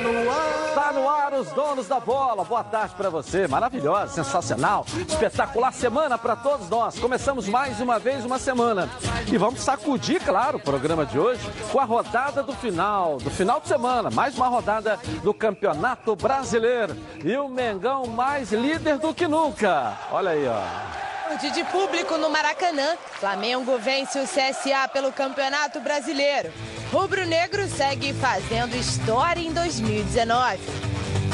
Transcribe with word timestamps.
Está 0.00 0.12
no 0.12 0.30
ar. 0.30 0.68
Está 0.68 0.92
no 0.92 1.08
ar 1.08 1.34
os 1.34 1.50
donos 1.50 1.86
da 1.86 2.00
bola. 2.00 2.42
Boa 2.42 2.64
tarde 2.64 2.94
para 2.96 3.10
você. 3.10 3.46
Maravilhosa, 3.46 4.14
sensacional, 4.14 4.86
espetacular 5.06 5.72
semana 5.72 6.16
para 6.16 6.34
todos 6.36 6.68
nós. 6.70 6.98
Começamos 6.98 7.46
mais 7.46 7.80
uma 7.80 7.98
vez 7.98 8.24
uma 8.24 8.38
semana. 8.38 8.88
E 9.30 9.36
vamos 9.36 9.60
sacudir, 9.60 10.22
claro, 10.24 10.56
o 10.56 10.60
programa 10.60 11.04
de 11.04 11.18
hoje 11.18 11.40
com 11.70 11.78
a 11.78 11.84
rodada 11.84 12.42
do 12.42 12.54
final, 12.54 13.18
do 13.18 13.30
final 13.30 13.60
de 13.60 13.68
semana. 13.68 14.10
Mais 14.10 14.34
uma 14.36 14.48
rodada 14.48 14.98
do 15.22 15.34
Campeonato 15.34 16.16
Brasileiro. 16.16 16.96
E 17.22 17.36
o 17.36 17.48
Mengão 17.48 18.06
mais 18.06 18.52
líder 18.52 18.98
do 18.98 19.12
que 19.12 19.28
nunca. 19.28 19.98
Olha 20.10 20.30
aí, 20.30 20.46
ó 20.48 21.00
de 21.36 21.64
público 21.64 22.16
no 22.16 22.28
Maracanã. 22.28 22.96
Flamengo 23.20 23.78
vence 23.78 24.18
o 24.18 24.24
CSA 24.24 24.88
pelo 24.92 25.12
Campeonato 25.12 25.80
Brasileiro. 25.80 26.52
Rubro 26.92 27.24
Negro 27.24 27.68
segue 27.68 28.12
fazendo 28.12 28.74
história 28.74 29.40
em 29.40 29.52
2019. 29.52 30.58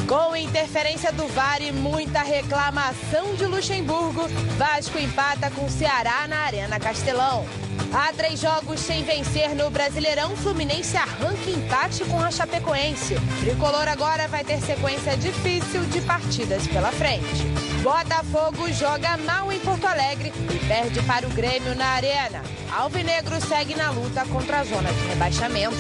Com 0.06 0.36
interferência 0.36 1.10
do 1.10 1.26
VAR 1.28 1.62
e 1.62 1.72
muita 1.72 2.22
reclamação 2.22 3.34
de 3.34 3.46
Luxemburgo, 3.46 4.28
Vasco 4.58 4.98
empata 4.98 5.50
com 5.50 5.66
Ceará 5.68 6.28
na 6.28 6.40
Arena 6.40 6.78
Castelão. 6.78 7.46
Há 7.90 8.12
três 8.12 8.38
jogos 8.38 8.80
sem 8.80 9.02
vencer 9.02 9.54
no 9.54 9.70
Brasileirão, 9.70 10.36
Fluminense 10.36 10.96
arranca 10.96 11.50
empate 11.50 12.04
com 12.04 12.20
a 12.20 12.30
Chapecoense. 12.30 13.14
Tricolor 13.40 13.88
agora 13.88 14.28
vai 14.28 14.44
ter 14.44 14.60
sequência 14.60 15.16
difícil 15.16 15.84
de 15.86 16.02
partidas 16.02 16.66
pela 16.66 16.92
frente. 16.92 17.65
Botafogo 17.82 18.72
joga 18.72 19.16
mal 19.18 19.52
em 19.52 19.60
Porto 19.60 19.86
Alegre 19.86 20.32
e 20.50 20.66
perde 20.66 21.02
para 21.02 21.26
o 21.26 21.30
Grêmio 21.30 21.74
na 21.74 21.86
Arena. 21.86 22.42
Alvinegro 22.72 23.40
segue 23.40 23.74
na 23.74 23.90
luta 23.90 24.24
contra 24.26 24.60
a 24.60 24.64
zona 24.64 24.92
de 24.92 25.06
rebaixamento. 25.06 25.76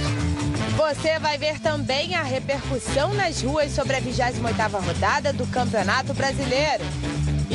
Você 0.76 1.18
vai 1.18 1.38
ver 1.38 1.58
também 1.60 2.14
a 2.14 2.22
repercussão 2.22 3.14
nas 3.14 3.42
ruas 3.42 3.72
sobre 3.72 3.96
a 3.96 4.00
28ª 4.00 4.84
rodada 4.84 5.32
do 5.32 5.46
Campeonato 5.46 6.12
Brasileiro. 6.14 6.84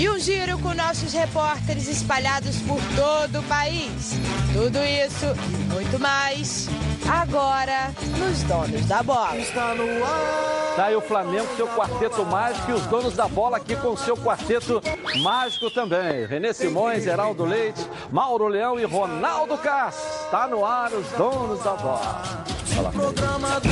E 0.02 0.10
um 0.10 0.18
giro 0.18 0.58
com 0.58 0.74
nossos 0.74 1.14
repórteres 1.14 1.88
espalhados 1.88 2.56
por 2.64 2.80
todo 2.96 3.38
o 3.38 3.44
país. 3.44 4.14
Tudo 4.52 4.80
isso 4.80 5.28
e 5.60 5.64
muito 5.72 6.00
mais, 6.00 6.68
agora 7.08 7.94
nos 8.18 8.42
Donos 8.42 8.84
da 8.88 9.04
Bola. 9.04 9.38
Está 9.38 9.76
no 9.76 10.04
ar. 10.04 10.74
Tá 10.76 10.86
aí 10.86 10.96
o 10.96 11.02
Flamengo, 11.02 11.48
seu 11.56 11.68
quarteto 11.68 12.26
mágico 12.26 12.72
e 12.72 12.74
os 12.74 12.82
donos 12.88 13.16
da 13.16 13.28
bola 13.28 13.58
aqui 13.58 13.76
com 13.76 13.96
seu 13.96 14.18
quarteto 14.18 14.82
mágico 15.22 15.70
também. 15.70 16.26
Renê 16.26 16.52
Simões, 16.52 17.06
Heraldo 17.06 17.46
Leite, 17.46 17.88
Mauro 18.12 18.48
Leão 18.48 18.80
e 18.80 18.86
Ronaldo 18.86 19.56
Castro. 19.60 20.26
Está 20.26 20.48
no 20.48 20.66
ar 20.66 20.92
os 20.94 21.08
donos 21.10 21.64
da 21.64 21.74
bola. 21.74 22.44
O 22.76 22.92
programa 22.92 23.60
do... 23.60 23.70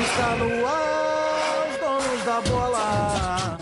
está 0.00 0.36
no 0.36 0.66
ar. 0.66 1.68
Os 1.68 1.80
donos 1.80 2.24
da 2.24 2.40
bola. 2.50 3.61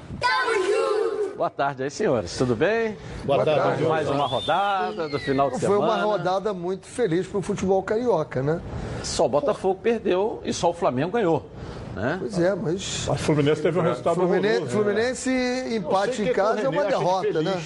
Boa 1.35 1.49
tarde 1.49 1.83
aí, 1.83 1.89
senhores. 1.89 2.37
Tudo 2.37 2.55
bem? 2.55 2.95
Boa 3.23 3.43
tarde. 3.43 3.83
Mais 3.83 4.07
uma 4.07 4.27
rodada 4.27 5.09
do 5.09 5.17
final 5.17 5.49
de 5.49 5.59
Foi 5.59 5.69
semana. 5.69 5.93
uma 5.93 6.03
rodada 6.03 6.53
muito 6.53 6.85
feliz 6.85 7.25
para 7.25 7.39
o 7.39 7.41
futebol 7.41 7.81
carioca, 7.81 8.43
né? 8.43 8.61
Só 9.03 9.25
o 9.25 9.29
Botafogo 9.29 9.79
perdeu 9.81 10.39
e 10.45 10.53
só 10.53 10.69
o 10.69 10.73
Flamengo 10.73 11.13
ganhou. 11.13 11.47
Né? 11.95 12.17
Pois 12.19 12.39
é, 12.39 12.53
mas. 12.53 13.07
O 13.07 13.15
Fluminense 13.15 13.61
teve 13.61 13.79
um 13.79 13.81
resultado 13.81 14.15
Fluminense, 14.15 14.57
horroroso, 14.57 14.77
né? 14.77 14.83
Fluminense 14.83 15.75
empate 15.75 16.21
em 16.21 16.31
casa 16.31 16.61
é 16.61 16.69
uma 16.69 16.85
derrota, 16.85 17.41
né? 17.41 17.61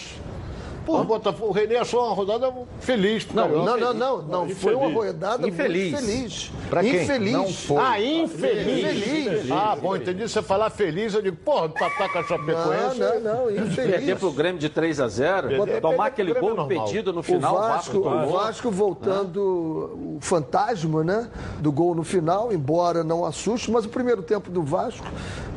Pô, 0.85 0.99
o 1.01 1.03
Botafogo, 1.03 1.47
o 1.49 1.51
René 1.51 1.77
achou 1.77 2.05
uma 2.05 2.13
rodada 2.13 2.53
feliz. 2.79 3.27
Não, 3.33 3.49
não, 3.49 3.77
não, 3.77 3.93
não, 3.93 4.21
não. 4.21 4.49
Foi 4.49 4.75
uma 4.75 4.87
rodada 4.93 5.47
Infeliz. 5.47 5.91
muito 5.93 6.05
feliz. 6.05 6.51
Pra 6.69 6.81
quem? 6.81 6.95
Infeliz. 7.03 7.31
Não 7.33 7.47
foi. 7.47 7.77
Ah, 7.81 7.99
infeliz. 8.01 9.07
Infeliz. 9.07 9.51
Ah, 9.51 9.75
bom, 9.81 9.95
entendi 9.95 10.21
você 10.29 10.41
falar 10.43 10.69
feliz. 10.69 11.13
Eu 11.15 11.21
digo, 11.23 11.37
porra, 11.37 11.69
Tatá 11.69 12.07
com 12.09 12.17
a 12.19 12.21
Não, 12.21 12.27
Chapecoense. 12.27 12.99
não, 12.99 13.19
não, 13.19 13.45
Perder 13.45 13.65
infeliz. 13.97 14.19
pro 14.19 14.31
Grêmio 14.31 14.59
de 14.59 14.69
3 14.69 14.99
a 15.01 15.07
0 15.07 15.47
Perder- 15.47 15.81
tomar 15.81 15.95
perder 15.95 16.07
aquele 16.07 16.33
gol 16.35 16.51
é 16.51 16.53
normal. 16.55 16.71
impedido 16.83 17.11
no 17.11 17.19
O 17.21 17.23
final, 17.23 17.55
Vasco, 17.55 17.97
o. 17.97 18.29
Vasco 18.31 18.69
voltando 18.71 19.39
o 19.41 20.17
fantasma, 20.21 21.03
né? 21.03 21.29
Do 21.59 21.71
gol 21.71 21.95
no 21.95 22.03
final, 22.03 22.53
embora 22.53 23.03
não 23.03 23.25
assuste, 23.25 23.71
mas 23.71 23.85
o 23.85 23.89
primeiro 23.89 24.21
tempo 24.21 24.51
do 24.51 24.61
Vasco 24.61 25.05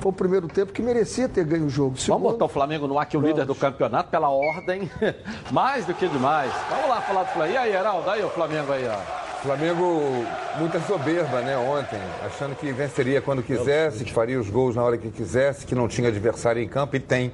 foi 0.00 0.10
o 0.10 0.12
primeiro 0.12 0.48
tempo 0.48 0.72
que 0.72 0.82
merecia 0.82 1.28
ter 1.28 1.44
ganho 1.44 1.66
o 1.66 1.70
jogo. 1.70 1.90
Vamos 1.90 2.02
Segundo, 2.04 2.22
botar 2.22 2.44
o 2.44 2.48
Flamengo 2.48 2.86
no 2.86 2.98
ar, 2.98 3.06
que 3.06 3.16
é 3.16 3.18
o 3.18 3.22
líder 3.22 3.44
do 3.44 3.54
campeonato, 3.54 4.10
pela 4.10 4.28
ordem. 4.28 4.90
Mais 5.50 5.84
do 5.84 5.94
que 5.94 6.08
demais. 6.08 6.52
Vamos 6.70 6.88
lá 6.88 7.00
falar 7.00 7.24
do 7.24 7.30
Flamengo. 7.30 7.54
E 7.54 7.58
aí, 7.58 7.72
Heraldo? 7.72 8.10
Aí 8.10 8.24
o 8.24 8.28
Flamengo 8.30 8.72
aí, 8.72 8.86
ó. 8.86 9.28
Flamengo, 9.42 10.26
muita 10.58 10.80
soberba, 10.80 11.40
né, 11.42 11.56
ontem, 11.56 12.00
achando 12.26 12.56
que 12.56 12.72
venceria 12.72 13.22
quando 13.22 13.40
quisesse, 13.40 14.04
que 14.04 14.12
faria 14.12 14.38
os 14.38 14.50
gols 14.50 14.74
na 14.74 14.82
hora 14.82 14.98
que 14.98 15.10
quisesse, 15.10 15.64
que 15.64 15.76
não 15.76 15.86
tinha 15.86 16.08
adversário 16.08 16.60
em 16.60 16.66
campo, 16.66 16.96
e 16.96 17.00
tem. 17.00 17.32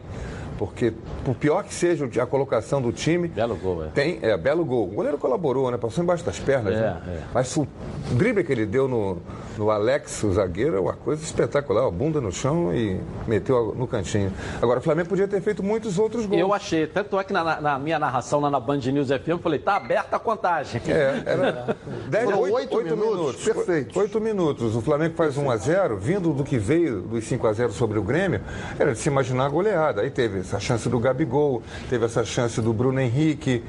Porque, 0.59 0.93
por 1.25 1.35
pior 1.35 1.65
que 1.65 1.75
seja 1.75 2.09
a 2.23 2.27
colocação 2.27 2.81
do 2.81 2.93
time. 2.93 3.29
Belo 3.29 3.57
gol, 3.57 3.85
é. 3.85 3.89
Tem, 3.89 4.19
é, 4.23 4.37
belo 4.37 4.65
gol. 4.65 4.85
O 4.85 4.95
goleiro 4.95 5.19
colaborou, 5.19 5.71
né? 5.71 5.77
Passou 5.77 6.03
embaixo 6.03 6.25
das 6.25 6.39
pernas. 6.39 6.75
É, 6.75 6.81
né? 6.81 7.03
é. 7.09 7.21
Mas 7.33 7.57
o 7.57 7.67
drible 8.13 8.45
que 8.45 8.53
ele 8.53 8.67
deu 8.67 8.87
no, 8.87 9.19
no 9.59 9.71
Alex, 9.71 10.23
o 10.23 10.33
zagueiro, 10.33 10.77
é 10.77 10.81
uma 10.81 10.93
coisa 10.93 11.23
espetacular. 11.23 11.87
A 11.87 11.91
bunda 11.91 12.21
no 12.21 12.31
chão 12.31 12.73
e 12.75 13.01
meteu 13.27 13.75
no 13.77 13.87
cantinho. 13.87 14.33
Agora, 14.63 14.79
o 14.79 14.83
Flamengo 14.83 15.09
podia 15.09 15.27
ter 15.27 15.41
feito 15.41 15.63
muitos 15.63 15.99
outros 15.99 16.25
gols. 16.27 16.41
Eu 16.41 16.53
achei, 16.53 16.87
tanto 16.87 17.19
é 17.19 17.25
que 17.25 17.33
na, 17.33 17.61
na 17.61 17.79
minha 17.79 17.99
narração 17.99 18.41
lá 18.41 18.51
na 18.51 18.61
Band 18.61 18.79
News 18.79 19.09
FM, 19.09 19.29
eu 19.29 19.39
falei, 19.39 19.59
tá 19.59 19.77
aberta 19.77 20.17
a 20.17 20.19
contagem. 20.21 20.81
É, 20.87 21.23
era 21.27 21.77
dez, 22.09 22.25
Foram 22.25 22.41
oito, 22.41 22.55
oito 22.55 22.77
oito 22.77 22.97
minutos, 22.97 23.19
minutos. 23.19 23.45
perfeitos. 23.45 23.97
Oito 23.97 24.21
minutos. 24.21 24.77
O 24.77 24.81
Flamengo 24.81 25.15
faz 25.17 25.37
1 25.37 25.51
a 25.51 25.57
0 25.57 25.97
vindo 25.97 26.33
do 26.33 26.45
que 26.45 26.59
veio 26.59 27.01
dos 27.03 27.25
5 27.25 27.47
a 27.47 27.53
0 27.53 27.73
sobre 27.73 27.99
o 27.99 28.03
Grêmio, 28.03 28.41
era 28.79 28.93
de 28.93 28.99
se 28.99 29.09
imaginar 29.09 29.47
a 29.47 29.49
goleada. 29.49 30.03
Aí 30.03 30.11
teve 30.11 30.44
essa 30.45 30.61
chance 30.61 30.89
do 30.89 30.99
Gabigol, 31.01 31.63
teve 31.89 32.05
essa 32.05 32.23
chance 32.25 32.61
do 32.61 32.73
Bruno 32.73 33.01
Henrique, 33.01 33.65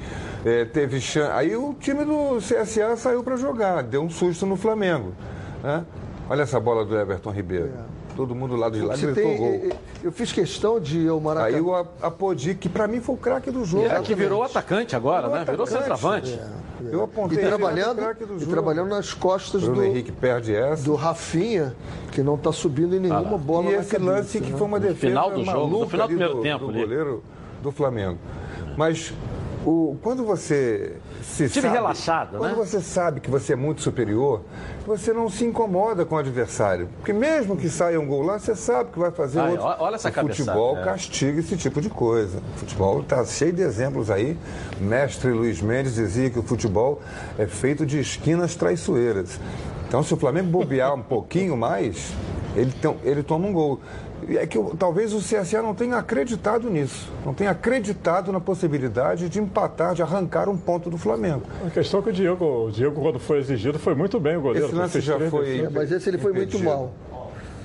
eh, 0.46 0.66
teve 0.66 1.00
chan... 1.00 1.32
Aí 1.34 1.56
o 1.56 1.74
time 1.74 2.04
do 2.04 2.38
CSA 2.38 2.98
saiu 2.98 3.24
para 3.24 3.38
jogar, 3.38 3.82
deu 3.82 4.04
um 4.04 4.10
susto 4.10 4.46
no 4.46 4.58
Flamengo. 4.58 5.14
né? 5.64 5.86
Olha 6.30 6.42
essa 6.42 6.60
bola 6.60 6.84
do 6.84 6.98
Everton 7.00 7.32
Ribeiro. 7.32 7.72
Todo 8.16 8.34
mundo 8.34 8.56
lá 8.56 8.70
de 8.70 8.82
lá 8.82 8.96
gritou 8.96 9.14
tem- 9.16 9.38
gol. 9.38 9.48
eu- 9.66 9.72
eu 10.06 10.12
fiz 10.12 10.32
questão 10.32 10.80
de 10.80 11.00
ir 11.00 11.10
ao 11.10 11.20
Maracanã. 11.20 11.56
Aí 11.58 11.62
o 11.62 11.76
Apodi, 11.76 12.56
que 12.56 12.70
para 12.70 12.88
mim 12.88 13.02
foi 13.02 13.16
o 13.16 13.18
craque 13.18 13.52
do 13.52 13.66
jogo. 13.66 13.86
É, 13.86 14.00
que 14.02 14.16
virou 14.16 14.42
atacante 14.44 14.96
agora, 14.96 15.28
né? 15.28 15.44
Virou 15.46 15.64
atacante. 15.66 15.72
centroavante. 15.80 16.40
Eu 16.92 17.00
E 17.00 17.04
apontei 17.04 17.38
ele, 17.40 17.48
trabalhando, 17.48 18.00
era 18.02 18.12
o 18.12 18.16
craque 18.16 18.26
do 18.26 18.44
e 18.44 18.46
trabalhando 18.46 18.90
nas 18.90 19.14
costas 19.14 19.62
Bruno 19.64 19.78
do, 19.78 19.84
Henrique 19.86 20.12
perde 20.12 20.54
essa. 20.56 20.84
do 20.84 20.94
Rafinha, 20.96 21.76
que 22.12 22.22
não 22.22 22.36
está 22.36 22.52
subindo 22.52 22.96
em 22.96 23.00
nenhuma 23.00 23.38
bola 23.38 23.70
E 23.72 23.74
na 23.76 23.80
esse 23.82 23.92
cabeça, 23.92 24.12
lance 24.12 24.40
que 24.42 24.52
né? 24.52 24.58
foi 24.58 24.68
uma 24.68 24.80
defesa 24.80 25.00
final 25.08 25.32
do 25.32 25.44
jogo, 25.44 25.80
no 25.80 25.90
final 25.90 26.08
do 26.08 26.10
primeiro 26.16 26.42
tempo 26.42 26.66
do 26.66 26.70
ali. 26.72 26.80
goleiro 26.82 27.24
do 27.64 27.72
Flamengo. 27.72 28.18
Mas 28.78 29.14
o, 29.66 29.98
quando 30.04 30.24
você 30.24 30.94
se 31.24 31.50
Time 31.50 31.64
sabe, 31.64 31.76
relaxado, 31.76 32.38
quando 32.38 32.52
né? 32.52 32.66
você 32.66 32.80
sabe 32.80 33.20
que 33.20 33.32
você 33.32 33.54
é 33.54 33.56
muito 33.56 33.82
superior, 33.82 34.42
você 34.86 35.12
não 35.12 35.28
se 35.28 35.44
incomoda 35.44 36.06
com 36.06 36.16
o 36.16 36.18
adversário. 36.20 36.88
Porque 36.98 37.12
mesmo 37.12 37.58
que 37.58 37.68
saia 37.68 38.00
um 38.00 38.06
gol 38.06 38.22
lá, 38.22 38.38
você 38.38 38.56
sabe 38.56 38.92
que 38.92 39.00
vai 39.00 39.10
fazer 39.10 39.40
Aí, 39.40 39.52
outro. 39.54 39.66
olha 39.66 39.96
essa 39.96 40.10
o 40.10 40.12
cabeçada, 40.12 40.52
futebol 40.52 40.78
é. 40.78 40.84
castiga 40.84 41.40
esse 41.40 41.58
tipo 41.58 41.82
de 41.82 41.90
coisa. 41.90 42.38
O 42.56 42.60
futebol 42.60 43.02
está 43.02 43.26
cheio 43.26 43.54
de 43.54 43.64
exemplos 43.64 44.12
aí. 44.12 44.38
Mestre 44.80 45.32
Luiz 45.32 45.62
Mendes 45.62 45.96
dizia 45.96 46.30
que 46.30 46.38
o 46.38 46.44
futebol 46.44 47.02
é 47.38 47.48
feito 47.48 47.86
de 47.86 48.00
esquinas 48.00 48.56
traiçoeiras. 48.56 49.40
Então, 49.88 50.04
se 50.04 50.14
o 50.14 50.18
Flamengo 50.18 50.48
bobear 50.50 50.94
um 50.94 51.02
pouquinho 51.02 51.58
mais, 51.58 52.14
ele, 52.56 52.74
ele 53.04 53.24
toma 53.24 53.48
um 53.48 53.54
gol. 53.54 53.80
E 54.28 54.38
É 54.38 54.46
que 54.48 54.58
talvez 54.78 55.14
o 55.14 55.20
CSA 55.20 55.62
não 55.62 55.74
tenha 55.76 55.98
acreditado 55.98 56.70
nisso, 56.70 57.12
não 57.26 57.34
tenha 57.34 57.52
acreditado 57.52 58.32
na 58.32 58.40
possibilidade 58.40 59.30
de 59.30 59.40
empatar, 59.40 59.94
de 59.94 60.02
arrancar 60.02 60.50
um 60.50 60.58
ponto 60.58 60.90
do 60.90 60.98
Flamengo. 60.98 61.44
A 61.66 61.70
questão 61.70 62.00
é 62.00 62.04
que 62.04 62.10
o 62.10 62.14
Diego, 62.14 62.46
o 62.68 62.72
Diego, 62.72 63.02
quando 63.02 63.20
foi 63.20 63.40
exigido, 63.40 63.78
foi 63.80 63.94
muito 63.96 64.20
bem 64.20 64.38
o 64.38 64.42
goleiro. 64.42 64.68
Esse 64.68 64.76
lance 64.76 65.02
já 65.02 65.20
foi- 65.30 65.46
defesas. 65.46 65.74
Mas 65.74 65.92
esse 65.92 66.10
ele 66.10 66.18
foi 66.18 66.32
muito 66.34 66.50
Impedido. 66.58 66.70
mal. 66.70 66.94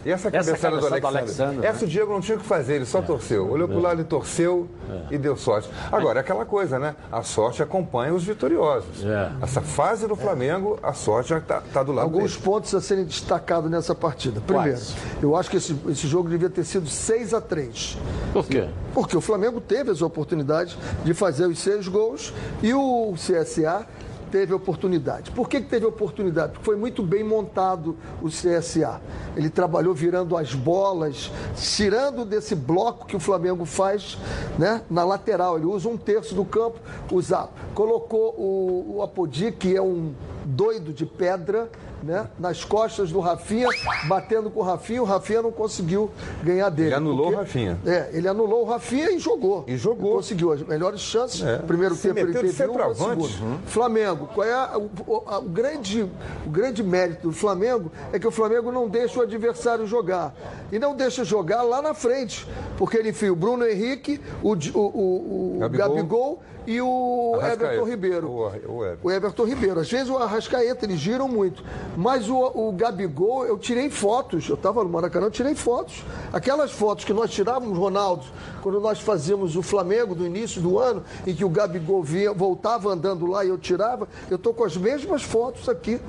E 0.05 0.11
essa 0.11 0.29
Essa 0.29 0.31
cabeçada 0.31 0.77
do 0.77 0.83
cabeçada 0.83 1.01
do 1.01 1.07
Alexandre? 1.07 1.43
Alexandre, 1.45 1.67
essa 1.67 1.81
né? 1.81 1.85
o 1.85 1.89
Diego 1.89 2.13
não 2.13 2.21
tinha 2.21 2.37
o 2.37 2.41
que 2.41 2.47
fazer, 2.47 2.75
ele 2.75 2.87
só 2.87 3.03
torceu. 3.03 3.51
Olhou 3.51 3.69
pro 3.69 3.81
lado 3.81 4.01
e 4.01 4.05
torceu 4.05 4.69
e 5.11 5.19
deu 5.19 5.37
sorte. 5.37 5.69
Agora, 5.93 6.19
é 6.19 6.23
aquela 6.23 6.45
coisa, 6.45 6.79
né? 6.79 6.95
A 7.13 7.23
sorte 7.23 7.63
acompanha 7.63 8.15
os 8.15 8.25
vitoriosos. 8.25 9.05
É. 9.05 9.31
Essa 9.43 9.61
fase 9.61 10.07
do 10.07 10.17
Flamengo, 10.17 10.79
a 10.83 10.93
sorte 10.93 11.31
já 11.31 11.41
tá, 11.41 11.63
tá 11.73 11.83
do 11.83 11.93
lado 11.93 12.05
Alguns 12.05 12.33
dele. 12.33 12.45
pontos 12.45 12.75
a 12.75 12.81
serem 12.81 13.05
destacados 13.05 13.71
nessa 13.71 13.95
partida. 13.95 14.41
Primeiro, 14.41 14.71
Quais? 14.73 14.95
eu 15.23 15.37
acho 15.37 15.51
que 15.51 15.59
esse, 15.59 15.77
esse 15.89 16.07
jogo 16.07 16.29
devia 16.29 16.49
ter 16.49 16.65
sido 16.65 16.89
6 16.89 17.35
a 17.35 17.41
3 17.41 17.99
Por 18.33 18.47
quê? 18.47 18.69
Porque 18.95 19.17
o 19.17 19.21
Flamengo 19.21 19.61
teve 19.61 19.91
as 19.91 20.03
oportunidades 20.03 20.77
de 21.05 21.13
fazer 21.15 21.47
os 21.47 21.59
seis 21.59 21.87
gols 21.87 22.33
e 22.63 22.73
o 22.73 23.15
CSA 23.15 23.87
teve 24.31 24.55
oportunidade. 24.55 25.31
Por 25.31 25.49
que, 25.49 25.61
que 25.61 25.69
teve 25.69 25.85
oportunidade? 25.87 26.53
Porque 26.53 26.65
foi 26.65 26.77
muito 26.77 27.03
bem 27.03 27.25
montado 27.25 27.97
o 28.23 28.29
CSA. 28.29 29.01
Ele 29.37 29.51
trabalhou 29.51 29.95
virando 29.95 30.37
as 30.37 30.55
bolas, 30.55 31.31
tirando 31.57 32.25
desse 32.25 32.55
bloco 32.55 33.07
que 33.07 33.17
o 33.17 33.21
Flamengo 33.21 33.65
faz 33.65 34.17
né, 34.59 34.83
na 34.91 35.05
lateral. 35.05 35.57
Ele 35.57 35.67
usa 35.67 35.89
um 35.89 35.97
terço 35.97 36.35
do 36.35 36.45
campo, 36.45 36.79
usa, 37.11 37.49
colocou 37.75 38.35
o, 38.39 38.97
o 38.97 39.03
Apodi, 39.03 39.53
que 39.53 39.77
é 39.77 39.83
um 39.83 40.13
doido 40.45 40.93
de 40.93 41.05
pedra, 41.05 41.69
né, 42.03 42.29
nas 42.39 42.65
costas 42.65 43.11
do 43.13 43.21
Rafinha, 43.21 43.69
batendo 44.09 44.51
com 44.51 44.61
o 44.61 44.63
Rafinha, 44.63 45.03
o 45.03 45.05
Rafinha 45.05 45.43
não 45.43 45.53
conseguiu 45.53 46.11
ganhar 46.43 46.69
dele. 46.71 46.89
Ele 46.89 46.95
anulou 46.95 47.25
porque- 47.27 47.35
o 47.37 47.39
Rafinha. 47.41 47.79
é, 47.87 48.11
ele 48.13 48.29
anulou 48.29 48.63
o 48.63 48.65
Rafinha 48.65 49.11
e 49.11 49.19
jogou. 49.19 49.65
E 49.67 49.77
jogou. 49.77 50.15
Conseguiu 50.17 50.53
as 50.53 50.63
melhores 50.63 51.01
chances. 51.01 51.43
É. 51.43 51.59
Primeiro 51.59 51.95
Se 51.95 52.09
tempo 52.09 52.21
ele 52.21 52.33
teve 52.33 52.47
uma, 52.49 52.53
centroavante. 52.55 53.29
segundo. 53.33 53.61
Flamengo, 53.67 54.29
qual 54.35 54.47
é 54.47 54.53
a- 54.53 54.79
o, 54.79 54.91
o- 55.07 55.43
grande, 55.43 56.03
o 56.47 56.51
grande 56.51 56.83
mérito 56.83 57.29
do 57.29 57.33
Flamengo 57.35 57.91
é 58.13 58.19
que 58.19 58.27
o 58.27 58.31
Flamengo 58.31 58.71
não 58.73 58.89
deixa 58.89 59.19
o 59.19 59.23
adversário 59.23 59.87
jogar. 59.87 60.35
E 60.73 60.79
não 60.79 60.95
deixa 60.95 61.25
jogar 61.25 61.63
lá 61.63 61.83
na 61.83 61.95
frente. 61.95 62.47
Porque 62.77 62.97
ele 62.97 63.11
enfia 63.11 63.33
o 63.33 63.37
Bruno 63.37 63.67
Henrique, 63.67 64.21
o, 64.43 64.53
o- 64.55 65.57
o 65.57 65.59
Gabigol. 65.61 65.89
Gabigol 65.95 66.43
e 66.67 66.81
o 66.81 67.35
Arrascaeta. 67.37 67.65
Everton 67.65 67.85
Ribeiro. 67.91 68.29
O- 68.31 68.47
o 68.47 68.85
Everton. 68.85 68.99
O 69.03 69.11
Everton 69.11 69.45
Ribeiro. 69.45 69.81
Às 69.81 69.91
vezes 69.91 70.09
o 70.09 70.17
Arrascaeta, 70.17 70.85
eles 70.87 70.99
giram 71.01 71.29
muito. 71.29 71.65
Mas 71.97 72.29
o, 72.29 72.37
o 72.37 72.73
Gabigol, 72.73 73.45
eu 73.47 73.59
tirei 73.59 73.91
fotos. 73.91 74.49
Eu 74.49 74.55
estava 74.55 74.83
no 74.83 74.91
Maracanã, 74.91 75.27
eu 75.27 75.31
tirei 75.31 75.55
fotos. 75.55 76.05
Aquelas 76.33 76.71
fotos 76.71 77.05
que 77.05 77.13
nós 77.13 77.31
tirávamos, 77.31 77.77
Ronaldo, 77.77 78.25
quando 78.63 78.81
nós 78.81 79.01
fazíamos 79.01 79.57
o 79.57 79.63
Flamengo 79.63 80.15
no 80.15 80.27
início 80.27 80.61
do 80.61 80.79
ano, 80.79 81.03
em 81.27 81.35
que 81.35 81.45
o 81.45 81.49
Gabigol 81.49 82.03
vinha, 82.03 82.33
voltava 82.33 82.91
andando 82.91 83.27
lá 83.27 83.45
e 83.45 83.49
eu 83.49 83.59
tirava, 83.59 84.09
eu 84.31 84.37
estou 84.37 84.55
com 84.55 84.65
as 84.65 84.77
mesmas 84.77 85.23
fotos 85.23 85.69
aqui. 85.69 86.01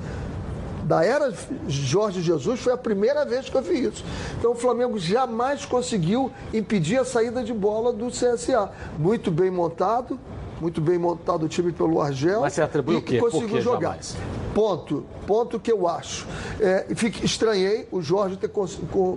Da 0.84 1.04
era 1.04 1.32
Jorge 1.68 2.20
Jesus 2.20 2.60
foi 2.60 2.72
a 2.72 2.76
primeira 2.76 3.24
vez 3.24 3.48
que 3.48 3.56
eu 3.56 3.62
vi 3.62 3.84
isso. 3.84 4.04
Então 4.38 4.50
o 4.50 4.54
Flamengo 4.54 4.98
jamais 4.98 5.64
conseguiu 5.64 6.30
impedir 6.52 6.98
a 6.98 7.04
saída 7.04 7.42
de 7.42 7.52
bola 7.52 7.92
do 7.92 8.08
CSA. 8.08 8.70
Muito 8.98 9.30
bem 9.30 9.50
montado, 9.50 10.18
muito 10.62 10.80
bem 10.80 10.96
montado 10.96 11.44
o 11.44 11.48
time 11.48 11.72
pelo 11.72 12.00
Argel. 12.00 12.40
Mas 12.42 12.52
você 12.52 12.62
atribui 12.62 12.94
e 12.94 12.98
o 12.98 13.02
quê? 13.02 13.18
conseguiu 13.18 13.60
jogar. 13.60 13.80
jamais? 13.88 14.16
Ponto. 14.54 15.04
Ponto 15.26 15.58
que 15.58 15.72
eu 15.72 15.88
acho. 15.88 16.24
É, 16.60 16.86
fique- 16.94 17.24
estranhei 17.24 17.88
o 17.90 18.00
Jorge 18.00 18.36
ter 18.36 18.48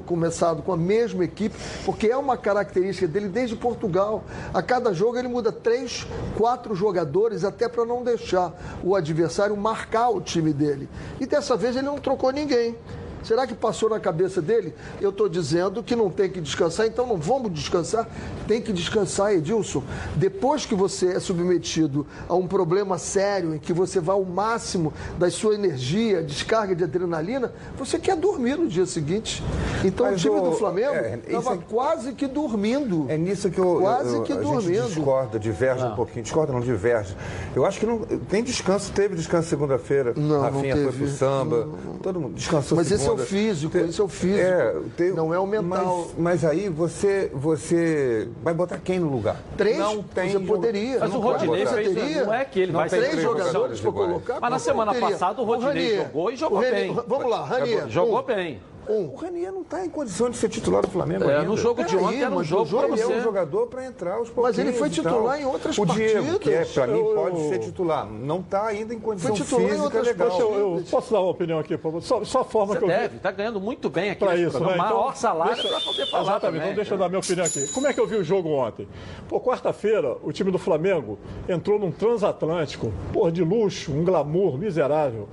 começado 0.05 0.63
com 0.63 0.73
a 0.73 0.77
mesma 0.77 1.23
equipe, 1.23 1.55
porque 1.85 2.07
é 2.07 2.17
uma 2.17 2.35
característica 2.35 3.07
dele 3.07 3.27
desde 3.27 3.55
Portugal. 3.55 4.23
A 4.53 4.61
cada 4.63 4.91
jogo 4.93 5.17
ele 5.19 5.27
muda 5.27 5.51
três, 5.51 6.07
quatro 6.35 6.73
jogadores, 6.73 7.43
até 7.43 7.69
para 7.69 7.85
não 7.85 8.03
deixar 8.03 8.51
o 8.83 8.95
adversário 8.95 9.55
marcar 9.55 10.09
o 10.09 10.19
time 10.21 10.51
dele. 10.51 10.89
E 11.19 11.25
dessa 11.27 11.55
vez 11.55 11.75
ele 11.75 11.85
não 11.85 11.99
trocou 11.99 12.31
ninguém. 12.31 12.75
Será 13.25 13.47
que 13.47 13.55
passou 13.55 13.89
na 13.89 13.99
cabeça 13.99 14.41
dele? 14.41 14.73
Eu 15.01 15.09
estou 15.09 15.27
dizendo 15.27 15.81
que 15.81 15.95
não 15.95 16.09
tem 16.09 16.29
que 16.29 16.39
descansar, 16.39 16.85
então 16.85 17.07
não 17.07 17.17
vamos 17.17 17.51
descansar. 17.51 18.07
Tem 18.47 18.61
que 18.61 18.71
descansar, 18.71 19.33
Edilson. 19.33 19.83
Depois 20.15 20.65
que 20.65 20.75
você 20.75 21.07
é 21.13 21.19
submetido 21.19 22.05
a 22.29 22.35
um 22.35 22.47
problema 22.47 22.97
sério, 22.99 23.55
em 23.55 23.59
que 23.59 23.73
você 23.73 23.99
vai 23.99 24.15
ao 24.15 24.23
máximo 24.23 24.93
da 25.17 25.29
sua 25.31 25.55
energia, 25.55 26.21
descarga 26.21 26.75
de 26.75 26.83
adrenalina, 26.83 27.51
você 27.77 27.97
quer 27.97 28.15
dormir 28.15 28.57
no 28.57 28.67
dia 28.67 28.85
seguinte. 28.85 29.43
Então 29.83 30.05
Mas 30.05 30.15
o 30.15 30.19
time 30.19 30.35
o- 30.39 30.41
do 30.49 30.51
Flamengo 30.53 30.93
é, 30.95 31.19
estava 31.27 31.55
é- 31.55 31.59
quase 31.69 32.13
que 32.13 32.27
dormindo. 32.27 33.05
É 33.09 33.17
nisso 33.17 33.49
que 33.49 33.59
eu, 33.59 33.77
Quase 33.81 34.15
eu- 34.15 34.21
que 34.23 34.33
a 34.33 34.35
gente 34.35 34.45
dormindo. 34.45 34.87
discorda, 34.87 35.39
diverge 35.39 35.83
um 35.83 35.95
pouquinho. 35.95 36.23
Discorda, 36.23 36.53
não 36.53 36.59
diverge. 36.61 37.15
Eu 37.55 37.65
acho 37.65 37.79
que 37.79 37.85
não 37.87 37.99
tem 37.99 38.43
descanso. 38.43 38.91
Teve 38.91 39.15
descanso 39.15 39.49
segunda-feira. 39.49 40.13
Não, 40.15 40.23
não 40.27 40.41
Rafinha 40.41 40.75
foi 40.75 40.85
teve. 40.85 40.97
pro 41.05 41.07
samba. 41.15 41.67
Todo 42.03 42.19
mundo 42.19 42.35
descansou 42.35 42.75
Mas 42.75 42.91
esse 42.91 43.07
é 43.07 43.11
o 43.11 43.14
segunda. 43.17 43.25
físico, 43.25 43.71
Te- 43.77 43.83
esse 43.89 44.01
é 44.01 44.03
o 44.03 44.07
físico. 44.07 45.15
Não 45.15 45.33
é 45.33 45.39
o 45.39 45.45
mental. 45.47 46.07
Mas, 46.17 46.41
mas 46.41 46.45
aí 46.45 46.69
você, 46.69 47.31
você 47.33 48.27
vai 48.43 48.53
botar 48.53 48.77
quem 48.77 48.99
no 48.99 49.09
lugar? 49.09 49.37
Três, 49.57 49.77
não 49.77 50.01
tem 50.03 50.29
você 50.31 50.39
poderia. 50.39 50.99
Mas 50.99 51.13
o 51.13 51.19
Rodinei 51.19 51.65
fez- 51.65 51.93
Teria. 51.93 52.25
não 52.25 52.33
é 52.33 52.45
que 52.45 52.59
ele 52.59 52.71
Não 52.71 52.79
vai 52.79 52.89
tem 52.89 52.99
ser 52.99 53.05
três 53.05 53.11
três 53.11 53.23
jogadores 53.23 53.53
jogadores 53.53 53.79
para 53.81 53.91
colocar. 53.91 54.39
Mas 54.41 54.51
na 54.51 54.59
semana 54.59 54.93
passada 54.93 55.41
o 55.41 55.45
Rodinei 55.45 55.97
jogou 55.97 56.31
e 56.31 56.35
jogou 56.35 56.57
o 56.59 56.61
bem. 56.61 56.93
Vamos 57.07 57.29
lá, 57.29 57.45
Ranier. 57.45 57.87
Jogou 57.89 58.19
um, 58.19 58.23
bem. 58.23 58.59
Um. 58.87 59.07
O 59.07 59.15
Ranier 59.15 59.51
não 59.51 59.61
está 59.61 59.85
em 59.85 59.89
condição 59.89 60.29
de 60.29 60.37
ser 60.37 60.49
titular 60.49 60.81
do 60.81 60.89
Flamengo 60.89 61.23
É, 61.25 61.35
ainda. 61.37 61.45
no 61.49 61.57
jogo 61.57 61.83
de 61.83 61.89
Peraí, 61.95 62.05
ontem 62.05 62.21
era 62.23 62.35
um 62.35 62.43
jogo 62.43 62.61
o 62.63 62.65
jogo 62.65 62.83
para 62.87 62.93
Ele 62.93 63.01
é 63.01 63.05
um 63.05 63.09
você. 63.13 63.21
jogador 63.21 63.67
para 63.67 63.85
entrar 63.85 64.11
pouquinhos. 64.17 64.35
Mas 64.43 64.59
ele 64.59 64.73
foi 64.73 64.89
titular 64.89 65.41
em 65.41 65.45
outras 65.45 65.77
o 65.77 65.85
Diego, 65.85 66.13
partidas. 66.13 66.37
que 66.39 66.49
é, 66.51 66.65
para 66.65 66.87
mim, 66.87 67.03
pode 67.03 67.39
ser 67.49 67.59
titular. 67.59 68.05
Não 68.07 68.39
está 68.41 68.67
ainda 68.67 68.93
em 68.93 68.99
condição 68.99 69.35
Foi 69.35 69.43
titular 69.43 69.63
em 69.63 69.67
física 69.67 69.83
outras 69.85 70.05
legal. 70.07 70.27
Deixa 70.29 70.43
eu, 70.43 70.77
eu 70.77 70.83
posso 70.89 71.11
dar 71.13 71.21
uma 71.21 71.31
opinião 71.31 71.59
aqui, 71.59 71.77
por 71.77 71.83
favor? 71.83 72.01
Só, 72.01 72.23
só 72.23 72.41
a 72.41 72.45
forma 72.45 72.73
Você 72.73 72.79
que 72.79 72.83
eu 72.85 72.89
vi. 72.89 72.93
deve, 72.95 73.19
tá 73.19 73.31
ganhando 73.31 73.59
muito 73.59 73.89
bem 73.89 74.11
aqui 74.11 74.19
Para 74.19 74.33
nesse 74.35 74.43
isso, 74.49 74.59
né? 74.59 74.65
Então, 74.65 74.77
Maior 74.77 75.15
salário 75.15 75.53
deixa- 75.55 75.67
para 75.69 75.79
poder 75.81 76.05
falar 76.07 76.23
Exatamente, 76.23 76.41
também. 76.43 76.61
então 76.61 76.75
deixa 76.75 76.93
eu 76.93 76.97
dar 76.97 77.09
minha 77.09 77.19
opinião 77.19 77.45
aqui. 77.45 77.67
Como 77.73 77.87
é 77.87 77.93
que 77.93 77.99
eu 77.99 78.07
vi 78.07 78.15
o 78.15 78.23
jogo 78.23 78.49
ontem? 78.49 78.87
Pô, 79.27 79.39
quarta-feira, 79.41 80.15
o 80.23 80.31
time 80.31 80.51
do 80.51 80.59
Flamengo 80.59 81.17
entrou 81.49 81.79
num 81.79 81.91
transatlântico, 81.91 82.91
pô, 83.11 83.29
de 83.31 83.43
luxo, 83.43 83.91
um 83.91 84.03
glamour 84.03 84.57
miserável. 84.57 85.27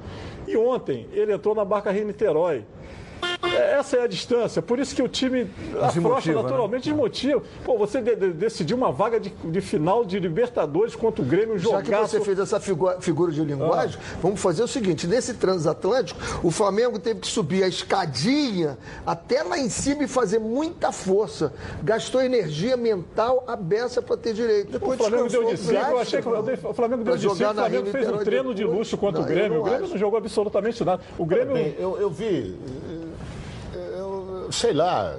E 0.47 0.57
ontem 0.57 1.07
ele 1.13 1.33
entrou 1.33 1.55
na 1.55 1.65
Barca 1.65 1.91
Rio 1.91 2.05
Niterói. 2.07 2.59
É, 2.59 2.65
Essa 3.43 3.97
é 3.97 4.03
a 4.05 4.07
distância, 4.07 4.63
por 4.63 4.79
isso 4.79 4.95
que 4.95 5.03
o 5.03 5.09
time 5.09 5.51
afrouxa 5.81 6.33
né? 6.33 6.41
naturalmente 6.41 6.85
desmotiva. 6.85 7.43
Pô, 7.65 7.77
você 7.77 8.01
de- 8.01 8.15
de- 8.15 8.33
decidiu 8.33 8.77
uma 8.77 8.93
vaga 8.93 9.19
de, 9.19 9.31
de 9.31 9.61
final 9.61 10.05
de 10.05 10.19
Libertadores 10.21 10.95
contra 10.95 11.23
o 11.23 11.25
Grêmio, 11.25 11.57
um 11.57 11.59
Já 11.59 11.83
que 11.83 11.91
você 11.91 12.21
fez 12.21 12.39
essa 12.39 12.61
figura, 12.61 13.01
figura 13.01 13.33
de 13.33 13.43
linguagem, 13.45 13.99
Ah. 14.01 14.19
vamos 14.23 14.41
fazer 14.41 14.63
o 14.63 14.69
seguinte: 14.69 15.07
nesse 15.09 15.35
transatlântico, 15.35 16.21
o 16.43 16.51
Flamengo 16.51 16.99
teve 17.01 17.21
que 17.21 17.27
subir 17.27 17.65
a 17.65 17.69
escadinha 17.69 18.79
até 19.05 19.43
lá 19.43 19.59
em 19.59 19.69
cima 19.69 20.05
e 20.05 20.09
fazer 20.09 20.39
muita 20.39 20.93
força. 20.93 21.53
Gastou 21.83 22.23
energia 22.23 22.77
mental 22.77 23.45
a 23.49 23.57
beça 23.57 24.01
para 24.01 24.17
ter 24.17 24.35
direito. 24.35 24.77
O 24.77 24.93
Flamengo 24.97 25.29
deu 25.29 25.45
de 25.47 25.57
si, 25.57 25.75
eu 25.75 25.99
achei 25.99 26.23
que 26.23 26.29
o 26.29 26.75
Flamengo 26.75 27.03
deu 27.05 27.15
de 27.17 27.21
si, 27.23 27.27
o 27.27 27.35
jogar 27.35 27.55
Flamengo 27.55 27.83
Rio 27.83 27.93
fez 27.93 28.09
um 28.09 28.19
treino 28.19 28.55
de 28.55 28.63
depois. 28.63 28.79
luxo 28.79 28.97
contra 28.97 29.21
Não, 29.21 29.27
o 29.27 29.31
Grêmio. 29.31 29.61
O 29.61 29.65
Grêmio 29.65 29.83
acho. 29.85 29.93
não 29.95 29.99
jogou 29.99 30.19
absolutamente 30.19 30.85
nada. 30.85 31.03
O 31.19 31.27
Grêmio. 31.27 31.55
Bem, 31.55 31.75
eu, 31.79 31.99
eu 31.99 32.09
vi, 32.11 32.57
sei 34.53 34.73
lá, 34.73 35.17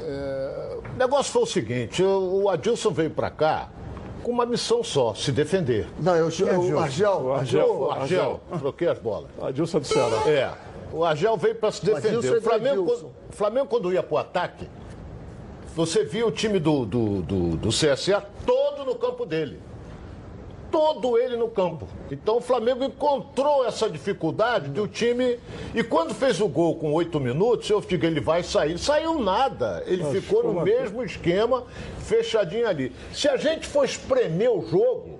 eh, 0.00 0.78
o 0.94 0.98
negócio 0.98 1.32
foi 1.32 1.42
o 1.42 1.46
seguinte, 1.46 2.02
o, 2.02 2.42
o 2.42 2.48
Adilson 2.48 2.90
veio 2.90 3.10
pra 3.10 3.30
cá 3.30 3.70
com 4.22 4.32
uma 4.32 4.44
missão 4.44 4.82
só, 4.82 5.14
se 5.14 5.32
defender. 5.32 5.86
Não, 6.00 6.14
eu, 6.14 6.28
eu, 6.28 6.60
o 6.74 6.78
Argel, 6.78 7.22
O 7.22 7.32
Argel. 7.32 7.68
O 7.68 7.90
Argel, 7.90 8.40
troquei 8.58 8.88
as 8.88 8.98
bolas. 8.98 9.30
Adilson 9.40 9.80
do 9.80 9.86
Ceará. 9.86 10.28
É, 10.28 10.52
o 10.92 11.04
Argel 11.04 11.36
veio 11.36 11.54
para 11.54 11.70
se 11.70 11.84
defender. 11.84 12.26
É 12.26 12.38
O 12.38 12.42
Flamengo, 12.42 12.84
quando, 12.84 13.04
o 13.06 13.12
Flamengo, 13.30 13.66
quando 13.66 13.92
ia 13.92 14.02
para 14.02 14.14
o 14.14 14.18
ataque, 14.18 14.68
você 15.74 16.04
via 16.04 16.26
o 16.26 16.32
time 16.32 16.58
do, 16.58 16.84
do, 16.84 17.22
do, 17.22 17.56
do 17.56 17.68
CSA 17.68 18.22
todo 18.44 18.84
no 18.84 18.96
campo 18.96 19.24
dele. 19.24 19.60
Todo 20.70 21.16
ele 21.18 21.36
no 21.36 21.48
campo. 21.48 21.88
Então 22.10 22.36
o 22.36 22.40
Flamengo 22.40 22.84
encontrou 22.84 23.64
essa 23.64 23.88
dificuldade 23.88 24.68
de 24.68 24.80
o 24.80 24.86
time. 24.86 25.38
E 25.74 25.82
quando 25.82 26.14
fez 26.14 26.40
o 26.40 26.48
gol 26.48 26.76
com 26.76 26.92
oito 26.92 27.18
minutos, 27.18 27.68
eu 27.70 27.80
digo, 27.80 28.04
ele 28.04 28.20
vai 28.20 28.42
sair. 28.42 28.78
Saiu 28.78 29.18
nada. 29.18 29.82
Ele 29.86 30.04
ficou 30.04 30.42
no 30.42 30.62
mesmo 30.62 31.02
esquema, 31.02 31.64
fechadinho 31.98 32.68
ali. 32.68 32.92
Se 33.12 33.28
a 33.28 33.36
gente 33.36 33.66
for 33.66 33.84
espremer 33.84 34.50
o 34.50 34.66
jogo, 34.66 35.17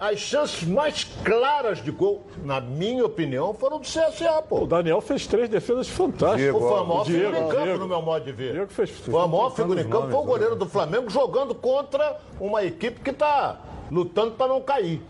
as 0.00 0.18
chances 0.18 0.64
mais 0.66 1.04
claras 1.24 1.82
de 1.82 1.90
gol, 1.90 2.24
na 2.44 2.60
minha 2.60 3.04
opinião, 3.06 3.54
foram 3.54 3.78
do 3.78 3.84
CSA, 3.86 4.42
pô. 4.48 4.62
O 4.62 4.66
Daniel 4.66 5.00
fez 5.00 5.26
três 5.26 5.48
defesas 5.48 5.88
fantásticas. 5.88 6.40
Diego, 6.40 6.60
Foi 6.60 6.78
a 6.80 6.84
maior 6.84 7.04
Diego, 7.04 7.24
figura 7.26 7.38
em 7.38 7.48
campo, 7.48 7.62
Diego. 7.64 7.78
no 7.78 7.88
meu 7.88 8.02
modo 8.02 8.24
de 8.24 8.32
ver. 8.32 8.52
Diego 8.52 8.72
fez- 8.72 8.90
foi 8.90 9.22
a 9.22 9.26
maior 9.26 9.50
figura 9.54 9.80
em 9.80 9.84
campo, 9.88 10.02
foi 10.02 10.08
o 10.08 10.10
nomes, 10.12 10.26
goleiro 10.26 10.56
do 10.56 10.66
Flamengo 10.66 11.08
jogando 11.10 11.54
contra 11.54 12.18
uma 12.40 12.64
equipe 12.64 13.00
que 13.00 13.10
está 13.10 13.60
lutando 13.90 14.32
para 14.32 14.48
não 14.48 14.60
cair. 14.60 15.00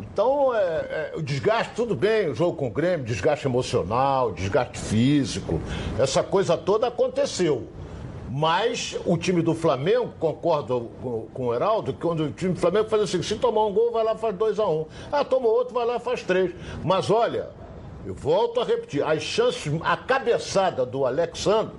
Então, 0.00 0.54
é, 0.54 0.58
é, 0.58 1.12
o 1.16 1.22
desgaste, 1.22 1.72
tudo 1.74 1.94
bem, 1.94 2.28
o 2.28 2.34
jogo 2.34 2.56
com 2.56 2.66
o 2.66 2.70
Grêmio, 2.70 3.06
desgaste 3.06 3.46
emocional, 3.46 4.32
desgaste 4.32 4.78
físico, 4.78 5.60
essa 5.98 6.22
coisa 6.22 6.56
toda 6.56 6.86
aconteceu. 6.88 7.68
Mas 8.30 8.96
o 9.06 9.16
time 9.16 9.40
do 9.40 9.54
Flamengo, 9.54 10.12
concordo 10.18 10.90
com, 11.32 11.46
o 11.46 11.54
Heraldo, 11.54 11.92
que 11.92 12.00
quando 12.00 12.24
o 12.24 12.30
time 12.30 12.52
do 12.52 12.60
Flamengo 12.60 12.88
faz 12.88 13.02
assim, 13.02 13.22
se 13.22 13.36
tomar 13.36 13.66
um 13.66 13.72
gol, 13.72 13.90
vai 13.90 14.04
lá 14.04 14.14
faz 14.14 14.36
2 14.36 14.58
a 14.58 14.66
1 14.66 14.72
um. 14.72 14.86
Ah, 15.10 15.24
toma 15.24 15.48
outro, 15.48 15.74
vai 15.74 15.86
lá 15.86 15.96
e 15.96 16.00
faz 16.00 16.22
três. 16.22 16.54
Mas 16.84 17.10
olha, 17.10 17.50
Eu 18.06 18.14
volto 18.14 18.60
a 18.60 18.64
repetir, 18.64 19.02
as 19.02 19.22
chances, 19.22 19.70
a 19.82 19.96
cabeçada 19.96 20.86
do 20.86 21.04
Alexandre 21.04 21.74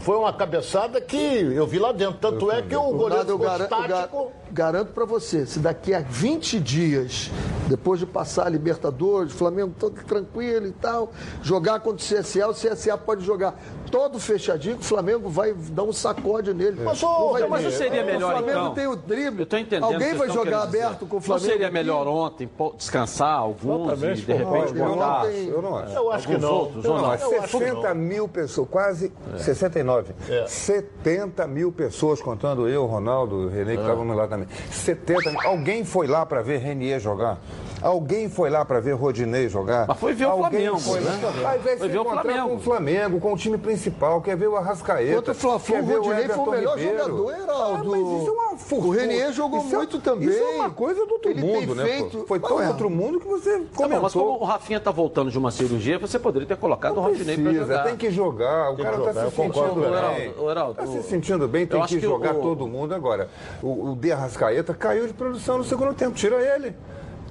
foi 0.00 0.16
uma 0.16 0.32
cabeçada 0.32 1.00
que 1.00 1.16
eu 1.16 1.66
vi 1.66 1.78
lá 1.78 1.92
dentro. 1.92 2.18
Tanto 2.18 2.50
é 2.50 2.62
que 2.62 2.74
o 2.74 2.92
goleiro 2.92 3.26
ficou 3.26 3.56
estático. 3.56 4.32
Garanto 4.52 4.92
para 4.92 5.04
você, 5.04 5.46
se 5.46 5.58
daqui 5.58 5.94
a 5.94 6.00
20 6.00 6.58
dias, 6.60 7.30
depois 7.68 8.00
de 8.00 8.06
passar 8.06 8.46
a 8.46 8.48
Libertadores, 8.48 9.32
o 9.32 9.36
Flamengo 9.36 9.72
todo 9.78 9.94
tranquilo 10.04 10.66
e 10.66 10.72
tal, 10.72 11.12
jogar 11.42 11.80
contra 11.80 12.04
o 12.04 12.20
CSA, 12.20 12.48
o 12.48 12.54
CSA 12.54 12.98
pode 12.98 13.24
jogar 13.24 13.54
todo 13.90 14.18
fechadinho, 14.20 14.76
que 14.76 14.82
o 14.82 14.84
Flamengo 14.84 15.28
vai 15.28 15.52
dar 15.52 15.82
um 15.82 15.92
sacode 15.92 16.52
nele. 16.54 16.80
Mas, 16.84 17.02
ô, 17.02 17.06
Não 17.08 17.32
vai- 17.32 17.48
Mas 17.48 17.64
não 17.64 17.70
seria 17.70 18.04
melhor, 18.04 18.28
O 18.34 18.36
Flamengo 18.38 18.58
então? 18.60 18.74
tem 18.74 18.86
o 18.86 18.96
drible. 18.96 19.40
Eu 19.40 19.44
estou 19.44 19.58
entendendo. 19.58 19.84
Alguém 19.84 20.10
que 20.10 20.14
vai 20.14 20.30
jogar 20.30 20.66
dizer. 20.66 20.82
aberto 20.82 21.06
com 21.06 21.16
o 21.16 21.20
Flamengo. 21.20 21.46
Não 21.46 21.52
seria 21.52 21.70
melhor 21.70 22.06
ontem 22.06 22.48
descansar 22.76 23.34
alguns 23.38 23.86
Exatamente, 23.92 24.22
e 24.22 24.24
de 24.24 24.32
repente 24.32 24.50
concordo. 24.50 24.78
Eu 24.78 24.84
não, 24.86 24.94
botar... 24.94 25.20
acho, 25.22 25.30
eu 25.30 25.62
não 25.62 25.76
acho. 25.76 25.92
Eu 25.96 26.12
acho 26.12 26.26
que 26.28 26.34
Alguns 26.34 26.48
não. 26.48 26.56
outros, 26.56 26.84
Não, 26.84 26.90
ou 26.92 26.96
não, 26.98 27.02
não? 27.06 27.12
é 27.14 27.22
Eu 27.22 27.38
acho 27.42 27.58
que 27.58 27.58
60 27.64 27.94
mil 27.94 28.28
pessoas, 28.28 28.68
quase 28.70 29.12
69. 29.36 30.12
É. 30.28 30.46
70 30.46 31.46
mil 31.46 31.72
pessoas, 31.72 32.20
contando 32.22 32.68
eu, 32.68 32.86
Ronaldo, 32.86 33.36
o 33.36 33.48
Renê, 33.48 33.74
que 33.76 33.80
estávamos 33.82 34.16
lá 34.16 34.26
também. 34.28 34.39
70 34.70 35.30
mil. 35.30 35.40
Alguém 35.40 35.84
foi 35.84 36.06
lá 36.06 36.24
para 36.24 36.42
ver 36.42 36.58
Renier 36.58 37.00
jogar? 37.00 37.38
Alguém 37.82 38.28
foi 38.28 38.50
lá 38.50 38.64
para 38.64 38.78
ver 38.80 38.92
Rodinei 38.92 39.48
jogar? 39.48 39.86
Mas 39.88 39.98
foi 39.98 40.12
ver 40.12 40.26
o 40.26 40.30
Alguém 40.30 40.50
Flamengo, 40.68 40.78
Foi 40.80 41.00
né? 41.00 41.20
Vai 41.42 41.58
ver 41.58 41.78
Foi 41.78 41.88
ver 41.88 41.98
o 41.98 42.04
Flamengo. 42.04 42.48
com 42.48 42.54
o 42.56 42.58
Flamengo, 42.60 43.20
com 43.20 43.32
o 43.32 43.36
time 43.36 43.56
principal, 43.58 44.20
quer 44.20 44.36
ver 44.36 44.48
o 44.48 44.56
Arrascaeta. 44.56 45.14
Contra 45.16 45.32
o 45.32 45.60
quer 45.60 45.80
o 45.82 45.84
Rodinei 45.84 46.28
foi 46.28 46.38
o 46.38 46.50
melhor 46.50 46.76
Ribeiro. 46.78 46.98
jogador, 46.98 47.32
Heraldo. 47.32 47.50
Ah, 47.50 47.84
mas 47.84 48.00
isso 48.22 48.28
é 48.28 48.32
uma 48.32 48.56
fofura. 48.58 48.86
O 48.86 48.90
Renier 48.90 49.32
jogou 49.32 49.60
Isso 49.60 49.74
é- 49.74 49.78
muito 49.78 49.98
também. 50.00 50.28
Isso 50.28 50.38
é 50.42 50.48
uma 50.56 50.70
coisa 50.70 51.06
do 51.06 51.12
outro 51.12 51.30
Ele 51.30 51.40
tem 51.42 51.60
mundo, 51.60 51.74
né? 51.74 51.84
feito- 51.84 52.18
pô? 52.18 52.26
Foi 52.26 52.40
tão 52.40 52.56
Ué. 52.56 52.68
outro 52.68 52.90
mundo 52.90 53.18
que 53.20 53.26
você 53.28 53.50
Tá 53.52 53.58
bom, 53.58 53.64
comentou. 53.74 54.02
mas 54.02 54.12
como 54.12 54.30
o 54.40 54.44
Rafinha 54.44 54.78
está 54.78 54.90
voltando 54.90 55.30
de 55.30 55.38
uma 55.38 55.50
cirurgia, 55.50 55.98
você 55.98 56.18
poderia 56.18 56.46
ter 56.46 56.56
colocado 56.56 56.92
o 56.92 56.96
Não 56.96 57.02
Rodinei 57.04 57.34
para 57.36 57.44
precisa, 57.44 57.66
jogar. 57.66 57.84
tem 57.84 57.96
que 57.96 58.10
jogar. 58.10 58.70
O 58.72 58.76
Tem 58.76 58.84
cara 58.84 58.96
está 58.98 59.12
jogar, 59.12 59.30
se 59.30 59.36
sentindo 59.36 59.70
o 59.70 59.74
bem. 59.74 59.84
Heraldo. 59.84 60.42
O 60.44 60.50
Heraldo, 60.50 60.72
Está 60.82 60.86
se 60.92 60.98
o- 60.98 61.02
sentindo 61.02 61.48
bem, 61.48 61.66
tem 61.66 61.82
que 61.86 61.98
jogar 62.00 62.34
o- 62.36 62.40
todo 62.42 62.66
mundo 62.66 62.94
agora. 62.94 63.28
O, 63.62 63.92
o 63.92 63.96
De 63.96 64.12
Arrascaeta 64.12 64.74
caiu 64.74 65.06
de 65.06 65.12
produção 65.14 65.56
no 65.58 65.64
segundo 65.64 65.94
tempo. 65.94 66.14
Tira 66.14 66.36
ele. 66.56 66.74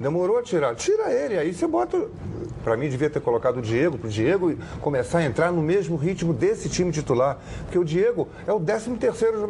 Demorou 0.00 0.38
a 0.38 0.42
tirar. 0.42 0.74
Tira 0.74 1.12
ele. 1.12 1.38
Aí 1.38 1.52
você 1.52 1.66
bota. 1.66 2.08
Para 2.64 2.76
mim, 2.76 2.88
devia 2.88 3.08
ter 3.08 3.20
colocado 3.20 3.58
o 3.58 3.62
Diego, 3.62 3.96
para 3.96 4.06
o 4.06 4.10
Diego 4.10 4.54
começar 4.80 5.18
a 5.18 5.24
entrar 5.24 5.50
no 5.50 5.62
mesmo 5.62 5.96
ritmo 5.96 6.32
desse 6.32 6.68
time 6.68 6.90
titular. 6.92 7.38
Porque 7.64 7.78
o 7.78 7.84
Diego 7.84 8.28
é 8.46 8.52
o 8.52 8.60
13 8.60 8.90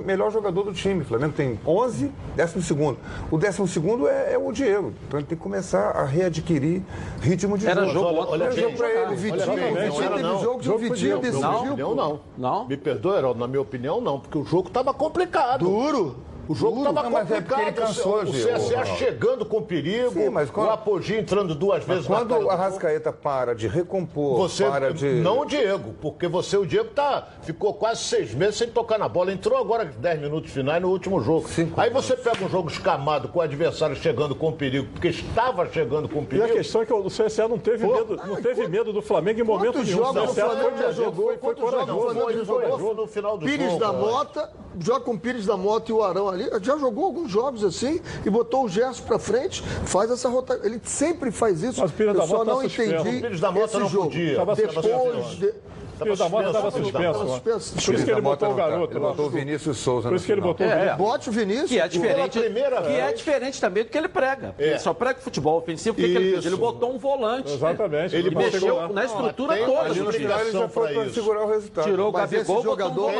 melhor 0.04 0.30
jogador 0.30 0.64
do 0.64 0.72
time. 0.72 1.02
O 1.02 1.04
Flamengo 1.04 1.32
tem 1.32 1.58
11, 1.66 2.10
12. 2.36 2.96
O 3.30 3.36
12 3.38 4.06
é, 4.08 4.34
é 4.34 4.38
o 4.38 4.52
Diego. 4.52 4.92
Então 5.06 5.18
ele 5.18 5.26
tem 5.26 5.36
que 5.36 5.42
começar 5.42 5.90
a 5.90 6.04
readquirir 6.04 6.82
ritmo 7.20 7.56
de 7.58 7.66
Era 7.66 7.84
jogo. 7.86 7.92
jogo 7.94 8.30
Olha, 8.30 8.48
bem, 8.48 8.58
jogo 8.58 8.76
pra 8.76 8.88
ele. 8.90 9.12
O 9.12 9.16
Vitinho, 9.16 9.50
Olha 9.52 9.66
Vitinho 9.66 9.92
não 9.92 10.02
era 10.02 10.10
teve 10.16 10.22
não. 10.22 10.40
jogo 10.42 10.60
de 10.60 10.66
Jogo 10.66 10.78
pro 10.78 10.88
Vitinho 10.90 11.18
decidiu. 11.18 11.48
opinião, 11.50 11.94
não. 11.94 12.20
Não? 12.38 12.68
Me 12.68 12.76
perdoa, 12.76 13.18
Heraldo, 13.18 13.40
na 13.40 13.48
minha 13.48 13.60
opinião, 13.60 14.00
não, 14.00 14.20
porque 14.20 14.38
o 14.38 14.44
jogo 14.44 14.68
estava 14.68 14.92
complicado. 14.94 15.64
Duro. 15.64 16.16
O 16.50 16.54
jogo 16.56 16.78
estava 16.78 17.08
mas 17.08 17.30
é 17.30 17.34
complicado. 17.36 17.60
ele 17.60 17.72
cansou, 17.72 18.22
o 18.24 18.32
CSA 18.32 18.56
Ronaldo. 18.58 18.86
chegando 18.98 19.46
com 19.46 19.62
perigo, 19.62 20.10
Sim, 20.14 20.30
mas 20.30 20.50
quando- 20.50 20.66
o 20.66 20.70
Apogee 20.72 21.16
entrando 21.16 21.54
duas 21.54 21.84
vezes 21.84 22.08
na 22.08 22.16
Quando 22.16 22.28
cara 22.30 22.40
o 22.40 22.44
do 22.44 22.50
Arrascaeta 22.50 23.12
para 23.12 23.54
de 23.54 23.68
recompor, 23.68 24.36
Você, 24.38 24.64
para 24.64 24.92
de. 24.92 25.06
não 25.20 25.42
o 25.42 25.44
Diego, 25.44 25.94
porque 26.02 26.26
você, 26.26 26.56
o 26.56 26.66
Diego, 26.66 26.88
tá, 26.88 27.28
ficou 27.42 27.72
quase 27.74 28.02
seis 28.02 28.34
meses 28.34 28.56
sem 28.56 28.66
tocar 28.68 28.98
na 28.98 29.08
bola. 29.08 29.32
Entrou 29.32 29.56
agora 29.56 29.84
10 29.84 30.20
minutos 30.20 30.50
finais 30.50 30.82
no 30.82 30.88
último 30.90 31.20
jogo. 31.20 31.48
Cinco 31.48 31.80
Aí 31.80 31.88
você 31.88 32.16
pega 32.16 32.44
um 32.44 32.48
jogo 32.48 32.68
escamado 32.68 33.28
com 33.28 33.38
o 33.38 33.42
adversário 33.42 33.94
chegando 33.94 34.34
com 34.34 34.50
perigo, 34.50 34.88
porque 34.92 35.06
estava 35.06 35.68
chegando 35.70 36.08
com 36.08 36.22
E 36.22 36.26
perigo. 36.26 36.46
a 36.46 36.50
questão 36.50 36.82
é 36.82 36.84
que 36.84 36.92
o 36.92 37.04
CSA 37.06 37.46
não 37.46 37.58
teve, 37.58 37.86
Pô, 37.86 37.94
medo, 37.94 38.16
não 38.26 38.42
teve 38.42 38.66
medo 38.66 38.92
do 38.92 39.00
Flamengo 39.00 39.38
em 39.38 39.44
momento 39.44 39.74
nenhum. 39.78 39.98
jogos 39.98 40.16
o 40.16 40.24
o 40.24 40.26
CSA 40.34 40.50
foi 40.50 40.92
jogou? 40.94 41.14
foi, 41.26 41.38
foi 41.38 41.54
Quantos 41.54 41.60
jogos 41.70 41.78
o 41.78 41.86
corajoso. 41.86 42.00
Flamengo 42.00 42.24
Foi 42.24 42.32
já 42.34 42.44
jogou? 42.44 42.60
corajoso 42.62 42.94
no 42.94 43.06
final 43.06 43.38
do 43.38 43.46
Pires 43.46 43.66
jogo, 43.70 43.78
da. 43.78 43.92
Mota, 43.92 44.50
joga 44.80 45.00
com 45.04 45.12
o 45.12 45.18
Pires 45.20 45.46
da 45.46 45.56
Mota 45.56 45.92
e 45.92 45.94
o 45.94 46.02
Arão 46.02 46.28
ali. 46.28 46.39
Já 46.62 46.76
jogou 46.78 47.04
alguns 47.06 47.30
jogos 47.30 47.62
assim 47.64 48.00
e 48.24 48.30
botou 48.30 48.64
o 48.64 48.68
Gerson 48.68 49.02
pra 49.04 49.18
frente, 49.18 49.62
faz 49.84 50.10
essa 50.10 50.28
rotação. 50.28 50.64
Ele 50.64 50.80
sempre 50.84 51.30
faz 51.30 51.62
isso. 51.62 51.80
Mas 51.80 51.90
o 51.90 51.94
Pires 51.94 52.14
Eu 52.14 52.20
da 52.20 52.26
só 52.26 52.38
Mota 52.38 52.44
tá 52.46 52.52
não 52.56 52.62
suspenso. 52.62 52.92
entendi. 52.92 53.18
O 53.18 53.20
Pires 53.22 53.40
da 53.40 53.50
Mota 53.52 53.66
esse 53.66 53.78
não 53.78 53.88
jogo. 53.88 54.04
podia. 54.06 54.36
Tava 54.36 54.54
Depois. 54.54 55.26
de- 55.38 55.54
O 56.00 56.04
Pires 56.04 56.18
da 56.18 56.28
Mota 56.28 56.46
estava 56.48 56.70
suspenso. 56.70 57.74
Por 57.84 57.94
isso 57.94 58.04
que 58.04 58.10
ele 58.10 58.20
botou 58.20 58.50
o 58.52 58.54
tá. 58.54 58.68
garoto 58.68 58.92
Ele 58.92 59.00
lá. 59.00 59.08
botou 59.10 59.26
o 59.26 59.30
Vinícius 59.30 59.78
Souza 59.78 60.08
Por 60.08 60.16
isso 60.16 60.26
que 60.26 60.32
ele 60.32 60.40
botou 60.40 60.66
o 60.66 60.70
É, 60.70 60.74
Vinícius. 60.74 60.96
Bote 60.98 61.28
o 61.28 61.32
Vinícius. 61.32 61.70
Que 61.70 61.80
é 61.80 61.88
diferente, 61.88 62.40
que 62.40 62.92
é 62.92 63.12
diferente 63.12 63.60
também 63.60 63.84
do 63.84 63.90
que 63.90 63.98
ele 63.98 64.08
prega. 64.08 64.54
Ele 64.58 64.78
só 64.78 64.94
prega 64.94 65.20
futebol 65.20 65.58
ofensivo. 65.58 65.92
O 65.92 65.96
que, 65.96 66.02
ele 66.02 66.32
fez? 66.32 66.46
Ele 66.46 66.56
botou 66.56 66.92
um 66.94 66.98
volante. 66.98 67.52
Exatamente. 67.52 68.14
Ele 68.16 68.30
mexeu 68.34 68.88
na 68.88 69.04
estrutura 69.04 69.56
toda 69.56 69.88
do 69.88 70.12
time. 70.12 70.24
ele 70.24 70.52
já 70.52 70.68
foi 70.68 70.92
pra 70.92 71.00
para 71.00 71.10
segurar 71.12 71.44
o 71.44 71.48
resultado. 71.48 71.84
Tirou 71.84 72.10
o 72.10 72.12
Mas 72.12 72.32
esse 72.32 72.36
Gabigol, 72.36 72.60
um 72.60 72.62
jogador, 72.62 73.12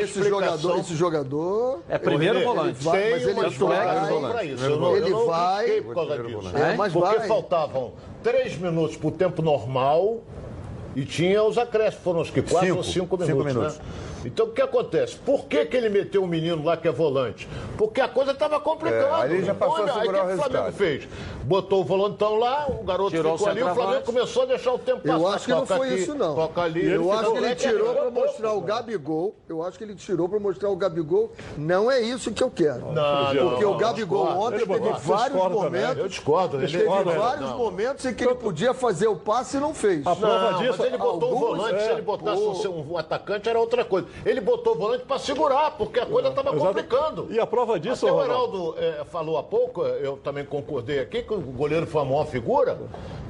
esse 0.00 0.22
jogador, 0.28 0.78
esse 0.78 0.94
jogador. 0.96 1.80
É 1.88 1.98
primeiro 1.98 2.44
volante. 2.44 2.82
vai- 2.84 3.10
mas 3.10 3.22
ele 3.22 3.34
vai- 3.34 4.48
Ele 4.96 5.14
vai-. 5.14 5.78
É, 5.78 6.90
Porque 6.92 7.20
faltavam 7.26 7.92
três 8.22 8.56
minutos 8.56 8.96
pro 8.96 9.10
tempo 9.10 9.42
normal 9.42 10.18
e 11.00 11.04
tinha 11.04 11.42
os 11.42 11.56
acréscimos. 11.56 12.02
Foram 12.04 12.20
os 12.20 12.30
que 12.30 12.42
quatro 12.42 12.66
Cinco. 12.66 12.78
ou 12.78 12.84
cinco 12.84 13.16
Cinco 13.18 13.24
minutos, 13.24 13.46
minutos. 13.54 13.78
né? 13.78 13.84
Então 14.24 14.46
o 14.46 14.50
que 14.50 14.60
acontece? 14.60 15.16
Por 15.16 15.44
que, 15.46 15.64
que 15.66 15.76
ele 15.76 15.88
meteu 15.88 16.22
o 16.22 16.26
menino 16.26 16.64
lá 16.64 16.76
que 16.76 16.88
é 16.88 16.92
volante? 16.92 17.48
Porque 17.76 18.00
a 18.00 18.08
coisa 18.08 18.32
estava 18.32 18.58
complicando. 18.60 19.06
É, 19.06 19.22
aí 19.22 19.32
ele 19.34 19.44
já 19.44 19.54
passou 19.54 19.76
a 19.76 19.80
Olha, 19.82 19.92
aí 19.94 20.00
segurar 20.00 20.24
o 20.24 20.26
que 20.26 20.32
o 20.32 20.34
o 20.34 20.42
Flamengo 20.42 20.72
fez? 20.72 21.08
Botou 21.44 21.80
o 21.80 21.84
volantão 21.84 22.34
lá, 22.36 22.66
o 22.68 22.82
garoto 22.84 23.10
Tirou 23.10 23.34
o 23.34 23.38
ficou 23.38 23.50
ali, 23.50 23.62
o 23.62 23.74
Flamengo 23.74 24.02
começou 24.04 24.42
a 24.42 24.46
deixar 24.46 24.72
o 24.72 24.78
tempo 24.78 25.00
passar. 25.02 25.18
Eu 25.18 25.28
acho 25.28 25.44
que 25.46 25.50
não 25.52 25.64
foi 25.66 25.88
aqui, 25.88 25.98
isso, 26.02 26.14
não. 26.14 26.34
Toca 26.34 26.62
ali. 26.62 26.84
Eu 26.86 27.02
Ele 27.02 27.10
acho 27.10 27.18
ficou- 27.20 27.32
que 27.32 27.38
ele 27.38 27.46
é 27.46 27.54
tirou 27.54 27.94
pra 27.94 28.04
ficou 28.06 28.22
mostrar 28.22 28.52
o. 28.52 28.60
Gabigol. 28.60 29.34
Eu 29.48 29.62
acho 29.62 29.78
que 29.78 29.84
ele 29.84 29.94
tirou 29.94 30.28
pra 30.28 30.38
mostrar 30.40 30.68
o 30.68 30.76
Gabigol. 30.76 31.32
Não 31.56 31.90
é 31.90 32.00
isso 32.00 32.30
que 32.32 32.42
eu 32.42 32.50
quero. 32.50 32.92
Não, 32.92 33.26
Porque 33.50 33.64
não, 33.64 33.72
o 33.72 33.76
Gabigol 33.76 34.26
discordo. 34.26 34.46
ontem 34.46 34.66
teve 34.66 34.90
vários 35.00 35.38
também. 35.42 35.48
momentos. 35.62 35.98
Eu 35.98 36.08
discordo. 36.08 36.56
Ele 36.58 36.66
Teve 36.66 36.84
vários 36.84 37.50
não. 37.50 37.56
momentos 37.58 38.04
em 38.04 38.12
que 38.14 38.24
ele 38.24 38.34
podia 38.34 38.74
fazer 38.74 39.06
o 39.08 39.16
passe 39.16 39.56
e 39.56 39.60
não 39.60 39.72
fez. 39.72 40.06
A 40.06 40.14
prova 40.14 40.50
Não, 40.52 40.58
disso. 40.58 40.74
mas 40.78 40.86
ele 40.86 40.98
botou 40.98 41.32
o 41.32 41.38
volante, 41.38 41.80
se 41.80 41.88
é, 41.88 41.92
ele 41.92 42.02
botasse 42.02 42.42
o- 42.42 42.50
um, 42.50 42.54
ser 42.56 42.68
um 42.68 42.98
atacante 42.98 43.48
era 43.48 43.58
outra 43.58 43.84
coisa. 43.84 44.06
Ele 44.24 44.40
botou 44.40 44.74
o 44.74 44.78
volante 44.78 45.04
para 45.04 45.18
segurar, 45.18 45.72
porque 45.72 46.00
a 46.00 46.06
coisa 46.06 46.28
estava 46.28 46.52
complicando. 46.54 47.28
E 47.30 47.38
a 47.38 47.46
prova 47.46 47.78
disso, 47.78 48.06
Até 48.06 48.14
o 48.14 48.18
Ronaldo? 48.18 48.38
Heraldo 48.38 48.74
eh, 48.78 49.04
falou 49.04 49.38
há 49.38 49.42
pouco, 49.42 49.84
eh, 49.84 50.00
eu 50.02 50.16
também 50.16 50.44
concordei 50.44 51.00
aqui, 51.00 51.22
que 51.22 51.32
o 51.32 51.40
goleiro 51.40 51.86
foi 51.86 52.02
a 52.02 52.04
maior 52.04 52.26
figura, 52.26 52.78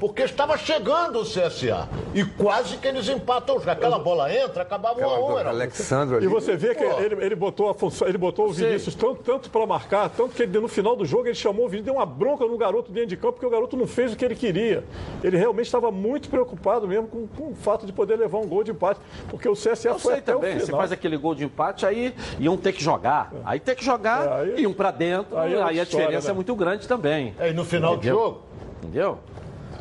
porque 0.00 0.22
estava 0.22 0.56
chegando 0.56 1.20
o 1.20 1.24
CSA. 1.24 1.88
E 2.14 2.24
quase 2.24 2.76
que 2.76 2.88
eles 2.88 3.08
empatam 3.08 3.56
o 3.56 3.58
jogo. 3.58 3.70
Aquela 3.70 3.98
bola 3.98 4.32
entra, 4.34 4.62
acabava 4.62 5.02
a 5.02 5.20
um, 5.20 5.38
Heraldo. 5.38 5.48
Alexandre 5.48 6.16
ali. 6.16 6.26
E 6.26 6.28
você 6.28 6.56
vê 6.56 6.74
que 6.74 6.84
Pô. 6.84 7.00
ele, 7.00 7.24
ele 7.24 7.34
botou 7.34 7.68
a 7.68 7.74
função, 7.74 8.08
ele 8.08 8.18
botou 8.18 8.48
o 8.48 8.52
Vinícius 8.52 8.94
tanto, 8.94 9.22
tanto 9.22 9.50
para 9.50 9.66
marcar, 9.66 10.08
tanto 10.10 10.34
que 10.34 10.42
ele, 10.42 10.58
no 10.58 10.68
final 10.68 10.96
do 10.96 11.04
jogo 11.04 11.26
ele 11.26 11.34
chamou 11.34 11.66
o 11.66 11.68
Vinícius, 11.68 11.86
deu 11.86 11.94
uma 11.94 12.06
bronca 12.06 12.44
no 12.46 12.56
garoto 12.56 12.90
dentro 12.90 13.10
de 13.10 13.16
campo, 13.16 13.34
porque 13.34 13.46
o 13.46 13.50
garoto 13.50 13.76
não 13.76 13.86
fez 13.86 14.12
o 14.12 14.16
que 14.16 14.24
ele 14.24 14.34
queria. 14.34 14.84
Ele 15.22 15.36
realmente 15.36 15.66
estava 15.66 15.90
muito 15.90 16.28
preocupado 16.28 16.86
mesmo 16.86 17.08
com, 17.08 17.26
com 17.26 17.52
o 17.52 17.54
fato 17.54 17.86
de 17.86 17.92
poder 17.92 18.16
levar 18.16 18.38
um 18.38 18.46
gol 18.46 18.62
de 18.64 18.70
empate, 18.70 19.00
porque 19.28 19.48
o 19.48 19.54
CSA 19.54 19.90
Eu 19.90 19.98
foi 19.98 20.12
sei 20.12 20.20
até 20.20 20.32
também, 20.32 20.56
o 20.56 20.66
você 20.70 20.76
faz 20.76 20.92
aquele 20.92 21.16
gol 21.16 21.34
de 21.34 21.44
empate, 21.44 21.84
aí 21.86 22.14
iam 22.38 22.56
ter 22.56 22.72
que 22.72 22.82
jogar. 22.82 23.32
Aí 23.44 23.58
tem 23.60 23.74
que 23.74 23.84
jogar, 23.84 24.26
É, 24.26 24.40
aí- 24.42 24.60
iam 24.62 24.72
pra 24.72 24.90
dentro, 24.90 25.36
aí 25.38 25.48
aí, 25.48 25.54
é 25.54 25.56
outra 25.56 25.68
a 25.68 25.72
história, 25.72 25.84
diferença 26.06 26.26
né? 26.28 26.32
é 26.32 26.34
muito 26.34 26.54
grande 26.56 26.86
também. 26.88 27.34
É, 27.38 27.50
e 27.50 27.52
no 27.52 27.64
final 27.64 27.96
do 27.96 28.06
jogo, 28.06 28.42
Entendeu? 28.82 29.18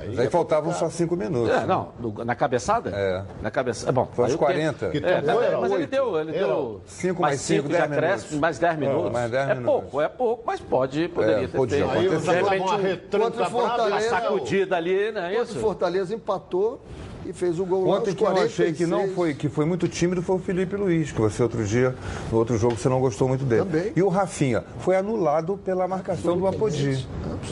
Mas 0.09 0.19
aí 0.19 0.29
faltavam 0.29 0.71
só 0.73 0.89
cinco 0.89 1.15
minutos. 1.15 1.49
É, 1.49 1.65
não, 1.65 1.89
no- 1.99 2.23
na 2.23 2.33
cabeçada? 2.35 2.91
É. 2.91 3.23
Na 3.41 3.51
cabeçada. 3.51 3.91
Bom, 3.91 4.07
Foi 4.13 4.25
aí 4.25 4.31
tempo- 4.31 4.43
40. 4.43 4.89
Que 4.89 4.97
É, 4.99 5.21
mas, 5.21 5.27
era? 5.43 5.57
mas 5.59 5.71
ele 5.71 5.81
Oito. 5.81 5.89
deu, 5.89 6.19
ele 6.19 6.35
Era 6.35 6.47
deu 6.47 6.81
cinco 6.85 7.21
mais 7.21 7.31
mais 7.33 7.41
cinco, 7.41 7.57
cinco 7.63 7.67
de 7.69 7.73
dez 7.79 7.91
acréscimo, 7.91 8.17
minutos. 8.29 8.39
mais 8.39 8.59
10 8.59 8.77
minutos. 8.77 9.11
mais 9.11 9.31
dez 9.31 9.49
é 9.49 9.55
minutos. 9.55 9.81
pouco, 9.81 10.01
é 10.01 10.07
pouco, 10.07 10.43
mas 10.45 10.59
pode, 10.59 11.07
poderia 11.09 11.35
É, 11.43 11.47
ter 11.47 11.57
podia 11.57 11.87
feito. 11.89 11.91
aí 11.91 12.19
De 12.19 12.31
repente, 12.31 12.61
uma 12.61 12.75
um- 12.75 12.81
retranca 12.81 13.25
Contra 13.25 13.27
o 13.47 13.49
brava, 13.49 13.67
Fortaleza, 13.67 13.95
uma 13.95 14.21
sacudida 14.21 14.75
ali, 14.77 15.11
não 15.11 15.21
é 15.21 15.23
Contra 15.29 15.39
o 15.39 15.43
isso? 15.43 15.59
Fortaleza 15.59 16.15
empatou 16.15 16.81
e 17.27 17.33
fez 17.33 17.59
o 17.59 17.65
gol 17.65 17.85
lá 17.87 17.97
Ontem 17.97 18.09
aos 18.11 18.17
que 18.17 18.23
eu 18.23 18.27
achei 18.45 18.73
que 18.73 18.85
não 18.85 18.99
46. 19.09 19.15
foi, 19.15 19.33
que 19.33 19.49
foi 19.49 19.65
muito 19.65 19.87
tímido 19.87 20.21
foi 20.21 20.35
o 20.35 20.39
Felipe 20.39 20.75
Luiz, 20.75 21.11
que 21.11 21.19
você 21.21 21.43
outro 21.43 21.63
dia, 21.65 21.93
no 22.31 22.37
outro 22.37 22.57
jogo, 22.57 22.75
você 22.77 22.87
não 22.89 22.99
gostou 22.99 23.27
muito 23.27 23.43
dele. 23.45 23.63
Também. 23.65 23.91
E 23.95 24.01
o 24.01 24.07
Rafinha 24.09 24.63
foi 24.79 24.95
anulado 24.95 25.57
pela 25.57 25.87
marcação 25.87 26.37
do 26.37 26.47
Apodi. 26.47 27.05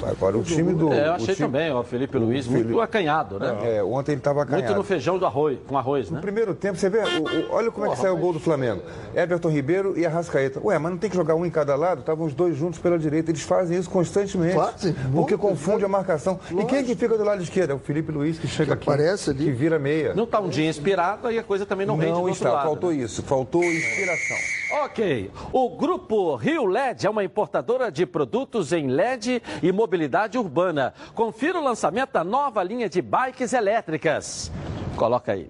Agora 0.03 0.38
o 0.38 0.44
time 0.44 0.74
do. 0.74 0.91
É, 0.91 1.08
eu 1.08 1.12
o 1.12 1.15
achei 1.15 1.36
time- 1.36 1.48
também, 1.48 1.72
o 1.72 1.84
Felipe 1.84 2.17
Luiz, 2.17 2.48
muito 2.48 2.79
acanhado, 2.82 3.39
né? 3.39 3.58
É, 3.77 3.84
ontem 3.84 4.12
ele 4.13 4.20
estava 4.20 4.39
Muito 4.41 4.53
acanhado. 4.53 4.75
no 4.75 4.84
feijão 4.84 5.17
do 5.17 5.25
arroz, 5.25 5.58
com 5.67 5.77
arroz, 5.77 6.10
né? 6.10 6.15
No 6.17 6.22
primeiro 6.22 6.53
tempo, 6.55 6.77
você 6.77 6.89
vê, 6.89 7.00
o- 7.00 7.01
o- 7.24 7.53
olha 7.53 7.72
como 7.72 7.86
é 7.86 7.89
que 7.89 7.98
saiu 7.98 8.13
o 8.13 8.17
gol 8.17 8.34
do 8.34 8.39
Flamengo. 8.39 8.82
Everton 9.15 9.50
Ribeiro 9.50 9.98
e 9.98 10.05
Arrascaeta. 10.05 10.60
Ué, 10.63 10.77
mas 10.79 10.91
não 10.91 10.98
tem 10.98 11.10
que 11.10 11.15
jogar 11.15 11.36
um 11.36 11.46
em 11.46 11.50
cada 11.50 11.75
lado? 11.75 12.00
Estavam 12.00 12.25
os 12.25 12.34
dois 12.34 12.55
juntos 12.58 12.79
pela 12.79 12.98
direita. 12.98 13.32
Eles 13.32 13.41
fazem 13.41 13.77
isso 13.77 13.89
constantemente. 13.89 14.55
Fazem. 14.55 14.94
Porque 14.94 15.36
Muito, 15.36 15.38
confunde 15.38 15.86
a 15.86 15.88
marcação. 15.88 16.39
E 16.51 16.63
quem 16.65 16.84
que 16.84 16.96
fica 16.96 17.17
do 17.17 17.24
lado 17.24 17.41
esquerdo? 17.44 17.72
É 17.72 17.74
o 17.74 17.79
Felipe 17.79 18.12
Luiz, 18.12 18.38
que 18.39 18.48
chega 18.48 18.74
aqui. 18.74 18.84
aparece 18.89 19.29
ali. 19.29 19.46
Que 19.46 19.51
vira 19.65 19.79
meia. 19.79 20.13
Não 20.13 20.25
está 20.25 20.39
um 20.39 20.48
dia 20.48 20.69
inspirado, 20.69 21.27
aí 21.27 21.39
a 21.39 21.43
coisa 21.43 21.65
também 21.65 21.88
não, 21.88 21.98
rende 21.98 22.13
do 22.13 22.19
Não 22.19 22.29
está, 22.29 22.51
lado. 22.51 22.67
faltou 22.67 22.91
né? 22.91 22.98
isso. 22.98 23.24
Faltou 23.24 23.63
inspiração. 23.63 24.38
Ok. 24.84 25.31
O 25.51 25.69
grupo 25.69 26.36
Rio 26.36 26.65
LED 26.65 27.07
é 27.07 27.10
uma 27.10 27.24
importadora 27.24 27.91
de 27.91 28.05
produtos 28.05 28.72
em 28.72 28.88
LED 28.88 29.41
e 29.63 29.72
mobilidade 29.72 30.38
urbana. 30.38 30.93
Confira 31.15 31.60
o 31.60 31.63
lançamento 31.63 32.12
da 32.12 32.24
nova 32.24 32.62
linha 32.62 32.88
de 32.88 33.01
bikes 33.01 33.53
elétricas. 33.53 34.51
Coloca 34.95 35.31
aí. 35.31 35.50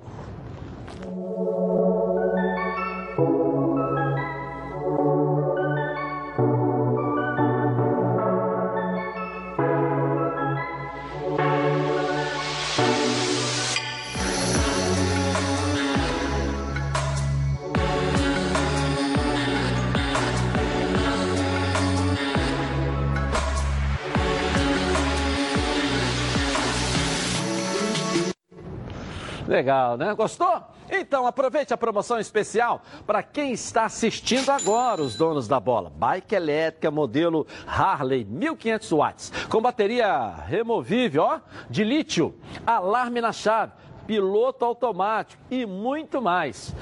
Legal, 29.47 29.97
né? 29.97 30.13
Gostou? 30.13 30.63
Então 30.89 31.25
aproveite 31.25 31.73
a 31.73 31.77
promoção 31.77 32.19
especial 32.19 32.81
para 33.05 33.23
quem 33.23 33.51
está 33.51 33.85
assistindo 33.85 34.49
agora, 34.49 35.01
os 35.01 35.15
donos 35.15 35.47
da 35.47 35.59
bola. 35.59 35.89
Bike 35.89 36.35
elétrica 36.35 36.91
modelo 36.91 37.45
Harley 37.65 38.23
1500 38.23 38.91
watts, 38.91 39.33
com 39.49 39.61
bateria 39.61 40.29
removível, 40.47 41.23
ó, 41.23 41.39
de 41.69 41.83
lítio, 41.83 42.35
alarme 42.65 43.21
na 43.21 43.31
chave, 43.31 43.71
piloto 44.05 44.63
automático 44.63 45.41
e 45.49 45.65
muito 45.65 46.21
mais. 46.21 46.73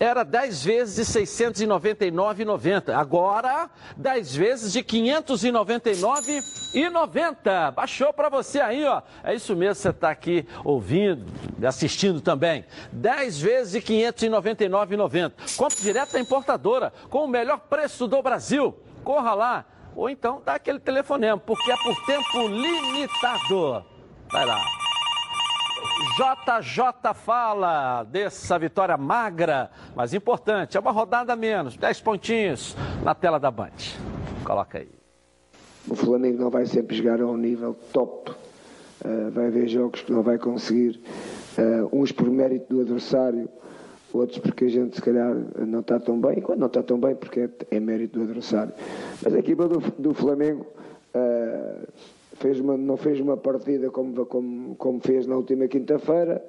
Era 0.00 0.22
10 0.22 0.64
vezes 0.64 0.94
de 0.94 1.02
699,90. 1.20 2.94
Agora, 2.94 3.68
10 3.96 4.36
vezes 4.36 4.72
de 4.72 4.84
599,90. 4.84 7.72
Baixou 7.72 8.12
para 8.12 8.28
você 8.28 8.60
aí, 8.60 8.84
ó. 8.84 9.02
É 9.24 9.34
isso 9.34 9.56
mesmo, 9.56 9.74
você 9.74 9.88
está 9.88 10.10
aqui 10.10 10.46
ouvindo, 10.64 11.26
assistindo 11.66 12.20
também. 12.20 12.64
10 12.92 13.40
vezes 13.40 13.72
de 13.72 13.80
599,90. 13.80 15.56
Compre 15.56 15.82
direto 15.82 16.12
da 16.12 16.20
importadora, 16.20 16.92
com 17.10 17.24
o 17.24 17.28
melhor 17.28 17.58
preço 17.58 18.06
do 18.06 18.22
Brasil. 18.22 18.78
Corra 19.02 19.34
lá. 19.34 19.64
Ou 19.96 20.08
então 20.08 20.40
dá 20.44 20.54
aquele 20.54 20.78
telefonema, 20.78 21.38
porque 21.38 21.72
é 21.72 21.76
por 21.76 21.96
tempo 22.06 22.46
limitado. 22.46 23.84
Vai 24.30 24.46
lá. 24.46 24.77
JJ 26.18 27.14
fala 27.14 28.02
dessa 28.04 28.58
vitória 28.58 28.96
magra, 28.96 29.70
mas 29.94 30.12
importante. 30.12 30.76
É 30.76 30.80
uma 30.80 30.90
rodada 30.90 31.32
a 31.32 31.36
menos, 31.36 31.76
10 31.76 32.00
pontinhos 32.00 32.76
na 33.04 33.14
tela 33.14 33.38
da 33.38 33.50
Band. 33.50 33.70
Coloca 34.44 34.78
aí. 34.78 34.88
O 35.88 35.94
Flamengo 35.94 36.42
não 36.42 36.50
vai 36.50 36.66
sempre 36.66 36.96
jogar 36.96 37.20
ao 37.20 37.36
nível 37.36 37.76
top. 37.92 38.30
Uh, 38.30 39.30
vai 39.30 39.46
haver 39.46 39.68
jogos 39.68 40.02
que 40.02 40.12
não 40.12 40.22
vai 40.22 40.38
conseguir, 40.38 41.00
uh, 41.56 41.88
uns 41.92 42.10
por 42.10 42.28
mérito 42.28 42.74
do 42.74 42.80
adversário, 42.80 43.48
outros 44.12 44.38
porque 44.38 44.64
a 44.64 44.68
gente 44.68 44.96
se 44.96 45.02
calhar 45.02 45.32
não 45.56 45.80
está 45.80 46.00
tão 46.00 46.20
bem, 46.20 46.40
quando 46.40 46.58
não 46.58 46.66
está 46.66 46.82
tão 46.82 46.98
bem 46.98 47.14
porque 47.14 47.40
é, 47.40 47.76
é 47.76 47.80
mérito 47.80 48.18
do 48.18 48.24
adversário. 48.24 48.72
Mas 49.22 49.32
a 49.32 49.38
equipa 49.38 49.68
do, 49.68 49.78
do 49.78 50.12
Flamengo 50.14 50.66
uh, 51.14 51.88
fez 52.38 52.60
uma, 52.60 52.76
não 52.76 52.96
fez 52.96 53.20
uma 53.20 53.36
partida 53.36 53.90
como, 53.90 54.24
como, 54.26 54.74
como 54.76 55.00
fez 55.00 55.26
na 55.26 55.36
última 55.36 55.66
quinta-feira 55.66 56.42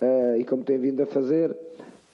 uh, 0.00 0.36
e 0.38 0.44
como 0.44 0.64
tem 0.64 0.78
vindo 0.78 1.02
a 1.02 1.06
fazer. 1.06 1.50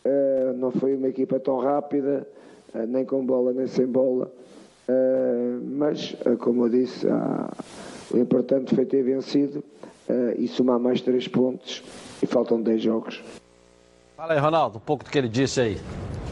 Uh, 0.05 0.52
não 0.57 0.71
foi 0.73 0.95
uma 0.95 1.09
equipa 1.09 1.38
tão 1.38 1.59
rápida, 1.59 2.26
uh, 2.75 2.87
nem 2.87 3.05
com 3.05 3.25
bola 3.25 3.52
nem 3.52 3.67
sem 3.67 3.87
bola. 3.87 4.31
mas, 5.79 6.14
como 6.41 6.67
eu 6.67 6.69
disse, 6.69 7.07
o 8.11 8.19
importante 8.19 8.75
foi 8.75 8.85
ter 8.85 9.02
vencido 9.02 9.62
e 10.37 10.49
somar 10.49 10.79
mais 10.79 11.00
três 11.00 11.29
pontos 11.29 11.83
e 12.23 12.26
faltam 12.26 12.61
10 12.61 12.83
jogos. 12.83 13.23
Fala 14.17 14.35
aí, 14.35 14.38
Ronaldo, 14.38 14.79
um 14.79 14.81
pouco 14.81 15.05
do 15.05 15.11
que 15.11 15.17
ele 15.17 15.29
disse 15.29 15.61
aí. 15.61 15.79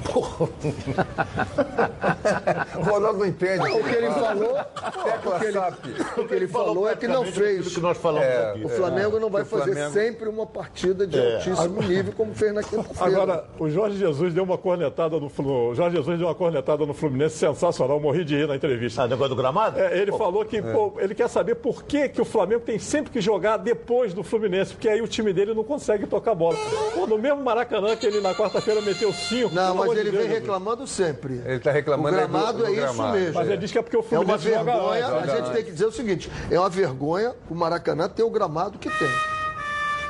o 2.77 2.81
Ronaldo 2.83 3.19
não 3.21 3.27
entende. 3.27 3.61
o 3.71 3.85
que 3.85 3.95
ele 3.95 4.11
falou, 4.11 4.57
Tecla 5.05 5.37
o 5.37 5.39
que 5.39 5.45
ele, 5.45 5.53
SAP. 5.53 5.85
o 6.19 6.29
que 6.29 6.35
ele 6.35 6.49
falou 6.49 6.89
é 6.89 6.97
que 6.97 7.09
não 7.09 7.25
fez. 7.25 7.75
que 7.75 7.81
nós 7.81 7.97
falamos 7.99 8.27
É, 8.27 8.51
aqui. 8.51 8.65
O 8.65 8.69
Flamengo 8.69 9.19
não 9.21 9.31
vai 9.31 9.45
fazer 9.45 9.73
Flamengo- 9.73 9.93
sempre 9.93 10.29
uma 10.29 10.47
partida 10.47 11.07
de 11.07 11.19
É. 11.19 11.37
altíssimo 11.37 11.83
nível 11.83 12.13
como 12.17 12.35
fez 12.35 12.53
na 12.53 12.63
quinta-feira. 12.63 13.23
Agora, 13.23 13.45
o 13.59 13.69
Jorge 13.69 13.99
Jesus 13.99 14.35
deu 14.35 14.45
uma 14.45 14.59
cornetada 14.59 15.19
no 15.19 15.31
o 15.41 15.75
Jorge 15.75 15.97
Jesus 15.97 16.19
deu 16.19 16.29
uma 16.29 16.35
cornetada 16.35 16.85
no 16.85 16.93
Fluminense 16.95 17.37
sensacional, 17.39 17.97
eu 17.97 18.03
morri 18.03 18.25
de 18.25 18.37
rir 18.37 18.47
na 18.47 18.57
entrevista. 18.57 19.03
Ah, 19.03 19.09
negócio 19.09 19.31
do 19.31 19.37
gramado? 19.37 19.79
É, 19.79 19.99
ele 19.99 20.13
falou 20.13 20.45
que 20.45 20.61
pô, 20.61 20.95
ele 20.99 21.15
quer 21.15 21.29
saber 21.29 21.55
por 21.57 21.83
que, 21.85 22.09
que 22.09 22.21
o 22.21 22.25
Flamengo 22.25 22.61
tem 22.63 22.79
sempre 22.79 23.11
que 23.11 23.21
jogar 23.21 23.57
depois 23.57 24.13
do 24.13 24.23
Fluminense, 24.23 24.73
porque 24.75 24.89
aí 24.89 25.01
o 25.01 25.09
time 25.09 25.33
dele 25.33 25.55
não 25.55 25.65
consegue 25.65 26.07
tocar 26.07 26.35
bola. 26.35 26.57
Pô, 26.95 27.07
no 27.07 27.19
mesmo 27.19 27.43
Maracanã 27.43 27.97
que 27.97 28.07
ele 28.07 28.21
na 28.21 28.35
quarta-feira 28.35 28.81
meteu 28.81 29.13
cinco. 29.13 29.55
Não, 29.55 29.77
pelo 29.79 29.90
mas 29.91 29.99
ele 29.99 30.11
vem 30.11 30.29
reclamando 30.29 30.87
sempre. 30.87 31.41
Ele 31.45 31.57
está 31.57 31.71
O 31.71 31.73
reclamando 31.73 32.17
aí 32.19 32.27
do- 32.27 32.29
gramado 32.29 32.59
do 32.59 32.67
é 32.67 32.71
isso 32.73 32.81
gramado. 32.81 33.19
mesmo. 33.19 33.35
Mas 33.35 33.49
ele 33.49 33.57
diz 33.59 33.73
que 33.73 33.79
é 33.79 33.83
porque 33.83 33.97
o 33.97 34.01
É 34.01 34.03
uma 34.03 34.09
Fluminense 34.39 34.51
joga 34.51 34.65
vergonha, 34.65 35.07
a 35.07 35.27
gente 35.27 35.51
tem 35.53 35.65
que 35.65 35.73
dizer 35.73 35.87
o 35.87 35.93
seguinte: 35.93 36.31
é 36.51 36.59
uma 36.59 36.69
vergonha 36.71 37.35
o 37.51 37.55
Maracanã 37.55 38.09
ter 38.09 38.23
o 38.23 38.31
gramado 38.31 38.79
que 38.79 38.89
tem. 38.91 39.09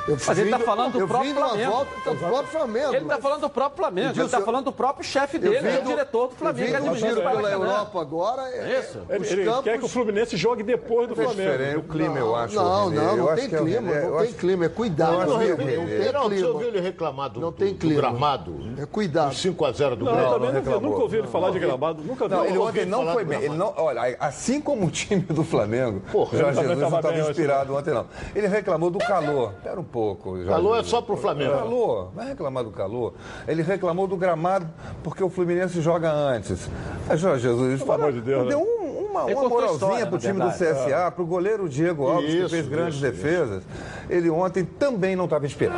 Eu 0.07 0.17
Mas 0.27 0.37
ele 0.37 0.45
vim 0.45 0.51
tá 0.51 0.57
do- 0.57 0.63
falando 0.63 0.91
do 0.99 1.07
próprio 1.07 1.33
Flamengo. 1.35 1.71
volta 1.71 1.91
do 2.11 2.15
próprio 2.17 2.47
Flamengo. 2.47 2.93
Ele 2.95 3.03
está 3.03 3.17
falando 3.19 3.41
do 3.41 3.49
próprio 3.49 3.77
Flamengo, 3.77 3.99
ele 4.07 4.09
Edilson, 4.11 4.25
está 4.25 4.41
falando 4.41 4.65
do 4.65 4.71
próprio 4.71 5.05
chefe 5.05 5.37
dele, 5.37 5.59
vim 5.59 5.67
é 5.67 5.79
o 5.79 5.83
diretor 5.83 6.27
do 6.29 6.35
Flamengo. 6.35 6.59
Eu 6.59 6.65
vim 6.65 6.71
do 6.71 6.77
administra 6.77 7.09
giro 7.09 7.19
o 7.21 7.23
pela 7.23 7.41
Maracanã. 7.41 7.65
Europa 7.65 8.01
agora. 8.01 8.41
É, 8.49 8.79
Isso. 8.79 8.99
Ele, 9.09 9.19
os 9.23 9.31
ele 9.31 9.45
campos- 9.45 9.63
quer 9.63 9.77
que 9.77 9.85
o 9.85 9.87
Fluminense 9.87 10.37
jogue 10.37 10.63
depois 10.63 11.07
do 11.07 11.21
É 11.21 11.25
diferente, 11.25 11.57
Flamengo. 11.57 11.79
o 11.79 11.83
clima, 11.83 12.17
eu 12.17 12.35
acho. 12.35 12.55
Não, 12.55 12.89
não, 12.89 13.17
não 13.17 13.29
acho 13.29 13.47
tem 13.47 13.57
é 13.57 13.61
o 13.61 13.63
clima, 13.65 13.93
não 13.93 14.17
tem 14.17 14.33
clima, 14.33 14.65
é 14.65 14.69
cuidado. 14.69 15.11
Não, 15.11 15.21
é 15.21 15.25
o 15.53 15.55
tem 15.57 15.65
clima. 15.67 16.11
Não, 16.11 16.29
você 16.29 16.45
ouviu 16.45 16.67
ele 16.67 16.79
reclamar 16.81 17.29
do, 17.29 17.39
Não 17.39 17.51
gramado? 18.01 18.55
É 18.77 18.85
cuidado. 18.85 19.33
5x0 19.35 19.95
do 19.95 20.05
Não, 20.05 20.11
eu 20.11 20.39
Grêmio. 20.39 20.63
não 20.63 20.71
não 20.71 20.81
nunca 20.81 21.01
ouvi 21.01 21.17
ele 21.17 21.27
falar 21.27 21.51
de 21.51 21.59
gramado. 21.59 22.03
Nunca 22.03 22.27
vi. 22.27 22.33
Não, 22.35 22.45
ele 22.45 22.57
ontem 22.57 22.85
não 22.85 23.13
foi 23.13 23.23
bem. 23.23 23.39
Ele 23.43 23.55
não, 23.55 23.73
olha, 23.77 24.17
assim 24.19 24.59
como 24.61 24.87
o 24.87 24.91
time 24.91 25.21
do 25.21 25.43
Flamengo, 25.43 26.01
Jorge 26.11 26.35
ele 26.37 26.43
Jesus 26.53 26.67
não 26.79 26.89
tava 26.89 26.95
estava 26.97 27.13
hoje, 27.15 27.29
inspirado 27.31 27.75
ontem, 27.75 27.93
não. 27.93 28.05
Ele 28.35 28.47
reclamou 28.47 28.89
do 28.89 28.99
calor. 28.99 29.53
Espera 29.57 29.79
um 29.79 29.83
pouco. 29.91 30.35
Jorge 30.37 30.49
Calor 30.49 30.77
é 30.79 30.83
só 30.83 31.01
pro 31.01 31.17
Flamengo. 31.17 31.51
Calor, 31.53 32.11
vai 32.15 32.27
reclamar 32.27 32.63
do 32.63 32.71
calor. 32.71 33.13
Ele 33.47 33.61
reclamou 33.61 34.07
do 34.07 34.15
gramado 34.17 34.67
porque 35.03 35.23
o 35.23 35.29
Fluminense 35.29 35.81
joga 35.81 36.11
antes. 36.11 36.69
Aí, 37.09 37.17
Jorge 37.17 37.43
Jesus, 37.43 37.81
fala, 37.81 37.95
amor 37.95 38.13
de 38.13 38.21
Deus, 38.21 38.47
deu 38.47 38.59
né? 38.59 38.65
um- 38.65 38.81
uma, 39.11 39.25
uma 39.25 39.49
moralzinha 39.49 39.73
história, 39.73 40.07
pro 40.07 40.17
time 40.17 40.39
do 40.39 40.49
verdade. 40.49 40.85
CSA, 40.85 41.11
pro 41.11 41.25
goleiro 41.25 41.67
Diego 41.67 42.07
Alves, 42.07 42.31
que 42.31 42.37
Isso, 42.39 42.49
fez 42.49 42.65
grandes 42.69 42.95
isso, 42.95 43.03
defesas. 43.03 43.61
Ele 44.09 44.29
ontem 44.29 44.63
também 44.63 45.17
não 45.17 45.25
estava 45.25 45.45
inspirado. 45.45 45.77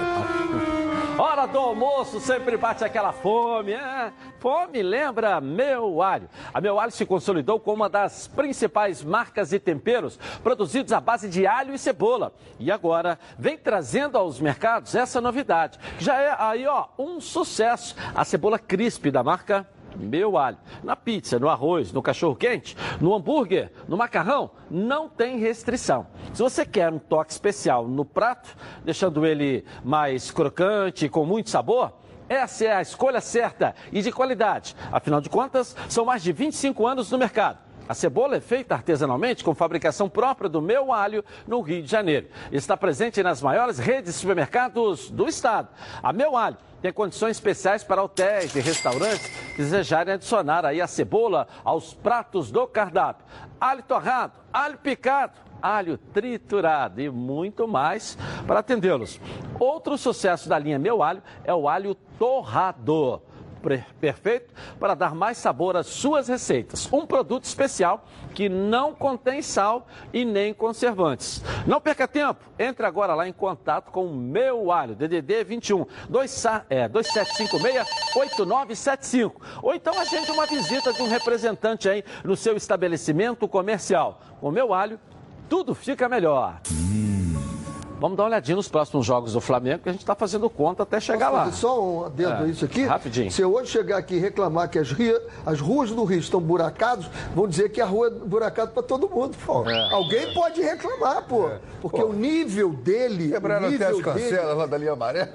Hora 1.25 1.45
do 1.45 1.57
almoço, 1.57 2.19
sempre 2.19 2.57
bate 2.57 2.83
aquela 2.83 3.13
fome. 3.13 3.71
É, 3.71 4.11
fome 4.39 4.83
lembra 4.83 5.39
Meu 5.39 6.01
Alho. 6.01 6.27
A 6.53 6.59
Meu 6.59 6.77
Alho 6.77 6.91
se 6.91 7.05
consolidou 7.05 7.61
como 7.61 7.77
uma 7.77 7.89
das 7.89 8.27
principais 8.27 9.01
marcas 9.01 9.53
e 9.53 9.57
temperos 9.57 10.19
produzidos 10.43 10.91
à 10.91 10.99
base 10.99 11.29
de 11.29 11.47
alho 11.47 11.73
e 11.73 11.79
cebola. 11.79 12.33
E 12.59 12.69
agora 12.69 13.17
vem 13.39 13.57
trazendo 13.57 14.17
aos 14.17 14.41
mercados 14.41 14.95
essa 14.95 15.21
novidade, 15.21 15.79
já 15.97 16.19
é 16.19 16.35
aí, 16.37 16.67
ó, 16.67 16.87
um 16.99 17.21
sucesso. 17.21 17.95
A 18.13 18.25
cebola 18.25 18.59
crisp 18.59 19.09
da 19.09 19.23
marca 19.23 19.65
meu 19.95 20.37
alho. 20.37 20.57
Na 20.83 20.95
pizza, 20.95 21.39
no 21.39 21.49
arroz, 21.49 21.91
no 21.91 22.01
cachorro 22.01 22.35
quente, 22.35 22.75
no 22.99 23.13
hambúrguer, 23.13 23.71
no 23.87 23.97
macarrão, 23.97 24.51
não 24.69 25.09
tem 25.09 25.37
restrição. 25.37 26.07
Se 26.33 26.41
você 26.41 26.65
quer 26.65 26.91
um 26.91 26.99
toque 26.99 27.31
especial 27.31 27.87
no 27.87 28.05
prato, 28.05 28.55
deixando 28.83 29.25
ele 29.25 29.65
mais 29.83 30.31
crocante 30.31 31.09
com 31.09 31.25
muito 31.25 31.49
sabor, 31.49 31.93
essa 32.27 32.65
é 32.65 32.75
a 32.75 32.81
escolha 32.81 33.21
certa 33.21 33.75
e 33.91 34.01
de 34.01 34.11
qualidade. 34.11 34.75
Afinal 34.91 35.21
de 35.21 35.29
contas, 35.29 35.75
são 35.89 36.05
mais 36.05 36.23
de 36.23 36.31
25 36.31 36.87
anos 36.87 37.11
no 37.11 37.17
mercado. 37.17 37.59
A 37.87 37.93
cebola 37.93 38.37
é 38.37 38.39
feita 38.39 38.75
artesanalmente 38.75 39.43
com 39.43 39.53
fabricação 39.53 40.07
própria 40.07 40.49
do 40.49 40.61
meu 40.61 40.93
alho 40.93 41.23
no 41.45 41.61
Rio 41.61 41.83
de 41.83 41.91
Janeiro. 41.91 42.27
Está 42.51 42.77
presente 42.77 43.21
nas 43.21 43.41
maiores 43.41 43.77
redes 43.77 44.13
de 44.13 44.19
supermercados 44.19 45.11
do 45.11 45.27
estado. 45.27 45.67
A 46.01 46.13
meu 46.13 46.37
alho 46.37 46.57
tem 46.81 46.93
condições 46.93 47.31
especiais 47.31 47.83
para 47.83 48.01
hotéis 48.01 48.55
e 48.55 48.61
restaurantes 48.61 49.27
que 49.55 49.57
desejarem 49.57 50.13
adicionar 50.13 50.65
aí 50.65 50.81
a 50.81 50.87
cebola 50.87 51.47
aos 51.63 51.93
pratos 51.93 52.51
do 52.51 52.65
cardápio. 52.65 53.25
Alho 53.59 53.83
torrado, 53.83 54.33
alho 54.51 54.77
picado, 54.77 55.33
alho 55.61 55.97
triturado 55.97 57.01
e 57.01 57.09
muito 57.09 57.67
mais 57.67 58.17
para 58.47 58.59
atendê-los. 58.59 59.19
Outro 59.59 59.97
sucesso 59.97 60.47
da 60.47 60.57
linha 60.57 60.79
Meu 60.79 61.03
Alho 61.03 61.21
é 61.43 61.53
o 61.53 61.67
alho 61.69 61.95
torrador. 62.17 63.21
Perfeito 63.99 64.53
para 64.79 64.93
dar 64.93 65.15
mais 65.15 65.37
sabor 65.37 65.75
às 65.75 65.87
suas 65.87 66.27
receitas. 66.27 66.87
Um 66.91 67.05
produto 67.05 67.45
especial 67.45 68.05
que 68.33 68.49
não 68.49 68.93
contém 68.93 69.41
sal 69.41 69.87
e 70.11 70.25
nem 70.25 70.53
conservantes. 70.53 71.41
Não 71.65 71.79
perca 71.79 72.05
tempo, 72.07 72.43
entre 72.59 72.85
agora 72.85 73.15
lá 73.15 73.25
em 73.27 73.33
contato 73.33 73.91
com 73.91 74.05
o 74.05 74.15
Meu 74.15 74.71
Alho, 74.71 74.95
DDD 74.95 75.43
21 75.43 75.85
2, 76.09 76.45
é, 76.69 76.89
2756-8975. 76.89 79.33
Ou 79.61 79.73
então 79.73 79.99
agende 79.99 80.31
uma 80.31 80.45
visita 80.45 80.93
de 80.93 81.01
um 81.01 81.07
representante 81.07 81.89
aí 81.89 82.03
no 82.23 82.35
seu 82.35 82.57
estabelecimento 82.57 83.47
comercial. 83.47 84.19
Com 84.39 84.49
o 84.49 84.51
Meu 84.51 84.73
Alho, 84.73 84.99
tudo 85.49 85.73
fica 85.73 86.07
melhor. 86.09 86.59
Vamos 88.03 88.17
dar 88.17 88.23
uma 88.23 88.29
olhadinha 88.31 88.57
nos 88.57 88.67
próximos 88.67 89.05
jogos 89.05 89.31
do 89.31 89.39
Flamengo, 89.39 89.83
que 89.83 89.87
a 89.87 89.93
gente 89.93 90.01
está 90.01 90.13
fazendo 90.13 90.49
conta 90.49 90.83
até 90.83 90.99
chegar 90.99 91.31
Posso 91.31 91.45
lá. 91.45 91.51
Só 91.53 91.81
um 91.81 92.05
adendo 92.05 92.31
É, 92.33 92.37
a 92.39 92.47
isso 92.47 92.65
aqui. 92.65 92.83
rapidinho. 92.83 93.31
Se 93.31 93.41
eu 93.41 93.53
hoje 93.55 93.71
chegar 93.71 93.95
aqui 93.97 94.15
e 94.15 94.19
reclamar 94.19 94.69
que 94.69 94.77
as, 94.77 94.91
ria- 94.91 95.21
as 95.45 95.61
ruas 95.61 95.89
do 95.89 96.03
Rio 96.03 96.19
estão 96.19 96.41
buracadas, 96.41 97.05
vão 97.33 97.47
dizer 97.47 97.69
que 97.69 97.79
a 97.79 97.85
rua 97.85 98.07
é 98.07 98.09
buracada 98.09 98.71
para 98.71 98.83
todo 98.83 99.07
mundo. 99.07 99.37
Pô. 99.45 99.63
É. 99.69 99.93
Alguém 99.93 100.33
pode 100.33 100.61
reclamar, 100.61 101.23
pô. 101.29 101.49
Porque 101.81 102.03
o 102.03 102.11
nível 102.11 102.71
dele. 102.71 103.29
Quebraram 103.31 103.69
o 103.69 103.73
até 103.73 103.85
as 103.85 103.95
nível 103.95 104.13
dele, 104.13 104.29
cancelas 104.31 104.57
lá 104.57 104.65
da 104.65 104.77
linha 104.77 104.91
amarela. 104.91 105.31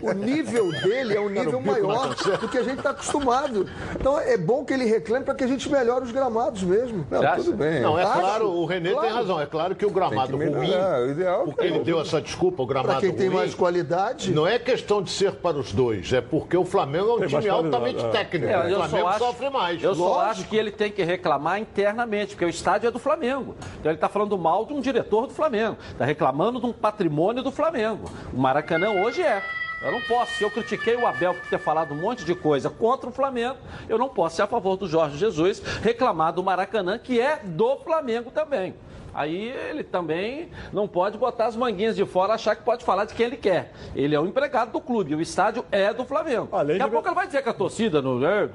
o 0.00 0.12
nível 0.12 0.70
dele 0.70 1.16
é 1.16 1.20
um 1.20 1.28
nível 1.28 1.60
maior 1.60 2.14
do 2.40 2.48
que 2.48 2.56
a 2.58 2.62
gente 2.62 2.78
está 2.78 2.90
acostumado. 2.90 3.66
Então 3.98 4.16
é 4.20 4.36
bom 4.36 4.64
que 4.64 4.72
ele 4.72 4.84
reclame 4.84 5.24
para 5.24 5.34
que 5.34 5.42
a 5.42 5.48
gente 5.48 5.68
melhore 5.68 6.04
os 6.04 6.12
gramados 6.12 6.62
mesmo. 6.62 7.04
Não, 7.10 7.34
tudo 7.34 7.52
bem. 7.56 7.80
Não, 7.80 7.98
é 7.98 8.04
claro, 8.04 8.48
o 8.48 8.64
Renê 8.64 8.92
claro. 8.92 9.08
tem 9.08 9.16
razão. 9.16 9.40
É 9.40 9.46
claro 9.46 9.74
que 9.74 9.84
o 9.84 9.90
gramado 9.90 10.38
que 10.38 10.44
ruim, 10.44 10.70
ideal 11.10 11.46
porque 11.46 11.64
é- 11.64 11.66
ele 11.66 11.80
deu 11.80 11.98
essa 12.12 12.20
desculpa, 12.20 12.62
o 12.62 12.66
gramado 12.66 12.88
Para 12.92 13.00
quem 13.00 13.12
tem 13.12 13.28
ruim, 13.28 13.36
mais 13.38 13.54
qualidade. 13.54 14.32
Não 14.32 14.46
é 14.46 14.58
questão 14.58 15.02
de 15.02 15.10
ser 15.10 15.32
para 15.32 15.56
os 15.56 15.72
dois, 15.72 16.12
é 16.12 16.20
porque 16.20 16.56
o 16.56 16.64
Flamengo 16.64 17.10
é 17.10 17.14
um 17.14 17.18
Tem 17.20 17.28
time 17.28 17.48
altamente 17.48 18.04
é. 18.04 18.08
técnico. 18.10 18.46
É, 18.52 18.66
o 18.66 18.70
só 18.70 18.76
Flamengo 18.76 19.08
acho- 19.08 19.18
sofre 19.18 19.50
mais. 19.50 19.82
Eu 19.82 19.94
só 19.94 20.02
Lógico. 20.04 20.30
acho 20.30 20.44
que 20.48 20.56
ele 20.56 20.70
tem 20.70 20.90
que 20.92 21.02
reclamar 21.02 21.58
internamente, 21.58 22.34
porque 22.34 22.44
o 22.44 22.48
estádio 22.48 22.88
é 22.88 22.90
do 22.90 22.98
Flamengo. 22.98 23.54
Então 23.80 23.90
ele 23.90 23.94
está 23.96 24.08
falando 24.08 24.36
mal 24.36 24.66
de 24.66 24.72
um 24.74 24.80
diretor 24.80 25.26
do 25.26 25.32
Flamengo. 25.32 25.76
Está 25.90 26.04
reclamando 26.04 26.60
de 26.60 26.66
um 26.66 26.72
patrimônio 26.72 27.42
do 27.42 27.50
Flamengo. 27.50 28.10
O 28.32 28.38
Maracanã 28.38 28.90
hoje 28.90 29.22
é. 29.22 29.42
Eu 29.82 29.90
não 29.90 30.00
posso, 30.02 30.32
se 30.34 30.44
eu 30.44 30.50
critiquei 30.50 30.94
o 30.94 31.04
Abel 31.04 31.34
por 31.34 31.48
ter 31.48 31.58
falado 31.58 31.92
um 31.92 31.96
monte 31.96 32.24
de 32.24 32.36
coisa 32.36 32.70
contra 32.70 33.08
o 33.08 33.12
Flamengo, 33.12 33.56
eu 33.88 33.98
não 33.98 34.08
posso 34.08 34.36
ser 34.36 34.42
a 34.42 34.46
favor 34.46 34.76
do 34.76 34.86
Jorge 34.88 35.18
Jesus, 35.18 35.60
reclamar 35.82 36.32
do 36.32 36.40
Maracanã, 36.40 36.96
que 36.98 37.20
é 37.20 37.40
do 37.42 37.76
Flamengo 37.78 38.30
também. 38.30 38.74
Aí 39.14 39.48
ele 39.68 39.84
também 39.84 40.48
não 40.72 40.88
pode 40.88 41.18
botar 41.18 41.46
as 41.46 41.54
manguinhas 41.56 41.94
de 41.96 42.04
fora, 42.06 42.34
achar 42.34 42.56
que 42.56 42.62
pode 42.62 42.84
falar 42.84 43.04
de 43.04 43.14
quem 43.14 43.26
ele 43.26 43.36
quer. 43.36 43.72
Ele 43.94 44.14
é 44.14 44.20
um 44.20 44.26
empregado 44.26 44.72
do 44.72 44.80
clube, 44.80 45.14
o 45.14 45.20
estádio 45.20 45.64
é 45.70 45.92
do 45.92 46.04
Flamengo. 46.04 46.48
Além 46.52 46.78
Daqui 46.78 46.82
a 46.82 46.86
de- 46.86 46.92
pouco 46.92 47.08
ele 47.08 47.14
vai 47.14 47.26
dizer 47.26 47.42
que 47.42 47.48
a 47.48 47.52
torcida 47.52 48.00
não. 48.00 48.18
é, 48.26 48.48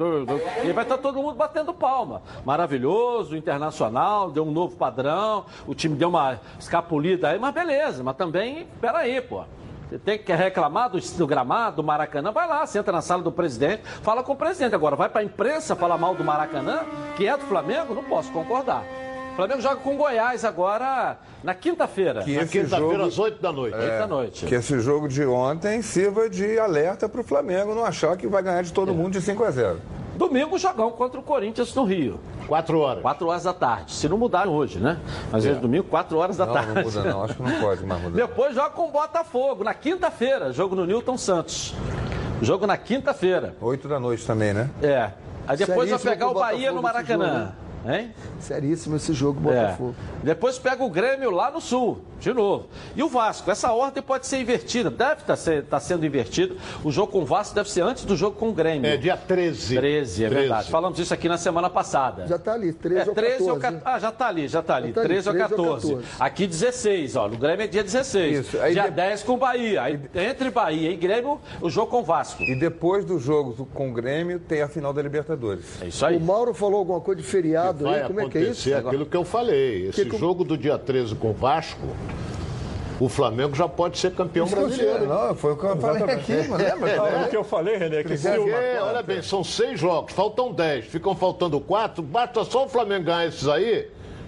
E 0.66 0.72
vai 0.74 0.84
estar 0.84 0.98
todo 0.98 1.22
mundo 1.22 1.36
batendo 1.36 1.74
palma. 1.74 2.22
Maravilhoso, 2.44 3.36
internacional, 3.38 4.32
deu 4.32 4.44
um 4.46 4.52
novo 4.52 4.76
padrão, 4.76 5.46
o 5.68 5.76
time 5.76 5.96
deu 5.96 6.10
uma 6.10 6.40
escapulida 6.60 7.30
aí, 7.30 7.40
mas 7.40 7.54
beleza, 7.54 8.04
mas 8.04 8.16
também, 8.16 8.68
peraí, 8.82 9.22
pô. 9.22 9.44
Você 9.90 9.98
tem 9.98 10.18
que 10.18 10.34
reclamar 10.34 10.90
do, 10.90 11.00
do 11.00 11.28
gramado, 11.28 11.78
do 11.78 11.84
Maracanã, 11.84 12.30
vai 12.32 12.46
lá, 12.46 12.66
senta 12.66 12.92
na 12.92 13.02
sala 13.02 13.24
do 13.24 13.32
presidente, 13.32 13.84
fala 14.02 14.22
com 14.22 14.34
o 14.34 14.36
presidente. 14.36 14.76
Agora, 14.76 14.98
vai 14.98 15.08
pra 15.08 15.24
imprensa 15.24 15.78
falar 15.78 15.98
mal 15.98 16.14
do 16.14 16.26
Maracanã, 16.26 16.82
que 17.16 17.26
é 17.26 17.38
do 17.38 17.46
Flamengo, 17.46 17.96
não 17.96 18.04
posso 18.04 18.30
concordar. 18.34 18.84
O 19.38 19.40
Flamengo 19.40 19.62
joga 19.62 19.76
com 19.76 19.94
o 19.94 19.98
Goiás 19.98 20.44
agora 20.44 21.16
na 21.44 21.54
quinta-feira. 21.54 22.24
Que 22.24 22.36
Na 22.38 22.48
quinta-feira, 22.48 23.06
às 23.06 23.20
8 23.20 23.40
da 23.40 23.52
noite. 23.52 23.78
Quinta-noite. 23.78 24.46
Que 24.48 24.56
esse 24.56 24.80
jogo 24.80 25.08
de 25.08 25.24
ontem 25.28 25.84
sirva 25.84 26.28
de 26.28 26.58
alerta 26.58 27.08
para 27.08 27.22
o 27.22 27.24
Flamengo 27.24 27.76
não 27.76 27.86
achar 27.86 28.18
que 28.18 28.26
vai 28.26 28.42
ganhar 28.42 28.64
de 28.64 28.74
todo 28.74 28.96
mundo 28.96 29.12
de 29.12 29.22
5 29.22 29.44
a 29.44 29.52
0. 29.52 29.80
Domingo, 30.16 30.58
jogão 30.58 30.90
contra 30.90 31.20
o 31.20 31.24
Corinthians 31.24 31.72
no 31.76 31.84
Rio. 31.84 32.20
Quatro 32.48 32.80
horas. 32.80 33.04
4 33.04 33.28
horas 33.28 33.44
da 33.44 33.54
tarde. 33.54 33.92
Se 33.94 34.10
não 34.10 34.18
mudar 34.18 34.48
hoje, 34.48 34.80
né? 34.80 34.98
Mas 35.32 35.46
é 35.46 35.54
domingo, 35.54 35.84
4 35.84 36.18
horas 36.18 36.36
da 36.36 36.48
Não, 36.48 36.54
tarde. 36.56 36.74
não 36.74 36.82
muda 36.82 37.04
não. 37.04 37.24
Acho 37.24 37.36
que 37.36 37.44
não 37.44 37.60
pode 37.62 37.86
mais 37.86 38.02
mudar. 38.02 38.16
Depois 38.16 38.56
joga 38.56 38.72
com 38.72 38.88
o 38.88 38.92
Botafogo, 38.92 39.64
na 39.64 39.76
quinta-feira. 39.76 40.52
Jogo 40.52 40.76
no 40.76 40.84
Newton 40.84 41.16
Santos. 41.16 41.76
Jogo 42.42 42.66
na 42.66 42.76
quinta-feira. 42.76 43.56
8 43.62 43.88
da 43.88 44.00
noite 44.00 44.26
também, 44.26 44.52
né? 44.52 44.68
É. 44.82 45.12
Aí 45.48 45.56
depois 45.56 45.92
vai 45.92 46.00
pegar 46.00 46.28
o 46.30 46.34
Bahia 46.34 46.72
no 46.72 46.82
Maracanã. 46.82 47.54
Hein? 47.86 48.12
Seríssimo 48.40 48.96
esse 48.98 49.14
jogo, 49.14 49.40
É. 49.52 49.62
Botafogo. 49.62 49.96
Depois 50.24 50.58
pega 50.60 50.84
o 50.84 50.90
Grêmio 50.90 51.32
lá 51.32 51.50
no 51.52 51.62
Sul, 51.62 52.02
de 52.20 52.34
novo. 52.34 52.68
E 52.96 53.04
o 53.04 53.08
Vasco, 53.08 53.50
essa 53.50 53.72
ordem 53.72 54.04
pode 54.04 54.28
ser 54.28 54.40
invertida, 54.42 54.90
deve 54.90 55.22
estar 55.22 55.80
sendo 55.80 56.06
invertida. 56.06 56.56
O 56.84 56.92
jogo 56.92 57.12
com 57.14 57.22
o 57.22 57.26
Vasco 57.26 57.56
deve 57.56 57.70
ser 57.70 57.82
antes 57.82 58.04
do 58.04 58.16
jogo 58.16 58.36
com 58.36 58.50
o 58.50 58.54
Grêmio. 58.54 58.90
É 58.90 58.98
dia 58.98 59.16
13. 59.16 59.76
13, 59.76 60.26
é 60.26 60.30
verdade. 60.30 60.70
Falamos 60.70 61.00
isso 61.00 61.14
aqui 61.14 61.30
na 61.30 61.38
semana 61.38 61.70
passada. 61.70 62.28
Já 62.28 62.36
está 62.36 62.54
ali, 62.54 62.74
13 62.74 63.00
É 63.02 63.10
ou 63.10 63.16
13 63.16 63.32
14. 63.38 63.52
ou 63.52 63.58
14. 63.60 63.82
Ah, 63.86 64.00
já 64.00 64.12
tá 64.12 64.28
ali, 64.28 64.48
já 64.48 64.62
tá 64.62 64.76
ali. 64.76 64.88
Já 64.90 64.94
tá 64.94 65.00
ali, 65.02 65.08
13 65.08 65.30
ou 65.30 65.36
13 65.36 65.54
ou 65.54 65.58
14. 65.66 65.88
14. 65.96 66.08
Aqui 66.20 66.48
16, 66.48 67.16
ó. 67.16 67.28
No 67.30 67.38
Grêmio 67.38 67.64
é 67.64 67.68
dia 67.68 67.84
16. 67.84 68.40
Isso, 68.48 68.60
aí 68.60 68.74
dia 68.74 68.84
de- 68.84 68.92
10 68.92 69.24
com 69.24 69.34
o 69.34 69.38
Bahia. 69.38 69.84
Aí, 69.84 70.00
entre 70.16 70.50
Bahia 70.50 70.92
e 70.92 70.96
Grêmio, 70.98 71.40
o 71.62 71.70
jogo 71.70 71.90
com 71.92 72.00
o 72.00 72.04
Vasco. 72.04 72.44
E 72.44 72.56
depois 72.60 73.06
do 73.06 73.18
jogo 73.18 73.66
com 73.74 73.90
o 73.90 73.94
Grêmio, 73.94 74.40
tem 74.40 74.62
a 74.62 74.68
final 74.68 74.92
da 74.92 75.02
Libertadores. 75.02 75.82
É 75.82 75.88
isso 75.88 76.06
aí. 76.06 76.18
O 76.18 76.20
Mauro 76.22 76.54
falou 76.54 76.80
alguma 76.80 77.00
coisa 77.00 77.22
de 77.22 77.28
feriado 77.28 77.67
Vai 77.74 78.02
aí, 78.02 78.08
como 78.08 78.20
é 78.22 78.30
que 78.30 78.38
é 78.38 78.42
acontecer 78.42 78.70
isso? 78.78 78.88
aquilo 78.88 79.06
que 79.06 79.18
eu 79.18 79.24
falei. 79.26 79.88
Esse 79.90 80.04
Que 80.04 80.10
que- 80.12 80.18
jogo 80.18 80.44
do 80.44 80.58
dia 80.58 80.78
13 80.78 81.16
com 81.16 81.32
o 81.32 81.34
Vasco, 81.34 81.88
o 83.00 83.08
Flamengo 83.08 83.56
já 83.56 83.68
pode 83.68 83.98
ser 83.98 84.12
campeão 84.14 84.48
brasileiro. 84.48 85.06
Não, 85.08 85.36
foi 85.36 85.54
o 85.54 85.58
que 85.58 85.66
eu 85.66 85.78
falei 85.78 86.04
aqui, 86.04 86.48
mano. 86.48 86.64
Lembra? 86.64 86.90
É 86.92 87.26
o 87.26 87.30
que 87.30 87.38
eu 87.38 87.44
falei, 87.44 87.78
René, 87.78 88.04
que 88.04 88.18
se 88.18 88.28
o, 88.30 88.44
Porque, 88.44 88.78
olha 88.82 89.04
bem, 89.04 89.22
são 89.22 89.44
seis 89.44 89.80
jogos, 89.80 90.14
faltam 90.14 90.52
dez, 90.52 90.86
ficam 90.86 91.16
faltando 91.16 91.60
quatro, 91.60 92.02
basta 92.02 92.44
só 92.44 92.66
o 92.66 92.70
Flamengo 92.70 93.06
ganhar 93.06 93.28
esses 93.28 93.48
aí 93.48 93.88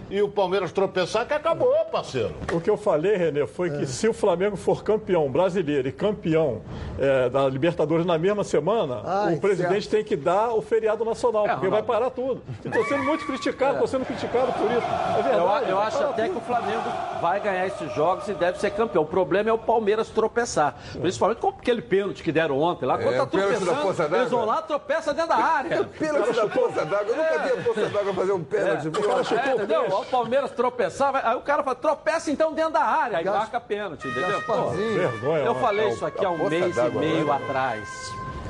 e 0.09 0.21
o 0.21 0.29
Palmeiras 0.29 0.71
tropeçar 0.71 1.25
que 1.27 1.33
acabou, 1.33 1.73
parceiro. 1.91 2.33
o 2.53 2.59
que 2.59 2.69
eu 2.69 2.77
falei, 2.77 3.15
René, 3.15 3.45
foi 3.45 3.69
que 3.69 3.85
se 3.85 4.07
o 4.07 4.13
Flamengo 4.13 4.55
for 4.57 4.83
campeão 4.83 5.29
brasileiro 5.31 5.87
e 5.87 5.91
campeão 5.91 6.61
é, 6.97 7.29
da 7.29 7.47
Libertadores 7.47 8.05
na 8.05 8.17
mesma 8.17 8.43
semana, 8.43 9.01
Ai, 9.05 9.35
o 9.35 9.39
presidente 9.39 9.83
certo. 9.83 9.91
tem 9.91 10.03
que 10.03 10.15
dar 10.15 10.49
o 10.53 10.61
feriado 10.61 11.03
nacional, 11.05 11.45
É, 11.45 11.49
porque 11.49 11.67
vai 11.67 11.81
Ronaldo. 11.81 11.87
parar 11.87 12.09
tudo. 12.09 12.41
E 12.63 12.67
estou 12.67 12.83
sendo 12.85 13.03
muito 13.03 13.25
criticado, 13.25 13.73
estou 13.73 13.87
sendo 13.87 14.05
criticado 14.05 14.51
por 14.53 14.71
isso. 14.71 14.87
É 15.15 15.19
Eu, 15.19 15.23
verdade. 15.23 15.69
eu 15.69 15.75
vai 15.77 15.87
acho 15.87 16.03
até 16.03 16.23
tudo. 16.27 16.31
que 16.33 16.37
o 16.37 16.41
Flamengo 16.41 16.83
vai 17.21 17.39
ganhar 17.39 17.67
esses 17.67 17.93
jogos 17.93 18.27
e 18.27 18.33
deve 18.33 18.59
ser 18.59 18.71
campeão. 18.71 19.03
O 19.03 19.07
problema 19.07 19.49
é 19.49 19.53
o 19.53 19.57
Palmeiras 19.57 20.09
tropeçar. 20.09 20.75
Principalmente 20.99 21.39
com 21.39 21.49
aquele 21.49 21.81
pênalti 21.81 22.23
que 22.23 22.31
deram 22.31 22.59
ontem 22.59 22.85
lá. 22.85 22.97
Quando 22.97 23.13
É, 23.13 23.17
tá 23.17 23.23
o 23.23 23.27
pênalti 23.27 23.51
da 23.51 23.57
tropeçando, 23.59 23.81
Poça 23.87 24.03
d'Água. 24.03 24.17
eles 24.19 24.31
vão 24.31 24.45
lá, 24.45 24.61
tropeça 24.61 25.13
dentro 25.13 25.29
da 25.29 25.35
área. 25.37 25.83
Pênalti 25.99 26.33
da 26.33 26.47
Poça 26.47 26.85
d'Água. 26.85 27.09
Eu 27.09 27.15
nunca 27.17 27.37
vi 27.39 27.51
a 27.51 27.63
Poça 27.63 27.85
d'Água 27.89 28.13
fazer 28.13 28.31
um 28.31 28.43
pênalti. 28.43 28.85
É, 28.85 28.89
o 28.89 28.91
cara 29.07 29.23
chutou, 29.23 29.67
O 30.01 30.05
Palmeiras 30.05 30.51
tropeçar, 30.51 31.11
vai- 31.11 31.21
aí 31.23 31.35
o 31.35 31.41
cara 31.41 31.63
fala, 31.63 31.75
tropeça 31.75 32.31
então 32.31 32.53
dentro 32.53 32.73
da 32.73 32.81
área, 32.83 33.17
aí 33.17 33.23
Gas- 33.23 33.35
marca 33.37 33.59
pênalti, 33.59 34.07
entendeu? 34.07 34.41
Pô. 34.43 34.69
Vergonha. 34.71 35.43
eu 35.43 35.55
falei 35.55 35.85
é 35.85 35.89
isso 35.89 36.05
aqui 36.05 36.25
há 36.25 36.29
a 36.29 36.31
um 36.31 36.49
mês 36.49 36.77
e 36.77 36.89
meio 36.97 37.25
né? 37.27 37.33
atrás. 37.33 37.87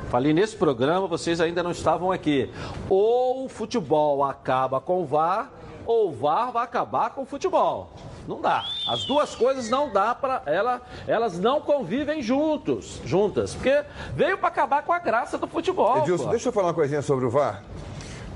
Falei 0.08 0.32
nesse 0.32 0.56
programa, 0.56 1.06
vocês 1.06 1.40
ainda 1.40 1.62
não 1.62 1.70
estavam 1.70 2.10
aqui. 2.10 2.50
Ou 2.88 3.44
o 3.44 3.48
futebol 3.48 4.24
acaba 4.24 4.80
com 4.80 5.02
o 5.02 5.06
VAR, 5.06 5.50
ou 5.86 6.08
o 6.08 6.12
VAR 6.12 6.50
vai 6.50 6.64
acabar 6.64 7.10
com 7.10 7.22
o 7.22 7.24
futebol. 7.26 7.90
Não 8.26 8.40
dá. 8.40 8.64
As 8.88 9.04
duas 9.06 9.34
coisas 9.34 9.70
não 9.70 9.88
dá 9.90 10.14
para 10.14 10.42
ela, 10.46 10.82
elas 11.06 11.38
não 11.38 11.60
convivem 11.60 12.22
juntos, 12.22 13.00
juntas, 13.04 13.54
porque 13.54 13.82
veio 14.14 14.36
para 14.38 14.48
acabar 14.48 14.82
com 14.82 14.92
a 14.92 14.98
graça 14.98 15.38
do 15.38 15.46
futebol. 15.46 15.98
Edilson, 15.98 16.24
pô. 16.24 16.30
deixa 16.30 16.48
eu 16.48 16.52
falar 16.52 16.68
uma 16.68 16.74
coisinha 16.74 17.02
sobre 17.02 17.24
o 17.24 17.30
VAR. 17.30 17.62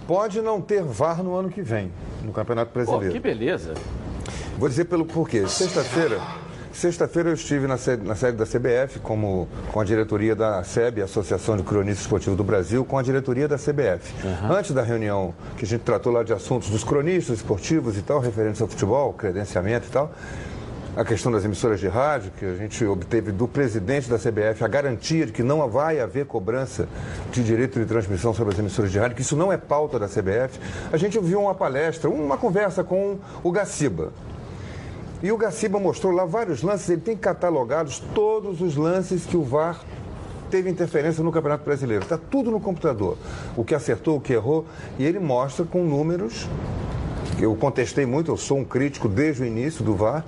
Pode 0.07 0.41
não 0.43 0.61
ter 0.61 0.83
VAR 0.83 1.23
no 1.23 1.35
ano 1.35 1.49
que 1.49 1.63
vem, 1.63 1.91
no 2.23 2.33
Campeonato 2.33 2.71
Pô, 2.73 2.81
Brasileiro. 2.81 3.13
que 3.13 3.21
beleza. 3.21 3.75
Vou 4.59 4.69
dizer 4.69 4.85
pelo 4.85 5.05
porquê. 5.05 5.47
Sexta-feira, 5.49 6.21
sexta-feira 6.73 7.31
eu 7.31 7.35
estive 7.35 7.67
na 7.67 7.77
sede, 7.79 8.07
na 8.07 8.15
sede 8.15 8.37
da 8.37 8.45
CBF, 8.45 8.99
como, 9.01 9.49
com 9.73 9.81
a 9.81 9.85
diretoria 9.85 10.37
da 10.37 10.63
SEB, 10.63 11.01
Associação 11.03 11.57
de 11.57 11.63
Cronistas 11.63 12.03
Esportivos 12.05 12.37
do 12.37 12.45
Brasil, 12.45 12.85
com 12.85 12.99
a 12.99 13.03
diretoria 13.03 13.49
da 13.49 13.57
CBF. 13.57 14.15
Antes 14.49 14.73
da 14.73 14.83
reunião 14.83 15.35
que 15.57 15.65
a 15.65 15.69
gente 15.69 15.81
tratou 15.83 16.13
lá 16.13 16.23
de 16.23 16.33
assuntos 16.33 16.69
dos 16.69 16.85
cronistas 16.85 17.39
esportivos 17.39 17.97
e 17.97 18.03
tal, 18.03 18.21
referentes 18.21 18.61
ao 18.61 18.69
futebol, 18.69 19.13
credenciamento 19.15 19.89
e 19.89 19.91
tal, 19.91 20.13
a 20.97 21.05
questão 21.05 21.33
das 21.33 21.45
emissoras 21.45 21.81
de 21.81 21.89
rádio, 21.89 22.31
que 22.39 22.45
a 22.45 22.55
gente 22.55 22.85
obteve 22.85 23.33
do 23.33 23.49
presidente 23.49 24.09
da 24.09 24.17
CBF 24.17 24.63
a 24.63 24.69
garantia 24.69 25.27
de 25.27 25.33
que 25.33 25.43
não 25.43 25.69
vai 25.69 25.99
haver 25.99 26.25
cobrança 26.25 26.89
de 27.33 27.43
direito 27.43 27.81
de 27.81 27.87
transmissão 27.87 28.33
sobre 28.33 28.53
as 28.55 28.59
emissoras 28.59 28.93
de 28.93 28.99
rádio, 28.99 29.17
que 29.17 29.23
isso 29.23 29.37
não 29.37 29.53
é 29.53 29.57
pauta 29.57 29.99
da 29.99 30.07
CBF. 30.07 30.61
A 30.93 30.97
gente 30.97 31.19
ouviu 31.19 31.41
uma 31.41 31.55
palestra, 31.55 32.09
uma 32.09 32.37
conversa 32.37 32.85
com 32.85 33.19
o 33.43 33.51
Gaciba. 33.51 34.13
E 35.21 35.33
o 35.33 35.37
Gaciba 35.37 35.81
mostrou 35.81 36.13
lá 36.13 36.25
vários 36.25 36.63
lances, 36.63 36.89
ele 36.89 37.01
tem 37.01 37.17
catalogados 37.17 37.99
todos 38.15 38.61
os 38.61 38.77
lances 38.77 39.25
que 39.25 39.37
o 39.37 39.43
VAR 39.43 39.81
teve 40.49 40.71
interferência 40.71 41.25
no 41.25 41.33
Campeonato 41.33 41.65
Brasileiro. 41.65 42.05
Está 42.05 42.19
tudo 42.19 42.51
no 42.51 42.61
computador. 42.61 43.17
O 43.57 43.65
que 43.65 43.75
acertou, 43.75 44.19
o 44.19 44.21
que 44.21 44.33
errou, 44.33 44.67
e 44.99 45.05
ele 45.05 45.19
mostra 45.19 45.65
com 45.65 45.83
números. 45.83 46.49
Eu 47.41 47.57
contestei 47.57 48.07
muito, 48.07 48.31
eu 48.31 48.37
sou 48.37 48.59
um 48.59 48.65
crítico 48.65 49.09
desde 49.09 49.43
o 49.43 49.47
início 49.47 49.83
do 49.85 49.97
VAR. 49.97 50.25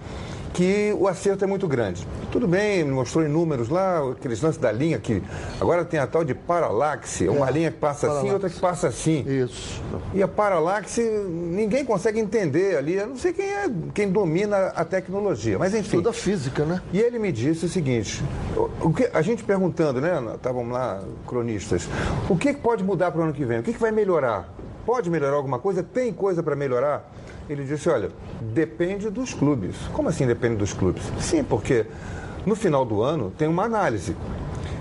Que 0.56 0.96
o 0.98 1.06
acerto 1.06 1.44
é 1.44 1.46
muito 1.46 1.68
grande. 1.68 2.08
Tudo 2.32 2.48
bem, 2.48 2.82
mostrou 2.82 3.22
em 3.22 3.28
números 3.28 3.68
lá, 3.68 4.00
aqueles 4.10 4.40
lances 4.40 4.58
da 4.58 4.72
linha 4.72 4.98
que 4.98 5.22
agora 5.60 5.84
tem 5.84 6.00
a 6.00 6.06
tal 6.06 6.24
de 6.24 6.34
paralaxe, 6.34 7.28
uma 7.28 7.46
É, 7.50 7.52
linha 7.52 7.70
que 7.70 7.76
passa 7.76 8.06
assim, 8.06 8.14
paralaxe. 8.14 8.32
outra 8.32 8.48
que 8.48 8.58
passa 8.58 8.88
assim. 8.88 9.22
Isso. 9.28 9.82
E 10.14 10.22
a 10.22 10.26
paralaxe, 10.26 11.02
ninguém 11.02 11.84
consegue 11.84 12.18
entender 12.18 12.78
ali, 12.78 12.94
eu 12.94 13.06
não 13.06 13.16
sei 13.16 13.34
quem 13.34 13.44
é 13.44 13.70
quem 13.92 14.10
domina 14.10 14.68
a 14.74 14.82
tecnologia, 14.82 15.58
mas 15.58 15.74
enfim. 15.74 15.98
Toda 15.98 16.14
física, 16.14 16.64
né? 16.64 16.80
E 16.90 17.00
ele 17.02 17.18
me 17.18 17.30
disse 17.30 17.66
o 17.66 17.68
seguinte: 17.68 18.24
o, 18.80 18.94
que, 18.94 19.10
a 19.12 19.20
gente 19.20 19.44
perguntando, 19.44 20.00
né? 20.00 20.18
Estavam 20.36 20.70
lá, 20.70 21.02
cronistas, 21.26 21.86
o 22.30 22.36
que 22.36 22.54
pode 22.54 22.82
mudar 22.82 23.10
para 23.10 23.20
o 23.20 23.24
ano 23.24 23.34
que 23.34 23.44
vem? 23.44 23.58
O 23.58 23.62
que 23.62 23.72
vai 23.72 23.90
melhorar? 23.90 24.48
Pode 24.86 25.10
melhorar 25.10 25.36
alguma 25.36 25.58
coisa? 25.58 25.82
Tem 25.82 26.14
coisa 26.14 26.42
para 26.42 26.56
melhorar? 26.56 27.12
Ele 27.48 27.64
disse: 27.64 27.88
olha, 27.88 28.10
depende 28.40 29.10
dos 29.10 29.32
clubes. 29.32 29.76
Como 29.92 30.08
assim 30.08 30.26
depende 30.26 30.56
dos 30.56 30.72
clubes? 30.72 31.02
Sim, 31.20 31.44
porque 31.44 31.86
no 32.44 32.54
final 32.54 32.84
do 32.84 33.02
ano 33.02 33.32
tem 33.36 33.48
uma 33.48 33.64
análise, 33.64 34.16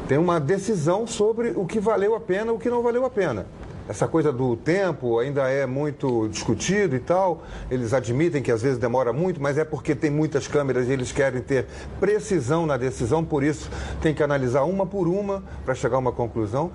tem 0.08 0.18
uma 0.18 0.40
decisão 0.40 1.06
sobre 1.06 1.54
o 1.56 1.66
que 1.66 1.80
valeu 1.80 2.16
a 2.16 2.20
pena 2.20 2.52
o 2.52 2.60
que 2.60 2.70
não 2.70 2.82
valeu 2.82 3.06
a 3.06 3.10
pena. 3.10 3.46
Essa 3.88 4.08
coisa 4.08 4.34
do 4.34 4.56
tempo 4.56 5.20
ainda 5.20 5.48
é 5.48 5.68
muito 5.68 6.28
discutido 6.30 6.96
e 6.96 7.00
tal. 7.00 7.44
Eles 7.70 7.94
admitem 7.94 8.42
que 8.42 8.52
às 8.52 8.64
vezes 8.64 8.80
demora 8.80 9.14
muito, 9.14 9.40
mas 9.40 9.60
é 9.60 9.64
porque 9.64 9.94
tem 9.94 10.10
muitas 10.10 10.48
câmeras 10.48 10.88
e 10.88 10.92
eles 10.92 11.12
querem 11.12 11.40
ter 11.40 11.68
precisão 12.00 12.66
na 12.66 12.78
decisão, 12.78 13.24
por 13.24 13.44
isso 13.44 13.70
tem 14.02 14.12
que 14.12 14.24
analisar 14.24 14.64
uma 14.64 14.88
por 14.88 15.08
uma 15.08 15.44
para 15.64 15.76
chegar 15.76 15.98
a 15.98 16.00
uma 16.00 16.12
conclusão. 16.12 16.72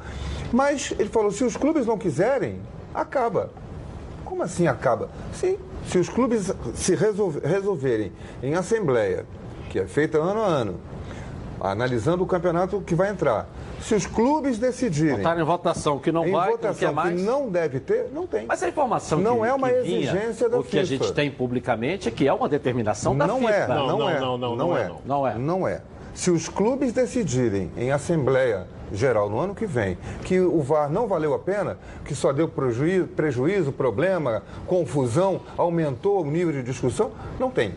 Mas 0.53 0.94
ele 1.00 1.09
falou: 1.09 1.33
se 1.33 1.42
os 1.42 1.57
clubes 1.57 1.85
não 1.85 1.98
quiserem, 1.98 2.61
acaba. 2.94 3.50
Como 4.24 4.44
assim 4.44 4.68
acaba? 4.68 5.11
Sim, 5.33 5.59
se 5.87 5.99
os 5.99 6.09
clubes 6.09 6.53
se 6.75 6.95
resolve- 6.95 7.40
resolverem 7.47 8.12
em 8.43 8.55
assembleia, 8.55 9.25
que 9.71 9.79
é 9.79 9.87
feita 9.87 10.19
ano 10.19 10.40
a 10.40 10.47
ano, 10.47 10.75
analisando 11.61 12.23
o 12.23 12.27
campeonato 12.27 12.81
que 12.81 12.95
vai 12.95 13.11
entrar, 13.11 13.49
se 13.81 13.95
os 13.95 14.07
clubes 14.07 14.59
decidirem 14.59 15.16
Botaram 15.19 15.40
em 15.40 15.45
votação 15.45 15.97
o 15.97 16.01
que 16.01 16.12
não 16.12 16.27
em 16.27 16.33
vai, 16.33 16.53
o 16.53 16.59
que 16.59 16.64
não 16.64 16.73
votação 16.73 16.88
quer 16.88 16.95
mais. 16.95 17.16
que 17.16 17.23
não 17.27 17.49
deve 17.51 17.81
ter, 17.81 18.09
não 18.12 18.27
tem. 18.27 18.47
Mas 18.47 18.62
a 18.62 18.69
informação 18.69 19.19
Não 19.21 19.40
que, 19.40 19.47
é 19.47 19.55
uma 19.55 19.69
que 19.71 19.81
vinha, 19.83 19.99
exigência 20.12 20.49
da 20.49 20.59
o 20.59 20.62
que 20.62 20.79
a 20.79 20.83
FIFA. 20.83 21.05
gente 21.05 21.12
tem 21.14 21.31
publicamente 21.31 22.09
é 22.09 22.11
que 22.11 22.27
é 22.29 22.33
uma 22.33 22.49
determinação 22.49 23.16
da 23.16 23.27
não 23.27 23.40
FIFA. 23.40 23.53
é, 23.53 23.66
não, 23.69 23.87
Não, 23.99 24.11
é, 24.11 24.21
não, 24.21 24.38
não, 24.38 24.38
não, 24.38 24.57
não 24.57 24.77
é, 24.77 24.83
é, 24.83 24.88
não. 24.88 25.01
Não 25.05 25.27
é. 25.27 25.35
não 25.38 25.69
é. 25.69 25.81
Se 26.14 26.31
os 26.31 26.49
clubes 26.49 26.93
decidirem 26.93 27.71
em 27.77 27.90
assembleia 27.90 28.66
geral 28.92 29.29
no 29.31 29.38
ano 29.38 29.55
que 29.55 29.66
vem 29.66 29.96
que 30.24 30.40
o 30.40 30.61
VAR 30.62 30.90
não 30.90 31.07
valeu 31.07 31.35
a 31.35 31.38
pena, 31.38 31.79
que 32.05 32.14
só 32.14 32.33
deu 32.33 32.48
prejuízo, 32.48 33.07
prejuízo 33.09 33.72
problema, 33.72 34.42
confusão, 34.66 35.40
aumentou 35.57 36.22
o 36.22 36.24
nível 36.31 36.53
de 36.53 36.62
discussão, 36.62 37.11
não 37.38 37.50
tem. 37.50 37.74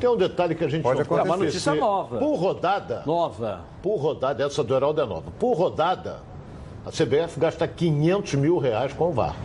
Tem 0.00 0.08
um 0.08 0.16
detalhe 0.16 0.54
que 0.54 0.64
a 0.64 0.68
gente 0.68 0.82
Pode 0.82 0.98
não 1.00 1.02
acontecer. 1.04 1.28
É 1.28 1.30
uma 1.30 1.36
notícia 1.44 1.74
nova. 1.74 2.18
Por 2.18 2.34
rodada, 2.36 3.02
Nova. 3.06 3.60
por 3.82 3.96
rodada, 3.96 4.44
essa 4.44 4.64
do 4.64 4.74
Heraldo 4.74 5.00
é 5.00 5.06
nova. 5.06 5.30
Por 5.38 5.52
rodada, 5.52 6.20
a 6.86 6.90
CBF 6.90 7.38
gasta 7.38 7.68
500 7.68 8.34
mil 8.34 8.56
reais 8.58 8.92
com 8.94 9.08
o 9.10 9.12
VAR. 9.12 9.36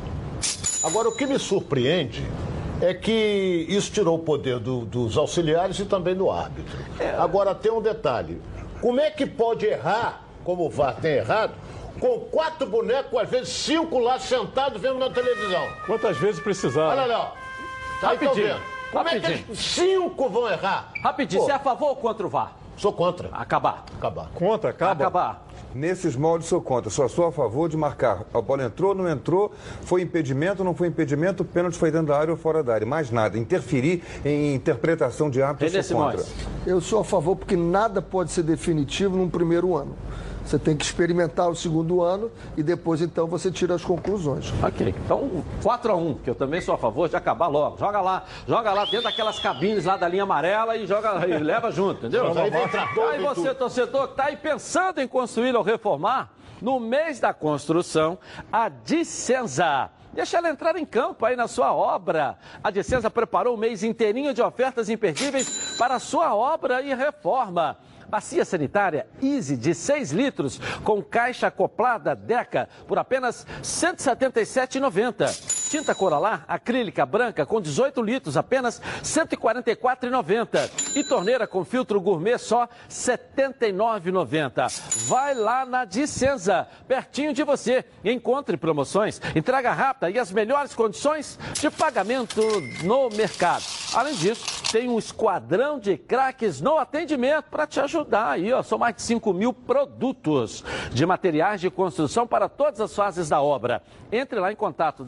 Agora, 0.83 1.09
o 1.09 1.15
que 1.15 1.25
me 1.25 1.37
surpreende 1.37 2.23
é 2.81 2.93
que 2.93 3.65
isso 3.67 3.91
tirou 3.91 4.15
o 4.15 4.19
poder 4.19 4.59
do- 4.59 4.85
dos 4.85 5.17
auxiliares 5.17 5.77
e 5.79 5.85
também 5.85 6.15
do 6.15 6.29
árbitro. 6.31 6.77
Agora, 7.17 7.53
tem 7.55 7.71
um 7.71 7.81
detalhe. 7.81 8.41
Como 8.81 8.99
é 8.99 9.09
que 9.11 9.25
pode 9.25 9.65
errar, 9.65 10.24
como 10.45 10.65
o 10.67 10.69
VAR 10.69 10.95
tem 11.01 11.15
errado, 11.15 11.53
com 11.99 12.19
quatro 12.19 12.67
bonecos, 12.67 13.19
às 13.19 13.29
vezes 13.29 13.49
cinco 13.49 13.99
lá 13.99 14.19
sentados 14.19 14.79
vendo 14.79 14.99
na 14.99 15.09
televisão? 15.09 15.67
Quantas 15.85 16.15
vezes 16.17 16.39
precisar? 16.39 16.87
Olha 16.89 17.05
lá, 17.05 17.19
ó. 17.19 17.99
Tá 17.99 18.11
aí, 18.11 18.17
Rapidinho, 18.17 18.47
vendo? 18.47 18.61
Como 18.91 19.07
é 19.09 19.11
que 19.11 19.17
rapidinho. 19.17 19.45
eles, 19.49 19.59
cinco 19.59 20.29
vão 20.29 20.47
errar? 20.49 20.91
Rapidinho, 21.01 21.41
Pô, 21.41 21.47
você 21.47 21.51
é 21.51 21.55
a 21.55 21.59
favor 21.59 21.89
ou 21.89 21.95
contra 21.95 22.25
o 22.25 22.29
VAR? 22.29 22.53
Sou 22.77 22.91
contra. 22.93 23.29
Acabar. 23.31 23.85
Acabar. 23.97 24.29
Conta, 24.35 24.69
acaba. 24.69 24.91
Acabar. 24.91 25.45
Nesses 25.73 26.15
moldes 26.15 26.47
sou 26.47 26.61
contra, 26.61 26.89
só 26.89 27.07
sou 27.07 27.25
a 27.27 27.31
favor 27.31 27.67
de 27.67 27.75
marcar. 27.75 28.23
A 28.33 28.39
bola 28.41 28.63
entrou, 28.63 28.95
não 28.95 29.09
entrou, 29.09 29.51
foi 29.81 30.01
impedimento, 30.01 30.63
não 30.63 30.73
foi 30.73 30.87
impedimento, 30.87 31.43
o 31.43 31.45
pênalti 31.45 31.77
foi 31.77 31.91
dentro 31.91 32.07
da 32.07 32.17
área 32.17 32.31
ou 32.31 32.37
fora 32.37 32.63
da 32.63 32.73
área. 32.73 32.87
Mais 32.87 33.11
nada. 33.11 33.37
Interferir 33.37 34.01
em 34.23 34.53
interpretação 34.55 35.29
de 35.29 35.41
árbitro, 35.41 35.83
sou 35.83 35.97
contra. 35.97 36.23
Eu 36.65 36.79
sou 36.79 36.99
a 36.99 37.03
favor 37.03 37.35
porque 37.35 37.57
nada 37.57 38.01
pode 38.01 38.31
ser 38.31 38.43
definitivo 38.43 39.17
num 39.17 39.29
primeiro 39.29 39.75
ano. 39.75 39.95
Você 40.45 40.59
tem 40.59 40.77
que 40.77 40.85
experimentar 40.85 41.49
o 41.49 41.55
segundo 41.55 42.03
ano 42.03 42.31
e 42.55 42.61
depois 42.61 43.01
então 43.01 43.25
você 43.25 43.51
tira 43.51 43.73
as 43.73 43.83
conclusões. 43.83 44.53
Ok, 44.61 44.93
então 45.03 45.43
4x1, 45.63 46.17
que 46.23 46.29
eu 46.29 46.35
também 46.35 46.61
sou 46.61 46.75
a 46.75 46.77
favor 46.77 47.09
de 47.09 47.15
acabar 47.15 47.47
logo. 47.47 47.77
Joga 47.77 47.99
lá, 47.99 48.23
joga 48.47 48.71
lá 48.71 48.85
dentro 48.85 49.03
daquelas 49.03 49.39
cabines 49.39 49.85
lá 49.85 49.97
da 49.97 50.07
linha 50.07 50.23
amarela 50.23 50.77
e 50.77 50.85
joga 50.85 51.27
e 51.27 51.37
leva 51.41 51.71
junto, 51.71 52.05
entendeu? 52.05 52.27
Aí 52.27 52.51
Aí 53.11 53.23
você, 53.23 53.55
torcedor, 53.55 54.09
que 54.09 54.15
tá 54.15 54.25
aí 54.25 54.37
pensando 54.37 55.01
em 55.01 55.07
construir 55.07 55.55
ou 55.55 55.63
reformar, 55.63 56.31
no 56.61 56.79
mês 56.79 57.19
da 57.19 57.33
construção, 57.33 58.17
a 58.51 58.69
Dicenza. 58.69 59.89
Deixa 60.13 60.37
ela 60.37 60.49
entrar 60.49 60.77
em 60.77 60.85
campo 60.85 61.25
aí 61.25 61.35
na 61.35 61.47
sua 61.47 61.73
obra. 61.73 62.37
A 62.63 62.71
Dicenza 62.71 63.09
preparou 63.09 63.55
um 63.55 63.57
mês 63.57 63.83
inteirinho 63.83 64.33
de 64.33 64.41
ofertas 64.41 64.89
imperdíveis 64.89 65.75
para 65.77 65.95
a 65.95 65.99
sua 65.99 66.33
obra 66.33 66.81
e 66.81 66.93
reforma. 66.93 67.77
Bacia 68.07 68.45
sanitária 68.45 69.07
Easy 69.21 69.57
de 69.57 69.73
6 69.73 70.11
litros 70.11 70.59
com 70.83 71.01
caixa 71.01 71.47
acoplada 71.47 72.15
Deca 72.15 72.69
por 72.87 72.97
apenas 72.97 73.43
R$ 73.43 73.61
177,90. 73.63 75.64
Tinta 75.69 75.95
Coralar 75.95 76.45
acrílica 76.47 77.05
branca 77.05 77.45
com 77.45 77.61
18 77.61 78.01
litros 78.01 78.37
apenas 78.37 78.79
R$ 78.79 79.01
144,90. 79.03 80.95
E 80.95 81.03
torneira 81.03 81.47
com 81.47 81.65
filtro 81.65 81.99
gourmet 81.99 82.37
só 82.37 82.63
R$ 82.63 82.69
79,90. 82.89 85.07
Vai 85.07 85.33
lá 85.33 85.65
na 85.65 85.85
Dicenza, 85.85 86.67
pertinho 86.87 87.33
de 87.33 87.43
você. 87.43 87.85
Encontre 88.03 88.57
promoções, 88.57 89.21
entrega 89.35 89.71
rápida 89.71 90.09
e 90.09 90.19
as 90.19 90.31
melhores 90.31 90.75
condições 90.75 91.39
de 91.53 91.69
pagamento 91.69 92.41
no 92.83 93.09
mercado. 93.09 93.63
Além 93.93 94.15
disso, 94.15 94.45
tem 94.71 94.89
um 94.89 94.99
esquadrão 94.99 95.79
de 95.79 95.97
craques 95.97 96.59
no 96.59 96.77
atendimento 96.77 97.45
para 97.49 97.65
te 97.65 97.79
ajudar 97.79 98.31
aí, 98.31 98.51
ó. 98.51 98.61
São 98.61 98.77
mais 98.77 98.95
de 98.95 99.01
5 99.03 99.33
mil 99.33 99.53
produtos 99.53 100.63
de 100.91 101.05
materiais 101.05 101.61
de 101.61 101.69
construção 101.69 102.27
para 102.27 102.49
todas 102.49 102.81
as 102.81 102.93
fases 102.93 103.29
da 103.29 103.41
obra. 103.41 103.81
Entre 104.11 104.39
lá 104.39 104.51
em 104.51 104.55
contato 104.55 105.03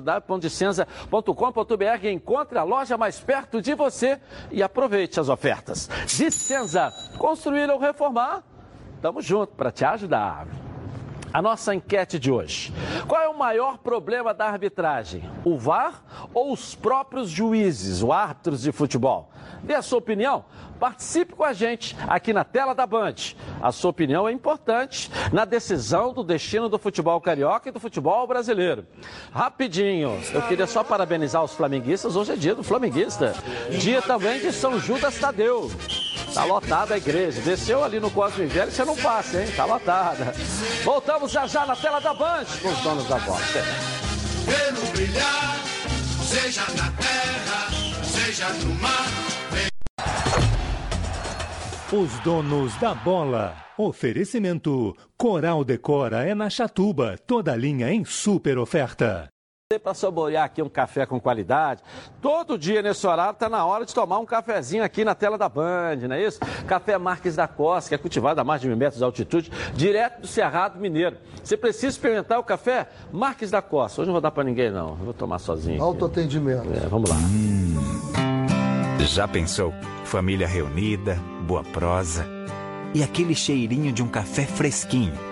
www.dicenza.com.br 0.00 2.06
encontre 2.06 2.58
a 2.58 2.62
loja 2.62 2.96
mais 2.96 3.20
perto 3.20 3.60
de 3.60 3.74
você 3.74 4.18
e 4.50 4.62
aproveite 4.62 5.20
as 5.20 5.28
ofertas. 5.28 5.90
Dicenza, 6.06 6.90
construir 7.18 7.68
ou 7.70 7.78
reformar? 7.78 8.42
Tamo 9.00 9.20
junto 9.20 9.54
para 9.54 9.72
te 9.72 9.84
ajudar. 9.84 10.46
A 11.32 11.40
nossa 11.40 11.74
enquete 11.74 12.18
de 12.18 12.30
hoje. 12.30 12.72
Qual 13.08 13.20
é 13.20 13.28
o 13.28 13.38
maior 13.38 13.78
problema 13.78 14.34
da 14.34 14.46
arbitragem? 14.46 15.28
O 15.44 15.56
VAR 15.56 16.02
ou 16.34 16.52
os 16.52 16.74
próprios 16.74 17.30
juízes, 17.30 18.02
os 18.02 18.10
árbitros 18.10 18.62
de 18.62 18.70
futebol? 18.70 19.30
Dê 19.62 19.74
a 19.74 19.82
sua 19.82 19.98
opinião. 19.98 20.44
Participe 20.78 21.34
com 21.34 21.44
a 21.44 21.52
gente 21.52 21.96
aqui 22.08 22.32
na 22.32 22.44
tela 22.44 22.74
da 22.74 22.86
Band. 22.86 23.14
A 23.62 23.72
sua 23.72 23.90
opinião 23.90 24.28
é 24.28 24.32
importante 24.32 25.10
na 25.32 25.44
decisão 25.44 26.12
do 26.12 26.24
destino 26.24 26.68
do 26.68 26.78
futebol 26.78 27.20
carioca 27.20 27.68
e 27.68 27.72
do 27.72 27.80
futebol 27.80 28.26
brasileiro. 28.26 28.84
Rapidinho, 29.32 30.18
eu 30.34 30.42
queria 30.42 30.66
só 30.66 30.84
parabenizar 30.84 31.42
os 31.42 31.54
flamenguistas. 31.54 32.14
Hoje 32.16 32.32
é 32.32 32.36
dia 32.36 32.54
do 32.54 32.64
flamenguista. 32.64 33.32
Dia 33.80 34.02
também 34.02 34.40
de 34.40 34.52
São 34.52 34.78
Judas 34.78 35.18
Tadeu. 35.18 35.70
Tá 36.34 36.44
lotada 36.44 36.94
a 36.94 36.96
igreja. 36.96 37.40
Desceu 37.42 37.84
ali 37.84 38.00
no 38.00 38.10
Cosme 38.10 38.46
Velho, 38.46 38.70
você 38.70 38.84
não 38.84 38.96
passa, 38.96 39.42
hein? 39.42 39.48
Tá 39.54 39.64
lotada. 39.64 40.32
Voltamos 40.82 41.30
já 41.30 41.46
já 41.46 41.66
na 41.66 41.76
tela 41.76 42.00
da 42.00 42.14
Band 42.14 42.46
com 42.62 42.68
os 42.68 42.78
donos 42.80 43.06
da 43.06 43.18
bola. 43.18 43.40
Pelo 44.46 44.92
brilhar, 44.92 45.56
seja 46.24 46.62
na 46.76 46.90
terra, 46.92 48.02
seja 48.02 48.48
no 48.64 48.74
mar. 48.76 49.06
Os 51.92 52.18
donos 52.20 52.74
da 52.76 52.94
bola. 52.94 53.54
Oferecimento: 53.76 54.96
Coral 55.16 55.64
Decora 55.64 56.26
é 56.26 56.34
na 56.34 56.48
Chatuba, 56.48 57.18
toda 57.26 57.54
linha 57.54 57.92
em 57.92 58.04
super 58.04 58.56
oferta. 58.56 59.28
Para 59.78 59.94
saborear 59.94 60.44
aqui 60.44 60.62
um 60.62 60.68
café 60.68 61.06
com 61.06 61.20
qualidade, 61.20 61.82
todo 62.20 62.58
dia 62.58 62.82
nesse 62.82 63.06
horário 63.06 63.32
está 63.32 63.48
na 63.48 63.64
hora 63.64 63.84
de 63.84 63.94
tomar 63.94 64.18
um 64.18 64.26
cafezinho 64.26 64.84
aqui 64.84 65.04
na 65.04 65.14
tela 65.14 65.36
da 65.36 65.48
Band, 65.48 65.96
não 66.08 66.16
é 66.16 66.24
isso? 66.24 66.40
Café 66.66 66.98
Marques 66.98 67.36
da 67.36 67.48
Costa, 67.48 67.88
que 67.88 67.94
é 67.94 67.98
cultivado 67.98 68.40
a 68.40 68.44
mais 68.44 68.60
de 68.60 68.68
mil 68.68 68.76
metros 68.76 68.98
de 68.98 69.04
altitude, 69.04 69.50
direto 69.74 70.20
do 70.22 70.26
Cerrado 70.26 70.78
Mineiro. 70.78 71.16
Você 71.42 71.56
precisa 71.56 71.88
experimentar 71.88 72.38
o 72.38 72.44
café 72.44 72.88
Marques 73.12 73.50
da 73.50 73.62
Costa. 73.62 74.00
Hoje 74.00 74.08
não 74.08 74.14
vou 74.14 74.20
dar 74.20 74.30
para 74.30 74.44
ninguém, 74.44 74.70
não. 74.70 74.90
Eu 74.90 74.96
vou 74.96 75.14
tomar 75.14 75.38
sozinho. 75.38 75.82
Autoatendimento. 75.82 76.68
É, 76.72 76.88
vamos 76.88 77.10
lá. 77.10 77.16
Já 79.00 79.26
pensou? 79.26 79.72
Família 80.04 80.46
reunida, 80.46 81.18
boa 81.46 81.64
prosa 81.64 82.26
e 82.94 83.02
aquele 83.02 83.34
cheirinho 83.34 83.92
de 83.92 84.02
um 84.02 84.08
café 84.08 84.44
fresquinho. 84.44 85.31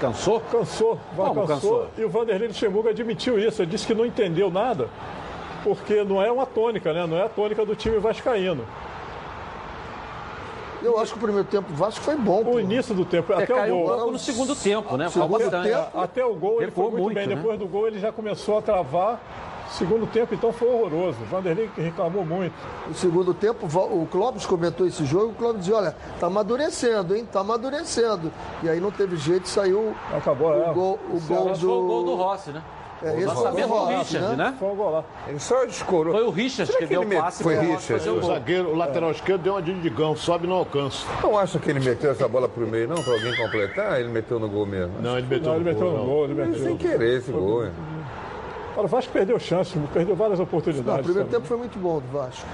Cansou? 0.00 0.40
Cansou, 0.40 0.98
Vasco 1.14 1.34
Como 1.34 1.46
cansou. 1.46 1.78
cansou? 1.80 1.90
E 1.98 2.04
o 2.04 2.08
Vanderlei 2.08 2.48
Luxemburgo 2.48 2.88
admitiu 2.88 3.38
isso, 3.38 3.60
ele 3.62 3.70
disse 3.70 3.86
que 3.86 3.94
não 3.94 4.06
entendeu 4.06 4.50
nada, 4.50 4.88
porque 5.62 6.02
não 6.02 6.22
é 6.22 6.32
uma 6.32 6.46
tônica, 6.46 6.92
né? 6.92 7.06
Não 7.06 7.18
é 7.18 7.24
a 7.24 7.28
tônica 7.28 7.64
do 7.66 7.76
time 7.76 7.98
vascaíno. 7.98 8.64
Eu 10.82 10.98
acho 10.98 11.12
que 11.12 11.18
o 11.18 11.22
primeiro 11.22 11.46
tempo 11.46 11.70
do 11.70 11.76
Vasco 11.76 12.00
foi 12.02 12.16
bom. 12.16 12.42
O 12.44 12.60
início 12.60 12.94
do 12.94 13.04
tempo, 13.04 13.32
É, 13.32 13.42
até 13.42 13.72
o 13.72 13.84
gol. 13.84 14.12
no 14.12 14.18
segundo 14.18 14.54
tempo, 14.56 14.96
né? 14.96 15.08
Segundo 15.08 15.38
bastante. 15.38 15.68
tempo, 15.68 15.98
até 15.98 16.24
o 16.24 16.34
gol 16.34 16.62
ele 16.62 16.70
foi 16.70 16.84
muito, 16.84 16.98
muito, 17.02 17.14
bem. 17.14 17.26
né? 17.26 17.34
Depois 17.36 17.58
do 17.58 17.66
gol 17.66 17.86
ele 17.86 17.98
já 17.98 18.10
começou 18.12 18.58
a 18.58 18.62
travar. 18.62 19.20
Segundo 19.70 20.04
tempo, 20.04 20.34
então, 20.34 20.52
foi 20.52 20.66
horroroso. 20.68 21.16
O 21.22 21.26
Vanderlei 21.26 21.70
reclamou 21.76 22.24
muito. 22.24 22.52
No 22.88 22.94
segundo 22.94 23.32
tempo, 23.32 23.66
o 23.66 24.04
Clóvis 24.10 24.44
comentou 24.44 24.84
esse 24.84 25.04
jogo, 25.04 25.28
o 25.28 25.34
Clóvis 25.34 25.60
dizia, 25.60 25.76
olha, 25.76 25.96
tá 26.18 26.26
amadurecendo, 26.26 27.14
hein? 27.14 27.24
Tá 27.30 27.38
amadurecendo. 27.40 28.32
E 28.64 28.68
aí 28.68 28.80
não 28.80 28.90
teve 28.90 29.16
jeito, 29.16 29.46
saiu 29.48 29.94
Acabou, 30.12 30.48
o 30.50 30.62
é. 30.70 30.72
gol, 30.72 30.98
o 31.08 31.20
gol 31.20 31.54
foi 31.54 31.68
o 31.68 31.82
gol 31.86 32.04
do 32.04 32.10
do... 32.10 32.16
Rossi, 32.16 32.50
né? 32.50 32.60
É, 33.02 33.06
o 33.12 33.16
esse 33.16 33.24
lançamento 33.26 33.68
foi 33.68 33.76
o 33.78 33.80
do 33.80 33.84
Rossi, 33.96 33.96
Richard, 34.14 34.36
né? 34.36 34.44
né? 34.44 34.54
Foi 34.58 34.68
um 34.68 34.76
gol 34.76 34.90
lá. 34.90 35.04
Ele 35.26 35.38
só 35.38 35.64
descorou. 35.64 36.12
Foi 36.14 36.22
o 36.24 36.30
Richard 36.30 36.66
Será 36.66 36.78
que, 36.78 36.86
que 36.86 36.90
deu 36.90 37.02
o 37.02 37.06
passe 37.22 37.42
foi 37.42 37.54
Rossi 37.56 37.92
Richard? 37.94 38.08
o 38.10 38.18
O 38.18 38.22
zagueiro, 38.22 38.68
o 38.68 38.76
lateral 38.76 39.10
esquerdo 39.10 39.42
deu 39.42 39.54
uma 39.54 39.62
de 39.62 39.72
digão, 39.80 40.14
sobe 40.14 40.46
e 40.46 40.48
não 40.50 40.56
alcança. 40.56 41.06
Não 41.22 41.38
acha 41.38 41.58
que 41.58 41.70
ele 41.70 41.80
meteu 41.80 42.10
essa 42.10 42.28
bola 42.28 42.48
pro 42.48 42.66
meio, 42.66 42.86
não? 42.88 43.02
Pra 43.02 43.12
alguém 43.14 43.34
completar? 43.36 43.98
Ele 44.00 44.10
meteu 44.10 44.38
no 44.38 44.48
gol 44.48 44.66
mesmo. 44.66 44.92
Não, 45.00 45.16
ele 45.16 45.26
meteu 45.26 45.46
Não, 45.48 45.54
ele 45.56 45.64
no 45.64 45.70
meteu 45.70 45.80
gol, 45.86 45.92
no 45.92 45.98
não. 45.98 46.06
gol, 46.06 46.24
ele 46.24 46.34
meteu. 46.34 46.64
sem 46.64 46.76
querer 46.76 47.18
esse 47.18 47.32
gol, 47.32 47.64
hein? 47.64 47.72
Olha, 48.76 48.84
o 48.84 48.88
Vasco 48.88 49.12
perdeu 49.12 49.38
chance, 49.38 49.78
perdeu 49.92 50.14
várias 50.14 50.38
Não, 50.38 50.44
oportunidades. 50.44 51.00
o 51.00 51.04
primeiro 51.04 51.24
também. 51.28 51.40
tempo 51.40 51.46
foi 51.48 51.56
muito 51.56 51.78
bom 51.78 52.00
do 52.00 52.06
Vasco. 52.18 52.46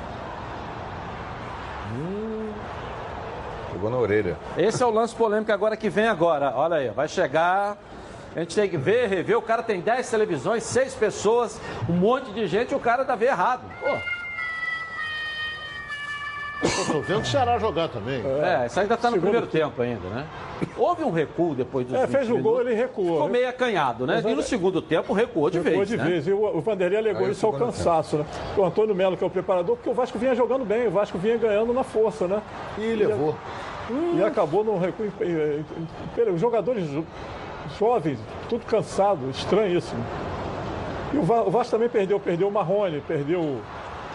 Jogou 3.73 3.91
na 3.91 3.97
orelha. 3.99 4.37
Esse 4.57 4.83
é 4.83 4.87
o 4.87 4.91
lance 4.91 5.15
polêmico 5.15 5.53
agora 5.53 5.77
que 5.77 5.89
vem 5.91 6.07
agora. 6.09 6.53
Olha 6.57 6.77
aí, 6.77 6.89
vai 6.91 7.09
chegar. 7.09 7.77
A 8.37 8.41
gente 8.41 8.55
tem 8.55 8.69
que 8.69 8.77
ver, 8.77 9.09
rever. 9.09 9.39
O 9.39 9.43
cara 9.43 9.63
tem 9.63 9.81
10 9.81 10.11
televisões, 10.11 10.63
6 10.63 10.95
pessoas, 10.95 11.59
um 11.89 11.95
monte 11.95 12.31
de 12.33 12.47
gente 12.47 12.73
e 12.73 12.75
o 12.75 12.79
cara 12.79 13.01
ainda 13.03 13.17
vê 13.17 13.27
errado. 13.27 13.63
Pô, 13.81 13.87
Eu 16.63 16.87
tô 16.93 17.01
vendo 17.01 17.21
o 17.21 17.25
Ceará 17.25 17.59
jogar 17.59 17.89
também. 17.89 18.23
é, 18.43 18.67
isso 18.67 18.79
ainda 18.81 18.97
tá 18.97 19.11
no 19.11 19.19
primeiro 19.21 19.47
tempo 19.47 19.81
ainda, 19.83 20.07
né? 20.09 20.27
Houve 20.77 21.03
um 21.05 21.11
recuo 21.11 21.55
depois 21.55 21.87
dos 21.87 21.97
É, 21.97 22.07
20 22.07 22.11
fez 22.17 22.31
o 22.31 22.33
gol, 22.39 22.53
minutos. 22.59 22.67
ele 22.67 22.75
recuou. 22.75 23.13
Ficou 23.15 23.29
meio 23.29 23.49
acanhado, 23.49 24.07
né? 24.07 24.23
E 24.27 24.35
no 24.35 24.43
segundo 24.43 24.81
tempo 24.83 25.13
recuou 25.13 25.51
de 25.51 25.59
Recuou 25.59 25.77
vez, 25.79 25.89
de 25.89 25.97
né? 25.99 26.05
vez. 26.05 26.27
E 26.27 26.33
o, 26.33 26.57
o 26.57 26.61
Vanderlei 26.61 26.99
alegou 26.99 27.29
isso 27.31 27.45
ao 27.47 27.53
cansaço, 27.55 28.17
né? 28.19 28.27
O 28.57 28.65
Antônio 28.65 28.95
Melo, 28.95 29.17
que 29.17 29.25
é 29.25 29.27
o 29.27 29.31
preparador, 29.31 29.77
porque 29.77 29.91
o 29.91 29.95
Vasco 29.95 30.19
vinha 30.19 30.35
jogando 30.35 30.65
bem, 30.65 30.87
o 30.87 30.91
Vasco 30.91 31.19
vinha 31.19 31.37
ganhando 31.37 31.73
na 31.75 31.85
força, 31.85 32.27
né? 32.27 32.43
E 32.79 32.95
levou. 32.95 33.35
E 34.17 34.23
acabou 34.23 34.65
no 34.65 34.79
recuo. 34.79 35.07
Os 36.35 36.41
jogadores 36.41 36.87
jo- 36.91 37.05
jovens, 37.79 38.19
tudo 38.49 38.65
cansado, 38.65 39.29
estranhíssimo. 39.31 40.03
E 41.13 41.19
o 41.19 41.23
Va- 41.23 41.43
o 41.43 41.51
Vasco 41.51 41.71
também 41.73 41.89
perdeu, 41.89 42.19
perdeu 42.19 42.49
o 42.49 42.51
Marrone, 42.53 43.01
perdeu 43.07 43.41
o 43.41 43.61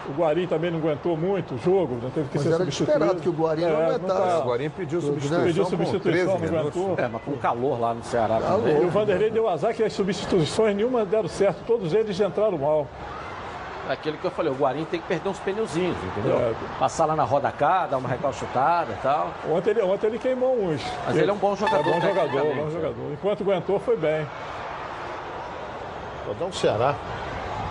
o 0.10 0.14
Guarim 0.20 0.48
também 0.48 0.72
não 0.72 0.80
aguentou 0.80 1.16
muito 1.16 1.54
o 1.54 1.58
jogo, 1.60 1.94
né? 2.02 2.10
teve 2.14 2.28
que 2.28 2.34
Mas 2.38 2.44
ser 2.44 2.50
era 2.50 2.58
substituído. 2.58 2.92
esperado 2.92 3.22
que 3.22 3.30
o 3.30 3.32
Guarim 3.32 3.62
não 3.62 3.78
aguentasse. 3.86 4.08
tá- 4.40 4.40
O 4.40 4.48
Guarim 4.50 4.70
pediu 4.72 5.00
substituição 5.00 5.44
Pediu 5.46 5.66
substituição, 5.66 6.12
13 6.12 6.26
não 6.26 6.40
minutos. 6.40 6.82
aguentou. 6.82 7.06
É, 7.06 7.08
mas 7.08 7.22
com 7.22 7.32
calor 7.34 7.80
lá 7.80 7.94
no 7.94 8.04
Ceará 8.04 8.40
também. 8.42 8.82
E 8.82 8.86
o 8.86 8.90
Vanderlei 8.90 9.30
deu 9.30 9.48
azar 9.48 9.76
que 9.76 9.84
as 9.84 9.94
substituições 9.94 10.76
nenhuma 10.76 11.06
deram 11.06 11.30
certo, 11.30 11.60
todos 11.68 11.94
eles 11.94 12.20
entraram 12.20 12.58
mal. 12.58 12.88
Aquele 13.90 14.18
que 14.18 14.26
eu 14.26 14.32
falei, 14.32 14.52
o 14.52 14.56
Guarim 14.56 14.86
tem 14.86 15.02
que 15.02 15.08
perder 15.08 15.28
uns 15.30 15.40
pneuzinhos, 15.40 15.98
entendeu? 16.04 16.38
É. 16.38 16.54
Passar 16.80 17.06
lá 17.06 17.16
na 17.16 17.24
roda 17.24 17.52
cá, 17.52 17.88
dar 17.88 17.98
uma 17.98 18.08
recalchutada 18.08 18.94
e 18.94 18.96
tal. 18.98 19.32
Ontem 19.50 19.72
ele, 19.72 19.82
ontem 19.82 20.08
ele 20.08 20.20
queimou 20.20 20.56
uns. 20.56 20.82
Mas 21.06 21.18
ele 21.18 21.30
é 21.30 21.34
um 21.34 21.38
bom 21.38 21.56
jogador, 21.56 21.90
É 21.90 21.92
bom 21.94 22.00
jogador, 22.02 22.56
bom 22.56 22.68
é. 22.68 22.72
jogador. 22.72 23.12
Enquanto 23.12 23.42
aguentou, 23.44 23.80
foi 23.80 23.98
bem. 23.98 24.26
Vou 26.26 26.36
dar 26.36 26.46
um 26.46 26.54
Ceará. 26.54 26.96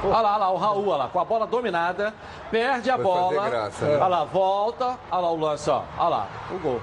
Olha 0.02 0.20
lá, 0.20 0.30
olha 0.32 0.36
lá, 0.38 0.50
o 0.50 0.56
Raul, 0.56 0.88
olha 0.88 0.96
lá, 0.96 1.08
com 1.08 1.20
a 1.20 1.24
bola 1.24 1.46
dominada, 1.46 2.12
perde 2.50 2.90
a 2.90 2.96
Vai 2.96 3.04
bola. 3.04 3.48
graça, 3.50 3.84
né? 3.84 3.94
Olha 3.96 4.06
lá, 4.06 4.24
volta, 4.24 4.98
olha 5.10 5.20
lá 5.20 5.30
o 5.30 5.36
lance, 5.38 5.68
ó. 5.70 5.82
Olha 5.98 6.08
lá, 6.08 6.26
o 6.50 6.58
gol. 6.58 6.80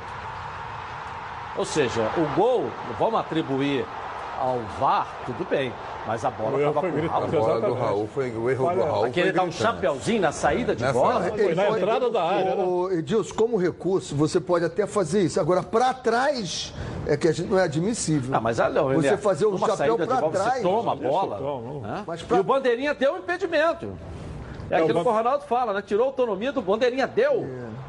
Ou 1.57 1.65
seja, 1.65 2.09
o 2.15 2.35
gol, 2.35 2.69
vamos 2.99 3.19
atribuir 3.19 3.85
ao 4.39 4.59
VAR, 4.79 5.07
tudo 5.25 5.45
bem. 5.49 5.71
Mas 6.05 6.23
a 6.23 6.29
bola 6.31 6.57
estava 6.57 6.79
com 6.81 6.87
o 6.87 6.91
gritado, 6.91 7.25
Raul. 7.25 7.43
A 7.43 7.47
bola 7.47 7.61
do. 7.61 7.73
Raul 7.73 8.07
foi. 8.07 8.31
O 8.31 8.49
erro 8.49 8.65
Olha, 8.65 8.77
do 8.77 8.83
Raul 8.85 9.05
Aquele 9.05 9.31
dá 9.33 9.41
um 9.41 9.47
gritante. 9.47 9.63
chapeuzinho 9.63 10.21
na 10.21 10.31
saída 10.31 10.73
de 10.75 10.81
Nessa 10.81 10.93
bola. 10.93 11.21
Foi 11.23 11.53
na 11.55 11.69
entrada 11.69 12.09
da 12.09 12.23
área, 12.23 12.55
né? 12.55 12.63
O 12.63 12.89
Edilson, 12.91 13.35
como 13.35 13.57
recurso, 13.57 14.15
você 14.15 14.39
pode 14.39 14.63
até 14.63 14.87
fazer 14.87 15.23
isso. 15.23 15.39
Agora, 15.39 15.61
para 15.61 15.93
trás, 15.93 16.73
é 17.05 17.17
que 17.17 17.27
a 17.27 17.31
gente 17.33 17.49
não 17.49 17.59
é 17.59 17.63
admissível. 17.63 18.33
Ah, 18.35 18.39
mas 18.39 18.57
olha, 18.59 18.81
Você 18.83 19.07
René, 19.09 19.17
fazer 19.17 19.45
o 19.47 19.51
numa 19.51 19.67
chapéu 19.67 19.97
para 19.97 20.29
trás. 20.29 20.53
Você 20.53 20.61
toma 20.61 20.93
a 20.93 20.95
bola. 20.95 21.81
né? 21.81 22.03
Mas 22.07 22.21
pra- 22.23 22.37
E 22.37 22.39
o 22.39 22.43
Bandeirinha 22.43 22.93
deu 22.93 23.13
um 23.15 23.17
impedimento. 23.17 23.97
É 24.69 24.75
É, 24.75 24.79
o 24.81 24.83
aquilo 24.83 25.01
que 25.01 25.07
o 25.09 25.11
Ronaldo 25.13 25.43
fala, 25.45 25.73
né? 25.73 25.81
Tirou 25.85 26.03
a 26.05 26.07
autonomia 26.07 26.51
do 26.51 26.61
Bandeirinha, 26.61 27.07
deu. 27.07 27.45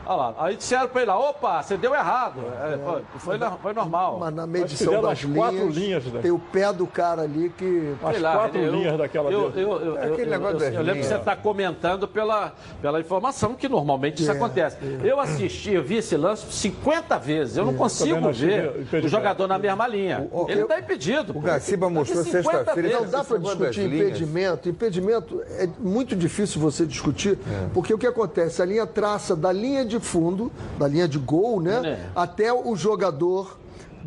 Olha 0.09 0.17
lá, 0.17 0.35
aí 0.39 0.57
disseram 0.57 0.89
pra 0.89 1.03
ele 1.03 1.11
lá, 1.11 1.19
opa, 1.19 1.63
você 1.63 1.77
deu 1.77 1.95
errado. 1.95 2.41
É, 2.41 2.79
foi, 2.79 3.03
foi, 3.19 3.37
no- 3.39 3.59
foi 3.59 3.73
normal. 3.75 4.17
Mas 4.19 4.35
na 4.35 4.47
medição 4.47 5.03
das 5.03 5.19
linhas, 5.21 5.75
linhas, 5.75 6.05
né? 6.07 6.21
tem 6.23 6.31
o 6.31 6.39
pé 6.39 6.73
do 6.73 6.87
cara 6.87 7.23
ali 7.23 7.51
que... 7.51 7.95
As 8.03 8.19
lá, 8.19 8.33
quatro 8.39 8.59
eu- 8.59 8.73
linhas 8.73 8.97
daquela 8.97 9.31
eu, 9.31 9.53
eu, 9.55 9.61
eu, 9.81 9.99
É 9.99 10.09
eu, 10.09 10.13
aquele 10.15 10.29
eu- 10.29 10.31
negócio 10.31 10.55
eu- 10.57 10.61
das 10.61 10.75
eu 10.75 10.81
lembro 10.83 11.01
que 11.03 11.07
você 11.07 11.15
está 11.15 11.37
comentando 11.37 12.09
pela, 12.09 12.55
pela 12.81 12.99
informação 13.01 13.55
que 13.55 13.69
normalmente 13.69 14.23
isso 14.23 14.33
É, 14.33 14.35
acontece. 14.35 14.79
Eu 15.05 15.21
assisti, 15.21 15.73
eu 15.75 15.83
vi 15.83 15.97
esse 15.97 16.17
lance 16.17 16.47
50 16.51 17.19
vezes. 17.19 17.59
Eu 17.59 17.67
não 17.67 17.75
consigo 17.75 18.33
ver 18.33 18.87
o 19.05 19.09
jogador 19.09 19.47
na 19.47 19.59
mesma 19.59 19.87
linha. 19.87 20.27
O- 20.33 20.45
o- 20.45 20.51
Ele 20.51 20.63
está 20.63 20.79
impedido. 20.81 21.33
o 21.33 21.35
pô. 21.35 21.41
Gaciba 21.43 21.91
mostrou 21.91 22.25
50 22.25 22.43
sexta-feira, 22.43 22.89
vezes. 22.89 23.05
Não 23.05 23.11
dá 23.11 23.25
para 23.25 23.39
discutir 23.39 23.85
impedimento. 23.85 24.69
Impedimento 24.71 25.43
é 25.59 25.69
muito 25.79 26.17
difícil 26.17 26.59
você 26.61 26.87
discutir, 26.87 27.39
porque 27.75 27.93
o 27.93 27.99
que 27.99 28.07
acontece? 28.07 28.63
A 28.63 28.65
linha 28.65 28.87
traça 28.87 29.37
da 29.37 29.53
linha 29.53 29.85
de 29.85 29.98
fundo, 30.01 30.51
da 30.79 30.87
linha 30.89 31.09
de 31.09 31.19
gol, 31.19 31.61
né? 31.61 31.81
É. 31.85 32.07
Até 32.15 32.53
o 32.53 32.75
jogador 32.77 33.59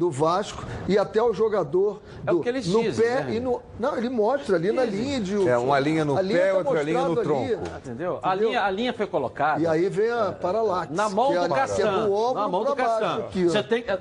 do 0.02 0.10
Vasco 0.10 0.66
e 0.88 0.98
até 0.98 1.22
o 1.22 1.32
jogador 1.32 2.02
É 2.26 2.32
do, 2.32 2.40
o 2.40 2.42
que 2.42 2.50
eles 2.50 2.66
no 2.66 2.82
dizem, 2.82 3.06
pé 3.06 3.24
né? 3.24 3.34
e 3.36 3.40
no. 3.40 3.62
Não, 3.80 3.96
ele 3.96 4.10
mostra 4.10 4.56
ali 4.56 4.72
na 4.72 4.84
linha 4.84 5.20
de. 5.22 5.48
É, 5.48 5.56
uma 5.60 5.80
linha 5.80 6.04
no 6.04 6.18
a 6.18 6.24
pé, 6.24 6.52
tá 6.52 6.58
outra 6.58 6.82
linha 6.82 7.02
no 7.02 7.08
mostrado 7.10 7.32
ali. 7.38 7.50
tronco. 7.56 7.78
Entendeu? 7.78 8.20
A 8.24 8.34
linha, 8.34 8.64
a 8.64 8.72
linha 8.72 8.94
foi 8.94 9.06
colocada. 9.06 9.62
E 9.62 9.68
aí 9.68 9.88
vem 9.90 10.10
a 10.10 10.32
paralaxe. 10.32 10.92
Na 10.92 11.08
mão 11.08 11.28
que 11.30 11.38
é 11.38 11.40
do 11.40 11.46
a- 11.46 11.48
que 11.50 11.54
é 11.54 11.58
Castan. 11.68 12.06
do 12.08 12.14
ombro 12.16 12.42
Na 12.42 12.48
mão 12.48 12.64
do 12.64 12.76
Castan. 12.76 13.22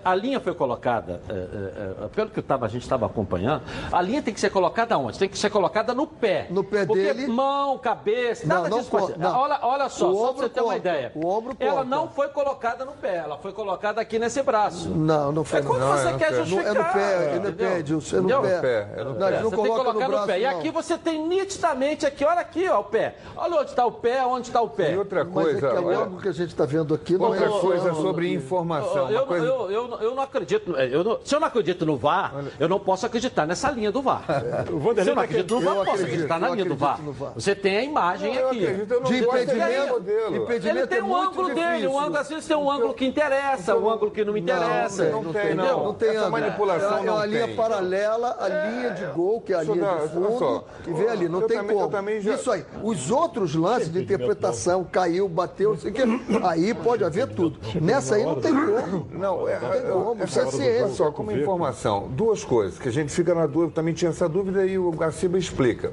a 0.03 0.15
linha 0.15 0.41
foi 0.41 0.55
colocada, 0.55 1.21
é, 1.29 1.33
é, 1.35 2.05
é, 2.05 2.09
pelo 2.09 2.31
que 2.31 2.41
tava, 2.41 2.65
a 2.65 2.69
gente 2.69 2.83
estava 2.83 3.05
acompanhando, 3.05 3.63
a 3.93 4.01
linha 4.01 4.23
tem 4.23 4.33
que 4.33 4.41
ser 4.41 4.49
colocada 4.51 4.97
onde? 4.97 5.19
Tem 5.19 5.29
que 5.29 5.37
ser 5.39 5.51
colocada 5.51 5.93
no 5.93 6.07
pé. 6.07 6.47
No 6.49 6.65
pé 6.65 6.87
Porque 6.87 7.13
dele. 7.13 7.27
mão, 7.27 7.77
cabeça, 7.77 8.47
Não, 8.47 8.57
nada 8.57 8.69
não 8.71 8.79
disso. 8.79 8.91
pode 8.91 9.07
ser. 9.09 9.19
não. 9.19 9.39
Olha, 9.39 9.59
olha 9.63 9.89
só, 9.91 10.09
O 10.11 10.15
só 10.15 10.21
pra 10.23 10.31
ombro 10.31 10.43
você 10.45 10.49
ter 10.49 10.61
uma 10.63 10.77
ideia. 10.77 11.13
O 11.15 11.27
ombro 11.27 11.55
Ela 11.61 11.85
não 11.85 12.09
foi 12.09 12.29
colocada 12.29 12.87
no 12.87 12.93
pé, 12.93 13.17
ela 13.19 13.37
foi 13.37 13.53
colocada 13.53 14.01
aqui 14.01 14.19
nesse 14.19 14.43
braço. 14.43 14.89
Não, 14.89 15.31
não 15.31 15.45
foi 15.45 15.59
É 15.61 15.63
não. 15.63 15.71
Você 15.91 16.09
é 16.09 16.13
quer 16.15 16.35
justificar. 16.35 16.67
é 16.67 16.79
no 16.79 16.85
pé, 16.93 17.35
é 17.35 17.39
no 17.39 17.53
pé, 17.53 17.79
Edilson, 17.79 18.17
é 18.17 18.21
no 18.21 18.31
Entendeu? 18.31 18.43
pé. 18.61 18.89
É, 18.97 19.01
é 19.01 19.05
no 19.05 19.11
Não, 19.13 19.19
pé. 19.19 19.25
a 19.27 19.31
gente 19.33 19.43
não 19.43 19.51
você 19.51 19.57
tem 19.57 19.65
que 19.65 19.69
coloca 19.71 19.85
colocar 19.85 19.93
no 19.93 20.01
no, 20.01 20.09
braço, 20.11 20.27
pé. 20.27 20.41
E 20.41 20.43
não. 20.43 20.51
aqui 20.59 20.71
você 20.71 20.99
tem 20.99 21.29
nitidamente 21.29 22.07
aqui, 22.07 22.25
olha 22.25 22.41
aqui, 22.41 22.69
ó, 22.69 22.81
o 22.81 22.85
pé. 22.85 23.15
Olha 23.37 23.57
onde 23.61 23.71
está 23.71 23.87
o 23.87 23.93
pé, 23.93 24.25
onde 24.25 24.47
está 24.49 24.61
o 24.61 24.69
pé. 24.69 24.93
E 24.93 24.99
outra 24.99 25.25
Mas 25.25 25.29
é 25.31 25.33
coisa, 25.33 25.59
que 25.61 25.67
é 25.67 25.81
olha, 25.81 25.99
logo 25.99 26.21
que 26.21 26.29
a 26.29 26.33
gente 26.33 26.51
está 26.51 26.65
vendo 26.65 26.95
aqui 26.95 27.17
não 27.19 27.27
outra 27.29 27.47
é 27.47 27.49
coisa 27.49 27.95
sobre 27.95 28.33
informação. 28.33 29.11
Eu, 29.11 29.27
coisa... 29.27 29.47
eu, 29.47 29.71
eu, 29.71 29.99
eu 30.01 30.15
não 30.15 30.23
acredito. 30.23 30.73
Eu 30.77 31.05
não- 31.05 31.19
se 31.25 31.35
eu 31.35 31.41
não 31.41 31.47
acredito 31.49 31.85
no 31.87 31.97
VAR, 31.97 32.33
eu 32.59 32.69
não 32.69 32.79
posso 32.81 33.07
acreditar 33.07 33.47
nessa 33.47 33.71
linha 33.71 33.91
do 33.93 34.03
VAR. 34.03 34.25
O 34.71 34.79
Vanderlei 34.79 35.05
Se 35.05 35.11
eu 35.11 35.15
não 35.15 35.23
tá 35.23 35.23
acredito 35.23 35.55
no 35.55 35.61
eu 35.61 35.65
VAR, 35.65 35.75
não 35.77 35.85
posso 35.85 36.03
acreditar 36.03 36.39
na 36.39 36.49
eu 36.49 36.55
linha 36.55 36.65
do 36.67 36.75
VAR. 36.77 37.01
Você 37.35 37.55
tem 37.55 37.77
a 37.79 37.83
imagem 37.85 38.35
Eu 38.35 38.49
aqui. 38.49 38.65
acredito, 38.67 38.93
eu 38.95 39.01
não 39.01 39.11
De 39.11 39.19
impedimento, 39.19 40.79
Ele 40.79 40.87
tem 40.87 40.99
é 40.99 41.03
um 41.03 41.17
ângulo 41.17 41.55
dele, 41.55 41.87
um 41.87 41.99
ângulo, 41.99 42.17
às 42.19 42.29
vezes 42.29 42.47
tem 42.47 42.57
um 42.57 42.71
ângulo 42.71 42.95
que 42.95 43.05
interessa, 43.07 43.77
um 43.77 43.89
ângulo 43.91 44.11
que 44.11 44.25
não 44.25 44.33
me 44.33 44.41
interessa. 44.41 45.05
Não, 45.11 45.23
Não 45.23 45.33
tem, 45.33 45.47
entendeu? 45.53 45.79
Não. 45.81 45.87
Não 45.87 45.95
tem 45.95 46.09
Essa 46.11 46.19
ângulo. 46.27 46.33
manipulação 46.33 46.97
é, 46.99 47.01
é 47.01 47.05
não 47.05 47.15
uma 47.15 47.27
linha 47.27 47.47
tem. 47.47 47.57
paralela 47.57 48.37
à 48.39 48.49
linha 48.49 48.91
de 48.91 49.05
gol, 49.07 49.41
que 49.41 49.53
é 49.53 49.57
a 49.57 49.63
linha 49.63 49.95
de 50.03 50.09
fundo, 50.09 50.39
só. 50.39 50.65
e 50.87 50.93
vem 50.93 51.09
ali. 51.09 51.29
Não 51.29 51.43
tem 51.43 51.59
também- 51.59 51.77
como. 51.77 52.21
já- 52.21 52.35
Isso 52.35 52.51
aí. 52.51 52.65
Os 52.83 53.11
outros 53.11 53.55
lances 53.55 53.93
de 53.93 54.01
interpretação, 54.03 54.85
caiu, 54.85 55.29
bateu, 55.29 55.77
sei 55.77 55.91
que, 55.93 56.03
aí 56.43 56.73
pode 56.75 57.05
haver 57.05 57.27
tudo. 57.29 57.59
Nessa 57.81 58.15
aí 58.17 58.25
não 58.25 58.41
tem 58.41 58.53
como. 58.55 59.07
Não, 59.13 59.49
é, 59.49 59.57
tem 59.57 59.91
como, 59.91 60.25
isso 60.25 60.39
é 60.39 60.43
olha 60.43 60.51
ciência. 60.53 60.89
só, 60.95 61.11
como 61.11 61.33
informação, 61.33 62.09
duas 62.11 62.45
coisas 62.45 62.79
que 62.79 62.89
a 62.89 62.93
gente 62.93 63.13
fica 63.13 63.35
na 63.35 63.47
dúvida, 63.47 63.73
também 63.73 63.95
tinha 63.95 64.11
essa 64.11 64.29
dúvida 64.29 64.65
e 64.65 64.79
o 64.79 64.91
Garciba 64.93 65.39
explica. 65.39 65.93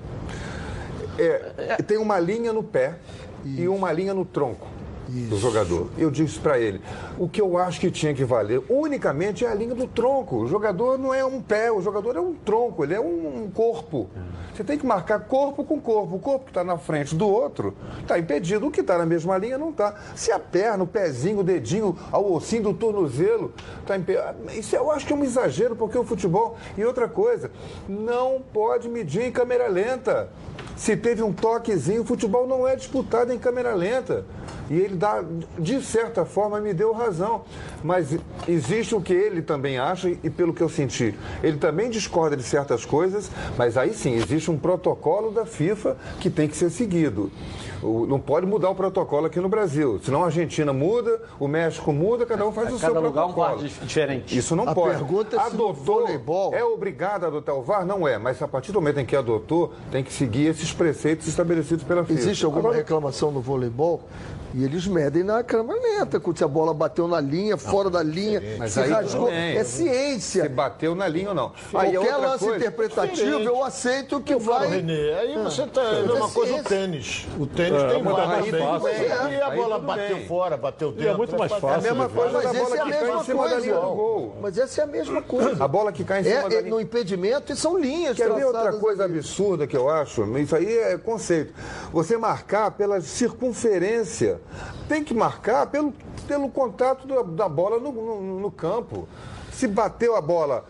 É, 1.17 1.77
tem 1.85 1.97
uma 1.97 2.19
linha 2.19 2.53
no 2.53 2.61
pé 2.63 2.95
e 3.43 3.67
uma 3.67 3.91
linha 3.91 4.13
no 4.13 4.23
tronco 4.23 4.67
do 5.09 5.37
jogador. 5.37 5.89
Eu 5.97 6.11
disse 6.11 6.39
para 6.39 6.59
ele, 6.59 6.81
o 7.17 7.27
que 7.27 7.41
eu 7.41 7.57
acho 7.57 7.79
que 7.79 7.89
tinha 7.89 8.13
que 8.13 8.23
valer 8.23 8.61
unicamente 8.69 9.45
é 9.45 9.49
a 9.49 9.55
linha 9.55 9.73
do 9.73 9.87
tronco. 9.87 10.37
O 10.37 10.47
jogador 10.47 10.97
não 10.97 11.13
é 11.13 11.23
um 11.23 11.41
pé, 11.41 11.71
o 11.71 11.81
jogador 11.81 12.15
é 12.15 12.19
um 12.19 12.33
tronco, 12.33 12.83
ele 12.83 12.93
é 12.93 12.99
um 12.99 13.49
corpo. 13.53 14.09
Você 14.57 14.63
tem 14.63 14.75
que 14.75 14.87
marcar 14.87 15.19
corpo 15.19 15.63
com 15.63 15.79
corpo. 15.79 16.15
O 16.15 16.19
corpo 16.19 16.45
que 16.45 16.49
está 16.49 16.63
na 16.63 16.79
frente 16.79 17.13
do 17.13 17.29
outro 17.29 17.77
está 18.01 18.17
impedido. 18.17 18.65
O 18.65 18.71
que 18.71 18.81
está 18.81 18.97
na 18.97 19.05
mesma 19.05 19.37
linha 19.37 19.55
não 19.55 19.69
está. 19.69 19.93
Se 20.15 20.31
a 20.31 20.39
perna, 20.39 20.83
o 20.83 20.87
pezinho, 20.87 21.41
o 21.41 21.43
dedinho, 21.43 21.95
o 22.11 22.33
ossinho 22.33 22.63
do 22.63 22.73
tornozelo 22.73 23.53
está 23.81 23.95
impedido. 23.95 24.33
Isso 24.55 24.75
eu 24.75 24.89
acho 24.89 25.05
que 25.05 25.13
é 25.13 25.15
um 25.15 25.23
exagero, 25.23 25.75
porque 25.75 25.95
o 25.95 26.03
futebol. 26.03 26.57
E 26.75 26.83
outra 26.83 27.07
coisa, 27.07 27.51
não 27.87 28.41
pode 28.51 28.89
medir 28.89 29.21
em 29.21 29.31
câmera 29.31 29.67
lenta. 29.67 30.31
Se 30.75 30.97
teve 30.97 31.21
um 31.21 31.33
toquezinho, 31.33 32.01
o 32.01 32.05
futebol 32.05 32.47
não 32.47 32.67
é 32.67 32.75
disputado 32.75 33.31
em 33.31 33.37
câmera 33.37 33.75
lenta. 33.75 34.25
E 34.69 34.75
ele 34.75 34.95
dá, 34.95 35.23
de 35.57 35.81
certa 35.81 36.25
forma, 36.25 36.59
me 36.59 36.73
deu 36.73 36.91
razão. 36.91 37.43
Mas 37.83 38.17
existe 38.47 38.93
o 38.93 39.01
que 39.01 39.13
ele 39.13 39.41
também 39.41 39.77
acha, 39.77 40.09
e 40.09 40.29
pelo 40.29 40.53
que 40.53 40.61
eu 40.61 40.69
senti, 40.69 41.17
ele 41.41 41.57
também 41.57 41.89
discorda 41.89 42.35
de 42.35 42.43
certas 42.43 42.85
coisas, 42.85 43.31
mas 43.57 43.77
aí 43.77 43.93
sim, 43.93 44.15
existe 44.15 44.46
um 44.49 44.57
protocolo 44.57 45.31
da 45.31 45.45
FIFA 45.45 45.97
que 46.19 46.29
tem 46.29 46.47
que 46.47 46.57
ser 46.57 46.69
seguido. 46.69 47.31
O- 47.81 48.05
não 48.07 48.19
pode 48.19 48.45
mudar 48.45 48.69
o 48.69 48.75
protocolo 48.75 49.27
aqui 49.27 49.39
no 49.39 49.47
Brasil. 49.49 49.99
Senão 50.03 50.23
a 50.23 50.25
Argentina 50.25 50.73
muda, 50.73 51.21
o 51.39 51.47
México 51.47 51.91
muda, 51.93 52.25
cada 52.25 52.45
um 52.45 52.51
faz 52.51 52.73
o 52.73 52.79
seu 52.79 52.87
Cada 52.87 52.99
lugar 52.99 53.25
um 53.25 53.33
protocolo. 53.33 53.61
Dif- 53.63 53.85
diferente. 53.85 54.37
Isso 54.37 54.55
não 54.55 54.67
A 54.67 54.73
pode. 54.73 54.95
pergunta 54.97 55.35
é 55.35 55.39
se 55.39 55.45
adotou, 55.47 55.73
voleibol- 55.73 56.53
é 56.53 56.63
obrigado 56.63 57.25
a 57.25 57.27
adotar 57.27 57.55
o 57.55 57.61
VAR? 57.61 57.85
Não 57.85 58.07
é, 58.07 58.17
mas 58.17 58.41
a 58.41 58.47
partir 58.47 58.71
do 58.71 58.81
momento 58.81 58.99
em 58.99 59.05
que 59.05 59.15
adotou, 59.15 59.73
tem 59.91 60.03
que 60.03 60.11
seguir 60.11 60.47
esses 60.47 60.71
preceitos 60.73 61.27
estabelecidos 61.27 61.83
pela 61.83 62.03
FIFA. 62.03 62.19
Existe 62.19 62.45
alguma 62.45 62.61
Agora, 62.61 62.77
reclamação 62.77 63.31
no 63.31 63.41
voleibol? 63.41 64.01
E 64.55 64.63
eles 64.63 64.87
medem 64.87 65.23
na 65.23 65.43
câmera 65.43 65.77
lenta, 65.79 66.19
quando 66.21 66.37
se 66.37 66.43
a 66.43 66.47
bola 66.47 66.73
bateu 66.73 67.05
na 67.07 67.19
linha, 67.19 67.57
fora 67.57 67.89
da 67.89 68.01
linha, 68.01 68.41
Mas 68.57 68.71
se 68.71 68.79
aí 68.79 68.89
rasgou. 68.89 69.29
É 69.29 69.61
Se 69.63 69.83
ciência. 69.83 70.49
bateu 70.49 70.95
na 70.95 71.05
linha 71.07 71.29
ou 71.29 71.35
não. 71.35 71.51
Aí 71.73 71.91
Qualquer 71.91 71.99
outra 71.99 72.17
lance 72.17 72.39
coisa- 72.45 72.57
interpretativo, 72.57 73.39
eu 73.39 73.63
aceito 73.63 74.21
que 74.21 74.33
Eu 74.33 74.39
falo, 74.39 74.59
vai. 74.59 74.77
Renê, 74.77 75.13
aí 75.13 75.43
você 75.43 75.67
tá. 75.67 75.81
Mas 75.83 75.91
É 75.93 75.95
a 75.97 75.99
é 75.99 76.07
mesma 76.07 76.29
coisa 76.29 76.51
o 76.53 76.55
ciência. 76.55 76.63
tênis. 76.77 77.27
O 77.37 77.45
tênis 77.45 77.76
É, 77.81 77.99
VAR 78.03 78.27
mais 78.27 78.49
fácil. 78.49 79.31
E 79.31 79.41
a 79.41 79.49
bola 79.49 79.79
bateu 79.79 80.25
fora, 80.27 80.57
bateu 80.57 80.89
E 80.89 80.99
é 80.99 81.03
dentro. 81.03 81.17
muito 81.17 81.37
mais 81.37 81.51
fácil. 81.51 81.69
É 81.69 81.73
a 81.75 81.81
mesma 81.81 82.07
de 82.07 82.13
coisa 82.13 82.31
da 82.41 82.43
Mas 82.43 82.57
bola 82.57 82.65
essa 82.67 82.77
é 82.77 82.79
a 82.79 82.83
que 82.85 82.89
cai 82.91 82.99
em 82.99 83.03
mesma 83.05 83.23
cima 83.23 83.43
da 83.43 83.49
coisa. 83.49 83.65
linha 83.65 83.75
do 83.75 83.81
gol. 83.95 84.35
Mas 84.41 84.57
essa 84.57 84.81
é 84.81 84.83
a 84.83 84.87
mesma 84.87 85.21
coisa. 85.23 85.63
A 85.63 85.67
bola 85.67 85.91
que 85.91 86.03
cai 86.03 86.21
em 86.21 86.23
cima 86.23 86.35
É, 86.35 86.49
da 86.49 86.55
é 86.55 86.59
linha. 86.61 86.69
no 86.75 86.81
impedimento 86.81 87.51
e 87.51 87.55
são 87.55 87.77
linhas. 87.77 88.15
Quer 88.17 88.31
ver 88.33 88.45
outra 88.45 88.73
coisa 88.73 89.03
ali. 89.03 89.17
absurda 89.19 89.65
que 89.67 89.75
eu 89.77 89.89
acho? 89.89 90.23
Isso 90.37 90.55
aí 90.55 90.77
é 90.77 90.97
conceito. 90.97 91.53
Você 91.91 92.17
marcar 92.17 92.71
pela 92.71 92.99
circunferência. 93.01 94.39
Tem 94.87 95.03
que 95.03 95.13
marcar 95.13 95.67
pelo, 95.67 95.93
pelo 96.27 96.49
contato 96.49 97.07
da, 97.07 97.21
da 97.21 97.49
bola 97.49 97.79
no, 97.79 97.91
no- 97.91 98.39
no 98.39 98.51
campo. 98.51 99.07
Se 99.51 99.67
bateu 99.67 100.15
a 100.15 100.21
bola 100.21 100.65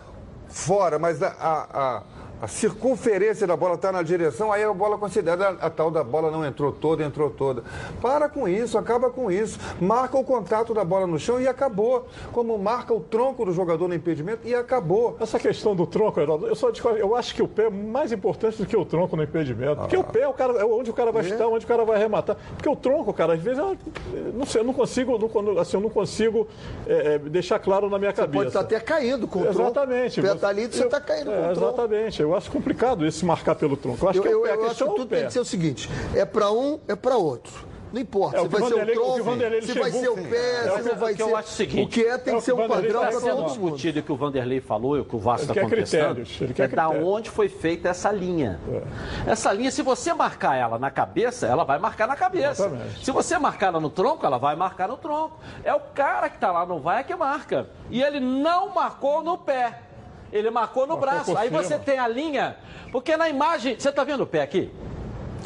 fora, 0.47 0.97
mas 0.97 1.21
a, 1.21 1.27
a- 1.27 1.67
a- 1.73 2.03
a 2.41 2.47
circunferência 2.47 3.47
da 3.47 3.55
bola 3.55 3.75
está 3.75 3.91
na 3.91 4.03
direção, 4.03 4.51
aí 4.51 4.63
a 4.63 4.71
bola 4.71 4.97
considerada, 4.97 5.57
a 5.59 5.69
tal 5.69 5.89
da 5.89 6.03
bola 6.03 6.29
não 6.29 6.45
entrou 6.45 6.71
toda, 6.71 7.03
entrou 7.03 7.29
toda. 7.29 7.63
Para 8.01 8.29
com 8.29 8.47
isso, 8.47 8.77
acaba 8.77 9.09
com 9.09 9.31
isso. 9.31 9.59
Marca 9.81 10.17
o 10.17 10.23
contato 10.23 10.73
da 10.73 10.83
bola 10.83 11.07
no 11.07 11.17
chão 11.17 11.41
e 11.41 11.47
acabou. 11.47 12.07
Como 12.31 12.57
marca 12.57 12.93
o 12.93 12.99
tronco 12.99 13.45
do 13.45 13.51
jogador 13.51 13.87
no 13.87 13.95
impedimento 13.95 14.47
e 14.47 14.53
acabou. 14.53 15.17
Essa 15.19 15.39
questão 15.39 15.75
do 15.75 15.87
tronco, 15.87 16.19
Heraldo, 16.19 16.47
eu 16.47 16.55
só 16.55 16.69
discordo. 16.69 16.99
Eu 16.99 17.15
acho 17.15 17.33
que 17.33 17.41
o 17.41 17.47
pé 17.47 17.65
é 17.65 17.69
mais 17.69 18.11
importante 18.11 18.57
do 18.57 18.65
que 18.65 18.77
o 18.77 18.85
tronco 18.85 19.15
no 19.15 19.23
impedimento. 19.23 19.77
Porque 19.77 19.97
o 19.97 20.03
pé 20.03 20.21
é, 20.21 20.27
o 20.27 20.33
cara, 20.33 20.53
é 20.53 20.65
onde 20.65 20.91
o 20.91 20.93
cara 20.93 21.11
vai 21.11 21.23
chutar, 21.23 21.47
onde 21.47 21.65
o 21.65 21.67
cara 21.67 21.83
vai 21.83 21.95
arrematar. 21.97 22.37
Porque 22.55 22.69
o 22.69 22.75
tronco, 22.75 23.11
cara, 23.13 23.33
às 23.33 23.41
vezes, 23.41 23.59
eu, 23.59 23.77
não 24.33 24.45
sei, 24.45 24.61
eu 24.61 24.65
não 24.65 24.73
consigo, 24.73 25.17
não, 25.17 25.59
assim, 25.59 25.77
eu 25.77 25.81
não 25.81 25.89
consigo 25.89 26.47
é, 26.85 27.15
é, 27.15 27.19
deixar 27.19 27.57
claro 27.59 27.89
na 27.89 27.97
minha 27.97 28.13
cabeça. 28.13 28.37
Pode 28.37 28.47
estar 28.47 28.59
até 28.61 28.79
caindo 28.79 29.27
com 29.27 29.39
o 29.39 29.43
tronco. 29.43 29.61
Exatamente. 29.61 30.19
O 30.19 30.23
pé 30.23 30.35
tá 30.35 30.47
ali, 30.49 30.67
você 30.67 30.85
está 30.85 31.01
caindo 31.01 31.31
é, 31.31 31.35
com 31.35 31.41
o 31.41 31.55
tronco. 31.55 31.67
Exatamente. 31.67 32.26
Eu 32.27 32.35
acho 32.35 32.51
complicado 32.51 33.05
esse 33.05 33.25
marcar 33.25 33.55
pelo 33.55 33.77
tronco. 33.77 34.05
Eu 34.05 34.09
acho 34.09 34.19
Eu, 34.19 34.23
que 34.23 34.29
é 34.29 34.35
o 34.35 34.41
pé. 34.41 34.49
eu 34.49 34.53
acho 34.53 34.67
questão 34.69 34.87
que 34.87 34.93
é 34.93 34.97
tudo 34.97 35.09
tem 35.09 35.25
que 35.25 35.33
ser 35.33 35.39
o 35.39 35.45
seguinte: 35.45 35.89
é 36.15 36.25
para 36.25 36.51
um, 36.51 36.79
é 36.87 36.95
para 36.95 37.15
outro. 37.17 37.67
Não 37.89 38.01
importa 38.01 38.35
É, 38.37 38.41
se 38.41 38.47
vai 38.49 38.61
ser 38.61 38.73
o 38.73 38.85
tronco, 38.93 39.23
Vanderlei 39.23 39.61
se 39.61 39.79
vai 39.79 39.91
ser 39.91 40.09
o 40.09 40.15
pé, 40.15 40.35
É, 40.35 40.77
se 40.77 40.89
não 40.89 40.95
vai 40.97 41.13
eu 41.13 41.27
ser. 41.29 41.35
acho 41.35 41.47
o 41.47 41.51
seguinte, 41.51 41.83
o 41.85 41.87
que 41.87 42.01
é 42.05 42.17
tem 42.17 42.33
é 42.33 42.37
que 42.37 42.43
ser 42.43 42.51
um 42.53 42.67
padrão 42.67 42.99
tá 42.99 43.07
para 43.07 43.19
todo 43.21 43.35
mundo. 43.37 43.45
discutido 43.47 44.03
que 44.03 44.11
o 44.11 44.15
Vanderlei 44.17 44.59
falou 44.59 44.97
e 44.97 44.99
o 44.99 45.05
que 45.05 45.15
o 45.15 45.19
Vasco 45.19 45.49
está 45.49 45.61
contestando 45.61 46.21
é 46.57 46.67
da 46.67 46.89
onde 46.89 47.29
foi 47.29 47.47
feita 47.47 47.87
essa 47.87 48.11
linha. 48.11 48.59
Essa 49.25 49.53
linha, 49.53 49.71
se 49.71 49.81
você 49.81 50.13
marcar 50.13 50.57
ela 50.57 50.77
na 50.77 50.91
cabeça, 50.91 51.47
ela 51.47 51.63
vai 51.63 51.79
marcar 51.79 52.09
na 52.09 52.17
cabeça. 52.17 52.65
Exatamente. 52.65 53.05
Se 53.05 53.11
você 53.11 53.37
marcar 53.39 53.67
ela 53.67 53.79
no 53.79 53.89
tronco, 53.89 54.25
ela 54.25 54.37
vai 54.37 54.57
marcar 54.57 54.89
no 54.89 54.97
tronco. 54.97 55.39
É 55.63 55.73
o 55.73 55.79
cara 55.79 56.29
que 56.29 56.35
está 56.35 56.51
lá 56.51 56.65
no 56.65 56.79
vai 56.81 57.05
que 57.05 57.15
marca. 57.15 57.69
E 57.89 58.03
ele 58.03 58.19
não 58.19 58.73
marcou 58.75 59.23
no 59.23 59.37
pé. 59.37 59.86
Ele 60.31 60.49
marcou 60.49 60.85
no 60.85 60.97
braço. 60.97 61.37
Aí 61.37 61.49
você 61.49 61.77
tem 61.79 61.99
a 61.99 62.07
linha. 62.07 62.57
Porque 62.91 63.15
na 63.15 63.29
imagem. 63.29 63.79
Você 63.79 63.89
está 63.89 64.03
vendo 64.03 64.23
o 64.23 64.27
pé 64.27 64.41
aqui? 64.41 64.71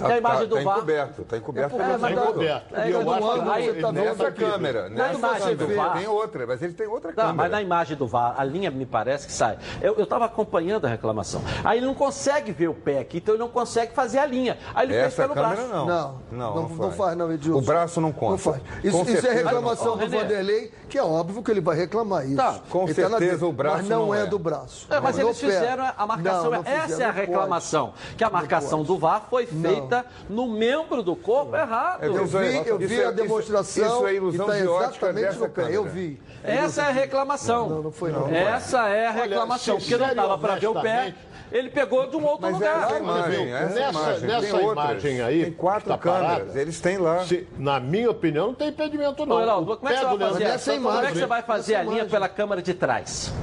Tem 0.02 0.12
a 0.14 0.18
imagem 0.18 0.48
do 0.48 0.56
tá 0.56 0.62
VAR. 0.62 0.78
encoberto, 0.78 1.24
tá 1.24 1.38
encoberto 1.38 1.76
É, 1.76 1.78
mas 1.98 2.02
jogador. 2.12 2.30
Encoberto. 2.30 2.76
É, 2.76 2.92
eu 2.92 3.12
acho 3.12 3.22
que 3.22 3.26
ângulo 3.40 3.52
aí- 3.52 3.82
tá 3.82 3.92
Nessa 3.92 4.32
câmera, 4.32 4.90
nessa 4.90 5.14
imagem 5.14 5.56
do. 5.56 5.68
VAR. 5.76 5.98
Tem 5.98 6.08
outra, 6.08 6.48
mas 6.48 6.62
ele 6.62 6.74
tem 6.74 6.88
outra 6.88 7.10
Não, 7.10 7.16
câmera. 7.16 7.34
mas 7.36 7.52
na 7.52 7.62
imagem 7.62 7.98
do 7.98 8.08
VAR, 8.08 8.34
a 8.38 8.44
linha 8.44 8.72
me 8.72 8.86
parece 8.86 9.28
que 9.28 9.34
sai. 9.34 9.58
Eu 9.82 9.94
estava 10.02 10.26
acompanhando 10.26 10.86
a 10.86 10.90
reclamação. 10.90 11.42
Aí 11.64 11.78
ele 11.80 11.86
não 11.86 11.94
consegue 11.96 12.52
ver 12.52 12.68
o 12.70 12.74
pé 12.74 13.00
aqui, 13.00 13.18
então 13.18 13.36
ele 13.36 13.42
não 13.44 13.50
consegue 13.50 13.94
fazer 13.94 14.20
a 14.20 14.26
linha. 14.26 14.58
Aí 14.74 14.88
ele 14.88 14.94
fez 15.02 15.16
pelo 15.16 15.34
câmera 15.34 15.56
braço. 15.56 15.70
não. 15.74 15.86
Não, 15.86 16.22
não, 16.32 16.70
não 16.70 16.92
faz, 16.92 17.18
não, 17.18 17.32
Edilson. 17.32 17.60
O 17.60 17.62
braço 17.62 18.00
não 18.02 18.12
conta. 18.12 18.32
Não 18.32 18.38
faz. 18.38 18.62
Isso, 18.84 19.28
é 19.28 19.34
reclamação 19.34 19.96
não. 19.96 20.06
do. 20.06 20.12
Vanderlei, 20.12 20.72
que 20.90 20.98
é 20.98 21.04
óbvio 21.04 21.42
que 21.44 21.52
ele 21.52 21.62
vai 21.62 21.76
reclamar 21.76 22.26
isso. 22.26 22.36
Tá, 22.36 22.60
com 22.70 22.84
Ele 22.84 22.94
tá 22.94 23.10
na 23.10 23.18
certeza 23.18 23.46
o 23.46 23.52
braço 23.52 23.78
Mas 23.78 23.90
não, 23.90 24.06
não 24.08 24.16
é. 24.16 24.24
é. 24.24 24.26
do 24.26 24.38
braço. 24.40 24.88
É, 24.90 25.00
mas 25.00 25.18
eles 25.18 25.40
fizeram 25.40 25.86
a 25.98 26.06
marcação. 26.08 26.54
Essa 26.66 27.04
é 27.04 27.06
a 27.06 27.12
reclamação. 27.12 27.94
Que 28.18 28.24
a 28.24 28.30
marcação 28.30 28.84
do 28.84 28.98
VAR 28.98 29.24
foi 29.30 29.48
Não. 29.52 29.88
No 30.30 30.48
membro 30.48 31.02
do 31.04 31.16
corpo 31.16 31.56
errado. 31.56 32.04
É, 32.04 32.08
Eu 32.08 32.26
Isso 32.26 32.38
é- 32.38 32.42
vi, 32.48 32.70
eu 32.70 32.80
isso 32.80 32.88
vi 32.88 32.96
é- 32.96 33.06
a 33.06 33.08
isso- 33.08 33.16
demonstração 33.16 33.86
isso 33.98 34.08
é 34.08 34.14
ilusão 34.16 34.46
tá 34.48 34.58
exatamente 34.60 35.38
no 35.38 35.50
pé. 35.50 35.68
Eu 35.76 35.84
vi. 35.86 36.20
Essa 36.44 36.82
é 36.84 36.86
a 36.88 36.92
reclamação. 36.92 37.70
Não, 37.70 37.82
não 37.84 37.92
foi, 37.92 38.12
não. 38.12 38.28
Essa 38.30 38.88
é 38.90 39.08
a 39.08 39.12
reclamação. 39.12 39.78
porque 39.78 39.98
não 39.98 40.14
dava 40.16 40.38
para 40.38 40.56
ver 40.56 40.68
o 40.68 40.82
pé. 40.82 41.14
Ele 41.52 41.70
pegou 41.70 42.08
de 42.10 42.16
um 42.16 42.24
outro 42.24 42.44
Mas 42.44 42.54
lugar. 42.54 42.98
imagem, 43.02 43.54
essa 43.54 43.76
nessa- 43.76 43.90
imagem, 43.90 44.22
nessa 44.30 44.42
tem 44.42 44.54
outras. 44.54 44.72
imagem 44.92 45.22
aí, 45.22 45.44
Tem 45.44 45.52
quatro 45.52 45.90
tá 45.90 45.98
câmeras, 45.98 46.28
parada, 46.44 46.62
eles 46.62 46.80
têm 46.80 46.98
lá. 46.98 47.26
Se- 47.26 47.46
na 47.58 47.78
minha 47.78 48.10
opinião, 48.10 48.48
não 48.48 48.54
tem 48.54 48.70
impedimento, 48.70 49.26
não. 49.26 49.36
Ô, 49.36 49.42
Heraldo, 49.42 49.74
O 49.74 49.78
como 49.78 49.92
é 49.92 49.94
que 49.96 50.00
você 50.00 50.06
vai 50.06 50.18
fazer? 50.30 50.44
Nessa 50.46 50.72
Como 50.72 50.88
é 50.88 50.92
que 50.92 50.98
imagem. 51.00 51.14
você 51.20 51.26
vai 51.26 51.42
fazer 51.42 51.76
a 51.76 51.84
linha 51.84 52.06
pela 52.06 52.30
câmera 52.30 52.62
de 52.62 52.74
trás? 52.74 53.34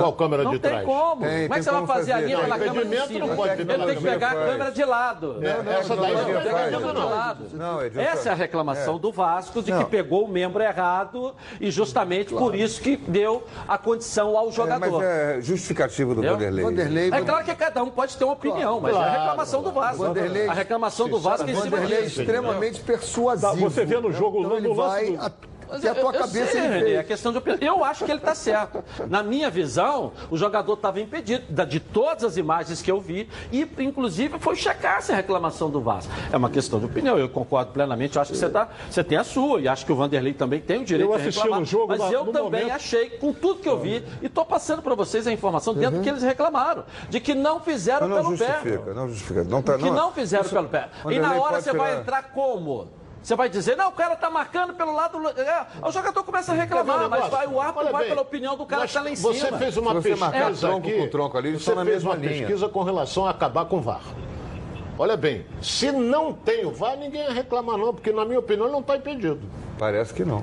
Qual 0.00 0.12
câmera 0.14 0.42
não 0.44 0.50
de 0.52 0.58
tem 0.58 0.70
trás? 0.70 0.84
Como. 0.86 1.04
Tem, 1.04 1.14
como 1.14 1.24
é 1.24 1.38
tem 1.48 1.48
que 1.58 1.62
você 1.62 1.70
vai 1.70 1.86
fazer 1.86 2.12
a 2.12 2.20
linha 2.20 2.36
Não, 2.36 2.44
pela 2.44 2.58
câmera 2.58 2.84
de 2.86 3.06
cima? 3.06 3.26
não 3.26 3.36
pode 3.36 3.52
Ele 3.52 3.64
tem 3.64 3.96
que 3.96 4.02
pegar 4.02 4.30
a 4.30 4.34
câmera 4.34 4.70
de 4.72 4.84
lado. 4.84 5.36
Essa 5.78 5.96
daí 5.96 6.12
Não, 6.14 6.20
não 6.22 6.26
pega 6.42 6.50
a 6.66 6.70
câmera 6.70 6.92
de 6.92 7.06
lado. 7.06 7.44
Não. 7.52 7.80
Essa 7.80 8.28
é 8.28 8.32
a 8.32 8.34
reclamação 8.34 8.96
É. 8.96 8.98
do 8.98 9.12
Vasco 9.12 9.62
de 9.62 9.72
que 9.72 9.78
Não. 9.78 9.84
pegou 9.84 10.24
o 10.24 10.28
membro 10.28 10.62
errado 10.62 11.34
e 11.60 11.70
justamente 11.70 12.32
por 12.34 12.54
isso 12.54 12.80
que 12.80 12.96
deu 12.96 13.44
a 13.68 13.76
condição 13.78 14.36
ao 14.36 14.48
É, 14.48 14.52
jogador. 14.52 14.98
mas 15.00 15.02
é 15.08 15.38
justificativo 15.40 16.14
do? 16.14 16.22
Vanderlei. 16.22 16.64
Vanderlei, 16.64 17.10
É 17.12 17.20
claro 17.22 17.44
que 17.44 17.54
cada 17.54 17.82
um 17.82 17.90
pode 17.90 18.16
ter 18.16 18.24
uma 18.24 18.32
opinião, 18.34 18.80
mas 18.80 18.94
é 18.94 18.98
a 18.98 19.10
reclamação 19.10 19.62
do 19.62 19.72
Vasco. 19.72 19.98
Vanderlei- 20.04 20.48
a 20.48 20.52
reclamação 20.52 21.08
do 21.08 21.18
Vasco 21.20 21.48
em 21.48 21.54
cima 21.54 21.70
Vanderlei 21.76 21.98
é 21.98 22.02
disso. 22.02 22.20
extremamente 22.20 22.80
persuasivo. 22.80 23.52
Tá, 23.52 23.52
você 23.58 23.84
vê 23.84 23.98
no 24.00 24.12
jogo, 24.12 24.40
então 24.40 24.60
no 24.60 24.72
lance 24.74 25.12
vai 25.16 25.30
do- 25.80 25.88
a- 25.88 25.90
Mas 25.90 25.90
até 25.90 25.90
a 25.90 25.94
eu- 25.94 26.00
tua 26.00 26.14
eu 26.14 26.20
cabeça 26.20 26.52
sei, 26.52 26.60
ele 26.60 26.68
René, 26.68 26.80
fez. 26.84 26.98
é 26.98 27.02
questão 27.02 27.32
de 27.32 27.38
opinião. 27.38 27.76
Eu 27.78 27.84
acho 27.84 28.04
que 28.04 28.10
ele 28.10 28.18
está 28.20 28.34
certo. 28.34 28.82
Na 29.08 29.22
minha 29.22 29.50
visão, 29.50 30.12
o 30.30 30.36
jogador 30.36 30.74
estava 30.74 31.00
impedido 31.00 31.64
de 31.66 31.80
todas 31.80 32.24
as 32.24 32.36
imagens 32.36 32.80
que 32.82 32.90
eu 32.90 33.00
vi 33.00 33.28
e, 33.52 33.68
inclusive, 33.78 34.38
foi 34.38 34.56
checar 34.56 34.98
essa 34.98 35.14
reclamação 35.14 35.70
do 35.70 35.80
Vasco. 35.80 36.12
É 36.32 36.36
uma 36.36 36.50
questão 36.50 36.78
de 36.78 36.86
opinião. 36.86 37.18
Eu 37.18 37.28
concordo 37.28 37.72
plenamente. 37.72 38.16
Eu 38.16 38.22
acho 38.22 38.32
que 38.32 38.38
você, 38.38 38.48
tá, 38.48 38.68
você 38.90 39.02
tem 39.04 39.18
a 39.18 39.24
sua 39.24 39.60
e 39.60 39.68
acho 39.68 39.84
que 39.84 39.92
o 39.92 39.96
Vanderlei 39.96 40.32
também 40.34 40.60
tem 40.60 40.82
o 40.82 40.84
direito 40.84 41.10
Eu 41.10 41.16
de 41.16 41.22
assisti 41.22 41.40
reclamar. 41.40 41.60
no 41.60 41.66
jogo, 41.66 41.86
mas 41.88 42.12
eu 42.12 42.24
também 42.26 42.42
momento- 42.62 42.70
achei, 42.76 43.10
com 43.10 43.32
tudo 43.32 43.60
que 43.60 43.68
eu 43.68 43.78
vi, 43.78 44.04
e 44.22 44.26
estou 44.26 44.44
passando 44.44 44.82
para 44.82 44.94
vocês 44.94 45.26
a 45.26 45.32
informação 45.32 45.74
dentro 45.74 45.98
do 45.98 46.02
que 46.02 46.08
eles 46.08 46.22
reclamaram, 46.22 46.84
de 47.08 47.20
que 47.20 47.34
não 47.34 47.60
fizeram 47.60 48.08
Não, 48.08 48.16
não 48.16 48.24
pelo 48.24 48.38
pé. 48.38 48.46
justifica, 48.62 48.94
não 48.94 49.08
justifica. 49.08 49.44
Não 49.44 49.62
tá, 49.62 49.78
Que 49.78 49.90
não 49.90 50.12
fizeram 50.12 50.44
pelo 50.48 50.68
pé. 50.68 50.88
E 51.10 51.18
na 51.18 51.34
hora 51.34 51.60
você 51.60 51.72
vai 51.72 51.90
tirar- 51.90 52.00
entrar 52.02 52.22
como? 52.34 52.88
Você 53.24 53.34
vai 53.34 53.48
dizer, 53.48 53.74
não, 53.74 53.88
o 53.88 53.92
cara 53.92 54.14
tá 54.16 54.28
marcando 54.28 54.74
pelo 54.74 54.94
lado. 54.94 55.16
É, 55.30 55.66
o 55.82 55.90
jogador 55.90 56.22
começa 56.22 56.52
a 56.52 56.54
reclamar, 56.54 57.08
mas 57.08 57.26
vai, 57.30 57.46
o 57.46 57.58
árbitro 57.58 57.90
vai 57.90 58.02
bem, 58.02 58.08
pela 58.10 58.20
opinião 58.20 58.54
do 58.54 58.66
cara 58.66 58.86
que 58.86 58.92
tá 58.92 59.00
lá 59.00 59.10
em 59.10 59.16
Você 59.16 59.46
cima. 59.46 59.56
fez 59.56 59.78
uma 59.78 59.94
você 59.94 60.10
pesquisa 60.10 60.76
aqui, 60.76 60.92
com 60.92 61.08
tronco 61.08 61.38
ali, 61.38 61.58
você 61.58 61.74
na 61.74 61.82
fez 61.86 61.94
mesma 61.94 62.10
uma 62.10 62.16
linha. 62.18 62.40
pesquisa 62.40 62.68
com 62.68 62.82
relação 62.82 63.24
a 63.24 63.30
acabar 63.30 63.64
com 63.64 63.78
o 63.78 63.80
VAR. 63.80 64.02
Olha 64.98 65.16
bem, 65.16 65.46
se 65.62 65.90
não 65.90 66.34
tem 66.34 66.66
o 66.66 66.70
VAR, 66.70 66.98
ninguém 66.98 67.22
ia 67.22 67.32
reclamar 67.32 67.78
não, 67.78 67.94
porque 67.94 68.12
na 68.12 68.26
minha 68.26 68.38
opinião 68.40 68.66
ele 68.66 68.72
não 68.74 68.80
está 68.80 68.94
impedido. 68.94 69.40
Parece 69.84 70.14
que 70.14 70.24
não. 70.24 70.38
É, 70.38 70.42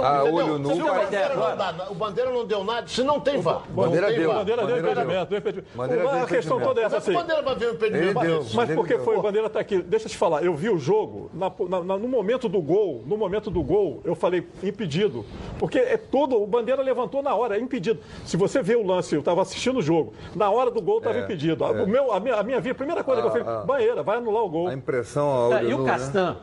Ah, 0.00 0.20
Entendeu? 0.22 0.34
olho 0.34 0.58
nu 0.58 0.72
o 0.72 0.78
Bandeira, 0.94 1.34
não 1.34 1.56
dá, 1.56 1.86
o 1.90 1.94
Bandeira 1.94 2.30
não 2.30 2.46
deu 2.46 2.62
nada, 2.64 2.86
se 2.86 3.02
não 3.02 3.18
tem 3.20 3.40
VAR. 3.40 3.62
Bandeira 3.70 4.12
deu. 4.12 4.32
Bandeira 4.32 4.66
deu 4.66 4.76
Bandeira 4.76 4.90
impedimento, 5.02 5.30
deu 5.30 5.38
impedimento. 5.38 5.68
Bandeira 5.76 6.08
a 6.10 6.16
deu 6.18 6.26
questão 6.26 6.60
toda 6.60 6.80
é 6.80 6.84
essa 6.84 6.94
é 6.94 6.98
assim. 6.98 7.12
Bandeira 7.12 7.42
vai 7.42 7.54
ver 7.56 7.66
o 7.70 7.74
impedimento? 7.74 8.14
Mas 8.14 8.52
Bandeira 8.54 8.74
porque 8.80 8.94
deu. 8.94 9.04
foi, 9.04 9.16
o 9.16 9.22
Bandeira 9.22 9.50
tá 9.50 9.58
aqui. 9.60 9.82
Deixa 9.82 10.06
eu 10.06 10.10
te 10.10 10.16
falar, 10.16 10.44
eu 10.44 10.54
vi 10.54 10.70
o 10.70 10.78
jogo, 10.78 11.28
na- 11.34 11.50
na- 11.68 11.82
na- 11.84 11.98
no 11.98 12.06
momento 12.08 12.48
do 12.48 12.62
gol, 12.62 13.02
no 13.04 13.16
momento 13.16 13.50
do 13.50 13.62
gol, 13.62 14.00
eu 14.04 14.14
falei 14.14 14.46
impedido. 14.62 15.24
Porque 15.58 15.78
é 15.78 15.96
todo, 15.96 16.40
o 16.40 16.46
Bandeira 16.46 16.80
levantou 16.82 17.20
na 17.22 17.34
hora, 17.34 17.56
é 17.56 17.60
impedido. 17.60 17.98
Se 18.24 18.36
você 18.36 18.62
vê 18.62 18.76
o 18.76 18.86
lance, 18.86 19.14
eu 19.14 19.20
estava 19.20 19.42
assistindo 19.42 19.78
o 19.78 19.82
jogo, 19.82 20.12
na 20.36 20.48
hora 20.50 20.70
do 20.70 20.80
gol 20.80 20.98
estava 20.98 21.18
É, 21.18 21.22
impedido. 21.24 21.64
A- 21.64 21.72
O 21.72 21.86
meu, 21.86 22.12
a, 22.12 22.20
minha, 22.20 22.36
a 22.36 22.42
minha 22.42 22.60
via, 22.60 22.72
a 22.72 22.74
primeira 22.74 23.02
coisa 23.02 23.22
que 23.22 23.28
eu 23.28 23.44
falei, 23.44 23.66
banheira, 23.66 24.02
vai 24.02 24.18
anular 24.18 24.42
o 24.44 24.48
gol. 24.48 24.68
A 24.68 24.74
impressão 24.74 25.26
ao 25.28 25.52
É, 25.52 25.56
olho 25.56 25.70
e 25.70 25.74
o 25.74 25.78
nu, 25.78 25.84
né? 25.84 25.90
Castan, 25.92 26.36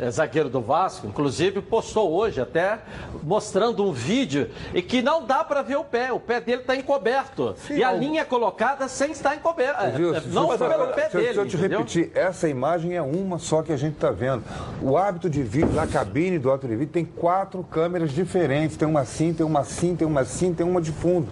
é, 0.00 0.10
zagueiro 0.10 0.48
do 0.48 0.60
Vasco, 0.60 1.06
inclusive 1.06 1.60
postou 1.74 2.12
hoje 2.12 2.40
até 2.40 2.78
mostrando 3.20 3.84
um 3.84 3.90
vídeo 3.90 4.48
e 4.72 4.80
que 4.80 5.02
não 5.02 5.26
dá 5.26 5.42
para 5.42 5.60
ver 5.60 5.76
o 5.76 5.82
pé. 5.82 6.12
O 6.12 6.20
pé 6.20 6.40
dele 6.40 6.60
está 6.60 6.76
encoberto. 6.76 7.56
e 7.68 7.82
a 7.82 7.90
linha 7.90 8.20
é 8.20 8.24
colocada 8.24 8.86
sem 8.86 9.10
estar 9.10 9.34
encoberta. 9.34 9.90
Viu? 9.90 10.14
É, 10.14 10.20
não 10.26 10.48
te 10.50 10.58
pelo 10.58 10.86
pé 10.88 11.10
se 11.10 11.16
dele. 11.16 11.32
Se 11.32 11.38
eu 11.40 11.46
te 11.48 11.56
entendeu? 11.56 11.78
repetir, 11.80 12.12
essa 12.14 12.48
imagem 12.48 12.94
é 12.94 13.02
uma 13.02 13.40
só 13.40 13.60
que 13.60 13.72
a 13.72 13.76
gente 13.76 13.94
está 13.94 14.12
vendo. 14.12 14.44
O 14.80 14.96
hábito 14.96 15.28
de 15.28 15.42
vídeo 15.42 15.72
na 15.72 15.84
cabine 15.84 16.38
do 16.38 16.48
alto 16.48 16.68
de 16.68 16.76
vídeo 16.76 16.92
tem 16.92 17.04
quatro 17.04 17.64
câmeras 17.64 18.12
diferentes. 18.12 18.76
Tem 18.76 18.86
uma 18.86 19.00
assim, 19.00 19.34
tem 19.34 19.44
uma 19.44 19.60
assim, 19.60 19.96
tem 19.96 20.06
uma 20.06 20.20
assim, 20.20 20.54
tem 20.54 20.64
uma 20.64 20.80
de 20.80 20.92
fundo. 20.92 21.26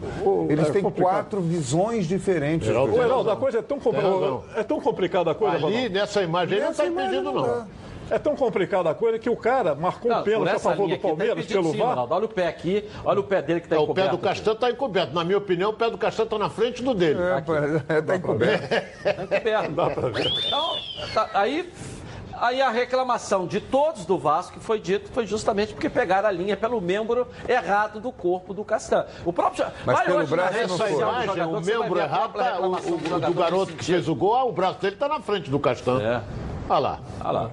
Eles 0.51 0.69
é 0.69 0.73
têm 0.73 0.83
complicado. 0.83 1.13
quatro 1.13 1.41
visões 1.41 2.09
diferentes. 2.09 2.67
Geraldo, 2.67 2.97
Ô, 2.97 3.01
Heraldo, 3.01 3.31
a 3.31 3.37
coisa 3.37 3.61
é 3.61 3.63
tão, 3.63 3.79
razão. 3.79 4.43
é 4.57 4.65
tão 4.65 4.81
complicada 4.81 5.31
a 5.31 5.35
coisa, 5.37 5.65
Ali, 5.65 5.89
nessa 5.89 6.21
imagem, 6.21 6.57
ele 6.57 6.65
não 6.65 6.73
está 6.73 6.85
impedido, 6.85 7.23
não 7.23 7.33
não. 7.33 7.82
É 8.13 8.19
tão 8.19 8.37
complicada 8.37 8.91
a 8.91 8.95
coisa 8.95 9.19
que 9.19 9.31
o 9.31 9.37
cara 9.37 9.75
marcou 9.75 10.11
Não, 10.11 10.21
um 10.21 10.23
pênalti 10.23 10.51
a 10.51 10.59
favor 10.59 10.89
do 10.89 10.97
tá 10.97 11.01
Palmeiras 11.09 11.39
impedido 11.39 11.63
pelo 11.63 11.73
VAR. 11.79 11.89
Ronaldo. 11.91 12.15
Olha 12.15 12.25
o 12.27 12.29
pé 12.29 12.47
aqui, 12.47 12.89
olha 13.05 13.21
o 13.21 13.25
pé 13.25 13.41
dele 13.43 13.61
que 13.61 13.67
está 13.67 13.77
É, 13.77 13.79
o 13.79 13.83
encoberto. 13.85 14.11
pé 14.11 14.17
do 14.17 14.23
Castan 14.23 14.53
está 14.53 14.71
encoberto. 14.71 15.15
Na 15.15 15.25
minha 15.25 15.39
opinião, 15.39 15.71
o 15.71 15.73
pé 15.73 15.91
do 15.91 15.97
Castan 15.99 16.25
está 16.25 16.39
na 16.39 16.51
frente 16.51 16.83
do 16.83 16.93
dele. 16.95 17.21
É, 17.23 17.41
pô, 17.41 17.55
é, 17.55 18.03
tá 18.03 18.17
encoberto. 18.17 18.69
Tá 18.69 19.23
encoberto. 19.23 19.73
Dá 19.73 19.91
pra 19.91 20.09
ver. 20.11 20.27
Então, 20.47 20.77
tá, 21.15 21.31
aí, 21.33 21.73
aí 22.35 22.61
a 22.61 22.69
reclamação 22.71 23.47
de 23.47 23.61
todos 23.61 24.05
do 24.05 24.19
Vasco 24.19 24.55
que 24.59 24.61
foi 24.61 24.79
dito 24.79 25.11
foi 25.13 25.27
justamente 25.27 25.73
porque 25.73 25.89
pegaram 25.89 26.29
a 26.29 26.33
linha 26.33 26.57
pelo 26.57 26.81
membro 26.81 27.27
errado 27.49 27.99
do 28.01 28.13
corpo 28.13 28.53
do 28.53 28.63
Castan. 28.65 29.07
O 29.25 29.33
próprio 29.33 29.65
Mas 29.87 29.97
vai 29.97 30.07
pelo 30.07 30.27
braço 30.27 30.59
Essa 30.59 30.91
imagem, 30.91 31.27
jogador 31.29 31.57
o 31.57 31.61
membro 31.65 31.99
errado, 31.99 32.33
tá, 32.35 32.61
o, 32.61 32.73
o- 32.73 32.99
do 32.99 33.21
do 33.21 33.33
garoto 33.35 33.73
que 33.73 33.85
fez 33.85 34.07
o 34.09 34.15
gol, 34.15 34.35
ah, 34.37 34.45
o 34.45 34.53
braço 34.53 34.81
dele 34.81 34.95
está 34.97 35.09
na 35.09 35.21
frente 35.21 35.49
do 35.51 35.59
Castan. 35.59 36.01
É. 36.03 36.21
Olha 36.69 36.79
lá. 36.79 36.99
Olha 37.21 37.31
lá. 37.33 37.51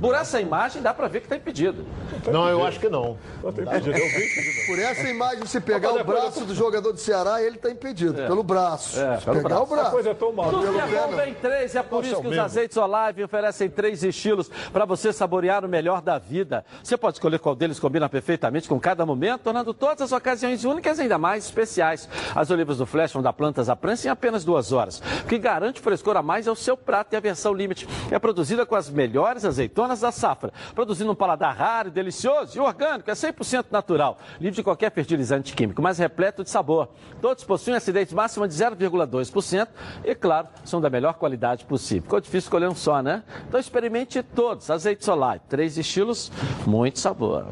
Por 0.00 0.14
essa 0.14 0.40
imagem 0.40 0.82
dá 0.82 0.92
pra 0.94 1.08
ver 1.08 1.20
que 1.20 1.28
tá 1.28 1.36
impedido. 1.36 1.84
Não, 2.30 2.48
eu 2.48 2.64
acho 2.64 2.78
que 2.78 2.88
não. 2.88 3.16
Tá 3.42 3.48
impedido, 3.48 3.96
eu 3.96 4.08
vi. 4.08 4.66
Por 4.66 4.78
essa 4.78 5.08
imagem, 5.08 5.46
se 5.46 5.60
pegar 5.60 5.92
o 5.92 6.04
braço 6.04 6.44
do 6.44 6.54
jogador 6.54 6.92
do 6.92 6.98
Ceará, 6.98 7.42
ele 7.42 7.56
está 7.56 7.70
impedido. 7.70 8.14
Pelo 8.14 8.42
braço. 8.42 9.00
É, 9.00 9.18
se 9.18 9.24
pelo 9.24 9.36
pegar 9.36 9.48
braço. 9.48 9.62
o 9.62 9.66
braço. 9.66 9.88
A 9.88 9.90
coisa 9.90 10.10
é 10.10 10.14
tão 10.14 10.32
mal. 10.32 10.50
Tudo 10.50 10.72
que 10.72 10.78
é 10.78 11.06
bom 11.06 11.16
vem 11.16 11.34
três, 11.34 11.74
é 11.74 11.82
por 11.82 11.96
Nossa, 11.96 12.06
isso 12.06 12.16
é 12.16 12.20
que 12.20 12.26
os 12.26 12.30
mesmo. 12.30 12.44
azeites 12.44 12.76
Olive 12.76 13.24
oferecem 13.24 13.68
três 13.68 14.02
estilos 14.02 14.50
para 14.72 14.84
você 14.84 15.12
saborear 15.12 15.64
o 15.64 15.68
melhor 15.68 16.00
da 16.00 16.18
vida. 16.18 16.64
Você 16.82 16.96
pode 16.96 17.16
escolher 17.16 17.38
qual 17.38 17.54
deles 17.54 17.78
combina 17.78 18.08
perfeitamente 18.08 18.68
com 18.68 18.78
cada 18.80 19.04
momento, 19.04 19.42
tornando 19.42 19.74
todas 19.74 20.02
as 20.02 20.12
ocasiões 20.12 20.64
únicas 20.64 20.98
e 20.98 21.02
ainda 21.02 21.18
mais 21.18 21.44
especiais. 21.44 22.08
As 22.34 22.50
olivas 22.50 22.78
do 22.78 22.86
Flash 22.86 23.12
vão 23.12 23.22
dar 23.22 23.32
plantas 23.32 23.68
à 23.68 23.76
prancha 23.76 24.08
em 24.08 24.10
apenas 24.10 24.44
duas 24.44 24.72
horas. 24.72 25.02
O 25.24 25.26
que 25.26 25.38
garante 25.38 25.80
frescor 25.80 26.16
a 26.16 26.22
mais 26.22 26.46
é 26.46 26.50
o 26.50 26.56
seu 26.56 26.76
prato 26.76 27.12
e 27.12 27.16
a 27.16 27.20
versão 27.20 27.52
Limite. 27.52 27.88
É 28.10 28.18
produzida 28.18 28.64
com 28.64 28.74
as 28.74 28.88
melhores 28.88 29.44
azeitonas 29.44 29.81
da 29.88 30.12
safra, 30.12 30.52
produzindo 30.74 31.12
um 31.12 31.14
paladar 31.14 31.56
raro, 31.56 31.90
delicioso 31.90 32.56
e 32.56 32.60
orgânico, 32.60 33.10
é 33.10 33.14
100% 33.14 33.66
natural, 33.70 34.18
livre 34.40 34.56
de 34.56 34.62
qualquer 34.62 34.90
fertilizante 34.92 35.54
químico, 35.54 35.82
mas 35.82 35.98
repleto 35.98 36.42
de 36.42 36.50
sabor. 36.50 36.88
Todos 37.20 37.44
possuem 37.44 37.76
acidez 37.76 38.12
máxima 38.12 38.48
de 38.48 38.54
0,2% 38.54 39.68
e, 40.04 40.14
claro, 40.14 40.48
são 40.64 40.80
da 40.80 40.88
melhor 40.88 41.14
qualidade 41.14 41.64
possível. 41.64 42.02
Ficou 42.02 42.20
difícil 42.20 42.46
escolher 42.46 42.68
um 42.68 42.74
só, 42.74 43.02
né? 43.02 43.22
Então 43.48 43.58
experimente 43.58 44.22
todos. 44.22 44.70
Azeite 44.70 45.04
solar, 45.04 45.38
três 45.48 45.76
estilos, 45.78 46.30
muito 46.66 46.98
sabor. 46.98 47.46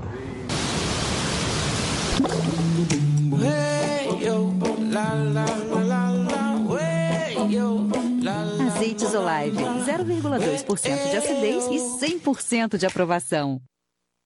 Azeites 8.80 9.14
Olive, 9.14 9.62
0,2% 9.62 11.10
de 11.10 11.16
acidez 11.18 11.66
e 11.66 11.76
100% 12.18 12.78
de 12.78 12.86
aprovação. 12.86 13.60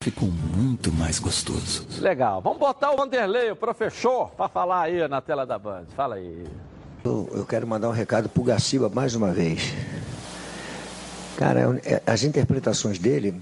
Ficou 0.01 0.29
muito 0.29 0.93
mais 0.93 1.19
gostoso. 1.19 1.85
Legal. 2.01 2.41
Vamos 2.41 2.61
botar 2.61 2.93
o 2.93 2.97
Vanderlei, 2.97 3.51
o 3.51 3.57
professor, 3.57 4.31
para 4.31 4.49
falar 4.49 4.83
aí 4.83 5.09
na 5.09 5.21
tela 5.21 5.45
da 5.45 5.59
Band. 5.59 5.87
Fala 5.97 6.15
aí. 6.15 6.45
Eu, 7.05 7.29
eu 7.33 7.45
quero 7.45 7.67
mandar 7.67 7.89
um 7.89 7.93
recado 7.93 8.29
pro 8.29 8.45
Gaciba 8.45 8.89
mais 8.89 9.17
uma 9.17 9.33
vez. 9.33 9.73
Cara, 11.37 11.63
eu- 11.63 11.81
é, 11.85 12.01
as 12.07 12.23
interpretações 12.23 12.97
dele, 12.97 13.35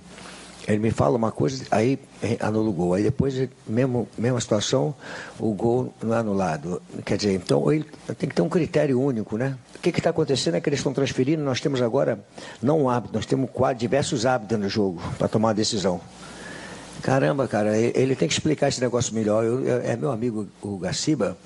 ele 0.68 0.78
me 0.78 0.90
fala 0.90 1.16
uma 1.16 1.32
coisa, 1.32 1.64
aí 1.70 1.98
eh, 2.22 2.36
anula 2.40 2.68
o 2.68 2.72
gol. 2.72 2.94
Aí 2.94 3.02
depois, 3.02 3.36
eh, 3.38 3.48
mesmo, 3.66 4.08
mesma 4.16 4.40
situação, 4.40 4.94
o 5.38 5.52
gol 5.52 5.92
não 6.02 6.14
é 6.14 6.18
anulado. 6.18 6.80
Quer 7.04 7.16
dizer, 7.16 7.34
então 7.34 7.72
ele 7.72 7.84
tem 8.18 8.28
que 8.28 8.34
ter 8.34 8.42
um 8.42 8.48
critério 8.48 9.00
único, 9.00 9.36
né? 9.36 9.56
O 9.76 9.78
que 9.80 9.90
está 9.90 10.10
acontecendo 10.10 10.54
é 10.56 10.60
que 10.60 10.68
eles 10.68 10.78
estão 10.78 10.92
transferindo, 10.92 11.42
nós 11.42 11.60
temos 11.60 11.82
agora, 11.82 12.24
não 12.62 12.82
um 12.82 12.88
hábito, 12.88 13.14
nós 13.14 13.26
temos 13.26 13.50
quatro, 13.50 13.78
diversos 13.78 14.24
hábitos 14.24 14.58
no 14.58 14.68
jogo 14.68 15.02
para 15.18 15.26
tomar 15.26 15.48
uma 15.48 15.54
decisão. 15.54 16.00
Caramba, 17.02 17.48
cara, 17.48 17.76
ele 17.76 18.14
tem 18.14 18.28
que 18.28 18.34
explicar 18.34 18.68
esse 18.68 18.80
negócio 18.80 19.12
melhor. 19.12 19.44
Eu- 19.44 19.64
eu- 19.66 19.80
é 19.82 19.96
meu 19.96 20.12
amigo 20.12 20.46
o 20.62 20.78
Gaciba, 20.78 21.36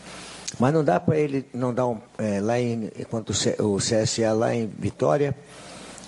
mas 0.61 0.75
não 0.75 0.85
dá 0.85 1.01
para 1.01 1.17
ele 1.19 1.47
não 1.55 1.73
dar 1.73 1.87
um. 1.87 1.99
é, 2.19 2.41
lá 2.43 2.61
em. 2.61 2.91
Enquanto 2.99 3.31
o 3.31 3.79
CSA 3.79 4.35
lá 4.35 4.55
em 4.55 4.67
Vitória, 4.79 5.35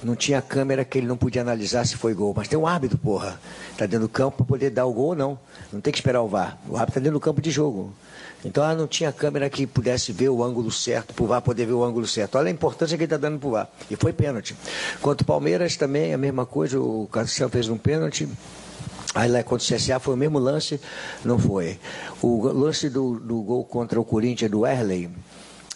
não 0.03 0.15
tinha 0.15 0.41
câmera 0.41 0.85
que 0.85 0.99
ele 0.99 1.07
não 1.07 1.17
podia 1.17 1.43
analisar 1.43 1.87
se 1.87 1.97
foi 1.97 2.15
gol. 2.15 2.33
Mas 2.37 2.49
tem 2.49 2.59
um 2.59 2.67
árbitro, 2.67 2.99
porra. 2.99 3.41
Está 3.73 3.87
dentro 3.87 4.07
do 4.07 4.09
campo 4.09 4.39
para 4.39 4.47
poder 4.47 4.71
dar 4.71 4.87
o 4.87 4.93
gol 4.93 5.09
ou 5.09 5.15
não. 5.15 5.39
Não 5.73 5.81
tem 5.81 5.93
que 5.93 5.99
esperar 5.99 6.23
o 6.23 6.29
VAR. 6.29 6.59
O 6.69 6.77
árbitro 6.77 6.91
está 6.91 7.01
dentro 7.01 7.19
do 7.19 7.21
campo 7.21 7.41
de 7.41 7.51
jogo. 7.51 7.93
Então 8.45 8.63
ah, 8.63 8.75
não 8.75 8.87
tinha 8.87 9.11
câmera 9.11 9.51
que 9.51 9.67
pudesse 9.67 10.13
ver 10.13 10.29
o 10.29 10.45
ângulo 10.45 10.71
certo, 10.71 11.13
para 11.13 11.25
o 11.25 11.27
VAR 11.27 11.43
poder 11.43 11.67
ver 11.67 11.73
o 11.73 11.83
ângulo 11.83 12.07
certo. 12.07 12.39
Olha 12.39 12.49
a 12.49 12.51
importância 12.51 12.97
que 12.97 13.03
ele 13.03 13.07
está 13.07 13.17
dando 13.17 13.39
para 13.39 13.49
o 13.49 13.53
VAR. 13.53 13.69
E 13.91 13.97
foi 13.97 14.13
pênalti. 14.13 14.55
Quanto 15.03 15.23
o 15.23 15.25
Palmeiras 15.25 15.77
também, 15.77 16.15
a 16.15 16.19
mesma 16.19 16.47
coisa, 16.47 16.81
o 16.81 17.09
Cassiano 17.11 17.51
fez 17.51 17.69
um 17.69 17.77
pênalti. 17.77 18.29
Aí 19.15 19.29
lá 19.29 19.43
contra 19.43 19.65
o 19.65 19.77
CSA 19.77 19.99
foi 19.99 20.15
o 20.15 20.17
mesmo 20.17 20.39
lance, 20.39 20.81
não 21.25 21.39
foi. 21.39 21.79
O 22.23 22.47
lance 22.47 22.89
do, 22.89 23.19
do 23.19 23.41
gol 23.41 23.65
contra 23.65 23.99
o 23.99 24.05
Corinthians 24.05 24.51
do 24.51 24.67
Erley, 24.67 25.11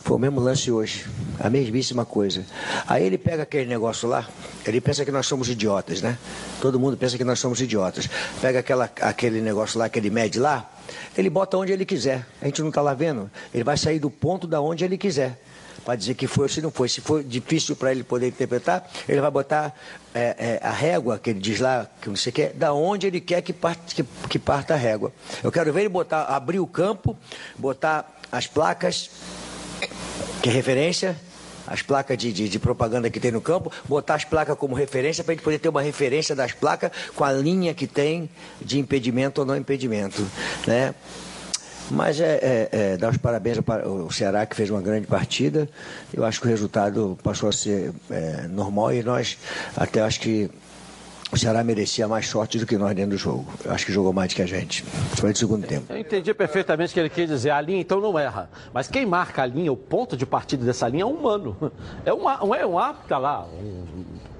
Foi 0.03 0.16
o 0.16 0.20
mesmo 0.20 0.40
lance 0.40 0.70
hoje, 0.70 1.07
a 1.38 1.48
mesmíssima 1.48 2.05
coisa. 2.05 2.44
Aí 2.88 3.05
ele 3.05 3.16
pega 3.16 3.44
aquele 3.44 3.66
negócio 3.66 4.09
lá, 4.09 4.28
ele 4.66 4.80
pensa 4.80 5.05
que 5.05 5.12
nós 5.12 5.26
somos 5.26 5.48
idiotas, 5.48 6.03
né? 6.03 6.18
Todo 6.61 6.78
mundo 6.78 6.96
pensa 6.96 7.16
que 7.16 7.22
nós 7.22 7.38
somos 7.38 7.61
idiotas. 7.61 8.09
Pega 8.40 8.59
aquela, 8.59 8.90
aquele 9.00 9.40
negócio 9.40 9.78
lá 9.78 9.88
que 9.88 10.00
ele 10.00 10.11
mede 10.11 10.40
lá, 10.40 10.68
ele 11.16 11.30
bota 11.30 11.57
onde 11.57 11.72
ele 11.72 11.84
quiser. 11.84 12.26
A 12.40 12.46
gente 12.46 12.61
não 12.62 12.68
está 12.68 12.82
lá 12.82 12.94
vendo? 12.94 13.30
Ele 13.55 13.62
vai 13.62 13.76
sair 13.76 14.00
do 14.00 14.11
ponto 14.11 14.46
da 14.46 14.61
onde 14.61 14.84
ele 14.84 14.98
quiser. 14.98 15.40
Para 15.84 15.96
dizer 15.96 16.14
que 16.14 16.26
foi 16.26 16.44
ou 16.44 16.48
se 16.48 16.61
não 16.61 16.70
foi. 16.70 16.88
Se 16.88 17.00
for 17.00 17.22
difícil 17.22 17.76
para 17.76 17.92
ele 17.92 18.03
poder 18.03 18.28
interpretar, 18.28 18.88
ele 19.09 19.20
vai 19.20 19.30
botar 19.30 19.74
é, 20.14 20.59
é, 20.62 20.66
a 20.66 20.70
régua, 20.70 21.18
que 21.18 21.30
ele 21.30 21.40
diz 21.40 21.61
lá, 21.61 21.88
que 22.00 22.09
não 22.09 22.16
sei 22.16 22.30
o 22.30 22.34
que, 22.34 22.46
da 22.48 22.72
onde 22.72 23.07
ele 23.07 23.20
quer 23.20 23.40
que, 23.40 23.53
parte, 23.53 23.94
que, 23.94 24.05
que 24.28 24.38
parta 24.38 24.74
a 24.74 24.76
régua. 24.76 25.12
Eu 25.42 25.50
quero 25.50 25.72
ver 25.72 25.80
ele 25.80 25.88
botar, 25.88 26.24
abrir 26.24 26.61
o 26.61 26.66
campo, 26.66 27.16
botar 27.59 28.16
as 28.30 28.46
placas, 28.46 29.11
que 30.43 30.49
é 30.49 30.53
referência, 30.53 31.16
as 31.66 31.82
placas 31.82 32.18
de, 32.18 32.32
de, 32.32 32.49
de, 32.49 32.59
propaganda 32.59 33.09
que 33.09 33.20
tem 33.20 33.30
no 33.30 33.40
campo, 33.40 33.72
botar 33.88 34.16
as 34.16 34.24
placas 34.24 34.59
como 34.59 34.74
referência 34.74 35.22
para 35.22 35.32
a 35.32 35.34
gente 35.36 35.45
poder 35.45 35.59
ter 35.59 35.68
uma 35.68 35.80
referência 35.80 36.34
das 36.34 36.53
placas 36.53 36.90
com 37.14 37.24
a 37.24 37.32
linha 37.32 37.72
que 37.72 37.86
tem 37.86 38.28
de 38.61 38.78
impedimento 38.78 39.40
ou 39.40 39.47
não 39.47 39.57
impedimento. 39.57 40.26
Né? 40.66 40.95
Mas 41.90 42.20
é, 42.20 42.38
é, 42.43 42.68
é, 42.72 42.97
dar 42.97 43.11
os 43.11 43.16
parabéns 43.16 43.59
ao 43.59 44.11
Ceará, 44.11 44.47
que 44.47 44.57
fez 44.57 44.70
uma 44.70 44.80
grande 44.80 45.07
partida. 45.07 45.68
Eu 46.12 46.24
acho 46.24 46.40
que 46.40 46.47
o 46.47 46.51
resultado 46.51 47.18
passou 47.22 47.49
a 47.49 47.53
ser 47.53 47.93
é, 48.11 48.49
normal 48.49 48.93
e 48.93 49.03
nós 49.03 49.38
até 49.76 50.01
acho 50.01 50.20
que 50.20 50.51
o 51.33 51.39
Ceará 51.39 51.64
merecia 51.64 52.07
mais 52.07 52.28
sorte 52.28 52.59
do 52.59 52.66
que 52.66 52.76
nós 52.76 52.95
dentro 52.95 53.12
do 53.12 53.16
jogo. 53.16 53.47
Eu 53.64 53.72
acho 53.72 53.87
que 53.87 53.93
jogou 53.93 54.12
mais 54.12 54.30
do 54.30 54.37
que 54.37 54.43
a 54.43 54.47
gente, 54.47 54.83
principalmente 54.83 55.37
no 55.37 55.49
segundo 55.49 55.66
tempo. 55.66 55.91
Eu 55.91 55.99
entendi 55.99 56.35
perfeitamente 56.35 56.91
o 56.91 56.95
que 56.95 57.01
ele 57.01 57.09
quer 57.09 57.26
dizer. 57.26 57.51
A 57.51 57.61
linha 57.61 57.80
então 57.80 58.01
não 58.01 58.18
erra. 58.18 58.51
Mas 58.72 58.87
quem 58.87 59.07
marca 59.07 59.43
a 59.43 59.47
linha, 59.47 59.72
o 59.72 59.76
ponto 59.76 60.14
de 60.14 60.26
partida 60.26 60.64
dessa 60.64 60.87
linha 60.89 61.05
é 61.05 61.07
um 61.07 61.12
humano. 61.12 61.57
É 62.05 62.12
um, 62.12 62.55
é 62.55 62.66
um 62.66 62.78
árbitro 62.78 63.09
tá 63.09 63.18
lá, 63.18 63.45
um 63.45 63.85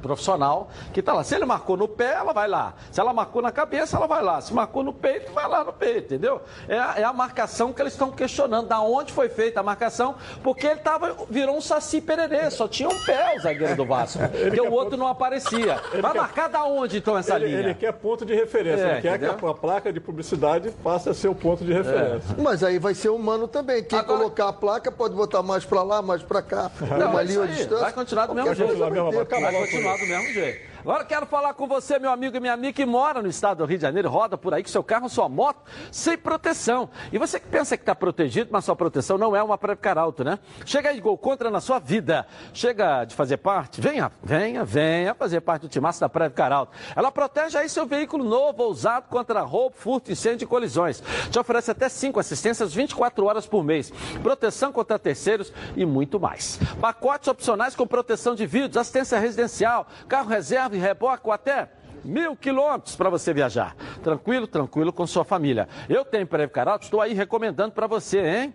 profissional 0.03 0.69
que 0.93 1.01
está 1.01 1.13
lá. 1.13 1.25
Se 1.25 1.35
ele 1.35 1.47
marcou 1.47 1.77
no 1.77 1.89
pé, 1.89 2.15
ela 2.15 2.33
vai 2.33 2.49
lá. 2.49 2.75
Se 2.91 3.01
ela 3.01 3.13
marcou 3.13 3.41
na 3.41 3.53
cabeça, 3.53 3.97
ela 3.97 4.07
vai 4.07 4.23
lá. 4.23 4.41
Se 4.41 4.53
marcou 4.53 4.83
no 4.83 4.93
peito, 4.93 5.33
vai 5.33 5.49
lá 5.49 5.65
no 5.65 5.73
peito, 5.73 6.15
entendeu? 6.15 6.43
É 6.69 6.79
a, 6.79 6.95
é 6.99 7.05
a 7.05 7.13
marcação 7.13 7.73
que 7.73 7.81
eles 7.81 7.93
estão 7.93 8.11
questionando. 8.11 8.67
Da 8.67 8.81
onde 8.81 9.13
foi 9.13 9.29
feita 9.29 9.61
a 9.61 9.63
marcação? 9.63 10.17
Porque 10.43 10.67
ele 10.67 10.81
tava, 10.81 11.17
virou 11.31 11.57
um 11.57 11.61
saci 11.61 12.01
pererê. 12.01 12.51
Só 12.51 12.67
tinha 12.67 12.89
um 12.89 13.05
pé 13.05 13.35
o 13.37 13.41
zagueiro 13.41 13.77
do 13.77 13.87
Vasco. 13.87 14.19
porque 14.29 14.61
o 14.61 14.71
outro 14.71 14.91
ponto... 14.91 14.97
não 14.97 15.07
aparecia. 15.07 15.81
Ele 15.93 16.03
vai 16.03 16.13
quer... 16.13 16.21
marcar 16.21 16.49
da 16.49 16.65
onde 16.65 16.99
então 16.99 17.17
essa 17.17 17.37
ele, 17.37 17.47
linha? 17.47 17.59
Ele 17.61 17.75
quer 17.75 17.93
ponto 17.93 18.25
de 18.25 18.35
referência. 18.35 18.85
É, 18.85 18.93
ele 18.93 19.03
quer 19.03 19.17
entendeu? 19.17 19.35
que 19.35 19.47
a, 19.47 19.51
a, 19.51 19.55
placa 19.55 19.93
de 19.93 20.01
publicidade 20.01 20.71
passe 20.83 21.09
a 21.09 21.15
ser 21.15 21.29
o 21.29 21.35
ponto 21.35 21.65
de 21.65 21.73
referência. 21.73 22.35
É. 22.37 22.43
Mas 22.43 22.65
aí 22.65 22.79
vai 22.79 22.95
ser 22.95 23.11
humano 23.11 23.47
também. 23.47 23.83
Quem 23.85 23.99
Agora... 23.99 24.19
colocar 24.19 24.49
a 24.49 24.53
placa 24.53 24.91
pode 24.91 25.15
botar 25.15 25.43
mais 25.43 25.65
para 25.65 25.83
lá, 25.83 26.03
mais 26.03 26.23
para 26.23 26.43
cá. 26.43 26.71
Não, 26.99 27.11
uma 27.11 27.23
linha 27.23 27.47
de 27.47 27.57
distância. 27.57 27.85
Vai 27.85 27.93
continuar 27.93 28.27
do 28.27 28.35
mesmo 28.35 28.55
jeito. 28.55 28.77
Vai 28.77 29.53
continuar 29.55 29.92
do 29.97 30.07
mesmo. 30.07 30.72
Agora 30.83 31.05
quero 31.05 31.27
falar 31.27 31.55
com 31.55 31.69
você, 31.69 31.97
meu 31.97 32.11
amigo 32.11 32.37
e 32.37 32.41
minha 32.41 32.53
amiga 32.53 32.73
que 32.73 32.85
mora 32.85 33.23
no 33.23 33.29
estado 33.29 33.59
do 33.59 33.65
Rio 33.65 33.79
de 33.79 33.83
Janeiro, 33.83 34.11
roda 34.11 34.37
por 34.37 34.53
aí 34.53 34.65
com 34.65 34.69
seu 34.69 34.83
carro, 34.83 35.09
sua 35.09 35.29
moto, 35.29 35.63
sem 35.93 36.19
proteção. 36.19 36.91
E 37.13 37.19
você 37.19 37.39
que 37.39 37.47
pensa 37.47 37.77
que 37.77 37.85
está 37.85 37.95
protegido, 37.95 38.51
mas 38.51 38.65
sua 38.65 38.75
proteção 38.75 39.17
não 39.17 39.37
é 39.37 39.41
uma 39.41 39.57
Previcar 39.57 39.97
Alto, 39.97 40.25
né? 40.25 40.41
Chega 40.67 40.89
aí 40.89 40.97
de 40.97 41.01
gol 41.01 41.17
contra 41.17 41.53
na 41.53 41.61
sua 41.61 41.79
vida. 41.79 42.27
Chega 42.53 43.05
de 43.05 43.15
fazer 43.15 43.37
parte? 43.37 43.81
Venha, 43.81 44.11
venha, 44.25 44.65
venha 44.65 45.15
fazer 45.15 45.41
parte 45.41 45.63
do 45.63 45.69
timaço 45.69 46.01
da 46.01 46.09
Previcar 46.09 46.51
Alto. 46.51 46.73
Ela 46.97 47.13
protege 47.13 47.57
aí 47.57 47.69
seu 47.69 47.87
veículo 47.87 48.25
novo 48.25 48.65
ou 48.65 48.71
usado 48.73 49.09
contra 49.09 49.41
roubo, 49.43 49.77
furto, 49.77 50.11
incêndio 50.11 50.47
e 50.47 50.49
colisões. 50.49 51.01
Te 51.31 51.39
oferece 51.39 51.71
até 51.71 51.89
cinco 51.89 52.19
assistências 52.19 52.75
24 52.75 53.25
horas 53.25 53.47
por 53.47 53.63
mês, 53.63 53.93
proteção 54.21 54.73
contra 54.73 54.99
terceiros 54.99 55.53
e 55.77 55.87
muito 55.87 56.19
mais. 56.19 56.59
Pacotes 56.81 57.29
opcionais 57.29 57.77
com 57.77 57.87
proteção 57.87 58.35
de 58.35 58.47
vidros, 58.47 58.77
assistência 58.77 59.17
residencial, 59.21 59.87
carro 60.09 60.29
reserva 60.29 60.72
e 60.75 60.79
reboque 60.79 61.31
até 61.31 61.69
mil 62.05 62.37
quilômetros 62.37 62.97
para 62.97 63.09
você 63.09 63.33
viajar. 63.33 63.77
Tranquilo, 64.03 64.47
tranquilo 64.47 64.93
com 64.93 65.07
sua 65.07 65.25
família. 65.25 65.69
Eu 65.89 66.05
tenho 66.05 66.27
Previcar 66.27 66.69
Alto, 66.69 66.85
estou 66.85 67.01
aí 67.01 67.15
recomendando 67.15 67.73
para 67.73 67.87
você, 67.87 68.21
hein? 68.21 68.55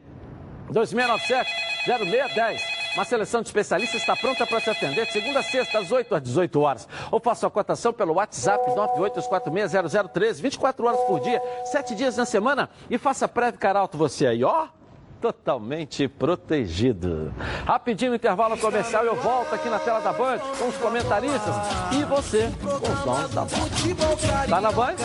2697-0610. 0.71 2.61
Uma 2.95 3.05
seleção 3.05 3.41
de 3.41 3.47
especialistas 3.47 4.01
está 4.01 4.15
pronta 4.15 4.45
para 4.45 4.59
te 4.59 4.69
atender 4.69 5.05
de 5.05 5.13
segunda 5.13 5.39
a 5.39 5.43
sexta, 5.43 5.79
às 5.79 5.91
8 5.91 6.15
às 6.15 6.21
18 6.21 6.59
horas. 6.59 6.87
Ou 7.11 7.19
faça 7.19 7.47
a 7.47 7.49
cotação 7.49 7.93
pelo 7.93 8.15
WhatsApp 8.15 8.71
982460013, 8.71 10.41
24 10.41 10.85
horas 10.87 10.99
por 11.01 11.19
dia, 11.19 11.41
7 11.65 11.95
dias 11.95 12.17
na 12.17 12.25
semana. 12.25 12.69
E 12.89 12.97
faça 12.97 13.27
Previcar 13.27 13.77
Alto 13.77 13.97
você 13.97 14.27
aí, 14.27 14.43
ó 14.43 14.67
totalmente 15.21 16.07
protegido. 16.07 17.33
Rapidinho 17.65 18.15
intervalo 18.15 18.57
comercial 18.57 19.03
eu 19.03 19.15
volto 19.15 19.53
aqui 19.53 19.69
na 19.69 19.79
tela 19.79 19.99
da 19.99 20.13
Band 20.13 20.39
com 20.57 20.67
os 20.67 20.77
comentaristas 20.77 21.55
e 21.91 22.03
você 22.05 22.49
com 22.61 22.91
os 22.91 22.99
donos 23.01 23.33
da 23.33 23.45
bola. 23.45 24.47
Tá 24.49 24.61
na 24.61 24.71
Band? 24.71 24.95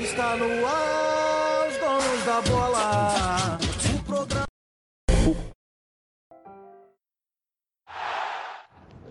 Está 0.00 0.36
no 0.36 0.66
ar, 0.66 1.68
os 1.68 1.76
donos 1.78 2.24
da 2.24 2.40
bola. 2.50 3.58
O 3.94 4.04
programa... 4.04 4.44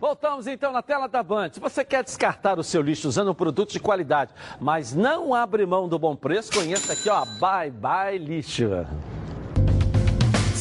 Voltamos 0.03 0.47
então 0.47 0.73
na 0.73 0.81
tela 0.81 1.07
da 1.07 1.23
Band. 1.23 1.51
Se 1.53 1.61
você 1.61 1.85
quer 1.85 2.03
descartar 2.03 2.59
o 2.59 2.63
seu 2.63 2.81
lixo 2.81 3.07
usando 3.07 3.31
um 3.31 3.33
produto 3.33 3.71
de 3.71 3.79
qualidade, 3.79 4.33
mas 4.59 4.93
não 4.93 5.33
abre 5.33 5.65
mão 5.65 5.87
do 5.87 5.97
bom 5.97 6.13
preço, 6.13 6.51
conheça 6.51 6.91
aqui, 6.91 7.09
ó, 7.09 7.23
Bye 7.39 7.71
Bye 7.71 8.17
Lixo. 8.17 8.85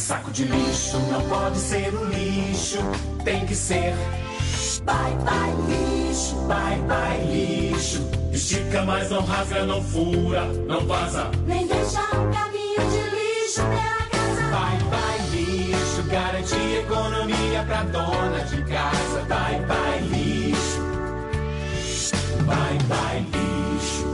Saco 0.02 0.32
de 0.32 0.44
lixo 0.46 0.98
não 1.12 1.22
pode 1.28 1.56
ser 1.56 1.94
um 1.94 2.06
lixo, 2.06 2.78
tem 3.24 3.46
que 3.46 3.54
ser. 3.54 3.94
Bye 4.84 5.14
bye 5.24 5.54
lixo, 5.68 6.34
bye 6.48 6.80
bye 6.88 7.24
lixo. 7.24 8.02
Estica, 8.32 8.82
mas 8.84 9.08
não 9.10 9.24
rasga, 9.24 9.64
não 9.64 9.80
fura, 9.80 10.44
não 10.66 10.84
vaza. 10.88 11.30
Nem 11.46 11.68
deixa 11.68 12.00
um 12.00 12.32
caminho 12.32 12.80
de 12.90 13.00
lixo 13.14 13.62
pela 13.62 14.02
casa. 14.10 14.42
Bye 14.50 14.82
bye 14.90 15.22
lixo, 15.30 16.02
garante 16.10 16.56
economia 16.80 17.62
pra 17.64 17.84
dona 17.84 18.44
de 18.44 18.60
casa. 18.64 19.22
Bye 19.28 19.60
bye 19.66 20.00
lixo, 20.00 20.80
bye 22.44 22.78
bye 22.88 23.20
lixo. 23.20 24.04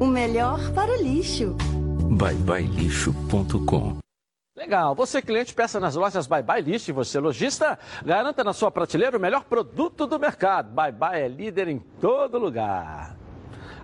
O 0.00 0.06
melhor 0.06 0.70
para 0.72 0.92
o 0.92 1.02
lixo. 1.02 1.56
byebyelixo.com 2.10 4.07
Legal. 4.68 4.94
Você, 4.94 5.22
cliente, 5.22 5.54
peça 5.54 5.80
nas 5.80 5.94
lojas 5.94 6.26
Bye 6.26 6.42
Bye 6.42 6.60
List. 6.60 6.90
Você, 6.92 7.18
lojista, 7.18 7.78
garanta 8.04 8.44
na 8.44 8.52
sua 8.52 8.70
prateleira 8.70 9.16
o 9.16 9.20
melhor 9.20 9.44
produto 9.44 10.06
do 10.06 10.18
mercado. 10.18 10.70
Bye 10.74 10.92
Bye 10.92 11.22
é 11.22 11.26
líder 11.26 11.68
em 11.68 11.78
todo 11.78 12.36
lugar. 12.38 13.16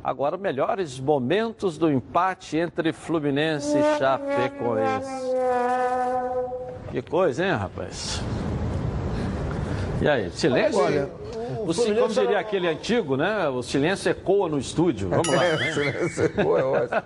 Agora, 0.03 0.37
melhores 0.37 1.01
momentos 1.01 1.79
do 1.79 1.91
empate 1.91 2.59
entre 2.59 2.93
Fluminense 2.93 3.75
e 3.79 3.99
Chapecoense. 3.99 5.35
Que 6.91 7.01
coisa, 7.01 7.47
hein, 7.47 7.53
rapaz? 7.53 8.21
E 10.03 10.07
aí, 10.07 10.31
silêncio? 10.33 10.83
Olha, 10.83 11.09
o, 11.67 11.71
o 11.71 11.95
como 11.95 12.09
diria 12.09 12.39
aquele 12.39 12.69
antigo, 12.69 13.17
né? 13.17 13.49
O 13.49 13.63
silêncio 13.63 14.11
ecoa 14.11 14.49
no 14.49 14.59
estúdio. 14.59 15.09
Vamos 15.09 15.29
lá. 15.29 15.45
É, 15.45 15.57
né? 15.57 15.71
o 15.71 15.75
silêncio 15.75 16.25
ecoa, 16.25 16.61
é 16.61 16.65
ótimo. 16.65 17.03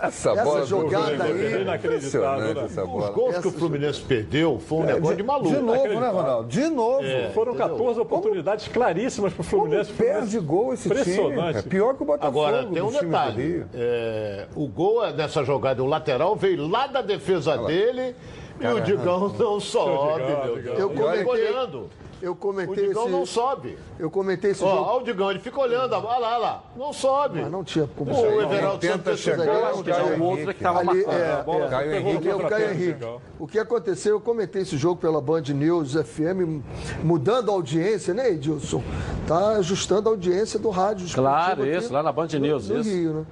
Essa, 0.00 0.30
essa 0.30 0.44
bola 0.44 0.66
jogada 0.66 1.24
aí. 1.24 1.54
É 1.54 1.60
inacreditável. 1.62 2.54
Né? 2.54 2.64
Essa 2.64 2.84
bola. 2.84 3.08
Os 3.08 3.14
gols 3.14 3.30
essa... 3.30 3.42
que 3.42 3.48
o 3.48 3.50
Fluminense 3.52 4.00
perdeu 4.00 4.58
foi 4.58 4.78
um 4.78 4.82
é, 4.82 4.86
negócio 4.94 5.16
de, 5.16 5.22
de 5.22 5.26
maluco. 5.26 5.48
De 5.48 5.62
novo, 5.62 6.00
né, 6.00 6.08
Ronaldo? 6.08 6.48
De 6.48 6.68
novo. 6.68 7.04
É, 7.04 7.30
Foram 7.30 7.54
14 7.54 7.82
entendeu? 7.82 8.02
oportunidades 8.02 8.68
como, 8.68 8.74
claríssimas 8.74 9.32
para 9.32 9.40
o 9.40 9.44
Fluminense. 9.44 9.92
Como 9.92 10.08
perde 10.08 10.38
gol 10.40 10.74
esse 10.74 10.88
Impressionante. 10.88 11.46
time. 11.48 11.58
É 11.58 11.62
pior 11.62 11.94
que 11.94 12.02
o 12.02 12.06
Botafogo. 12.06 12.46
Agora, 12.46 12.66
tem 12.66 12.82
um 12.82 12.90
detalhe. 12.90 13.64
É, 13.74 14.46
o 14.54 14.66
gol 14.66 15.12
dessa 15.12 15.44
jogada, 15.44 15.82
o 15.82 15.86
lateral, 15.86 16.34
veio 16.36 16.66
lá 16.66 16.86
da 16.86 17.02
defesa 17.02 17.56
dele. 17.58 18.14
E 18.60 18.66
o 18.66 18.80
Digão 18.80 19.28
não 19.38 19.60
sobe, 19.60 20.24
meu 20.24 20.56
Deus. 20.56 20.78
Eu 20.78 20.90
comentei. 20.90 21.88
Eu 22.20 22.34
comentei 22.34 22.84
o 22.84 22.88
Digão 22.88 23.04
esse... 23.04 23.12
não 23.12 23.26
sobe. 23.26 23.78
Eu 23.98 24.10
comentei 24.10 24.52
esse 24.52 24.64
ó, 24.64 24.68
jogo. 24.68 24.90
Ó, 24.90 24.98
o 25.00 25.04
Digão, 25.04 25.30
ele 25.30 25.40
fica 25.40 25.60
olhando, 25.60 25.92
olha 25.92 26.04
lá, 26.04 26.14
olha 26.14 26.36
lá. 26.38 26.64
Não 26.76 26.92
sobe. 26.92 27.42
Mas 27.42 27.50
não 27.50 27.62
tinha 27.62 27.88
como 27.96 28.14
ser. 28.14 28.26
O 28.26 28.42
Everaldo 28.42 28.78
tenta 28.78 29.16
chegar, 29.16 29.74
o, 29.74 29.84
Caio 29.84 30.22
outro 30.22 30.46
que 30.46 30.50
estava 30.52 30.82
marcando. 30.82 31.12
É, 31.12 31.32
a 31.32 31.42
bola, 31.42 31.66
é, 31.66 31.68
Caio 31.68 31.94
Henrique, 31.94 32.28
o 32.28 32.48
Caio 32.48 32.70
Henrique. 32.70 33.04
O 33.38 33.46
que 33.46 33.58
aconteceu, 33.58 34.14
eu 34.14 34.20
comentei 34.20 34.62
esse 34.62 34.76
jogo 34.76 35.00
pela 35.00 35.20
Band 35.20 35.42
News 35.42 35.92
FM, 35.92 36.62
mudando 37.02 37.50
a 37.50 37.54
audiência, 37.54 38.14
né, 38.14 38.30
Edilson? 38.30 38.82
Tá 39.26 39.50
ajustando 39.56 40.08
a 40.08 40.12
audiência 40.12 40.58
do 40.58 40.70
rádio. 40.70 41.06
Claro, 41.14 41.66
isso, 41.66 41.92
lá 41.92 42.02
na 42.02 42.12
Band 42.12 42.28
News, 42.40 42.68
no, 42.68 42.80
isso. 42.80 42.88
Rio, 42.88 43.12
né? 43.12 43.26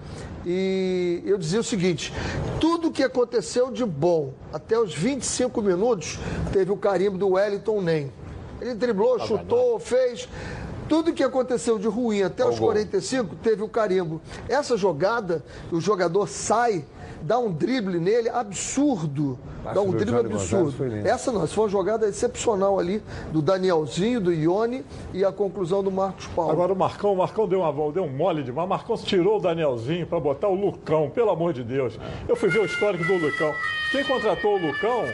E 0.46 1.22
eu 1.24 1.38
dizia 1.38 1.60
o 1.60 1.64
seguinte: 1.64 2.12
tudo 2.60 2.90
que 2.90 3.02
aconteceu 3.02 3.70
de 3.70 3.84
bom 3.84 4.34
até 4.52 4.78
os 4.78 4.94
25 4.94 5.62
minutos 5.62 6.18
teve 6.52 6.70
o 6.70 6.76
carimbo 6.76 7.16
do 7.16 7.30
Wellington 7.30 7.80
Nem. 7.80 8.12
Ele 8.64 8.74
driblou, 8.74 9.18
tá 9.18 9.26
chutou, 9.26 9.78
fez. 9.78 10.28
Tudo 10.88 11.12
que 11.12 11.22
aconteceu 11.22 11.78
de 11.78 11.86
ruim 11.86 12.22
até 12.22 12.46
os 12.46 12.58
45 12.58 13.36
teve 13.36 13.62
o 13.62 13.68
carimbo. 13.68 14.20
Essa 14.48 14.76
jogada, 14.76 15.42
o 15.72 15.80
jogador 15.80 16.28
sai 16.28 16.84
dá 17.24 17.38
um 17.38 17.50
drible 17.50 17.98
nele 17.98 18.28
absurdo. 18.28 19.38
Passe 19.62 19.74
Dá 19.74 19.80
um 19.80 19.90
drible 19.90 20.28
Gonzalez 20.28 20.52
absurdo. 20.52 21.08
Essa 21.08 21.32
não, 21.32 21.42
essa 21.42 21.54
foi 21.54 21.64
uma 21.64 21.70
jogada 21.70 22.06
excepcional 22.06 22.78
ali 22.78 23.02
do 23.32 23.40
Danielzinho, 23.40 24.20
do 24.20 24.32
Ione 24.32 24.84
e 25.12 25.24
a 25.24 25.32
conclusão 25.32 25.82
do 25.82 25.90
Marcos 25.90 26.26
Paulo. 26.26 26.52
Agora 26.52 26.72
o 26.72 26.76
Marcão, 26.76 27.14
o 27.14 27.16
Marcão 27.16 27.48
deu, 27.48 27.60
uma, 27.60 27.72
volta, 27.72 27.94
deu 27.94 28.04
um 28.04 28.14
mole 28.14 28.42
demais. 28.42 28.66
O 28.66 28.68
Marcão 28.68 28.96
tirou 28.96 29.38
o 29.38 29.40
Danielzinho 29.40 30.06
para 30.06 30.20
botar 30.20 30.48
o 30.48 30.54
Lucão, 30.54 31.08
pelo 31.08 31.30
amor 31.30 31.54
de 31.54 31.64
Deus. 31.64 31.98
Eu 32.28 32.36
fui 32.36 32.50
ver 32.50 32.60
o 32.60 32.66
histórico 32.66 33.04
do 33.04 33.14
Lucão. 33.14 33.54
Quem 33.90 34.04
contratou 34.04 34.56
o 34.56 34.66
Lucão? 34.66 35.04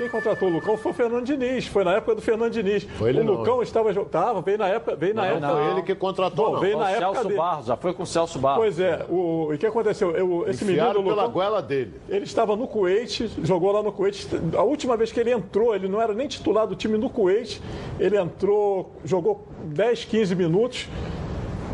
Quem 0.00 0.08
contratou 0.08 0.48
o 0.48 0.52
Lucão 0.52 0.78
foi 0.78 0.92
o 0.92 0.94
Fernando 0.94 1.26
Diniz. 1.26 1.66
Foi 1.66 1.84
na 1.84 1.92
época 1.96 2.14
do 2.14 2.22
Fernando 2.22 2.50
Diniz. 2.50 2.84
Foi 2.84 3.10
ele 3.10 3.20
o 3.20 3.24
não. 3.24 3.34
Lucão 3.34 3.60
estava 3.60 3.92
jo- 3.92 4.06
tava, 4.06 4.40
veio 4.40 4.56
na 4.56 4.66
época, 4.66 4.96
veio 4.96 5.12
na 5.14 5.20
Não, 5.26 5.28
época. 5.28 5.48
foi 5.52 5.70
ele 5.72 5.82
que 5.82 5.94
contratou, 5.94 6.46
Bom, 6.46 6.52
não. 6.54 6.60
veio 6.60 6.78
na 6.78 6.84
o 6.86 6.88
época 6.88 7.00
Celso 7.12 7.22
dele. 7.24 7.36
Barros, 7.36 7.66
já 7.66 7.76
foi 7.76 7.92
com 7.92 8.02
o 8.02 8.06
Celso 8.06 8.38
Barros. 8.38 8.58
Pois 8.64 8.80
é, 8.80 9.04
o, 9.10 9.48
e 9.52 9.56
o 9.56 9.58
que 9.58 9.66
aconteceu? 9.66 10.12
Eu, 10.12 10.48
esse 10.48 10.64
menino 10.64 10.84
Enfiaram 10.84 11.00
Lucão, 11.02 11.16
pela 11.16 11.28
goela 11.28 11.60
dele. 11.60 11.92
ele 12.08 12.24
estava 12.24 12.56
no 12.56 12.66
Kuwait, 12.66 13.30
jogou 13.44 13.72
lá 13.72 13.82
no 13.82 13.92
Kuwait. 13.92 14.26
A 14.56 14.62
última 14.62 14.96
vez 14.96 15.12
que 15.12 15.20
ele 15.20 15.32
entrou, 15.32 15.74
ele 15.74 15.86
não 15.86 16.00
era 16.00 16.14
nem 16.14 16.26
titular 16.26 16.66
do 16.66 16.74
time 16.74 16.96
no 16.96 17.10
Kuwait. 17.10 17.60
Ele 17.98 18.16
entrou, 18.16 18.92
jogou 19.04 19.46
10, 19.64 20.06
15 20.06 20.34
minutos. 20.34 20.88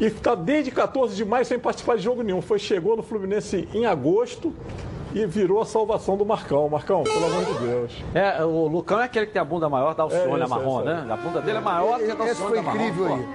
E 0.01 0.07
está 0.07 0.35
desde 0.35 0.73
14 0.73 1.15
de 1.15 1.25
maio 1.25 1.45
sem 1.47 1.61
participar 1.61 1.97
de 1.97 2.03
jogo 2.03 2.25
nenhum. 2.25 2.43
Foi, 2.43 2.59
chegou 2.59 2.97
no 2.97 3.05
Fluminense 3.05 3.69
em 3.73 3.87
agosto 3.87 4.53
e 5.19 5.27
virou 5.27 5.63
a 5.63 5.65
salvação 5.67 6.17
do 6.17 6.27
Marcão. 6.27 6.69
Marcão, 6.69 7.03
pelo 7.03 7.25
amor 7.27 7.45
de 7.45 7.55
Deus. 7.67 7.93
É, 8.15 8.45
o 8.45 8.67
Lucão 8.69 9.01
é 9.01 9.05
aquele 9.05 9.27
que 9.27 9.33
tem 9.33 9.41
a 9.41 9.45
bunda 9.45 9.69
maior 9.69 9.95
da 9.95 10.03
Alcione 10.03 10.41
É 10.41 10.45
isso, 10.45 10.49
marrom, 10.51 10.79
é 10.81 10.81
aí. 10.81 11.07
né? 11.07 11.13
A 11.13 11.17
bunda 11.17 11.41
dele 11.41 11.59
é 11.59 11.61
maior 11.61 11.99
que 11.99 12.11
a 12.11 12.15
da 12.15 12.25
Esse 12.27 12.43
foi 12.43 12.61
marrom. 12.61 12.79
incrível 12.79 13.07
pô. 13.07 13.15
aí. 13.15 13.27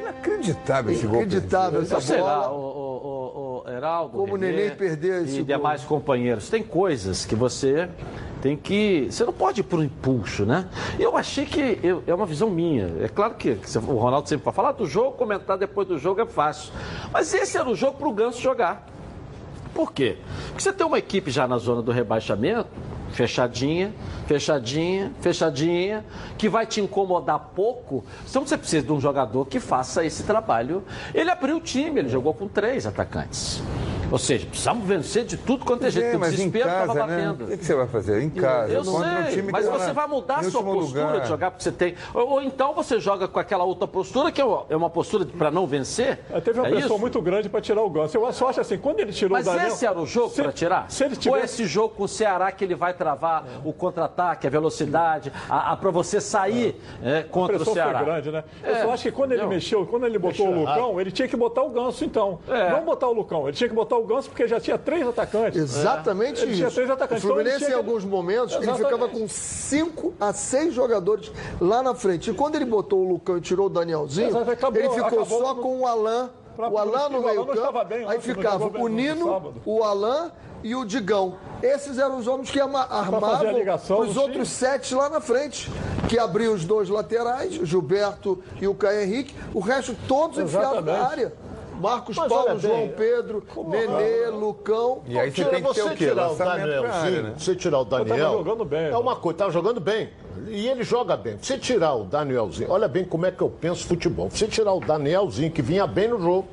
Inacreditável 0.00 0.92
esse 0.92 1.06
gol. 1.06 1.22
Inacreditável 1.22 1.80
essa 1.80 1.88
Então, 1.94 2.00
sei 2.00 2.20
lá, 2.20 2.40
bola. 2.48 2.52
o, 2.52 2.60
o, 2.60 3.62
o, 3.62 3.62
o 3.66 3.70
Heraldo, 3.70 4.18
Como 4.18 4.34
o 4.34 4.36
Neném 4.36 4.70
perdeu 4.70 5.22
esse 5.22 5.34
e 5.34 5.36
gol. 5.38 5.46
demais 5.46 5.82
companheiros. 5.84 6.48
Tem 6.50 6.62
coisas 6.62 7.24
que 7.24 7.34
você 7.34 7.88
tem 8.42 8.56
que... 8.56 9.08
Você 9.10 9.24
não 9.24 9.32
pode 9.32 9.60
ir 9.60 9.64
por 9.64 9.78
um 9.80 9.82
impulso, 9.82 10.44
né? 10.44 10.68
Eu 10.98 11.16
achei 11.16 11.44
que... 11.46 11.78
eu- 11.82 12.02
é 12.06 12.14
uma 12.14 12.26
visão 12.26 12.48
minha. 12.50 12.88
É 13.00 13.08
claro 13.08 13.34
que, 13.34 13.58
o 13.86 13.94
Ronaldo 13.96 14.28
sempre 14.28 14.44
fala, 14.44 14.54
falar 14.54 14.72
do 14.72 14.86
jogo, 14.86 15.12
comentar 15.12 15.56
depois 15.58 15.88
do 15.88 15.98
jogo 15.98 16.20
é 16.20 16.26
fácil. 16.26 16.72
Mas 17.12 17.32
esse 17.34 17.56
era 17.56 17.68
o 17.68 17.74
jogo 17.74 17.96
para 17.98 18.08
o 18.08 18.12
Ganso 18.12 18.40
jogar. 18.40 18.86
Por 19.78 19.92
quê? 19.92 20.16
Porque 20.48 20.60
você 20.60 20.72
tem 20.72 20.84
uma 20.84 20.98
equipe 20.98 21.30
já 21.30 21.46
na 21.46 21.56
zona 21.56 21.80
do 21.80 21.92
rebaixamento, 21.92 22.66
fechadinha, 23.12 23.94
fechadinha, 24.26 25.12
fechadinha, 25.20 26.04
que 26.36 26.48
vai 26.48 26.66
te 26.66 26.80
incomodar 26.80 27.38
pouco. 27.54 28.04
Então 28.28 28.44
você 28.44 28.58
precisa 28.58 28.84
de 28.84 28.90
um 28.90 29.00
jogador 29.00 29.44
que 29.44 29.60
faça 29.60 30.04
esse 30.04 30.24
trabalho. 30.24 30.82
Ele 31.14 31.30
abriu 31.30 31.58
o 31.58 31.60
time, 31.60 32.00
ele 32.00 32.08
jogou 32.08 32.34
com 32.34 32.48
três 32.48 32.86
atacantes. 32.86 33.62
Ou 34.10 34.18
seja, 34.18 34.46
precisamos 34.46 34.86
vencer 34.86 35.24
de 35.24 35.36
tudo 35.36 35.64
quanto 35.64 35.84
é 35.86 35.90
jeito, 35.90 36.06
É, 36.06 36.10
porque 36.12 36.16
o 36.16 36.20
mas 36.20 36.32
em 36.32 36.36
desespero 36.36 36.68
estava 36.68 36.86
casa, 36.94 37.06
né? 37.06 37.16
batendo. 37.26 37.44
O 37.54 37.58
que 37.58 37.64
você 37.64 37.74
vai 37.74 37.86
fazer? 37.86 38.22
Em 38.22 38.30
casa. 38.30 38.72
Eu 38.72 38.84
no 38.84 38.98
sei, 38.98 39.34
time 39.34 39.52
mas 39.52 39.66
tá 39.66 39.72
você 39.72 39.92
vai 39.92 40.06
mudar 40.06 40.36
a 40.38 40.42
sua 40.44 40.62
postura 40.62 41.04
lugar. 41.06 41.20
de 41.20 41.28
jogar 41.28 41.50
porque 41.50 41.62
você 41.64 41.72
tem. 41.72 41.94
Ou, 42.14 42.28
ou 42.30 42.42
então 42.42 42.72
você 42.74 42.98
joga 42.98 43.28
com 43.28 43.38
aquela 43.38 43.64
outra 43.64 43.86
postura 43.86 44.32
que 44.32 44.40
é 44.40 44.44
uma, 44.44 44.64
é 44.68 44.88
postura 44.88 45.26
para 45.26 45.50
não 45.50 45.66
vencer. 45.66 46.20
É, 46.30 46.40
Teve 46.40 46.58
uma 46.60 46.68
é 46.68 46.70
pressão 46.70 46.90
isso? 46.90 46.98
muito 46.98 47.20
grande 47.20 47.48
para 47.48 47.60
tirar 47.60 47.82
o 47.82 47.90
Ganso. 47.90 48.16
Eu 48.16 48.32
só 48.32 48.48
acho 48.48 48.60
assim, 48.60 48.78
quando 48.78 49.00
ele 49.00 49.12
tirou 49.12 49.36
Mas 49.36 49.46
o 49.46 49.50
Daniel... 49.50 49.68
esse 49.68 49.84
era 49.86 50.00
o 50.00 50.06
jogo 50.06 50.30
para 50.34 50.52
tirar? 50.52 50.90
Se 50.90 51.04
ele 51.04 51.16
Ou 51.28 51.36
esse 51.36 51.66
jogo 51.66 51.94
com 51.94 52.04
o 52.04 52.08
Ceará 52.08 52.50
que 52.50 52.64
ele 52.64 52.74
vai 52.74 52.94
travar 52.94 53.44
o 53.64 53.72
contra-ataque, 53.72 54.46
a 54.46 54.50
velocidade, 54.50 55.32
a, 55.48 55.76
para 55.76 55.90
você 55.90 56.20
sair 56.20 56.80
é, 57.02 57.18
A 57.18 57.24
contra 57.24 57.56
o 57.56 57.64
Ceará? 57.64 57.98
foi 57.98 58.06
grande, 58.06 58.30
né? 58.30 58.44
Eu 58.62 58.74
É, 58.74 58.82
só 58.82 58.92
acho 58.92 59.02
que 59.02 59.12
quando 59.12 59.32
ele 59.32 59.46
mexeu, 59.46 59.86
quando 59.86 60.06
ele 60.06 60.18
botou 60.18 60.46
Mexeu 60.46 60.62
o 60.62 60.66
Lucão, 60.66 61.00
ele 61.00 61.10
tinha 61.10 61.28
que 61.28 61.36
botar 61.36 61.62
o 61.62 61.70
Ganso, 61.70 62.04
então. 62.04 62.38
É. 62.48 62.70
Não 62.70 62.84
botar 62.84 63.08
o 63.08 63.12
Lucão, 63.12 63.46
ele 63.46 63.56
tinha 63.56 63.68
que 63.68 63.74
botar 63.74 63.97
o 63.98 64.06
Ganso 64.06 64.28
porque 64.30 64.46
já 64.48 64.58
tinha 64.60 64.78
três 64.78 65.06
atacantes. 65.06 65.60
Exatamente 65.60 66.42
Ele 66.42 66.54
tinha 66.54 66.66
isso. 66.68 66.74
três 66.76 66.90
atacantes, 66.90 67.24
O 67.24 67.26
então 67.26 67.40
ele 67.40 67.50
Fluminense, 67.50 67.64
tinha 67.66 67.76
em 67.76 67.78
alguns 67.86 68.04
momentos, 68.04 68.54
ele 68.54 68.64
Exatamente. 68.64 68.84
ficava 68.90 69.08
com 69.08 69.28
5 69.28 70.14
a 70.20 70.32
6 70.32 70.74
jogadores 70.74 71.30
lá 71.60 71.82
na 71.82 71.94
frente. 71.94 72.30
E 72.30 72.34
quando 72.34 72.54
ele 72.56 72.64
botou 72.64 73.04
o 73.04 73.08
Lucão 73.08 73.36
e 73.36 73.40
tirou 73.40 73.66
o 73.66 73.70
Danielzinho, 73.70 74.36
acabou- 74.38 74.80
ele 74.80 74.90
ficou 74.90 75.24
só 75.26 75.54
no- 75.54 75.62
com 75.62 75.80
o 75.80 75.86
Alain. 75.86 76.28
O 76.56 76.76
Alain 76.76 77.12
no 77.12 77.22
meio-campo. 77.22 77.78
Aí 78.08 78.16
não 78.16 78.20
ficava 78.20 78.66
o 78.66 78.70
no 78.70 78.88
Nino, 78.88 79.52
o 79.64 79.84
Alain 79.84 80.30
e 80.64 80.74
o 80.74 80.84
Digão. 80.84 81.36
Esses 81.62 81.98
eram 81.98 82.18
os 82.18 82.26
homens 82.26 82.50
que 82.50 82.58
armavam 82.60 83.52
ligação 83.52 84.00
os 84.00 84.16
outros 84.16 84.34
time. 84.34 84.46
sete 84.46 84.92
lá 84.94 85.08
na 85.08 85.20
frente, 85.20 85.70
que 86.08 86.18
abriam 86.18 86.52
os 86.54 86.64
dois 86.64 86.88
laterais, 86.88 87.56
o 87.60 87.64
Gilberto 87.64 88.42
e 88.60 88.66
o 88.66 88.74
Caio 88.74 89.02
Henrique. 89.02 89.36
O 89.54 89.60
resto 89.60 89.94
todos 90.08 90.38
enfiados 90.38 90.84
na 90.84 90.92
Exatamente. 90.92 91.12
área. 91.12 91.32
Marcos 91.78 92.16
Mas 92.16 92.28
Paulo, 92.28 92.44
olha 92.50 92.54
bem, 92.54 92.60
João 92.60 92.88
Pedro, 92.96 93.42
Nenê, 93.68 94.26
Lucão. 94.28 95.02
E 95.06 95.18
aí 95.18 95.30
você 95.30 95.34
Tira- 95.36 95.50
tem 95.50 95.62
que 95.62 95.74
ter 95.74 95.82
o 95.82 95.88
quê? 95.90 95.96
tirar 95.96 96.30
o 96.30 96.34
Danielzinho, 96.36 97.22
né? 97.22 97.34
você 97.38 97.54
tirar 97.56 97.78
o 97.80 97.84
Daniel. 97.84 98.32
jogando 98.32 98.64
bem, 98.64 98.80
É 98.86 98.90
né? 98.90 98.96
uma 98.98 99.16
coisa, 99.16 99.38
tava 99.38 99.50
jogando 99.50 99.80
bem. 99.80 100.10
E 100.48 100.66
ele 100.68 100.82
joga 100.82 101.16
bem. 101.16 101.36
Você 101.40 101.56
tirar 101.58 101.94
o 101.94 102.04
Danielzinho, 102.04 102.70
olha 102.70 102.88
bem 102.88 103.04
como 103.04 103.26
é 103.26 103.30
que 103.30 103.42
eu 103.42 103.48
penso 103.50 103.86
futebol. 103.86 104.28
Você 104.30 104.46
tirar 104.46 104.72
o 104.72 104.80
Danielzinho, 104.80 105.50
que 105.50 105.62
vinha 105.62 105.86
bem 105.86 106.08
no 106.08 106.20
jogo, 106.20 106.48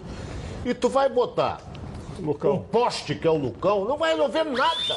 e 0.64 0.74
tu 0.74 0.90
vai 0.90 1.10
botar 1.10 1.60
um 2.20 2.26
Lucão. 2.28 2.66
poste 2.72 3.14
que 3.16 3.28
é 3.28 3.32
o 3.32 3.36
Lucão, 3.38 3.86
não 3.86 3.98
vai 3.98 4.12
resolver 4.14 4.44
nada. 4.46 4.96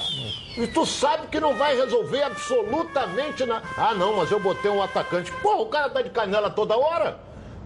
E 0.56 0.66
tu 0.66 0.84
sabe 0.86 1.26
que 1.28 1.38
não 1.40 1.54
vai 1.54 1.76
resolver 1.76 2.22
absolutamente 2.22 3.44
nada. 3.44 3.62
Ah, 3.76 3.94
não, 3.94 4.16
mas 4.16 4.30
eu 4.30 4.38
botei 4.40 4.70
um 4.70 4.82
atacante. 4.82 5.30
Pô, 5.42 5.62
o 5.62 5.66
cara 5.66 5.88
tá 5.90 6.00
de 6.02 6.10
canela 6.10 6.48
toda 6.50 6.76
hora. 6.76 7.18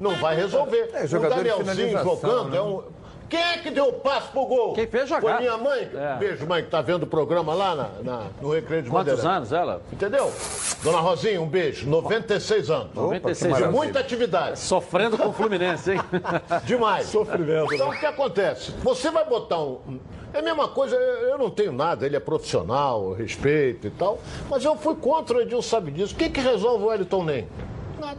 Não 0.02 0.16
vai 0.16 0.36
resolver. 0.36 0.90
É, 0.92 1.04
o 1.04 1.20
Danielzinho 1.28 1.98
jogando 2.02 2.50
né? 2.50 2.58
é 2.58 2.62
um. 2.62 2.82
Quem 3.30 3.40
é 3.40 3.56
que 3.56 3.70
deu 3.70 3.86
o 3.86 3.92
passe 3.94 4.28
pro 4.30 4.44
gol? 4.44 4.74
Quem 4.74 4.86
fez 4.86 5.08
jogar. 5.08 5.22
Foi 5.22 5.40
minha 5.40 5.56
mãe. 5.56 5.88
É. 5.94 6.16
Beijo, 6.18 6.46
mãe, 6.46 6.62
que 6.62 6.68
tá 6.68 6.82
vendo 6.82 7.04
o 7.04 7.06
programa 7.06 7.54
lá 7.54 7.74
na, 7.74 7.88
na- 8.02 8.26
no 8.42 8.52
Recreio 8.52 8.82
de 8.82 8.90
Quantos 8.90 9.24
anos 9.24 9.50
ela? 9.54 9.80
Entendeu? 9.90 10.30
Dona 10.82 10.98
Rosinha, 10.98 11.40
um 11.40 11.46
beijo. 11.48 11.88
96 11.88 12.68
anos. 12.70 12.94
96 12.94 13.50
maravilha. 13.52 13.68
anos. 13.70 13.80
Muita 13.84 14.00
atividade. 14.00 14.58
Sofrendo 14.58 15.16
com 15.16 15.28
o 15.28 15.32
Fluminense, 15.32 15.92
hein? 15.92 16.00
Demais. 16.66 17.06
Sofrimento, 17.06 17.72
Então 17.72 17.88
né? 17.90 17.96
o 17.96 18.00
que 18.00 18.04
acontece? 18.04 18.72
Você 18.82 19.10
vai 19.10 19.24
botar 19.24 19.62
um. 19.62 19.98
É 20.34 20.40
a 20.40 20.42
mesma 20.42 20.68
coisa, 20.68 20.94
eu 20.94 21.38
não 21.38 21.48
tenho 21.48 21.72
nada, 21.72 22.04
ele 22.04 22.16
é 22.16 22.20
profissional, 22.20 23.12
respeito 23.14 23.86
e 23.86 23.90
tal, 23.90 24.18
mas 24.50 24.62
eu 24.62 24.76
fui 24.76 24.94
contra 24.94 25.38
o 25.38 25.40
Edilson 25.40 25.62
sabe 25.70 25.90
disso. 25.90 26.12
O 26.14 26.16
que, 26.18 26.28
que 26.28 26.40
resolve 26.40 26.84
o 26.84 26.88
Wellington 26.88 27.24
Nem? 27.24 27.48
Nada. 27.98 28.18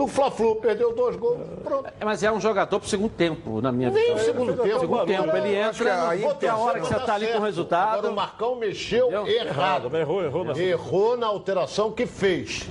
No 0.00 0.06
Fla-Flu, 0.06 0.56
perdeu 0.56 0.94
dois 0.94 1.14
gols. 1.14 1.46
Pronto. 1.62 1.90
Mas 2.02 2.22
é 2.22 2.32
um 2.32 2.40
jogador 2.40 2.80
pro 2.80 2.88
segundo 2.88 3.10
tempo, 3.10 3.60
na 3.60 3.70
minha 3.70 3.90
Nem 3.90 4.14
visão. 4.14 4.16
o 4.16 4.18
segundo 4.20 4.62
tempo. 4.62 4.80
Segundo 4.80 5.04
tempo, 5.04 5.36
ele 5.36 5.54
entra 5.54 6.08
aí 6.08 6.26
tem 6.38 6.48
a 6.48 6.56
hora 6.56 6.80
que 6.80 6.86
você 6.86 6.94
dá 6.94 7.00
tá 7.00 7.14
ali 7.16 7.26
com 7.26 7.38
o 7.38 7.42
resultado. 7.42 7.98
Agora 7.98 8.10
o 8.10 8.16
Marcão 8.16 8.54
mexeu 8.56 9.08
Entendeu? 9.08 9.26
errado. 9.26 9.94
Errou, 9.94 10.24
errou 10.24 10.42
na- 10.44 10.56
Errou 10.58 11.18
na 11.18 11.26
alteração 11.26 11.92
que 11.92 12.06
fez. 12.06 12.66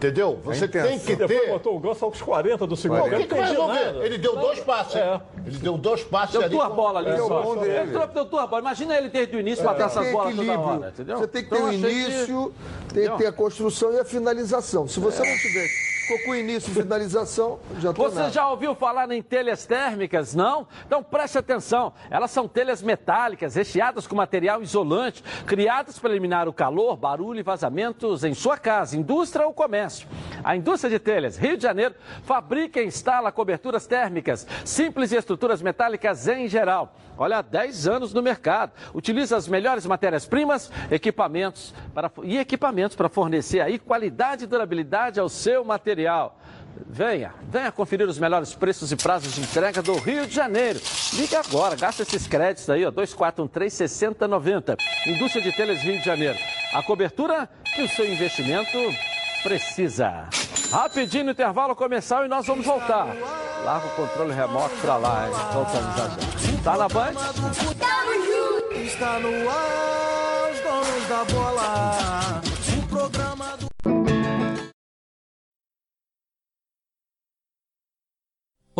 Entendeu? 0.00 0.40
Você 0.44 0.66
tem 0.66 0.80
intenção. 0.96 1.06
que 1.06 1.14
Depois 1.16 1.40
ter. 1.42 1.48
botou 1.50 1.76
o 1.76 1.78
Ganso 1.78 2.04
aos 2.06 2.22
40 2.22 2.66
do 2.66 2.74
segundo 2.74 3.00
Não, 3.00 3.08
que, 3.10 3.26
que 3.26 3.34
vai 3.34 3.48
resolver? 3.50 3.84
nada. 3.84 4.06
Ele 4.06 4.16
deu 4.16 4.34
dois 4.34 4.60
passes. 4.60 4.96
É. 4.96 5.20
Ele 5.46 5.58
deu 5.58 5.76
dois 5.76 6.02
passes 6.02 6.32
Deu 6.32 6.40
ali. 6.42 6.50
duas 6.56 6.72
bolas 6.72 7.06
ali 7.06 7.14
É 7.14 7.18
só. 7.18 7.42
bom 7.42 7.56
dele. 7.58 7.90
Entrou, 7.90 8.06
deu 8.06 8.24
duas 8.24 8.48
bolas. 8.48 8.64
Imagina 8.64 8.96
ele 8.96 9.10
desde 9.10 9.36
o 9.36 9.40
início 9.40 9.62
bater 9.62 9.76
Tem 9.76 9.86
essas 9.86 10.10
bolas 10.10 10.34
toda 10.34 10.58
hora, 10.58 10.88
entendeu? 10.88 11.18
Você 11.18 11.26
tem 11.26 11.44
que 11.44 11.50
ter 11.50 11.56
Então, 11.56 11.66
o 11.66 11.68
achei 11.68 11.80
que- 11.82 11.90
início, 12.10 12.54
tem 12.94 13.10
que 13.10 13.18
ter 13.18 13.26
a 13.26 13.32
construção 13.32 13.92
e 13.92 14.00
a 14.00 14.04
finalização. 14.06 14.88
Se 14.88 14.98
você 14.98 15.18
não 15.18 15.36
tiver, 15.38 15.68
ficou 15.68 16.24
com 16.24 16.30
o 16.30 16.34
início 16.34 16.70
e 16.70 16.74
finalização, 16.74 17.58
já 17.78 17.92
tô 17.92 18.02
Você 18.04 18.18
nada. 18.18 18.30
já 18.30 18.48
ouviu 18.48 18.74
falar 18.74 19.10
em 19.12 19.20
telhas 19.22 19.66
térmicas, 19.66 20.34
não? 20.34 20.66
Então 20.86 21.02
preste 21.02 21.36
atenção. 21.36 21.92
Elas 22.10 22.30
são 22.30 22.48
telhas 22.48 22.80
metálicas, 22.82 23.54
recheadas 23.54 24.06
com 24.06 24.16
material 24.16 24.62
isolante, 24.62 25.22
criadas 25.46 25.98
para 25.98 26.10
eliminar 26.10 26.48
o 26.48 26.52
calor, 26.54 26.96
barulho 26.96 27.38
e 27.38 27.42
vazamentos 27.42 28.24
em 28.24 28.32
sua 28.34 28.56
casa, 28.56 28.96
indústria 28.96 29.46
ou 29.46 29.52
comércio. 29.52 29.89
A 30.42 30.56
indústria 30.56 30.90
de 30.90 30.98
telhas 30.98 31.36
Rio 31.36 31.56
de 31.56 31.62
Janeiro 31.62 31.94
fabrica 32.24 32.80
e 32.80 32.86
instala 32.86 33.32
coberturas 33.32 33.86
térmicas, 33.86 34.46
simples 34.64 35.12
e 35.12 35.16
estruturas 35.16 35.62
metálicas 35.62 36.26
em 36.28 36.48
geral. 36.48 36.94
Olha, 37.16 37.38
há 37.38 37.42
10 37.42 37.86
anos 37.86 38.14
no 38.14 38.22
mercado. 38.22 38.72
Utiliza 38.94 39.36
as 39.36 39.46
melhores 39.46 39.84
matérias-primas, 39.84 40.70
equipamentos 40.90 41.74
para, 41.94 42.10
e 42.22 42.38
equipamentos 42.38 42.96
para 42.96 43.08
fornecer 43.08 43.60
aí 43.60 43.78
qualidade 43.78 44.44
e 44.44 44.46
durabilidade 44.46 45.20
ao 45.20 45.28
seu 45.28 45.64
material. 45.64 46.38
Venha, 46.88 47.34
venha 47.48 47.70
conferir 47.70 48.08
os 48.08 48.18
melhores 48.18 48.54
preços 48.54 48.90
e 48.90 48.96
prazos 48.96 49.34
de 49.34 49.40
entrega 49.40 49.82
do 49.82 49.98
Rio 49.98 50.26
de 50.26 50.34
Janeiro. 50.34 50.80
Ligue 51.14 51.36
agora, 51.36 51.76
gasta 51.76 52.02
esses 52.02 52.26
créditos 52.26 52.70
aí, 52.70 52.84
ó, 52.86 52.92
2413-6090. 52.92 54.76
Indústria 55.06 55.42
de 55.42 55.52
Telhas 55.52 55.80
Rio 55.82 55.98
de 55.98 56.04
Janeiro. 56.04 56.38
A 56.72 56.82
cobertura 56.82 57.48
que 57.74 57.82
o 57.82 57.88
seu 57.88 58.10
investimento 58.10 58.78
precisa. 59.42 60.28
Rapidinho 60.72 61.30
intervalo 61.30 61.74
comercial 61.74 62.24
e 62.24 62.28
nós 62.28 62.46
vamos 62.46 62.64
voltar. 62.64 63.08
Larga 63.64 63.86
o 63.86 63.90
controle 63.90 64.32
remoto 64.32 64.74
pra 64.76 64.96
lá, 64.96 65.26
hein? 65.26 65.34
Voltamos 65.52 65.96
já 65.96 66.08
já. 66.08 66.62
Tá 66.62 66.76
na 66.76 66.88
Band? 66.88 67.12
Está 68.84 69.18
no 69.18 69.50
ar, 69.50 70.50
os 70.52 70.60
donos 70.60 71.08
da 71.08 71.24
bola. 71.32 72.49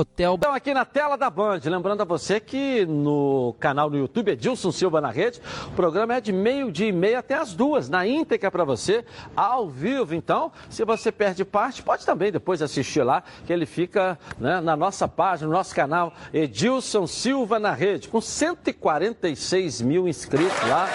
Hotel. 0.00 0.34
Então, 0.34 0.54
aqui 0.54 0.72
na 0.72 0.84
tela 0.84 1.16
da 1.16 1.28
Band, 1.28 1.60
lembrando 1.64 2.00
a 2.00 2.04
você 2.04 2.40
que 2.40 2.86
no 2.86 3.54
canal 3.60 3.90
no 3.90 3.98
YouTube 3.98 4.32
Edilson 4.32 4.72
Silva 4.72 5.00
na 5.00 5.10
Rede, 5.10 5.40
o 5.66 5.70
programa 5.72 6.14
é 6.14 6.20
de 6.20 6.32
meio-dia 6.32 6.88
e 6.88 6.92
meia 6.92 7.18
até 7.18 7.34
as 7.34 7.52
duas, 7.52 7.88
na 7.88 8.06
íntegra 8.06 8.50
para 8.50 8.64
você, 8.64 9.04
ao 9.36 9.68
vivo. 9.68 10.14
Então, 10.14 10.50
se 10.68 10.84
você 10.84 11.12
perde 11.12 11.44
parte, 11.44 11.82
pode 11.82 12.04
também 12.06 12.32
depois 12.32 12.62
assistir 12.62 13.02
lá, 13.02 13.22
que 13.46 13.52
ele 13.52 13.66
fica 13.66 14.18
né, 14.38 14.60
na 14.60 14.74
nossa 14.74 15.06
página, 15.06 15.48
no 15.48 15.54
nosso 15.54 15.74
canal 15.74 16.12
Edilson 16.32 17.06
Silva 17.06 17.58
na 17.58 17.72
Rede, 17.72 18.08
com 18.08 18.20
146 18.20 19.82
mil 19.82 20.08
inscritos 20.08 20.68
lá. 20.68 20.88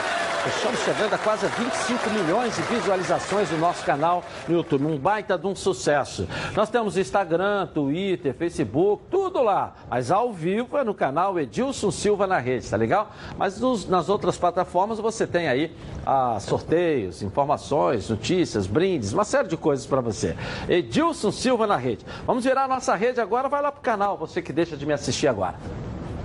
Estamos 0.47 0.79
chegando 0.81 1.11
a 1.11 1.17
quase 1.17 1.47
25 1.47 2.09
milhões 2.11 2.55
de 2.55 2.61
visualizações 2.61 3.49
no 3.49 3.57
nosso 3.57 3.83
canal 3.83 4.23
no 4.47 4.57
YouTube. 4.57 4.85
Um 4.85 4.95
baita 4.95 5.39
de 5.39 5.47
um 5.47 5.55
sucesso. 5.55 6.27
Nós 6.55 6.69
temos 6.69 6.97
Instagram, 6.97 7.65
Twitter, 7.73 8.31
Facebook, 8.31 8.94
tudo 8.97 9.41
lá. 9.41 9.75
Mas 9.89 10.11
ao 10.11 10.31
vivo 10.31 10.77
é 10.77 10.83
no 10.83 10.93
canal 10.93 11.39
Edilson 11.39 11.91
Silva 11.91 12.27
na 12.27 12.37
rede, 12.39 12.69
tá 12.69 12.77
legal? 12.77 13.11
Mas 13.37 13.59
nos, 13.59 13.87
nas 13.87 14.09
outras 14.09 14.37
plataformas 14.37 14.99
você 14.99 15.25
tem 15.25 15.47
aí 15.47 15.75
ah, 16.05 16.37
sorteios, 16.39 17.21
informações, 17.21 18.09
notícias, 18.09 18.67
brindes, 18.67 19.13
uma 19.13 19.23
série 19.23 19.47
de 19.47 19.57
coisas 19.57 19.85
para 19.85 20.01
você. 20.01 20.35
Edilson 20.67 21.31
Silva 21.31 21.67
na 21.67 21.77
rede. 21.77 22.05
Vamos 22.25 22.43
virar 22.43 22.65
a 22.65 22.67
nossa 22.67 22.95
rede 22.95 23.19
agora, 23.19 23.49
vai 23.49 23.61
lá 23.61 23.71
pro 23.71 23.81
canal, 23.81 24.17
você 24.17 24.41
que 24.41 24.53
deixa 24.53 24.75
de 24.77 24.85
me 24.85 24.93
assistir 24.93 25.27
agora. 25.27 25.55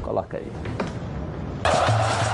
Coloca 0.03 0.37
aí. 0.39 2.30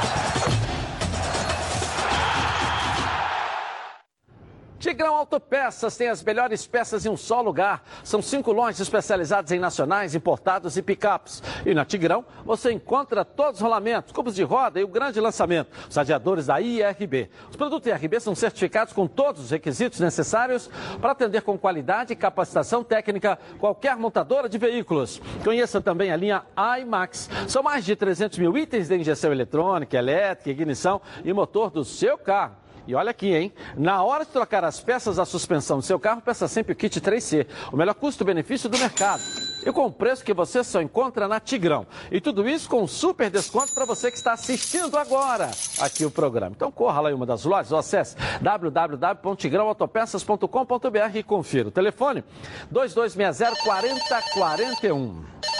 Tigrão 4.87 5.17
Autopeças 5.17 5.97
tem 5.97 6.09
as 6.09 6.23
melhores 6.23 6.65
peças 6.65 7.05
em 7.05 7.09
um 7.09 7.17
só 7.17 7.41
lugar. 7.41 7.83
São 8.05 8.23
cinco 8.23 8.53
lojas 8.53 8.79
especializadas 8.79 9.51
em 9.51 9.59
nacionais, 9.59 10.15
importados 10.15 10.77
e 10.77 10.83
picapes. 10.83 11.43
E 11.65 11.75
na 11.75 11.85
Tigrão 11.85 12.25
você 12.45 12.71
encontra 12.71 13.25
todos 13.25 13.55
os 13.55 13.61
rolamentos, 13.61 14.13
cubos 14.13 14.37
de 14.37 14.45
roda 14.45 14.79
e 14.79 14.85
o 14.85 14.89
grande 14.89 15.21
lançamento, 15.21 15.73
os 15.91 15.97
radiadores 15.97 16.47
da 16.47 16.61
IRB. 16.61 17.29
Os 17.51 17.57
produtos 17.57 17.91
IRB 17.91 18.21
são 18.21 18.33
certificados 18.37 18.93
com 18.93 19.09
todos 19.09 19.43
os 19.43 19.51
requisitos 19.51 19.99
necessários 19.99 20.71
para 21.01 21.11
atender 21.11 21.43
com 21.43 21.59
qualidade 21.59 22.13
e 22.13 22.17
capacitação 22.17 22.85
técnica 22.85 23.41
qualquer 23.59 23.97
montadora 23.97 24.49
de 24.49 24.57
veículos. 24.57 25.21
Conheça 25.43 25.81
também 25.81 26.13
a 26.13 26.17
linha 26.17 26.45
iMax. 26.81 27.29
São 27.49 27.61
mais 27.61 27.85
de 27.85 27.97
300 27.97 28.39
mil 28.39 28.57
itens 28.57 28.87
de 28.87 28.97
injeção 28.97 29.33
eletrônica, 29.33 29.97
elétrica, 29.97 30.49
ignição 30.49 31.03
e 31.25 31.33
motor 31.33 31.73
do 31.73 31.85
seu 31.85 32.17
carro. 32.17 32.66
E 32.87 32.95
olha 32.95 33.11
aqui, 33.11 33.35
hein? 33.35 33.53
Na 33.77 34.03
hora 34.03 34.25
de 34.25 34.31
trocar 34.31 34.65
as 34.65 34.81
peças 34.81 35.17
da 35.17 35.25
suspensão 35.25 35.79
do 35.79 35.83
seu 35.83 35.99
carro, 35.99 36.21
peça 36.21 36.47
sempre 36.47 36.73
o 36.73 36.77
kit 36.77 37.01
3C, 37.01 37.47
o 37.73 37.77
melhor 37.77 37.95
custo-benefício 37.95 38.69
do 38.69 38.79
mercado. 38.79 39.23
E 39.67 39.73
com 39.73 39.87
o 39.87 39.93
preço 39.93 40.25
que 40.25 40.33
você 40.33 40.63
só 40.63 40.81
encontra 40.81 41.27
na 41.27 41.41
Tigrão. 41.41 41.85
E 42.11 42.21
tudo 42.21 42.49
isso 42.49 42.69
com 42.69 42.85
um 42.85 42.87
super 42.87 43.29
desconto 43.29 43.75
para 43.75 43.85
você 43.85 44.13
que 44.13 44.17
está 44.17 44.33
assistindo 44.33 44.97
agora 44.97 45.51
aqui 45.81 46.05
o 46.05 46.11
programa. 46.11 46.55
Então 46.55 46.71
corra 46.71 47.01
lá 47.01 47.11
em 47.11 47.15
uma 47.15 47.27
das 47.27 47.45
lojas 47.45 47.73
ou 47.73 47.79
acesse 47.79 48.15
www.tigrãoautopeças.com.br 48.41 51.17
e 51.17 51.25
confira. 51.25 51.67
O 51.69 51.73
telefone 51.73 52.23
2260 52.71 53.57
4041. 53.65 55.56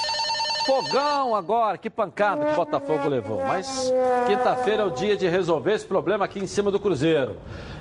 Fogão 0.67 1.35
agora, 1.37 1.79
que 1.79 1.89
pancada 1.89 2.45
que 2.45 2.53
o 2.53 2.57
Botafogo 2.57 3.09
levou. 3.09 3.41
Mas 3.47 3.93
quinta-feira 4.27 4.83
é 4.83 4.87
o 4.87 4.91
dia 4.91 5.17
de 5.17 5.29
resolver 5.29 5.75
esse 5.75 5.87
problema 5.87 6.25
aqui 6.25 6.41
em 6.41 6.47
cima 6.47 6.71
do 6.71 6.81
Cruzeiro. 6.81 7.37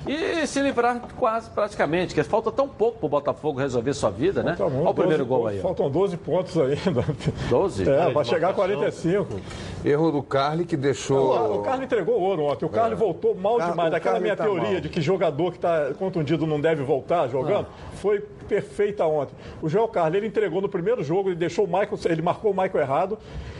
E 0.06 0.46
se 0.46 0.60
livrar 0.60 1.00
quase 1.18 1.50
praticamente, 1.50 2.14
que 2.14 2.22
falta 2.22 2.52
tão 2.52 2.68
pouco 2.68 2.98
para 2.98 3.06
o 3.06 3.08
Botafogo 3.08 3.58
resolver 3.58 3.92
sua 3.92 4.08
vida, 4.10 4.40
né? 4.40 4.54
Falta 4.54 4.72
muito, 4.72 4.82
Olha 4.84 4.90
o 4.90 4.94
primeiro 4.94 5.24
12 5.24 5.28
gol 5.40 5.46
aí. 5.48 5.58
ó. 5.58 5.62
Faltam 5.62 5.90
12 5.90 6.16
pontos 6.16 6.56
ainda. 6.56 7.04
12? 7.50 7.90
É, 7.90 8.12
vai 8.12 8.24
chegar 8.24 8.50
a 8.50 8.54
45. 8.54 9.40
Erro 9.84 10.12
do 10.12 10.22
Carly 10.22 10.64
que 10.64 10.76
deixou. 10.76 11.56
o 11.56 11.62
Carlos 11.62 11.84
entregou 11.86 12.20
ouro 12.20 12.44
ontem. 12.44 12.64
O 12.64 12.68
Carlos 12.68 12.96
voltou 12.98 13.34
mal 13.34 13.56
Car- 13.58 13.70
demais. 13.70 13.90
Daquela 13.90 14.12
Carly 14.14 14.22
minha 14.22 14.36
tá 14.36 14.44
teoria 14.44 14.70
mal. 14.72 14.80
de 14.80 14.88
que 14.88 15.00
jogador 15.00 15.50
que 15.50 15.58
está 15.58 15.90
contundido 15.98 16.46
não 16.46 16.60
deve 16.60 16.84
voltar 16.84 17.26
jogando, 17.28 17.66
foi 17.94 18.24
perfeita 18.48 19.04
ontem. 19.06 19.34
O 19.60 19.68
Joel 19.68 19.88
Carlos, 19.88 20.16
ele 20.16 20.26
entregou 20.26 20.60
no 20.60 20.68
primeiro 20.68 21.02
jogo, 21.02 21.28
ele 21.28 21.36
deixou 21.36 21.64
o 21.64 21.68
Michael, 21.68 21.98
ele 22.06 22.22
marcou 22.22 22.50
o 22.52 22.54
Michael 22.54 22.80
errado. 22.84 23.18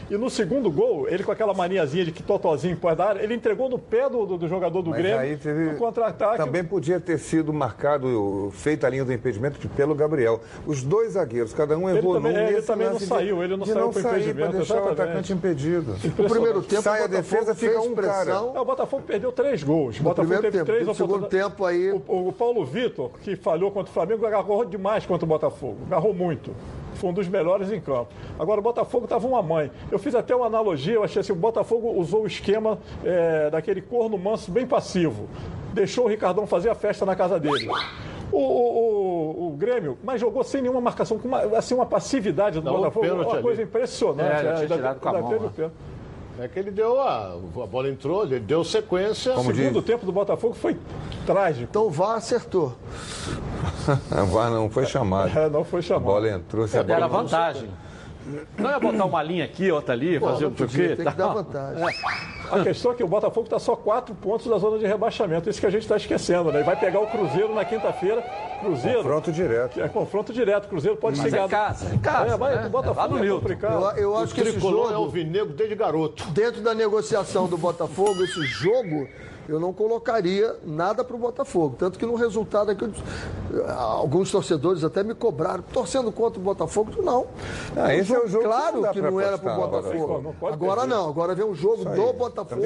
E 0.09 0.15
no 0.15 0.29
segundo 0.29 0.71
gol, 0.71 1.07
ele 1.09 1.21
com 1.21 1.31
aquela 1.33 1.53
maniazinha 1.53 2.05
de 2.05 2.11
que 2.13 2.23
totozinho 2.23 2.77
pode 2.77 2.95
dar, 2.97 3.21
ele 3.21 3.33
entregou 3.33 3.67
no 3.69 3.77
pé 3.77 4.09
do, 4.09 4.25
do- 4.25 4.37
do 4.37 4.47
jogador 4.47 4.81
do 4.81 4.89
Mas 4.91 4.99
Grêmio. 4.99 5.19
aí 5.19 5.35
teve- 5.35 5.71
No 5.71 5.77
contra-ataque. 5.77 6.37
Também 6.37 6.63
podia 6.63 6.97
ter 6.99 7.17
sido 7.17 7.51
marcado, 7.51 8.49
feita 8.53 8.87
a 8.87 8.89
linha 8.89 9.03
do 9.03 9.11
impedimento 9.11 9.67
pelo 9.69 9.93
Gabriel. 9.93 10.39
Os 10.65 10.81
dois 10.81 11.13
zagueiros, 11.13 11.53
cada 11.53 11.77
um 11.77 11.89
Ele 11.89 11.97
errou 11.99 12.13
também- 12.15 12.31
num 12.31 12.39
é, 12.39 12.51
ele 12.53 12.61
também 12.61 12.87
não 12.89 12.95
de- 12.97 13.05
saiu, 13.05 13.43
ele 13.43 13.57
não 13.57 13.65
de 13.65 13.71
saiu 13.73 13.85
não 13.85 13.91
para 13.91 14.01
impedimento, 14.01 14.51
deixar 14.53 14.73
o 14.75 14.77
exatamente. 14.77 15.01
atacante 15.01 15.33
impedido. 15.33 15.95
No 16.17 16.29
primeiro 16.29 16.61
tempo, 16.61 16.81
Sai 16.81 17.01
o 17.01 17.03
a 17.03 17.07
defesa, 17.07 17.53
fica 17.55 17.73
fez 17.73 17.85
um 17.85 17.93
cara. 17.95 18.23
pressão. 18.23 18.53
É, 18.55 18.59
o 18.61 18.65
Botafogo 18.65 19.03
perdeu 19.05 19.31
três 19.33 19.61
gols. 19.61 19.99
O 19.99 20.03
Botafogo 20.03 20.15
primeiro 20.27 20.41
teve 20.43 20.57
tempo. 20.57 20.65
três 20.65 20.87
No 20.87 20.95
segundo 20.95 21.15
oportunidades. 21.17 21.51
tempo 21.53 21.65
aí- 21.65 21.91
O, 22.07 22.29
o 22.29 22.31
Paulo 22.33 22.63
Vitor, 22.65 23.11
que 23.21 23.35
falhou 23.35 23.71
contra 23.71 23.89
o 23.91 23.93
Flamengo, 23.93 24.25
agarrou 24.25 24.57
demais 24.77 25.05
contra 25.05 25.25
o 25.25 25.27
Botafogo. 25.27 25.77
Agarrou 25.87 26.13
muito. 26.13 26.51
Foi 26.95 27.09
um 27.09 27.13
dos 27.13 27.27
melhores 27.27 27.71
em 27.71 27.79
campo. 27.79 28.07
Agora, 28.39 28.59
o 28.59 28.63
Botafogo 28.63 29.03
estava 29.03 29.27
uma 29.27 29.41
mãe. 29.41 29.69
Eu 29.91 29.99
fiz 29.99 30.15
até 30.15 30.35
uma 30.35 30.45
analogia, 30.47 30.93
eu 30.93 31.03
achei 31.03 31.19
assim, 31.19 31.31
o 31.33 31.35
Botafogo 31.35 31.91
usou 31.99 32.23
o 32.23 32.27
esquema 32.27 32.79
é, 33.03 33.49
daquele 33.49 33.81
corno 33.81 34.17
manso 34.17 34.49
bem 34.51 34.65
passivo. 34.65 35.27
Deixou 35.73 36.05
o 36.05 36.07
Ricardão 36.07 36.47
fazer 36.47 36.69
a 36.69 36.75
festa 36.75 37.05
na 37.05 37.15
casa 37.15 37.39
dele. 37.39 37.69
O, 38.31 38.37
o- 38.37 38.41
o- 38.41 39.47
o 39.47 39.51
Grêmio, 39.57 39.97
mas 40.03 40.19
jogou 40.19 40.43
sem 40.43 40.61
nenhuma 40.61 40.81
marcação, 40.81 41.17
com 41.19 41.27
uma, 41.27 41.39
assim, 41.57 41.75
uma 41.75 41.85
passividade 41.85 42.59
do 42.59 42.65
Dá 42.65 42.71
Botafogo. 42.71 43.05
Uma 43.05 43.33
ali. 43.33 43.41
coisa 43.43 43.61
impressionante. 43.61 44.31
É, 44.31 44.43
já 44.43 44.55
tinha 44.55 44.67
tirado 44.77 44.99
com 44.99 45.09
a 45.09 45.13
mão, 45.21 45.29
né? 45.57 45.71
É 46.39 46.47
que 46.47 46.59
ele 46.59 46.69
deu 46.69 46.99
a. 46.99 47.33
A 47.33 47.65
bola 47.65 47.89
entrou, 47.89 48.23
ele 48.23 48.39
deu 48.39 48.63
sequência. 48.63 49.33
O 49.33 49.43
segundo 49.43 49.81
tempo 49.81 50.05
do 50.05 50.11
Botafogo 50.11 50.53
foi 50.53 50.77
trágico. 51.25 51.67
Então 51.69 51.87
o 51.87 51.89
VAR 51.89 52.15
acertou. 52.15 52.73
A 54.11 54.23
VAR 54.23 54.49
não 54.51 54.69
foi 54.69 54.85
chamado. 54.85 55.37
É, 55.37 55.49
não 55.49 55.63
foi 55.63 55.79
A 55.79 55.83
chamado. 55.83 56.05
bola 56.05 56.29
entrou. 56.29 56.67
Se 56.67 56.77
a 56.77 56.83
bola 56.83 56.95
Era 56.97 57.07
vantagem. 57.07 57.69
Não 58.57 58.69
ia 58.69 58.77
botar 58.77 59.05
uma 59.05 59.23
linha 59.23 59.45
aqui, 59.45 59.71
outra 59.71 59.93
ali, 59.93 60.19
Pô, 60.19 60.27
fazer 60.27 60.43
não 60.43 60.51
um 60.51 60.53
podia, 60.53 60.89
quê? 60.89 60.95
tem 60.97 61.05
que 61.05 61.15
dar 61.17 61.27
vantagem. 61.27 61.81
A 62.51 62.59
questão 62.61 62.91
é 62.91 62.95
que 62.95 63.03
o 63.03 63.07
Botafogo 63.07 63.45
está 63.45 63.57
só 63.57 63.73
quatro 63.73 64.13
pontos 64.15 64.47
da 64.47 64.57
zona 64.57 64.77
de 64.77 64.85
rebaixamento. 64.85 65.49
Isso 65.49 65.61
que 65.61 65.65
a 65.65 65.69
gente 65.69 65.83
está 65.83 65.95
esquecendo, 65.95 66.51
né? 66.51 66.59
E 66.59 66.63
vai 66.63 66.75
pegar 66.75 66.99
o 66.99 67.07
Cruzeiro 67.07 67.55
na 67.55 67.63
quinta-feira. 67.63 68.21
Cruzeiro. 68.59 68.97
Confronto 68.97 69.31
direto. 69.31 69.79
É 69.81 69.87
confronto 69.87 70.33
direto. 70.33 70.65
O 70.65 70.67
Cruzeiro 70.67 70.97
pode 70.97 71.17
Mas 71.17 71.29
chegar. 71.29 71.45
é 71.45 71.47
casa, 71.47 71.93
é 71.93 71.97
casa, 71.99 72.33
É, 72.33 72.37
vai, 72.37 72.55
né? 72.57 72.65
o 72.65 72.69
Botafogo 72.69 73.17
É 73.23 73.27
é 73.27 73.29
complicado. 73.31 73.97
Eu, 73.97 74.03
eu 74.03 74.11
O 74.11 74.17
acho 74.17 74.33
que 74.35 74.41
esse 74.41 74.57
é 74.57 74.59
jogo, 74.59 74.93
alvinegro 74.93 75.53
desde 75.53 75.75
garoto. 75.75 76.25
dentro 76.31 76.59
da 76.61 76.73
negociação 76.75 77.47
do 77.47 77.57
Botafogo, 77.57 78.21
esse 78.25 78.41
jogo, 78.45 79.07
eu 79.51 79.59
não 79.59 79.71
colocaria 79.73 80.55
nada 80.65 81.03
para 81.03 81.15
o 81.15 81.19
Botafogo. 81.19 81.75
Tanto 81.77 81.97
que 81.99 82.05
no 82.05 82.15
resultado 82.15 82.71
aqui, 82.71 82.83
eu- 82.83 83.69
alguns 83.69 84.31
torcedores 84.31 84.83
até 84.83 85.03
me 85.03 85.13
cobraram, 85.13 85.63
torcendo 85.73 86.11
contra 86.11 86.39
o 86.39 86.43
Botafogo. 86.43 86.91
Não. 87.01 87.27
Ah, 87.75 87.93
esse 87.95 88.13
é 88.13 88.19
o 88.19 88.27
jogo 88.27 88.43
que 88.43 88.49
Claro 88.49 88.75
não 88.75 88.81
dá 88.81 88.89
que 88.89 89.01
não 89.01 89.19
era 89.21 89.37
para 89.37 89.53
o. 89.53 89.67
Botafogo. 89.69 90.21
Não 90.41 90.49
Agora 90.49 90.81
perder. 90.81 90.95
não, 90.95 91.09
agora 91.09 91.35
vem 91.35 91.45
um 91.45 91.55
jogo 91.55 91.85
do 91.85 92.13
Botafogo 92.13 92.61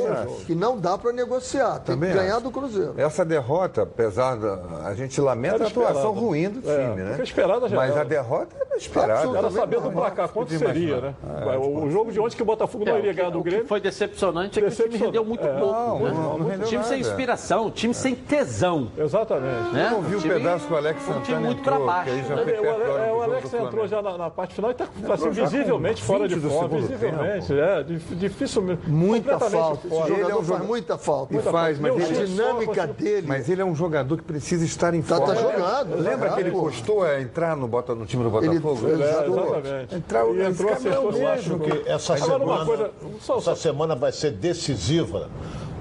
que 0.46 0.56
não 0.56 0.78
dá 0.78 0.98
para 0.98 1.12
negociar. 1.12 1.80
Tem 1.80 1.96
Também 1.96 2.12
que 2.12 2.18
ganhar 2.18 2.36
acho. 2.36 2.44
do 2.44 2.52
Cruzeiro. 2.52 2.94
Essa 2.98 3.24
derrota, 3.26 3.84
apesar 3.84 4.36
da. 4.38 4.60
A 4.86 4.94
gente 4.96 5.20
lamenta 5.22 5.56
Era 5.56 5.66
a 5.66 5.68
atuação 5.68 5.94
esperado. 6.12 6.20
ruim 6.20 6.50
do 6.50 6.70
É, 6.70 6.78
time, 6.90 7.02
né? 7.02 7.10
porque 7.10 7.24
esperada 7.24 7.70
já 7.70 7.76
Mas 7.76 7.92
era. 7.92 8.02
a 8.02 8.04
derrota 8.04 8.56
era 8.60 8.78
esperada. 8.78 9.38
Era 9.38 9.52
saber 9.52 9.80
do 9.82 9.92
placar 9.92 10.30
quanto 10.30 10.50
seria, 10.52 10.98
imaginar. 10.98 11.02
né? 11.02 11.58
o, 11.58 11.84
o 11.86 11.92
jogo 11.92 12.12
de 12.12 12.20
ontem 12.20 12.36
que 12.36 12.42
o 12.42 12.46
Botafogo 12.46 12.86
não 12.86 12.96
É, 12.96 13.00
iria 13.00 13.12
que- 13.12 13.18
ganhar 13.18 13.30
do 13.30 13.40
o 13.40 13.44
que 13.44 13.50
Grêmio. 13.50 13.68
foi 13.68 13.80
decepcionante 13.80 14.60
é 14.60 14.62
que 14.62 14.68
o 14.68 14.72
time 14.72 14.98
rendeu 14.98 15.24
muito 15.26 15.46
É. 15.46 15.60
pouco. 15.60 15.74
Não, 15.74 16.00
né? 16.00 16.12
não, 16.14 16.38
não 16.38 16.48
rendeu 16.48 16.68
time 16.72 16.84
sem 16.84 16.99
inspiração, 16.99 17.65
o 17.67 17.72
time 17.72 17.93
sem 17.93 18.15
tesão. 18.15 18.91
Exatamente. 18.97 19.72
Né? 19.74 19.88
Eu 19.88 19.91
não 19.91 20.01
vi 20.01 20.15
o 20.15 20.19
time- 20.19 20.34
pedaço 20.36 20.67
que 20.67 20.74
o 20.74 20.78
Alex 20.78 21.01
um 21.01 21.05
time 21.05 21.19
Santana 21.22 21.39
muito 21.41 21.63
pra 21.63 21.80
baixo. 21.80 22.11
né? 22.11 22.19
O, 22.22 22.39
é, 22.39 23.11
o 23.11 23.22
jogo 23.22 23.22
Alex 23.24 23.53
entrou 23.53 23.88
já 23.88 24.01
na, 24.01 24.17
na 24.17 24.30
parte 24.30 24.55
final 24.55 24.72
e 24.72 24.74
está 24.74 24.88
assim, 25.13 25.30
visivelmente 25.30 26.01
fora 26.01 26.28
de 26.28 26.36
20 26.36 26.43
do 26.43 26.49
forma. 26.49 26.80
Visivelmente, 26.80 27.53
é. 27.59 27.84
dif- 27.84 28.15
Difícil 28.15 28.61
mesmo. 28.61 28.82
Muita 28.88 29.39
falta. 29.39 29.88
Ele 29.88 29.95
é 29.95 30.07
jogador 30.07 30.39
um 30.39 30.43
jogador- 30.43 30.67
muita 30.67 30.97
falta. 30.97 31.36
E 31.36 31.39
faz, 31.39 31.80
mas 31.80 31.93
A 31.95 32.24
dinâmica 32.26 32.88
dele. 32.88 33.28
mas 33.28 33.49
ele 33.49 33.61
é 33.61 33.65
um 33.65 33.76
jogador 33.76 34.17
que 34.17 34.24
precisa 34.24 34.63
estar 34.65 34.93
em 34.93 35.01
Tá- 35.01 35.17
forma. 35.17 35.34
tá 35.36 35.41
jogando, 35.41 35.95
Lembra 36.01 36.30
tá 36.30 36.36
que 36.36 36.41
ele 36.41 36.51
custou 36.51 37.03
a 37.03 37.22
entrar 37.22 37.55
no, 37.55 37.67
Bota- 37.67 37.95
no 37.95 38.05
time 38.05 38.24
do 38.24 38.30
Botafogo? 38.30 38.88
ele- 38.88 39.03
É, 39.03 39.26
exatamente. 39.28 39.95
Entrar 39.95 40.26
e 40.28 40.41
entrou, 40.43 40.69
é 40.69 40.74
acertou 40.74 41.11
Eu 41.11 41.28
acho 41.28 41.59
que 41.59 41.89
essa 41.89 42.17
semana, 42.17 42.89
essa 43.38 43.55
semana 43.55 43.95
vai 43.95 44.11
ser 44.11 44.32
decisiva 44.32 45.30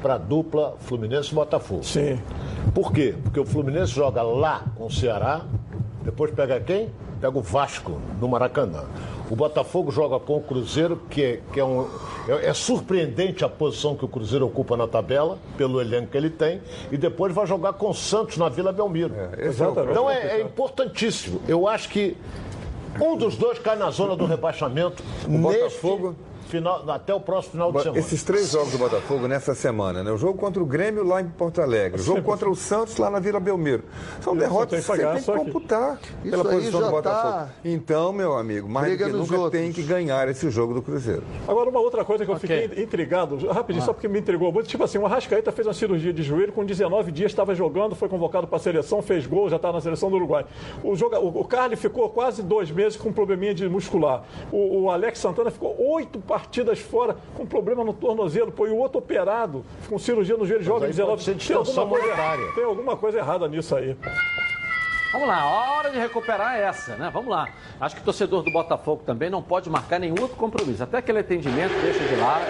para 0.02 0.14
a 0.14 0.18
dupla 0.18 0.74
Fluminense 0.80 1.30
e 1.32 1.34
Botafogo. 1.34 1.82
sim. 1.84 2.18
Por 2.74 2.92
quê? 2.92 3.14
Porque 3.22 3.40
o 3.40 3.44
Fluminense 3.44 3.92
joga 3.92 4.22
lá 4.22 4.62
com 4.76 4.86
o 4.86 4.90
Ceará, 4.90 5.42
depois 6.04 6.30
pega 6.30 6.60
quem? 6.60 6.88
Pega 7.20 7.36
o 7.36 7.42
Vasco, 7.42 8.00
no 8.20 8.28
Maracanã. 8.28 8.84
O 9.30 9.36
Botafogo 9.36 9.90
joga 9.90 10.18
com 10.18 10.36
o 10.36 10.40
Cruzeiro, 10.40 11.00
que, 11.10 11.22
é, 11.22 11.40
que 11.52 11.60
é, 11.60 11.64
um, 11.64 11.86
é, 12.28 12.46
é 12.48 12.54
surpreendente 12.54 13.44
a 13.44 13.48
posição 13.48 13.94
que 13.94 14.04
o 14.04 14.08
Cruzeiro 14.08 14.46
ocupa 14.46 14.76
na 14.76 14.86
tabela, 14.88 15.38
pelo 15.56 15.80
elenco 15.80 16.08
que 16.12 16.16
ele 16.16 16.30
tem, 16.30 16.60
e 16.90 16.96
depois 16.96 17.32
vai 17.34 17.46
jogar 17.46 17.72
com 17.74 17.90
o 17.90 17.94
Santos 17.94 18.36
na 18.38 18.48
Vila 18.48 18.72
Belmiro. 18.72 19.14
É 19.14 19.44
o- 19.44 19.48
Exatamente. 19.48 19.90
Então 19.92 20.10
é, 20.10 20.38
é 20.38 20.42
importantíssimo. 20.42 21.40
Eu 21.46 21.66
acho 21.68 21.88
que 21.88 22.16
Um 23.00 23.16
dos 23.16 23.36
dois 23.36 23.58
cai 23.60 23.76
na 23.76 23.88
zona 23.90 24.16
do 24.16 24.26
rebaixamento 24.26 25.02
neste 25.28 25.40
Botafogo- 25.60 26.14
final, 26.50 26.90
até 26.90 27.14
o 27.14 27.20
próximo 27.20 27.52
final 27.52 27.72
de 27.72 27.82
semana. 27.82 27.98
Esses 27.98 28.22
três 28.22 28.50
jogos 28.50 28.72
do 28.72 28.78
Botafogo 28.78 29.26
nessa 29.28 29.54
semana, 29.54 30.02
né? 30.02 30.10
O 30.10 30.16
jogo 30.18 30.38
contra 30.38 30.62
o 30.62 30.66
Grêmio 30.66 31.04
lá 31.04 31.20
em 31.20 31.28
Porto 31.28 31.60
Alegre, 31.62 32.00
o 32.00 32.04
jogo 32.04 32.22
contra 32.22 32.48
o 32.50 32.54
Santos 32.56 32.96
lá 32.96 33.08
na 33.10 33.18
Vila 33.20 33.40
Belmiro. 33.40 33.84
São 34.20 34.36
derrotas 34.36 34.80
que 34.80 34.86
você 34.86 35.06
tem 35.06 35.22
que 35.22 35.32
computar 35.32 35.98
Isso 36.24 36.30
pela 36.30 36.44
posição 36.44 36.80
do 36.80 36.90
Botafogo. 36.90 37.32
tá- 37.32 37.48
Então, 37.64 38.12
meu 38.12 38.36
amigo, 38.36 38.68
mais 38.68 38.90
do 38.98 39.04
que 39.04 39.10
nunca 39.12 39.36
outros. 39.36 39.50
tem 39.60 39.72
que 39.72 39.82
ganhar 39.82 40.28
esse 40.28 40.50
jogo 40.50 40.74
do 40.74 40.82
Cruzeiro. 40.82 41.22
Agora, 41.46 41.70
uma 41.70 41.80
outra 41.80 42.04
coisa 42.04 42.24
que 42.24 42.30
eu 42.30 42.38
fiquei 42.38 42.66
intrigado, 42.82 43.36
rapidinho, 43.48 43.84
só 43.84 43.92
porque 43.92 44.08
me 44.08 44.18
intrigou 44.18 44.52
muito, 44.52 44.68
tipo 44.68 44.82
assim, 44.84 44.98
o 44.98 45.06
Arrascaeta 45.06 45.52
fez 45.52 45.66
uma 45.66 45.74
cirurgia 45.74 46.12
de 46.12 46.22
joelho, 46.22 46.52
com 46.52 46.64
19 46.64 47.12
dias 47.12 47.30
estava 47.32 47.54
jogando, 47.54 47.94
foi 47.94 48.08
convocado 48.08 48.46
para 48.46 48.56
a 48.56 48.60
seleção, 48.60 49.00
fez 49.02 49.26
gol, 49.26 49.48
já 49.48 49.56
está 49.56 49.72
na 49.72 49.80
seleção 49.80 50.10
do 50.10 50.16
Uruguai. 50.16 50.44
O, 50.82 50.96
joga, 50.96 51.20
o, 51.20 51.40
o 51.40 51.44
Carly 51.44 51.76
ficou 51.76 52.08
quase 52.10 52.42
dois 52.42 52.70
meses 52.70 52.96
com 52.98 53.08
um 53.10 53.12
probleminha 53.12 53.54
de 53.54 53.68
muscular. 53.68 54.24
O, 54.50 54.82
o 54.82 54.90
Alex 54.90 55.18
Santana 55.18 55.50
ficou 55.50 55.76
oito 55.94 56.18
partidas 56.18 56.39
fora 56.80 57.16
com 57.34 57.46
problema 57.46 57.84
no 57.84 57.92
tornozelo, 57.92 58.52
pô, 58.52 58.66
e 58.66 58.70
o 58.70 58.76
outro 58.76 58.98
operado, 58.98 59.64
com 59.88 59.98
cirurgia 59.98 60.36
no 60.36 60.46
joelho, 60.46 60.62
joga 60.62 60.86
aí 60.86 60.92
19 60.92 61.22
pode 61.22 61.22
ser 61.22 61.34
Tem 61.34 61.56
alguma, 61.56 61.64
distensão 61.64 61.88
coisa, 61.88 62.54
tem 62.54 62.64
alguma 62.64 62.96
coisa 62.96 63.18
errada 63.18 63.48
nisso 63.48 63.76
aí. 63.76 63.96
Vamos 65.12 65.26
lá, 65.26 65.40
a 65.40 65.72
hora 65.72 65.90
de 65.90 65.98
recuperar 65.98 66.54
é 66.54 66.62
essa, 66.62 66.94
né? 66.94 67.10
Vamos 67.12 67.30
lá. 67.30 67.48
Acho 67.80 67.96
que 67.96 68.02
o 68.02 68.04
torcedor 68.04 68.44
do 68.44 68.52
Botafogo 68.52 69.02
também 69.04 69.28
não 69.28 69.42
pode 69.42 69.68
marcar 69.68 69.98
nenhum 69.98 70.14
outro 70.20 70.36
compromisso. 70.36 70.84
Até 70.84 70.98
aquele 70.98 71.18
atendimento 71.18 71.72
deixa 71.82 72.04
de 72.04 72.14
lado. 72.14 72.44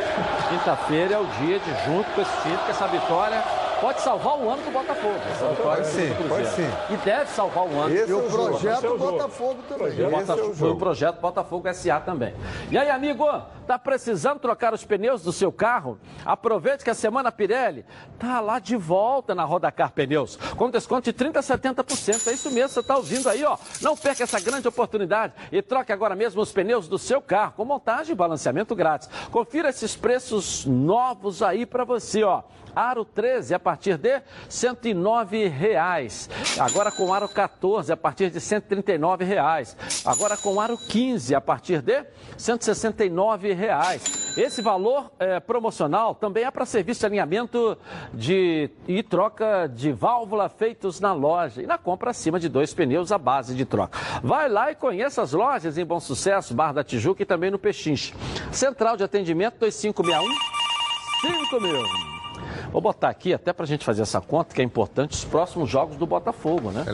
Quinta-feira 0.50 1.14
é 1.14 1.18
o 1.18 1.24
dia 1.24 1.58
de 1.58 1.84
junto 1.86 2.10
com 2.10 2.20
esse 2.20 2.42
time, 2.42 2.56
porque 2.58 2.72
essa 2.72 2.86
vitória 2.86 3.42
pode 3.80 4.00
salvar 4.00 4.38
o 4.38 4.48
ano 4.50 4.62
do 4.62 4.70
Botafogo. 4.70 5.14
Pode 5.62 5.86
sim, 5.86 6.08
pode 6.28 6.46
sim. 6.48 6.68
E 6.90 6.96
deve 6.98 7.30
salvar 7.30 7.64
o 7.66 7.80
ano. 7.80 7.94
Esse 7.94 8.10
E 8.10 8.12
é 8.12 8.14
o 8.16 8.26
o 8.26 8.30
projeto 8.30 8.76
esse 8.76 8.86
é 8.86 8.88
o 8.90 8.98
jogo. 8.98 9.12
Botafogo 9.12 9.62
também. 9.68 9.92
E 9.98 10.02
o 10.02 10.10
Botafogo- 10.10 10.32
Esse 10.40 10.48
é 10.48 10.52
o 10.52 10.54
foi 10.54 10.70
o 10.70 10.76
projeto 10.76 11.20
Botafogo 11.20 11.68
SA 11.74 12.00
também. 12.00 12.34
E 12.70 12.78
aí, 12.78 12.90
amigo, 12.90 13.24
tá 13.66 13.78
precisando 13.78 14.38
trocar 14.38 14.74
os 14.74 14.84
pneus 14.84 15.22
do 15.22 15.32
seu 15.32 15.50
carro? 15.52 15.98
Aproveite 16.24 16.84
que 16.84 16.90
a 16.90 16.94
semana 16.94 17.32
Pirelli 17.32 17.84
tá 18.18 18.40
lá 18.40 18.58
de 18.58 18.76
volta 18.76 19.34
na 19.34 19.44
Rodacar 19.44 19.90
Pneus, 19.92 20.36
com 20.56 20.70
desconto 20.70 21.04
de 21.04 21.12
30 21.12 21.38
a 21.38 21.42
70%. 21.42 22.28
É 22.28 22.32
isso 22.32 22.50
mesmo, 22.50 22.68
você 22.70 22.82
tá 22.82 22.96
ouvindo 22.96 23.28
aí, 23.28 23.44
ó. 23.44 23.56
Não 23.80 23.96
perca 23.96 24.22
essa 24.24 24.40
grande 24.40 24.68
oportunidade 24.68 25.32
e 25.50 25.62
troque 25.62 25.92
agora 25.92 26.14
mesmo 26.14 26.40
os 26.42 26.52
pneus 26.52 26.88
do 26.88 26.98
seu 26.98 27.20
carro 27.20 27.54
com 27.56 27.64
montagem 27.64 28.12
e 28.12 28.16
balanceamento 28.16 28.74
grátis. 28.74 29.08
Confira 29.30 29.68
esses 29.70 29.96
preços 29.96 30.64
novos 30.66 31.42
aí 31.42 31.64
para 31.64 31.84
você, 31.84 32.22
ó. 32.22 32.42
Aro 32.74 33.04
13 33.04 33.52
a 33.54 33.58
partir 33.70 33.96
de 33.96 34.20
109 34.48 35.46
reais. 35.46 36.28
Agora 36.58 36.90
com 36.90 37.14
aro 37.14 37.28
14 37.28 37.92
a 37.92 37.96
partir 37.96 38.28
de 38.28 38.40
139 38.40 39.24
reais. 39.24 39.76
Agora 40.04 40.36
com 40.36 40.60
aro 40.60 40.76
15 40.76 41.36
a 41.36 41.40
partir 41.40 41.80
de 41.80 42.04
169 42.36 43.52
reais. 43.52 44.34
Esse 44.36 44.60
valor 44.60 45.12
eh, 45.20 45.38
promocional 45.38 46.16
também 46.16 46.44
é 46.44 46.50
para 46.50 46.66
serviço 46.66 47.00
de 47.00 47.06
alinhamento 47.06 47.78
de, 48.12 48.68
e 48.88 49.04
troca 49.04 49.68
de 49.68 49.92
válvula 49.92 50.48
feitos 50.48 50.98
na 50.98 51.12
loja 51.12 51.62
e 51.62 51.66
na 51.66 51.78
compra 51.78 52.10
acima 52.10 52.40
de 52.40 52.48
dois 52.48 52.74
pneus 52.74 53.12
à 53.12 53.18
base 53.18 53.54
de 53.54 53.64
troca. 53.64 53.96
Vai 54.20 54.48
lá 54.48 54.72
e 54.72 54.74
conheça 54.74 55.22
as 55.22 55.32
lojas 55.32 55.78
em 55.78 55.84
Bom 55.84 56.00
Sucesso, 56.00 56.54
Bar 56.54 56.72
da 56.72 56.82
Tijuca 56.82 57.22
e 57.22 57.26
também 57.26 57.52
no 57.52 57.58
Pechinche. 57.58 58.14
Central 58.50 58.96
de 58.96 59.04
atendimento 59.04 59.58
2561 59.60 60.28
5000. 61.20 62.09
Vou 62.72 62.80
botar 62.80 63.08
aqui 63.08 63.32
até 63.34 63.52
para 63.52 63.64
a 63.64 63.66
gente 63.66 63.84
fazer 63.84 64.02
essa 64.02 64.20
conta, 64.20 64.54
que 64.54 64.60
é 64.60 64.64
importante, 64.64 65.12
os 65.12 65.24
próximos 65.24 65.68
jogos 65.68 65.96
do 65.96 66.06
Botafogo, 66.06 66.70
né? 66.70 66.84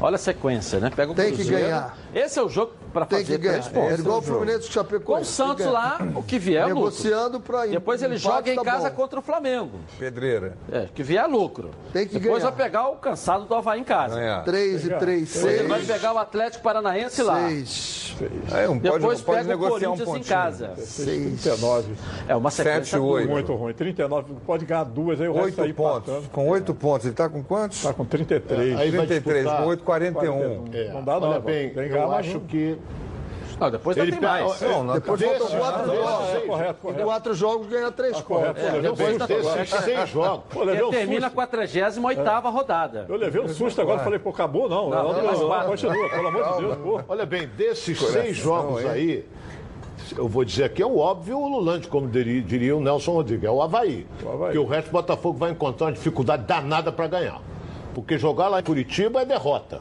Olha 0.00 0.16
a 0.16 0.18
sequência, 0.18 0.80
né? 0.80 0.90
Pega 0.94 1.12
o 1.12 1.14
Tem 1.14 1.30
que 1.30 1.36
Cruzeiro. 1.36 1.62
ganhar. 1.62 1.96
Esse 2.14 2.38
é 2.38 2.42
o 2.42 2.48
jogo 2.48 2.72
para 2.94 3.04
Tem 3.06 3.18
fazer 3.18 3.32
que 3.32 3.38
ganhar. 3.44 3.52
três 3.60 3.68
pontos. 3.68 3.90
É 3.98 4.00
igual 4.00 4.14
o 4.14 4.18
é 4.18 4.20
o. 4.20 4.22
Fluminense 4.22 4.60
com 4.60 4.68
o 4.68 4.72
Chapecoense. 4.72 5.04
Com 5.04 5.20
o 5.20 5.24
Santos 5.24 5.56
Tem 5.56 5.66
que 5.66 5.72
lá, 5.72 5.98
o 6.14 6.22
que 6.22 6.38
vier 6.38 6.62
é 6.62 6.66
lucro. 6.66 6.74
Negociando 6.76 7.40
para 7.40 7.66
Depois 7.66 8.02
ele 8.02 8.16
joga 8.16 8.52
em 8.52 8.62
casa 8.62 8.90
contra 8.90 9.18
o 9.18 9.22
Flamengo. 9.22 9.80
Pedreira. 9.98 10.56
É, 10.72 10.86
que 10.94 11.02
vier 11.02 11.22
é 11.24 11.26
lucro. 11.26 11.70
Tem 11.92 12.06
que 12.06 12.18
Depois 12.18 12.42
ganhar. 12.42 12.54
vai 12.54 12.64
pegar 12.64 12.88
o 12.88 12.96
cansado 12.96 13.44
do 13.44 13.54
Havaí 13.54 13.80
em 13.80 13.84
casa. 13.84 14.14
Ganhar. 14.14 14.44
3 14.44 14.84
e 14.86 14.90
3, 14.90 15.32
Depois 15.34 15.54
ele 15.58 15.68
vai 15.68 15.80
6. 15.80 15.92
pegar 15.92 16.12
o 16.14 16.18
Atlético 16.18 16.62
Paranaense 16.62 17.22
lá. 17.22 17.48
6. 17.48 18.16
Aí 18.52 18.66
não 18.66 18.78
pode, 18.78 18.94
Depois 18.98 19.20
pode 19.20 19.38
pega 19.38 19.48
o 19.56 19.60
negociar 19.60 19.90
um 19.90 19.96
Corinthians 19.96 20.08
em 20.08 20.12
pontinho. 20.12 20.24
casa. 20.36 20.68
39. 21.04 21.92
É 22.28 22.36
uma 22.36 22.50
sequência 22.50 22.84
Sete, 22.84 22.98
oito. 22.98 23.28
Muito 23.30 23.54
ruim. 23.54 23.72
39, 23.74 24.34
pode 24.46 24.64
ganhar 24.64 24.84
duas, 24.84 25.20
aí 25.20 25.28
o 25.28 25.32
resto 25.32 25.44
Oito 25.46 25.62
aí 25.62 25.72
pontos. 25.72 26.08
empatando. 26.08 26.28
Com 26.30 26.48
oito 26.48 26.74
pontos. 26.74 27.06
Ele 27.06 27.12
está 27.12 27.28
com 27.28 27.42
quantos? 27.42 27.82
Tá 27.82 27.92
com 27.92 28.04
33. 28.04 28.78
Aí 28.78 28.90
vai 28.90 29.06
33, 29.06 29.42
disputar- 29.44 29.62
com 29.62 29.68
8, 29.68 29.82
41. 29.84 30.64
É, 30.72 30.92
Não 30.92 31.02
dá, 31.04 31.18
não, 31.20 31.28
Olha 31.30 31.40
bem, 31.40 31.70
Tem 31.70 31.88
que 31.88 31.94
eu 31.96 32.12
acho 32.12 32.36
um. 32.38 32.40
que 32.40 32.78
Não, 33.60 33.70
depois 33.70 33.96
Ele 33.96 34.10
tem 34.10 34.20
mais. 34.20 34.60
é, 34.62 34.68
Não, 34.68 34.82
não, 34.84 34.94
Depois 34.94 35.20
Desse- 35.20 35.38
faltam 35.38 35.58
quatro 35.60 35.90
desse- 35.90 36.02
jogos. 36.02 36.44
Correto, 36.46 36.72
Em 36.74 36.80
correto. 36.80 37.04
quatro 37.04 37.34
jogos 37.34 37.66
ganha 37.68 37.90
três 37.92 38.20
correto. 38.20 38.54
pontos. 38.54 38.62
Pô, 38.70 38.76
levei 38.76 38.90
um 39.14 39.18
depois 39.18 39.22
agora. 39.46 39.60
desses 39.60 39.84
seis 39.84 40.08
jogos. 40.10 40.44
Pô, 40.50 40.58
levei 40.64 40.80
Porque 40.82 40.96
um 40.96 40.98
termina 40.98 41.18
a 41.26 41.30
susto. 41.30 41.34
48 41.36 42.50
rodada. 42.50 43.06
Eu 43.08 43.16
levei 43.16 43.40
um 43.42 43.48
susto 43.48 43.80
agora, 43.80 44.00
falei, 44.00 44.18
pô, 44.18 44.30
acabou 44.30 44.68
não. 44.68 44.90
Não, 44.90 45.12
Não, 45.12 45.22
não, 45.22 45.46
quatro. 45.46 45.68
continua, 45.68 46.10
pelo 46.10 46.28
amor 46.28 46.52
de 46.52 46.58
Deus. 46.62 46.76
Pô. 46.78 47.00
Olha 47.06 47.24
bem, 47.24 47.46
desses 47.46 47.96
Coração, 47.96 48.22
seis 48.22 48.36
jogos 48.36 48.84
aí, 48.86 49.24
eu 50.18 50.26
vou 50.28 50.44
dizer 50.44 50.64
aqui, 50.64 50.82
é 50.82 50.86
o 50.86 50.98
óbvio 50.98 51.38
o 51.38 51.48
Lulante, 51.48 51.86
como 51.86 52.08
diria, 52.08 52.42
diria 52.42 52.76
o 52.76 52.80
Nelson 52.80 53.12
Rodrigues, 53.12 53.44
é 53.44 53.50
o 53.50 53.62
Havaí. 53.62 54.04
O 54.24 54.28
Avaí. 54.30 54.52
Que 54.52 54.58
o 54.58 54.66
resto 54.66 54.88
do 54.88 54.92
Botafogo 54.92 55.38
vai 55.38 55.52
encontrar 55.52 55.86
uma 55.86 55.92
dificuldade 55.92 56.42
danada 56.42 56.90
para 56.90 57.06
ganhar. 57.06 57.40
Porque 57.94 58.18
jogar 58.18 58.48
lá 58.48 58.58
em 58.58 58.64
Curitiba 58.64 59.22
é 59.22 59.24
derrota. 59.24 59.80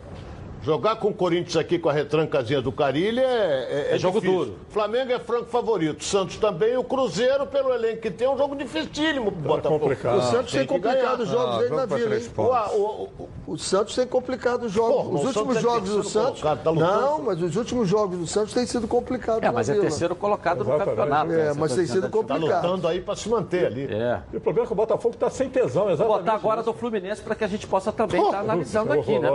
Jogar 0.64 0.95
com 0.95 1.09
o 1.09 1.14
Corinthians 1.14 1.57
aqui 1.57 1.78
com 1.78 1.89
a 1.89 1.93
retrancazinha 1.93 2.61
do 2.61 2.72
Carilho 2.72 3.20
é, 3.20 3.95
É 3.95 3.99
jogo 3.99 4.22
difícil. 4.22 4.45
duro. 4.45 4.55
Flamengo 4.70 5.11
é 5.11 5.20
franco 5.20 5.45
favorito. 5.45 6.03
Santos 6.03 6.38
também. 6.38 6.78
O 6.78 6.84
Cruzeiro, 6.86 7.45
pelo 7.45 7.74
elenco 7.74 8.01
que 8.01 8.09
tem, 8.09 8.26
é 8.26 8.30
um 8.30 8.38
jogo 8.38 8.55
dificílimo 8.55 9.30
pro 9.32 9.41
Botafogo. 9.41 9.80
complicado. 9.82 10.20
O 10.20 10.22
Santos 10.22 10.53
tem, 10.53 10.66
complicado 10.66 11.20
os 11.22 11.30
jogos 11.30 11.55
Ah, 11.55 11.59
aí 11.59 11.70
na 11.70 11.86
Vila, 11.86 12.16
hein? 12.16 12.24
O, 12.38 12.41
o- 12.41 13.09
o- 13.20 13.30
O 13.45 13.57
Santos 13.57 13.93
tem 13.93 14.07
complicado 14.07 14.64
os 14.64 14.72
jogos. 14.72 14.95
Porra, 14.95 15.09
os 15.20 15.26
últimos 15.36 15.57
é 15.57 15.59
jogos 15.61 15.89
do 15.89 16.03
Santos. 16.03 16.39
tá 16.41 16.57
não, 16.72 17.22
mas 17.24 17.41
os 17.41 17.55
últimos 17.57 17.89
jogos 17.89 18.18
do 18.18 18.26
Santos 18.26 18.53
têm 18.53 18.66
sido 18.66 18.88
complicados. 18.88 19.43
É, 19.43 19.51
mas 19.51 19.68
é 19.68 19.74
terceiro 19.76 20.16
colocado 20.16 20.64
no 20.64 20.78
campeonato. 20.78 21.34
É, 21.34 21.36
né? 21.47 21.53
Mas 21.57 21.72
tá 21.72 21.78
tem 21.78 21.86
sido 21.88 22.03
tá 22.03 22.09
complicado. 22.09 22.41
lutando 22.64 22.88
aí 22.88 23.01
para 23.01 23.16
se 23.18 23.28
manter 23.28 23.66
ali. 23.66 23.84
É. 23.93 24.22
E 24.32 24.38
o 24.38 24.39
problema 24.39 24.66
é 24.66 24.68
que 24.68 24.72
o 24.74 24.76
Botafogo 24.78 25.16
tá 25.18 25.30
sem 25.30 25.49
tesão, 25.49 25.89
exatamente. 25.89 26.07
Vou 26.07 26.18
botar 26.20 26.34
agora 26.36 26.64
do 26.64 26.74
Fluminense 26.74 27.22
para 27.22 27.36
que 27.36 27.43
a 27.43 27.47
gente 27.47 27.68
possa 27.68 27.91
também 27.91 28.24
estar 28.24 28.39
analisando 28.39 28.93
É 28.93 28.99
aqui, 28.99 29.20
né? 29.20 29.30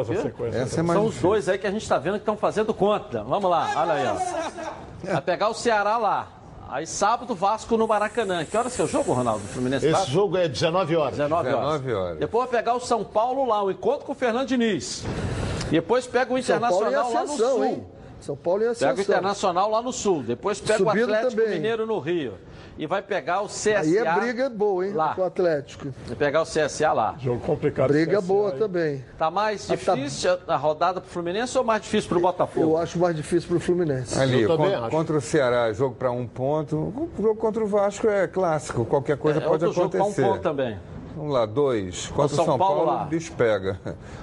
Essa 0.54 0.80
é 0.80 0.82
mais 0.82 0.98
São 0.98 1.06
os. 1.06 1.17
Dois 1.20 1.48
aí 1.48 1.58
que 1.58 1.66
a 1.66 1.70
gente 1.70 1.82
está 1.82 1.98
vendo 1.98 2.14
que 2.14 2.18
estão 2.20 2.36
fazendo 2.36 2.72
conta. 2.74 3.22
Vamos 3.22 3.50
lá, 3.50 3.70
olha 3.76 3.92
aí, 3.92 4.06
ó. 4.06 5.12
Vai 5.12 5.20
pegar 5.22 5.48
o 5.48 5.54
Ceará 5.54 5.96
lá. 5.96 6.28
Aí 6.70 6.86
sábado, 6.86 7.34
Vasco 7.34 7.76
no 7.78 7.88
Maracanã. 7.88 8.44
Que 8.44 8.54
horas 8.56 8.76
que 8.76 8.82
é 8.82 8.84
o 8.84 8.88
jogo, 8.88 9.12
Ronaldo? 9.14 9.40
Fluminense 9.48 9.86
Esse 9.86 9.92
Vasco? 9.94 10.10
jogo 10.10 10.36
é 10.36 10.46
19 10.48 10.96
horas. 10.96 11.12
19 11.16 11.48
horas. 11.48 11.80
19 11.80 11.94
horas. 11.94 12.18
Depois 12.18 12.50
vai 12.50 12.60
pegar 12.60 12.74
o 12.74 12.80
São 12.80 13.02
Paulo 13.02 13.46
lá, 13.46 13.62
o 13.62 13.70
encontro 13.70 14.04
com 14.04 14.12
o 14.12 14.14
Fernando 14.14 14.46
Diniz. 14.48 15.02
Depois 15.70 16.06
pega 16.06 16.32
o 16.34 16.42
São 16.42 16.60
Paulo 16.60 16.84
em 16.84 16.88
Internacional 16.90 17.12
lá 17.12 17.22
no 17.24 17.36
Sul. 17.36 17.64
hein? 17.64 17.86
São 18.20 18.36
Paulo 18.36 18.62
em 18.62 18.66
ascensão. 18.66 18.88
Pega 18.88 19.00
o 19.00 19.02
Internacional 19.02 19.70
lá 19.70 19.80
no 19.82 19.92
Sul. 19.92 20.22
Depois 20.22 20.60
pega 20.60 20.82
o 20.82 20.88
Atlético 20.90 21.30
também. 21.30 21.54
Mineiro 21.54 21.86
no 21.86 21.98
Rio. 21.98 22.34
E 22.76 22.86
vai 22.86 23.02
pegar 23.02 23.40
o 23.42 23.46
CSA. 23.46 23.80
Aí 23.80 23.96
é 23.96 24.14
briga 24.20 24.48
boa, 24.48 24.86
hein? 24.86 24.92
Lá. 24.92 25.12
Com 25.14 25.22
o 25.22 25.24
Atlético. 25.24 25.88
Vai 26.06 26.16
pegar 26.16 26.42
o 26.42 26.44
CSA 26.44 26.92
lá. 26.92 27.16
Jogo 27.18 27.40
complicado. 27.40 27.88
Briga 27.88 28.18
CSA 28.18 28.26
boa 28.26 28.52
aí. 28.52 28.58
também. 28.58 29.04
Tá 29.18 29.30
mais 29.32 29.68
Ah, 29.68 29.76
tá. 29.76 29.94
difícil 29.96 30.38
a 30.46 30.56
rodada 30.56 31.00
pro 31.00 31.10
Fluminense 31.10 31.58
ou 31.58 31.64
mais 31.64 31.82
difícil 31.82 32.08
pro 32.08 32.20
Botafogo? 32.20 32.66
Eu 32.70 32.76
acho 32.76 32.96
mais 32.98 33.16
difícil 33.16 33.48
pro 33.48 33.58
Fluminense. 33.58 34.16
Ali, 34.18 34.42
Eu 34.42 34.48
também 34.56 34.70
con- 34.70 34.78
acho. 34.78 34.90
contra 34.90 35.16
o 35.16 35.20
Ceará, 35.20 35.72
jogo 35.72 35.96
para 35.96 36.12
um 36.12 36.24
ponto. 36.26 36.76
O 36.76 37.10
jogo 37.20 37.34
contra 37.36 37.64
o 37.64 37.66
Vasco 37.66 38.06
é 38.08 38.28
clássico, 38.28 38.84
qualquer 38.84 39.16
coisa 39.16 39.38
é 39.40 39.42
pode 39.42 39.64
outro 39.64 39.72
jogo 39.82 39.96
acontecer. 39.96 40.22
com 40.22 40.28
um 40.28 40.32
ponto 40.32 40.42
também. 40.42 40.78
Vamos 41.18 41.34
lá, 41.34 41.44
dois. 41.46 42.06
Contra 42.14 42.36
São 42.36 42.44
o 42.44 42.46
São 42.46 42.58
Paulo 42.58 42.76
Paulo, 42.84 42.90
lá. 43.00 43.04
despega. 43.06 43.80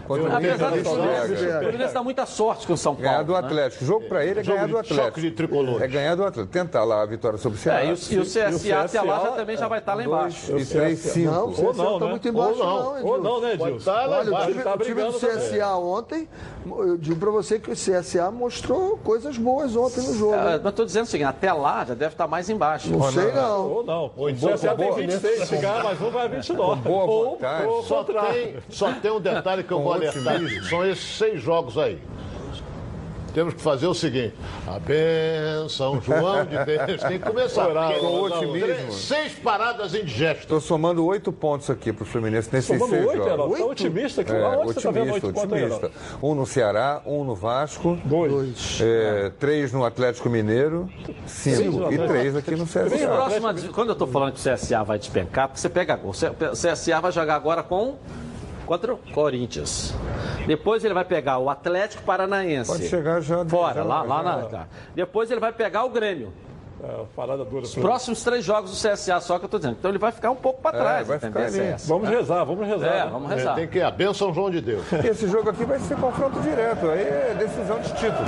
Contra 0.07 0.23
o 0.29 0.35
Apesar 0.37 0.69
do 0.71 0.83
Fluminense, 0.85 1.25
o 1.25 1.27
despega. 1.27 1.59
Fluminense 1.59 1.93
dá 1.93 2.03
muita 2.03 2.25
sorte 2.25 2.65
com 2.65 2.71
o 2.73 2.77
São 2.77 2.95
Paulo. 2.95 3.09
Ganhar 3.09 3.23
do 3.23 3.33
né? 3.33 3.39
Atlético. 3.39 3.83
O 3.83 3.87
jogo 3.87 4.05
para 4.07 4.25
ele 4.25 4.39
é 4.39 4.43
Jogo 4.43 4.55
ganhar 4.57 4.67
do 4.69 4.77
Atlético. 4.77 5.19
de 5.19 5.31
tricolores. 5.31 5.81
É 5.81 5.87
ganhar 5.89 6.15
do 6.15 6.23
Atlético. 6.23 6.53
Tentar 6.53 6.83
lá 6.85 7.01
a 7.01 7.05
vitória 7.05 7.37
sobre 7.37 7.57
o 7.57 7.61
Ceará. 7.61 7.81
É, 7.83 7.87
e 7.87 7.91
o, 7.91 7.97
e 8.11 8.19
o 8.19 8.23
CSA, 8.23 8.79
até 8.79 9.01
lá 9.01 9.19
já 9.19 9.31
também 9.31 9.57
já 9.57 9.67
vai 9.67 9.79
estar 9.79 9.93
lá 9.93 10.03
embaixo. 10.05 10.51
Dois 10.51 10.71
e 10.71 10.73
três, 10.73 10.99
cinco. 10.99 11.31
Não, 11.31 11.47
o 11.49 11.51
CSA 11.51 11.63
Ou 11.65 11.73
não, 11.73 11.99
tá 11.99 12.05
né? 12.05 12.11
muito 12.11 12.27
embaixo, 12.29 12.51
Ou 12.51 12.65
não. 12.65 12.95
não, 12.95 13.05
Ou 13.05 13.21
não, 13.21 13.41
né, 13.41 13.53
Edilson? 13.55 13.91
lá 13.91 14.03
Olha, 14.07 14.19
o 14.23 14.27
embaixo. 14.29 14.51
time, 14.51 14.63
tá 14.63 14.73
o 14.73 14.77
time 14.77 15.03
do. 15.03 15.13
CSA 15.13 15.75
ontem, 15.75 16.29
eu 16.65 16.97
digo 16.97 17.15
pra 17.19 17.29
você 17.31 17.59
que 17.59 17.69
o 17.71 17.73
CSA 17.75 18.31
mostrou 18.31 18.97
coisas 19.03 19.37
boas 19.37 19.75
ontem 19.75 20.01
no 20.07 20.13
jogo. 20.17 20.33
É, 20.35 20.59
mas 20.59 20.65
estou 20.67 20.85
dizendo 20.85 21.03
o 21.03 21.07
seguinte, 21.07 21.27
até 21.27 21.51
lá 21.51 21.83
já 21.83 21.93
deve 21.93 22.13
estar 22.13 22.27
mais 22.27 22.49
embaixo. 22.49 22.89
Não 22.89 23.11
sei 23.11 23.33
não. 23.33 23.69
Ou 23.69 23.83
não. 23.83 24.11
Ou 24.15 24.29
O 24.29 24.33
CSA 24.33 24.75
tem 24.75 24.87
boa- 24.87 24.97
26, 24.97 25.47
se 25.47 25.57
ganhar 25.57 25.83
mais 25.83 25.99
um, 26.01 26.09
vai 26.09 26.25
a 26.25 26.27
29. 26.29 26.84
Boa 26.85 27.03
Ou 27.05 27.31
vontade. 27.31 27.65
ou 27.67 27.83
Só 27.83 28.03
tem, 28.03 28.55
só 28.69 28.93
tem 28.93 29.11
um 29.11 29.19
detalhe 29.19 29.63
que 29.63 29.71
eu 29.71 29.81
vou 29.81 29.93
alertar. 29.93 30.39
São 30.69 30.85
esses 30.85 31.17
seis 31.17 31.41
jogos 31.41 31.77
aí. 31.77 31.99
Temos 33.35 33.53
que 33.53 33.61
fazer 33.61 33.85
o 33.87 33.93
seguinte: 33.93 34.33
a 34.65 34.79
benção, 34.79 36.01
João 36.01 36.45
de 36.45 36.57
Deus, 36.65 37.01
tem 37.03 37.19
que 37.19 37.25
começar. 37.25 37.67
Orar, 37.69 37.91
porque 37.91 37.99
com 37.99 38.21
otimismo. 38.21 38.65
três- 38.67 38.95
Seis 38.95 39.33
paradas 39.33 39.93
indigestas. 39.93 40.41
Estou 40.43 40.59
somando 40.61 41.05
oito 41.05 41.31
pontos 41.31 41.69
aqui 41.69 41.91
para 41.93 42.03
o 42.03 42.05
Fluminense 42.05 42.49
nesses 42.51 42.67
Somando 42.79 42.89
seis 42.95 43.05
oito, 43.05 43.17
jogos. 43.17 43.33
Heraldo? 43.33 43.55
Tá 43.57 43.65
otimista 43.65 44.21
aqui. 44.21 44.31
É, 44.31 44.63
você 44.63 44.81
tá 44.81 44.91
vendo 44.91 45.01
otimista, 45.13 45.27
oito 45.27 45.33
pontos 45.39 45.53
aí, 45.53 45.63
otimista. 45.65 45.91
Um 46.23 46.33
no 46.35 46.45
Ceará, 46.45 47.01
um 47.05 47.23
no 47.23 47.35
Vasco. 47.35 47.97
Dois. 48.05 48.79
é, 48.81 49.31
três 49.39 49.71
no 49.73 49.83
Atlético 49.85 50.29
Mineiro, 50.29 50.89
cinco. 51.27 51.91
E 51.91 51.97
três 52.07 52.35
aqui 52.35 52.51
no 52.55 52.65
CSA. 52.65 53.07
próximos- 53.07 53.67
quando 53.67 53.89
eu 53.89 53.93
estou 53.93 54.07
falando 54.07 54.31
que 54.33 54.39
o 54.39 54.43
CSA 54.43 54.83
vai 54.83 54.97
despencar, 54.97 55.49
porque 55.49 55.59
você 55.59 55.69
pega 55.69 55.95
gol. 55.97 56.11
O 56.11 56.55
CSA 56.55 57.01
vai 57.01 57.11
jogar 57.11 57.35
agora 57.35 57.61
com 57.61 57.95
contra 58.65 58.93
o 58.93 58.97
Corinthians. 58.97 59.93
Depois 60.47 60.83
ele 60.83 60.93
vai 60.93 61.05
pegar 61.05 61.37
o 61.39 61.49
Atlético 61.49 62.03
Paranaense. 62.03 62.71
Pode 62.71 62.87
chegar 62.87 63.21
já. 63.21 63.45
Fora, 63.45 63.75
já- 63.75 63.83
lá, 63.83 64.01
lá 64.03 64.17
já- 64.17 64.23
na. 64.23 64.43
tá. 64.45 64.67
Depois 64.93 65.29
ele 65.31 65.39
vai 65.39 65.51
pegar 65.51 65.83
o 65.85 65.89
Grêmio. 65.89 66.31
É, 66.87 67.03
parada 67.15 67.43
dura. 67.43 67.63
Os 67.63 67.73
próximos 67.73 68.23
três 68.23 68.43
jogos 68.45 68.69
do 68.71 68.75
CSA, 68.89 69.19
só 69.19 69.39
que 69.39 69.45
eu 69.45 69.49
tô 69.49 69.57
dizendo. 69.57 69.75
Então 69.79 69.89
ele 69.89 69.97
vai 69.97 70.11
ficar 70.11 70.29
um 70.29 70.35
pouco 70.35 70.61
para 70.61 70.77
É, 70.77 70.81
trás. 70.81 71.07
vai 71.07 71.17
entendeu? 71.17 71.41
ficar 71.41 71.59
ali. 71.59 71.69
CS. 71.71 71.87
Vamos 71.87 72.09
rezar, 72.09 72.43
vamos 72.43 72.67
rezar. 72.67 72.87
É, 72.87 73.03
né? 73.05 73.09
vamos 73.11 73.31
É, 73.31 73.35
rezar. 73.35 73.55
tem 73.55 73.67
que 73.67 73.77
ir 73.79 73.83
a 73.83 73.91
benção, 73.91 74.33
João 74.33 74.51
de 74.51 74.61
Deus. 74.61 74.85
Esse 75.03 75.27
jogo 75.27 75.49
aqui 75.49 75.65
vai 75.65 75.79
ser 75.79 75.97
confronto 75.97 76.39
direto, 76.41 76.87
aí 76.89 77.01
é 77.01 77.35
decisão 77.39 77.79
de 77.79 77.89
título. 77.93 78.25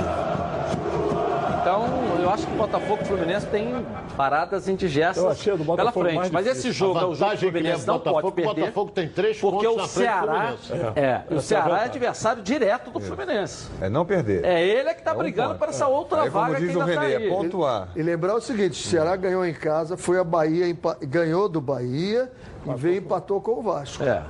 Então, 1.60 1.84
eu 2.22 2.30
acho 2.30 2.46
que 2.46 2.52
o 2.54 2.56
Botafogo 2.56 2.98
e 3.00 3.02
o 3.02 3.06
Fluminense 3.06 3.46
tem 3.48 3.84
paradas 4.16 4.68
indigestas 4.68 5.38
do 5.44 5.76
pela 5.76 5.92
frente. 5.92 6.32
Mas 6.32 6.46
esse 6.46 6.72
jogo 6.72 6.98
é 6.98 7.04
o 7.04 7.14
jogo 7.14 7.30
que 7.32 7.36
o 7.36 7.38
Fluminense 7.40 7.82
é 7.82 7.86
não 7.86 7.94
Botafogo, 7.98 8.22
pode 8.22 8.34
perder. 8.36 8.50
o 8.50 8.54
Botafogo 8.54 8.90
tem 8.92 9.08
três 9.08 9.38
porque 9.38 9.66
pontos 9.66 9.82
o 9.82 9.86
do 9.86 9.88
Ceará, 9.88 10.54
é, 10.96 11.22
o 11.30 11.34
é 11.34 11.36
a 11.36 11.40
Ceará 11.40 11.82
é 11.82 11.84
adversário 11.84 12.42
direto 12.42 12.90
do 12.90 13.00
Fluminense. 13.00 13.68
É 13.82 13.88
não 13.90 14.06
perder. 14.06 14.44
É 14.46 14.64
ele 14.66 14.94
que 14.94 15.00
está 15.00 15.10
É 15.10 15.14
um 15.14 15.18
brigando 15.18 15.56
para 15.56 15.68
essa 15.70 15.86
outra 15.88 16.22
Aí, 16.22 16.30
vaga 16.30 16.58
diz 16.58 16.70
que 16.70 16.76
o 16.76 16.80
ainda 16.80 16.92
está 16.94 17.02
aí. 17.02 17.26
é 17.26 17.28
pontuar. 17.28 17.88
E 17.94 18.02
lembrar 18.02 18.34
o 18.36 18.40
seguinte, 18.48 18.72
o 18.72 18.88
Ceará 18.88 19.14
ganhou 19.14 19.44
em 19.44 19.52
casa, 19.52 19.96
foi 19.96 20.18
a 20.18 20.24
Bahia, 20.24 20.64
ganhou 21.02 21.48
do 21.48 21.60
Bahia 21.60 22.32
e 22.66 22.74
veio 22.74 22.98
empatou 22.98 23.40
com 23.40 23.52
o 23.52 23.62
Vasco. 23.62 24.02
É. 24.02 24.24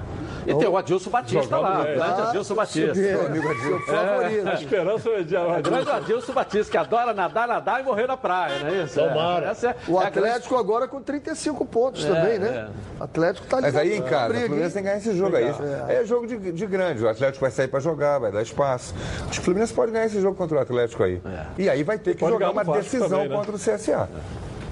E 0.50 0.54
tem 0.54 0.68
o 0.68 0.76
Adilson 0.76 1.10
Batista 1.10 1.56
lá, 1.58 1.80
o 1.80 1.84
grande 1.84 2.00
Ah, 2.00 2.28
Adilson 2.28 2.54
Batista. 2.54 2.94
Seu 2.94 3.04
seu 3.04 3.78
favorito. 3.80 4.48
A 4.48 4.54
esperança 4.54 5.08
é 5.10 5.22
de 5.22 5.36
O 5.36 5.62
grande 5.62 5.90
Adilson 5.90 6.32
Batista, 6.32 6.70
que 6.70 6.76
adora 6.78 7.12
nadar, 7.12 7.46
nadar 7.48 7.80
e 7.80 7.84
morrer 7.84 8.06
na 8.06 8.16
praia, 8.16 8.58
não 8.60 8.68
é 8.68 8.84
isso? 8.84 8.94
Tomara. 8.98 9.46
É, 9.46 9.50
essa 9.50 9.68
é- 9.70 9.76
O 9.86 10.00
é 10.00 10.10
grande- 10.10 10.18
Atlético 10.28 10.56
agora 10.56 10.88
com 10.88 11.00
35 11.02 11.64
pontos 11.66 12.04
também, 12.04 12.38
né? 12.38 12.68
O 12.98 13.04
Atlético 13.04 13.46
tá 13.46 13.56
ali. 13.58 13.66
Mas 13.66 13.76
aí 13.76 14.00
casa, 14.02 14.34
o 14.34 14.36
Fluminense 14.40 14.74
tem 14.74 14.82
que 14.82 14.88
ganhar 14.88 14.98
esse 14.98 15.16
jogo 15.16 15.36
aí. 15.36 15.54
É 15.88 16.04
jogo 16.04 16.26
de, 16.26 16.52
de 16.52 16.66
grande. 16.66 17.04
O 17.04 17.08
Atlético 17.08 17.40
vai 17.42 17.50
sair 17.50 17.68
para 17.68 17.80
jogar, 17.80 18.18
vai 18.18 18.32
dar 18.32 18.42
espaço. 18.42 18.94
Acho 19.22 19.32
que 19.32 19.38
o 19.40 19.42
Fluminense 19.42 19.72
pode 19.74 19.92
ganhar 19.92 20.06
esse 20.06 20.20
jogo 20.20 20.36
contra 20.36 20.56
o 20.56 20.60
Atlético 20.60 21.02
aí. 21.02 21.20
E 21.58 21.68
aí 21.68 21.82
vai 21.82 21.98
ter 21.98 22.14
que 22.14 22.20
Pode 22.20 22.32
jogar 22.32 22.50
uma 22.50 22.64
decisão 22.64 23.08
também, 23.08 23.28
né? 23.28 23.36
contra 23.36 23.52
o 23.52 23.58
CSA. 23.58 24.08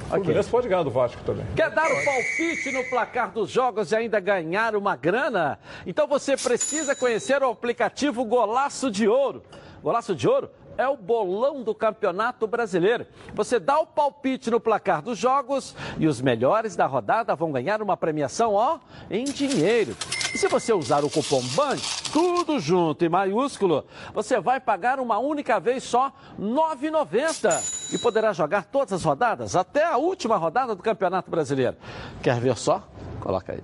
O 0.06 0.08
Fluminense 0.08 0.48
pode 0.48 0.68
ganhar 0.68 0.84
do 0.84 0.90
Vasco 0.90 1.20
também. 1.24 1.44
Quer 1.56 1.70
dar 1.70 1.90
o 1.90 2.04
palpite 2.04 2.70
no 2.70 2.84
placar 2.84 3.32
dos 3.32 3.50
jogos 3.50 3.90
e 3.90 3.96
ainda 3.96 4.20
ganhar 4.20 4.76
uma 4.76 4.94
grana? 4.94 5.58
Então 5.84 6.06
você 6.06 6.36
precisa 6.36 6.94
conhecer 6.94 7.42
o 7.42 7.50
aplicativo 7.50 8.24
Golaço 8.24 8.90
de 8.90 9.08
Ouro. 9.08 9.42
Golaço 9.82 10.14
de 10.14 10.28
Ouro 10.28 10.50
é 10.78 10.86
o 10.88 10.96
bolão 10.96 11.62
do 11.62 11.74
Campeonato 11.74 12.46
Brasileiro. 12.46 13.06
Você 13.34 13.58
dá 13.58 13.78
o 13.78 13.86
palpite 13.86 14.50
no 14.50 14.60
placar 14.60 15.02
dos 15.02 15.18
jogos 15.18 15.74
e 15.98 16.06
os 16.06 16.20
melhores 16.20 16.76
da 16.76 16.86
rodada 16.86 17.34
vão 17.34 17.52
ganhar 17.52 17.82
uma 17.82 17.96
premiação, 17.96 18.54
ó, 18.54 18.78
em 19.10 19.24
dinheiro. 19.24 19.96
E 20.34 20.38
se 20.38 20.48
você 20.48 20.72
usar 20.72 21.04
o 21.04 21.10
cupom 21.10 21.42
BAND, 21.54 21.80
tudo 22.12 22.60
junto 22.60 23.04
em 23.04 23.08
maiúsculo, 23.08 23.86
você 24.12 24.38
vai 24.38 24.60
pagar 24.60 25.00
uma 25.00 25.18
única 25.18 25.58
vez 25.58 25.82
só 25.82 26.12
R$ 26.38 26.44
9,90 26.44 27.94
e 27.94 27.98
poderá 27.98 28.32
jogar 28.32 28.64
todas 28.64 28.92
as 28.92 29.02
rodadas 29.02 29.56
até 29.56 29.84
a 29.84 29.96
última 29.96 30.36
rodada 30.36 30.74
do 30.74 30.82
Campeonato 30.82 31.30
Brasileiro. 31.30 31.76
Quer 32.22 32.38
ver 32.40 32.56
só? 32.56 32.86
Coloca 33.20 33.52
aí. 33.52 33.62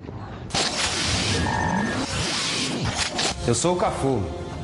Eu 3.45 3.53
sou 3.53 3.75
o 3.75 3.77
Cafu, 3.77 4.23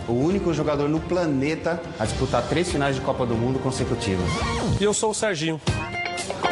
o 0.10 0.26
único 0.26 0.54
jogador 0.54 0.90
no 0.90 1.00
planeta 1.00 1.82
a 2.00 2.06
disputar 2.06 2.44
três 2.48 2.70
finais 2.72 2.96
de 2.96 3.02
Copa 3.02 3.26
do 3.26 3.36
Mundo 3.36 3.60
consecutivas. 3.60 4.26
E 4.80 4.84
eu 4.84 4.94
sou 4.94 5.12
o 5.12 5.14
Serginho. 5.14 5.62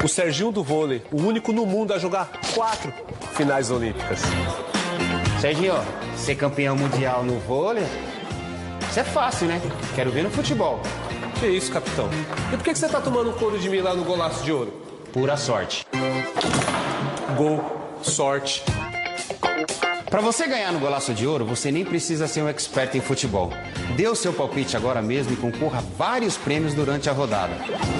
O 0.04 0.08
Serginho 0.08 0.52
do 0.52 0.64
vôlei, 0.64 1.02
o 1.12 1.22
único 1.22 1.52
no 1.52 1.66
mundo 1.66 1.94
a 1.94 1.98
jogar 1.98 2.30
quatro 2.54 2.94
finais 3.34 3.72
olímpicas. 3.72 4.22
Serginho, 5.42 5.74
ser 6.16 6.36
campeão 6.36 6.76
mundial 6.76 7.24
no 7.24 7.40
vôlei, 7.40 7.86
isso 8.90 9.00
é 9.00 9.04
fácil, 9.04 9.48
né? 9.48 9.62
Quero 9.96 10.12
ver 10.12 10.24
no 10.24 10.32
futebol. 10.32 10.80
Que 11.40 11.48
isso, 11.48 11.72
capitão? 11.72 12.10
E 12.52 12.58
por 12.58 12.64
que 12.64 12.74
você 12.74 12.88
tá 12.88 13.00
tomando 13.00 13.30
um 13.30 13.34
couro 13.34 13.60
de 13.60 13.70
mim 13.70 13.80
lá 13.80 13.94
no 13.94 14.04
golaço 14.04 14.44
de 14.44 14.52
ouro? 14.52 14.74
Pura 15.14 15.38
sorte. 15.38 15.86
Gol, 17.36 17.64
sorte. 18.02 18.64
Para 20.10 20.22
você 20.22 20.48
ganhar 20.48 20.72
no 20.72 20.80
Golaço 20.80 21.14
de 21.14 21.28
Ouro, 21.28 21.46
você 21.46 21.70
nem 21.70 21.84
precisa 21.84 22.28
ser 22.28 22.42
um 22.42 22.48
expert 22.48 22.96
em 22.96 23.02
futebol. 23.02 23.52
Dê 23.98 24.08
o 24.08 24.16
seu 24.16 24.32
palpite 24.32 24.78
agora 24.78 25.02
mesmo 25.02 25.34
e 25.34 25.36
concorra 25.36 25.80
a 25.80 25.82
vários 25.82 26.38
prêmios 26.38 26.74
durante 26.74 27.10
a 27.10 27.14
rodada. 27.14 27.54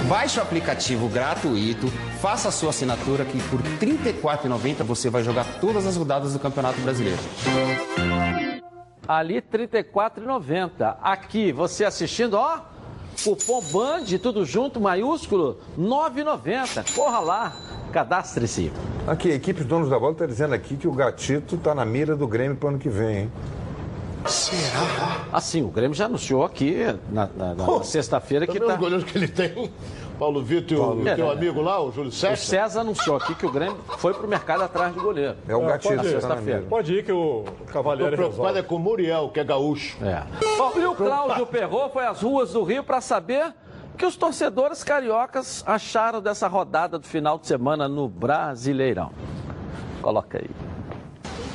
Baixe 0.08 0.38
o 0.38 0.42
aplicativo 0.42 1.06
gratuito, 1.06 1.88
faça 2.18 2.48
a 2.48 2.52
sua 2.52 2.70
assinatura 2.70 3.26
que 3.26 3.38
por 3.50 3.60
R$ 3.60 3.78
34,90 3.80 4.84
você 4.84 5.10
vai 5.10 5.22
jogar 5.22 5.44
todas 5.60 5.86
as 5.86 5.96
rodadas 5.96 6.32
do 6.32 6.38
Campeonato 6.38 6.80
Brasileiro. 6.80 7.20
Ali 9.06 9.34
R$ 9.34 9.42
34,90. 9.42 10.96
Aqui, 11.02 11.52
você 11.52 11.84
assistindo, 11.84 12.34
ó, 12.34 12.60
cupom 13.24 13.60
BAND, 13.72 14.18
tudo 14.18 14.44
junto, 14.44 14.80
maiúsculo, 14.80 15.58
R$ 15.76 15.82
9,90. 15.84 16.94
Corra 16.94 17.18
lá, 17.20 17.56
cadastre-se. 17.92 18.72
Aqui, 19.06 19.30
a 19.32 19.34
equipe 19.34 19.60
dos 19.60 19.68
donos 19.68 19.88
da 19.90 19.98
bola 19.98 20.12
está 20.12 20.26
dizendo 20.26 20.54
aqui 20.54 20.76
que 20.76 20.86
o 20.86 20.92
Gatito 20.92 21.56
está 21.56 21.74
na 21.74 21.84
mira 21.84 22.14
do 22.14 22.26
Grêmio 22.26 22.56
para 22.56 22.66
o 22.66 22.70
ano 22.70 22.78
que 22.78 22.88
vem, 22.88 23.16
hein? 23.22 23.32
Assim, 25.32 25.62
o 25.62 25.68
Grêmio 25.68 25.94
já 25.94 26.06
anunciou 26.06 26.44
aqui 26.44 26.76
na, 27.10 27.28
na- 27.36 27.54
na 27.54 27.82
sexta-feira 27.84 28.46
que 28.46 28.58
tá... 28.58 28.74
os 28.74 28.78
goleiros 28.78 29.04
que 29.10 29.16
ele 29.16 29.28
tem, 29.28 29.70
Paulo 30.18 30.42
Vitor 30.42 30.76
e 30.76 30.80
o, 30.80 30.84
Paulo 30.84 31.00
o 31.00 31.04
teu 31.04 31.14
Vitor. 31.16 31.30
amigo 31.32 31.60
lá, 31.62 31.80
o 31.82 31.92
Júlio 31.92 32.08
O 32.08 32.12
César. 32.12 32.36
César 32.36 32.80
anunciou 32.80 33.16
aqui 33.16 33.34
que 33.34 33.46
o 33.46 33.52
Grêmio 33.52 33.76
foi 33.98 34.12
pro 34.14 34.26
mercado 34.26 34.62
atrás 34.62 34.92
de 34.92 35.00
goleiro. 35.00 35.36
É 35.48 35.54
o 35.54 35.62
É, 35.68 35.78
pode 35.78 35.86
ir. 35.88 35.94
está 35.94 36.04
na 36.04 36.04
Sexta-feira. 36.20 36.62
Pode 36.68 36.92
ir 36.94 37.04
que 37.04 37.12
o 37.12 37.44
Estou 37.46 37.66
Cavalieri 37.72 38.16
preocupado 38.16 38.42
resolve. 38.48 38.58
é 38.60 38.62
com 38.62 38.74
o 38.76 38.78
Muriel, 38.78 39.30
que 39.32 39.40
é 39.40 39.44
gaúcho. 39.44 39.96
É. 40.04 40.22
Bom, 40.56 40.72
e 40.76 40.84
o 40.86 40.94
Cláudio 40.94 41.46
Perrot 41.46 41.92
foi 41.92 42.04
às 42.06 42.20
ruas 42.20 42.52
do 42.52 42.62
Rio 42.64 42.82
para 42.82 43.00
saber 43.00 43.54
o 43.94 43.96
que 43.96 44.04
os 44.06 44.16
torcedores 44.16 44.82
cariocas 44.84 45.62
acharam 45.66 46.20
dessa 46.20 46.48
rodada 46.48 46.98
do 46.98 47.06
final 47.06 47.38
de 47.38 47.46
semana 47.46 47.88
no 47.88 48.08
Brasileirão. 48.08 49.10
Coloca 50.02 50.38
aí. 50.38 50.50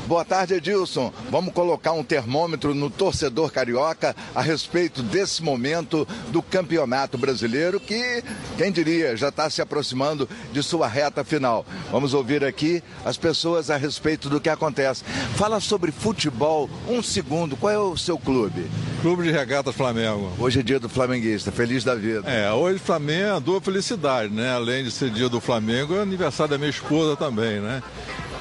Boa 0.06 0.26
tarde, 0.26 0.56
Edilson. 0.56 1.14
Vamos 1.32 1.54
colocar 1.54 1.94
um 1.94 2.04
termômetro 2.04 2.76
no 2.76 2.90
torcedor 2.90 3.52
carioca 3.52 4.14
a 4.36 4.42
respeito 4.42 5.02
desse 5.02 5.42
momento 5.42 6.06
do 6.28 6.42
Campeonato 6.42 7.18
Brasileiro, 7.18 7.80
que, 7.80 8.22
quem 8.58 8.70
diria, 8.70 9.16
já 9.16 9.30
está 9.30 9.50
se 9.50 9.62
aproximando 9.62 10.28
de 10.52 10.62
sua 10.62 10.88
reta 10.90 11.24
final. 11.24 11.66
Vamos 11.90 12.14
ouvir 12.14 12.44
aqui 12.44 12.84
as 13.06 13.18
pessoas 13.18 13.70
a 13.70 13.78
respeito 13.78 14.28
do 14.30 14.42
que 14.42 14.50
acontece. 14.50 15.06
Fala 15.36 15.62
sobre 15.62 15.92
futebol, 15.92 16.70
um 16.90 17.02
segundo. 17.02 17.56
Qual 17.56 17.72
é 17.72 17.80
o 17.80 17.96
seu 17.96 18.18
clube? 18.18 18.70
Clube 19.02 19.24
de 19.24 19.32
Regatas 19.32 19.74
Flamengo. 19.74 20.32
Hoje 20.38 20.60
é 20.60 20.64
dia 20.64 20.80
do 20.80 20.90
flamenguista, 20.90 21.52
feliz 21.52 21.84
da 21.84 21.96
vida. 21.96 22.30
É, 22.30 22.52
hoje 22.52 22.80
Flamengo 22.80 23.38
é 23.38 23.40
dupla 23.40 23.62
felicidade, 23.62 24.34
né? 24.34 24.54
Além 24.54 24.84
de 24.84 24.92
ser 24.92 25.10
dia 25.10 25.30
do 25.30 25.40
Flamengo, 25.40 25.96
é 25.96 26.02
aniversário 26.02 26.52
da 26.52 26.58
minha 26.58 26.70
esposa 26.70 27.16
também, 27.16 27.62
né? 27.62 27.82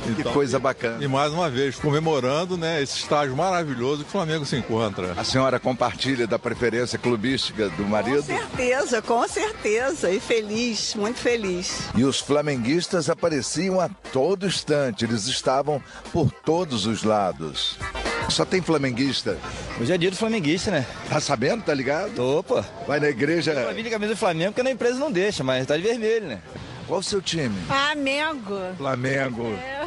Que 0.03 0.25
coisa 0.25 0.59
bacana. 0.59 1.03
E 1.03 1.09
mais 1.09 1.33
uma 1.33 1.49
vez, 1.49 1.77
comemorando 1.77 2.57
né, 2.57 2.83
esse 2.83 2.99
estágio 2.99 3.37
maravilhoso 3.37 4.03
que 4.03 4.09
o 4.09 4.13
Flamengo 4.13 4.45
se 4.45 4.57
encontra. 4.57 5.13
A 5.17 5.25
senhora 5.25 5.61
compartilha 5.61 6.27
da 6.27 6.39
preferência 6.39 6.99
clubística 6.99 7.69
do 7.71 7.85
marido? 7.85 8.23
Com 8.23 8.27
certeza, 8.27 9.03
com 9.03 9.29
certeza. 9.29 10.11
E 10.11 10.21
feliz, 10.21 10.95
muito 10.95 11.19
feliz. 11.19 11.89
E 11.95 12.05
os 12.05 12.19
flamenguistas 12.21 13.09
apareciam 13.09 13.81
a 13.81 13.89
todo 13.89 14.47
instante, 14.47 15.05
eles 15.05 15.27
estavam 15.27 15.83
por 16.13 16.31
todos 16.31 16.87
os 16.87 17.05
lados. 17.05 17.79
Só 18.29 18.45
tem 18.45 18.63
flamenguista. 18.63 19.37
Hoje 19.81 19.93
é 19.93 19.99
dia 19.99 20.11
do 20.11 20.17
flamenguista, 20.17 20.71
né? 20.71 20.87
Tá 21.09 21.21
sabendo, 21.21 21.63
tá 21.65 21.75
ligado? 21.75 22.19
Opa! 22.21 22.65
Vai 22.87 23.01
na 23.01 23.09
igreja. 23.09 23.53
Vai 23.53 23.75
vir 23.75 23.83
de 23.83 23.91
camisa 23.91 24.15
do 24.15 24.19
Flamengo 24.19 24.53
porque 24.53 24.63
na 24.63 24.71
empresa 24.71 24.99
não 24.99 25.11
deixa, 25.11 25.45
mas 25.45 25.67
tá 25.67 25.77
de 25.77 25.83
vermelho, 25.83 26.27
né? 26.27 26.41
Qual 26.93 27.01
o 27.01 27.03
seu 27.03 27.23
time? 27.23 27.57
Flamengo. 27.67 28.59
Flamengo. 28.77 29.47
É. 29.55 29.87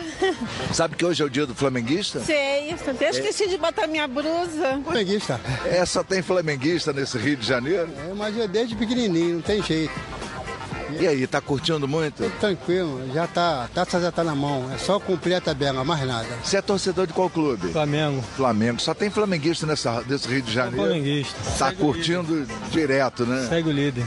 Sabe 0.73 0.95
que 0.95 1.05
hoje 1.05 1.21
é 1.21 1.25
o 1.27 1.29
dia 1.29 1.45
do 1.45 1.53
flamenguista? 1.53 2.19
Sei, 2.19 2.71
até 2.71 3.11
esqueci 3.11 3.47
de 3.47 3.59
botar 3.59 3.85
minha 3.85 4.07
blusa. 4.07 4.81
Flamenguista. 4.83 5.39
É, 5.65 5.85
só 5.85 6.03
tem 6.03 6.23
flamenguista 6.23 6.91
nesse 6.91 7.19
Rio 7.19 7.37
de 7.37 7.45
Janeiro? 7.45 7.87
É, 8.09 8.13
mas 8.15 8.35
é 8.39 8.47
desde 8.47 8.75
pequenininho, 8.75 9.35
não 9.35 9.41
tem 9.43 9.61
jeito. 9.61 9.93
E 10.99 11.07
aí, 11.07 11.27
tá 11.27 11.39
curtindo 11.39 11.87
muito? 11.87 12.27
Tranquilo, 12.39 12.99
já 13.13 13.27
tá, 13.27 13.65
a 13.65 13.67
taça 13.67 14.01
já 14.01 14.11
tá 14.11 14.23
na 14.23 14.33
mão, 14.33 14.71
é 14.73 14.77
só 14.79 14.99
cumprir 14.99 15.35
a 15.35 15.41
tabela, 15.41 15.83
mais 15.83 16.07
nada. 16.07 16.27
Você 16.43 16.57
é 16.57 16.61
torcedor 16.61 17.05
de 17.05 17.13
qual 17.13 17.29
clube? 17.29 17.71
Flamengo. 17.71 18.23
Flamengo. 18.35 18.81
Só 18.81 18.95
tem 18.95 19.11
flamenguista 19.11 19.67
nessa, 19.67 20.01
nesse 20.07 20.27
Rio 20.27 20.41
de 20.41 20.51
Janeiro. 20.51 20.77
flamenguista. 20.87 21.35
Tá 21.59 21.67
Segue 21.69 21.81
curtindo 21.81 22.47
direto, 22.71 23.27
né? 23.27 23.45
Segue 23.47 23.69
o 23.69 23.71
líder. 23.71 24.05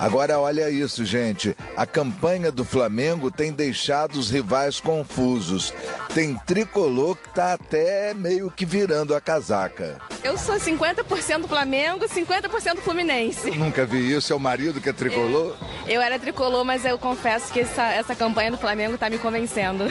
Agora 0.00 0.40
olha 0.40 0.70
isso, 0.70 1.04
gente. 1.04 1.54
A 1.76 1.84
campanha 1.84 2.50
do 2.50 2.64
Flamengo 2.64 3.30
tem 3.30 3.52
deixado 3.52 4.16
os 4.16 4.30
rivais 4.30 4.80
confusos. 4.80 5.74
Tem 6.14 6.34
tricolor 6.46 7.16
que 7.16 7.28
tá 7.28 7.52
até 7.52 8.14
meio 8.14 8.50
que 8.50 8.64
virando 8.64 9.14
a 9.14 9.20
casaca. 9.20 9.98
Eu 10.24 10.38
sou 10.38 10.54
50% 10.54 11.46
Flamengo, 11.46 12.06
50% 12.06 12.78
Fluminense. 12.78 13.50
Nunca 13.50 13.84
vi 13.84 14.14
isso. 14.14 14.32
É 14.32 14.36
o 14.36 14.40
marido 14.40 14.80
que 14.80 14.88
é 14.88 14.92
tricolor? 14.94 15.54
Eu 15.86 16.00
era 16.00 16.18
tricolor, 16.18 16.64
mas 16.64 16.86
eu 16.86 16.98
confesso 16.98 17.52
que 17.52 17.60
essa, 17.60 17.84
essa 17.92 18.14
campanha 18.14 18.50
do 18.50 18.56
Flamengo 18.56 18.96
tá 18.96 19.10
me 19.10 19.18
convencendo. 19.18 19.84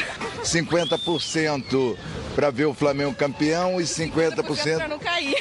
50% 0.44 1.96
para 2.40 2.52
ver 2.52 2.68
o 2.68 2.74
Flamengo 2.74 3.14
campeão 3.14 3.82
e 3.82 3.84
50%. 3.84 4.78
Pra 4.78 4.88
não 4.88 4.98
cair. 4.98 5.36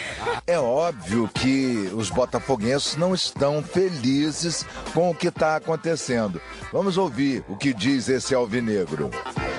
É 0.45 0.59
óbvio 0.59 1.31
que 1.33 1.89
os 1.95 2.11
botafoguenses 2.11 2.97
não 2.97 3.15
estão 3.15 3.63
felizes 3.63 4.67
com 4.93 5.09
o 5.09 5.15
que 5.15 5.29
está 5.29 5.55
acontecendo. 5.55 6.43
Vamos 6.73 6.99
ouvir 6.99 7.45
o 7.49 7.55
que 7.55 7.73
diz 7.73 8.09
esse 8.09 8.35
alvinegro. 8.35 9.13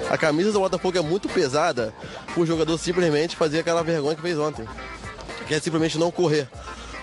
A 0.09 0.17
camisa 0.17 0.51
do 0.51 0.59
Botafogo 0.59 0.97
é 0.97 1.01
muito 1.01 1.29
pesada 1.29 1.93
o 2.35 2.45
jogador 2.45 2.77
simplesmente 2.77 3.37
fazer 3.37 3.59
aquela 3.59 3.83
vergonha 3.83 4.17
que 4.17 4.21
fez 4.21 4.37
ontem. 4.37 4.65
Que 5.47 5.53
é 5.53 5.61
simplesmente 5.61 5.97
não 5.97 6.11
correr. 6.11 6.49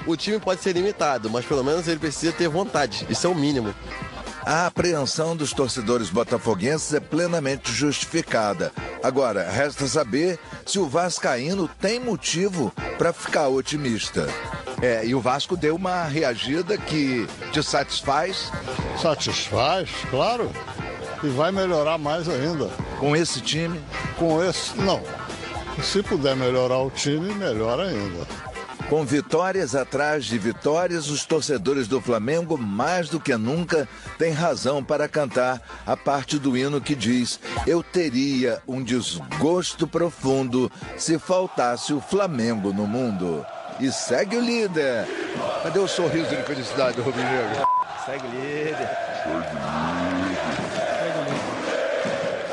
O 0.06 0.18
time 0.18 0.38
pode 0.38 0.60
ser 0.60 0.74
limitado, 0.74 1.30
mas 1.30 1.46
pelo 1.46 1.64
menos 1.64 1.88
ele 1.88 1.98
precisa 1.98 2.30
ter 2.30 2.48
vontade. 2.48 3.06
Isso 3.08 3.26
é 3.26 3.30
o 3.30 3.34
mínimo. 3.34 3.74
A 4.46 4.66
apreensão 4.66 5.36
dos 5.36 5.52
torcedores 5.52 6.08
botafoguenses 6.08 6.94
é 6.94 7.00
plenamente 7.00 7.72
justificada. 7.72 8.72
Agora, 9.02 9.50
resta 9.50 9.88
saber 9.88 10.38
se 10.64 10.78
o 10.78 10.86
Vascaíno 10.86 11.68
tem 11.80 11.98
motivo 11.98 12.72
para 12.96 13.12
ficar 13.12 13.48
otimista. 13.48 14.28
É, 14.80 15.04
e 15.04 15.16
o 15.16 15.20
Vasco 15.20 15.56
deu 15.56 15.74
uma 15.74 16.04
reagida 16.04 16.78
que 16.78 17.26
te 17.50 17.60
satisfaz? 17.60 18.52
Satisfaz, 19.02 19.90
claro. 20.10 20.48
E 21.24 21.26
vai 21.26 21.50
melhorar 21.50 21.98
mais 21.98 22.28
ainda. 22.28 22.70
Com 23.00 23.16
esse 23.16 23.40
time? 23.40 23.80
Com 24.16 24.40
esse, 24.44 24.78
não. 24.78 25.02
Se 25.82 26.04
puder 26.04 26.36
melhorar 26.36 26.78
o 26.78 26.90
time, 26.90 27.34
melhor 27.34 27.80
ainda. 27.80 28.24
Com 28.88 29.04
vitórias 29.04 29.74
atrás 29.74 30.24
de 30.26 30.38
vitórias, 30.38 31.08
os 31.10 31.26
torcedores 31.26 31.88
do 31.88 32.00
Flamengo, 32.00 32.56
mais 32.56 33.08
do 33.08 33.18
que 33.18 33.36
nunca, 33.36 33.88
têm 34.16 34.30
razão 34.30 34.82
para 34.82 35.08
cantar 35.08 35.60
a 35.84 35.96
parte 35.96 36.38
do 36.38 36.56
hino 36.56 36.80
que 36.80 36.94
diz: 36.94 37.40
Eu 37.66 37.82
teria 37.82 38.62
um 38.66 38.80
desgosto 38.80 39.88
profundo 39.88 40.70
se 40.96 41.18
faltasse 41.18 41.92
o 41.92 42.00
Flamengo 42.00 42.72
no 42.72 42.86
mundo. 42.86 43.44
E 43.80 43.90
segue 43.90 44.36
o 44.36 44.40
líder. 44.40 45.04
Cadê 45.64 45.80
o 45.80 45.88
sorriso 45.88 46.28
de 46.30 46.42
felicidade 46.44 46.96
do 46.96 47.02
Rubinho? 47.02 47.26
Segue 48.06 48.24
o 48.24 48.30
líder. 48.30 48.88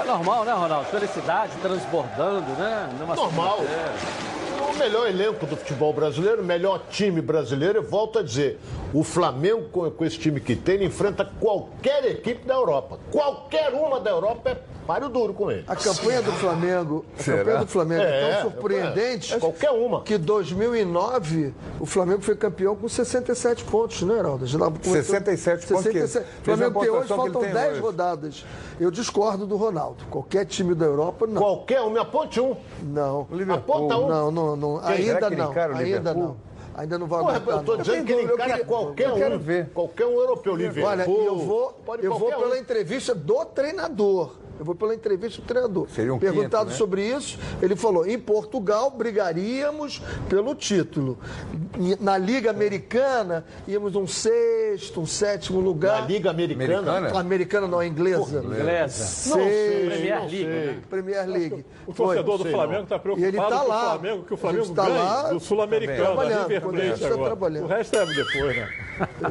É 0.02 0.04
normal, 0.04 0.46
né, 0.46 0.52
Ronaldo? 0.52 0.90
Felicidade 0.90 1.52
transbordando, 1.62 2.52
né? 2.54 2.90
Numa 3.00 3.16
Normal. 3.16 3.60
segunda-feira. 3.60 4.43
O 4.74 4.76
melhor 4.76 5.08
elenco 5.08 5.46
do 5.46 5.56
futebol 5.56 5.94
brasileiro, 5.94 6.42
o 6.42 6.46
melhor 6.46 6.88
time 6.90 7.22
brasileiro, 7.22 7.78
eu 7.78 7.84
volto 7.84 8.18
a 8.18 8.24
dizer, 8.24 8.60
o 8.92 9.04
Flamengo, 9.04 9.70
com, 9.70 10.04
esse 10.04 10.18
time 10.18 10.40
que 10.40 10.56
tem, 10.56 10.84
enfrenta 10.84 11.24
qualquer 11.24 12.04
equipe 12.06 12.44
da 12.44 12.56
Europa. 12.56 13.00
Qualquer 13.12 13.72
uma 13.72 14.00
da 14.00 14.10
Europa 14.10 14.50
é 14.50 14.58
páreo 14.86 15.10
duro 15.10 15.34
com 15.34 15.50
ele. 15.52 15.64
A 15.68 15.76
campanha 15.76 16.22
do 16.22 16.32
Flamengo, 16.34 17.06
a 17.18 17.24
Será? 17.24 17.38
campanha 17.40 17.58
do 17.60 17.68
Flamengo 17.68 18.02
é, 18.04 18.06
É, 18.30 18.34
tão 18.42 18.52
surpreendente. 18.52 19.34
é, 19.34 19.40
qualquer 19.40 19.72
uma. 19.72 20.02
Que 20.04 20.18
2009 20.18 21.54
o 21.80 21.86
Flamengo 21.86 22.22
foi 22.22 22.36
campeão 22.36 22.76
com 22.76 22.88
67 22.88 23.64
pontos, 23.66 24.02
né, 24.04 24.18
Heraldo? 24.18 24.46
Já 24.46 24.60
começou- 24.60 24.94
67 24.94 25.68
pontos 25.68 25.84
que- 25.88 25.92
67. 25.94 26.26
veja 26.26 26.54
a 26.54 26.56
Flamengo 26.58 26.80
tem 26.82 26.90
hoje, 26.90 27.02
que 27.02 27.08
faltam 27.16 27.42
tem 27.42 27.52
10 27.54 27.72
hoje. 27.72 27.80
rodadas. 27.82 28.46
Eu 28.80 28.92
discordo 28.92 29.46
do 29.46 29.56
Ronaldo. 29.56 30.04
Qualquer 30.10 30.46
time 30.46 30.76
da 30.76 30.86
Europa, 30.86 31.26
não. 31.28 31.42
Qualquer 31.42 31.82
um, 31.82 31.90
me 31.90 32.00
aponte 32.00 32.40
um. 32.40 32.56
Não. 32.82 33.28
Aponta 33.54 33.98
um. 33.98 34.08
Não, 34.08 34.32
não, 34.32 34.56
não. 34.56 34.80
Quem? 34.80 35.10
Ainda 35.12 35.30
que 35.30 35.36
não. 35.36 35.52
Ainda 35.78 36.14
não. 36.14 36.54
Ainda 36.76 36.98
não 36.98 37.06
vai 37.06 37.20
Porra, 37.20 37.36
aguentar. 37.36 37.58
eu 37.58 37.64
tô 37.64 37.72
não. 37.76 37.84
dizendo 37.84 38.06
que 38.06 38.12
ele 38.14 38.34
encara 38.34 38.66
qualquer 38.66 39.08
eu 39.10 39.14
quero 39.14 39.36
um. 39.36 39.38
ver. 39.38 39.70
Qualquer 39.76 40.06
um 40.08 40.14
europeu. 40.14 40.56
Liverpool. 40.56 40.90
Olha, 40.90 41.04
eu 41.04 41.06
vou, 41.06 41.28
eu 41.30 41.38
vou 41.46 41.74
qualquer 42.20 42.38
um. 42.38 42.42
pela 42.42 42.58
entrevista 42.58 43.14
do 43.14 43.46
treinador. 43.46 44.32
Eu 44.60 44.66
vou 44.66 44.76
pela 44.76 44.94
entrevista 44.94 45.42
do 45.42 45.46
treinador. 45.46 45.88
Seria 45.90 46.14
um 46.14 46.20
Perguntado 46.20 46.66
quinto, 46.66 46.72
né? 46.72 46.78
sobre 46.78 47.06
isso, 47.06 47.40
ele 47.62 47.76
falou: 47.76 48.06
em 48.06 48.20
Portugal 48.20 48.92
brigaríamos 48.92 50.02
pelo 50.30 50.54
título. 50.56 51.18
Na 52.00 52.18
Liga 52.18 52.50
Americana, 52.50 53.46
íamos 53.68 53.96
um 53.96 54.08
sexto, 54.08 55.02
um 55.02 55.06
sétimo 55.06 55.60
lugar. 55.60 56.02
Na 56.02 56.08
Liga 56.08 56.30
Americana? 56.30 56.98
Americana, 56.98 57.20
americana 57.20 57.68
não, 57.68 57.80
a 57.80 57.88
inglesa. 57.88 58.40
Inglesa. 58.44 59.30
Não 59.30 59.38
Não 59.38 59.46
sei. 59.46 59.86
Premier 59.90 60.20
League, 60.20 60.46
né? 60.46 60.80
Premier 60.90 61.28
League. 61.28 61.66
O 61.86 61.94
torcedor 61.94 62.38
Foi. 62.38 62.46
do 62.46 62.52
Flamengo 62.52 62.84
está 62.84 63.00
preocupado 63.00 63.28
ele 63.28 63.38
tá 63.38 63.44
com 63.44 63.56
o 63.56 63.66
Flamengo, 63.66 64.24
que 64.24 64.34
o 64.34 64.38
Flamengo 64.38 64.74
tá 64.74 64.88
lá 64.88 65.30
do 65.30 65.40
Sul-Americano, 65.40 66.20
a 66.20 66.26
gente 66.30 66.62
Plate 66.74 67.04
está 67.04 67.08
agora. 67.08 67.64
O 67.64 67.68
resto 67.68 67.96
é 67.98 68.06
depois, 68.06 68.56
né? 68.56 68.70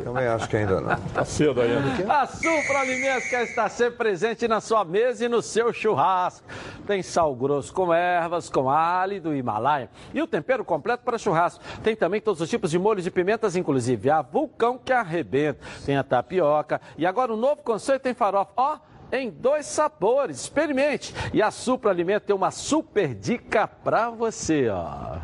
Também 0.04 0.26
acho 0.26 0.48
que 0.48 0.56
ainda 0.56 0.80
não. 0.80 0.96
Tá 0.96 1.24
cedo 1.24 1.60
ainda. 1.60 2.12
A 2.12 2.26
Supra 2.26 2.80
Alimentos 2.80 3.28
quer 3.28 3.44
estar 3.44 3.68
sempre 3.68 3.98
presente 3.98 4.48
na 4.48 4.60
sua 4.60 4.84
mesa 4.84 5.11
e 5.20 5.28
no 5.28 5.42
seu 5.42 5.72
churrasco. 5.72 6.46
Tem 6.86 7.02
sal 7.02 7.34
grosso 7.34 7.72
com 7.72 7.92
ervas, 7.92 8.48
com 8.48 8.70
alho 8.70 9.20
do 9.20 9.34
Himalaia 9.34 9.90
e 10.14 10.22
o 10.22 10.26
tempero 10.26 10.64
completo 10.64 11.04
para 11.04 11.18
churrasco. 11.18 11.62
Tem 11.82 11.94
também 11.94 12.20
todos 12.20 12.40
os 12.40 12.48
tipos 12.48 12.70
de 12.70 12.78
molhos 12.78 13.04
de 13.04 13.10
pimentas, 13.10 13.56
inclusive 13.56 14.10
a 14.10 14.22
vulcão 14.22 14.78
que 14.78 14.92
arrebenta. 14.92 15.60
Tem 15.84 15.96
a 15.96 16.02
tapioca 16.02 16.80
e 16.96 17.04
agora 17.04 17.32
o 17.32 17.36
novo 17.36 17.62
conceito 17.62 18.02
tem 18.02 18.14
farofa. 18.14 18.52
Ó, 18.56 18.78
em 19.12 19.30
dois 19.30 19.66
sabores. 19.66 20.40
Experimente. 20.40 21.14
E 21.32 21.42
a 21.42 21.50
Supra 21.50 21.90
Alimento 21.90 22.24
tem 22.24 22.34
uma 22.34 22.50
super 22.50 23.14
dica 23.14 23.68
para 23.68 24.10
você, 24.10 24.68
ó. 24.68 25.18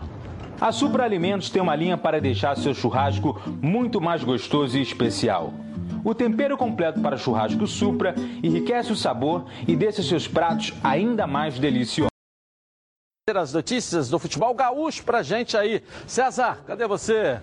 A 0.61 0.73
Supra 0.73 1.05
Alimentos 1.05 1.51
tem 1.51 1.63
uma 1.63 1.77
linha 1.77 1.97
para 1.97 2.21
deixar 2.21 2.57
seu 2.57 2.75
churrasco 2.75 3.41
muito 3.63 4.01
mais 4.01 4.25
gostoso 4.25 4.77
e 4.77 4.83
especial. 4.83 5.53
O 6.09 6.15
tempero 6.15 6.57
completo 6.57 7.03
para 7.03 7.19
churrasco 7.19 7.67
Supra 7.67 8.15
enriquece 8.43 8.91
o 8.91 8.97
sabor 8.97 9.45
e 9.67 9.77
deixa 9.77 10.03
seus 10.03 10.27
pratos 10.27 10.73
ainda 10.83 11.27
mais 11.27 11.59
deliciosos. 11.59 12.09
As 13.29 13.53
notícias 13.53 14.09
do 14.09 14.19
futebol 14.19 14.55
gaúcho 14.55 15.05
pra 15.05 15.23
gente 15.23 15.55
aí. 15.55 15.85
César, 16.07 16.65
cadê 16.67 16.87
você? 16.87 17.39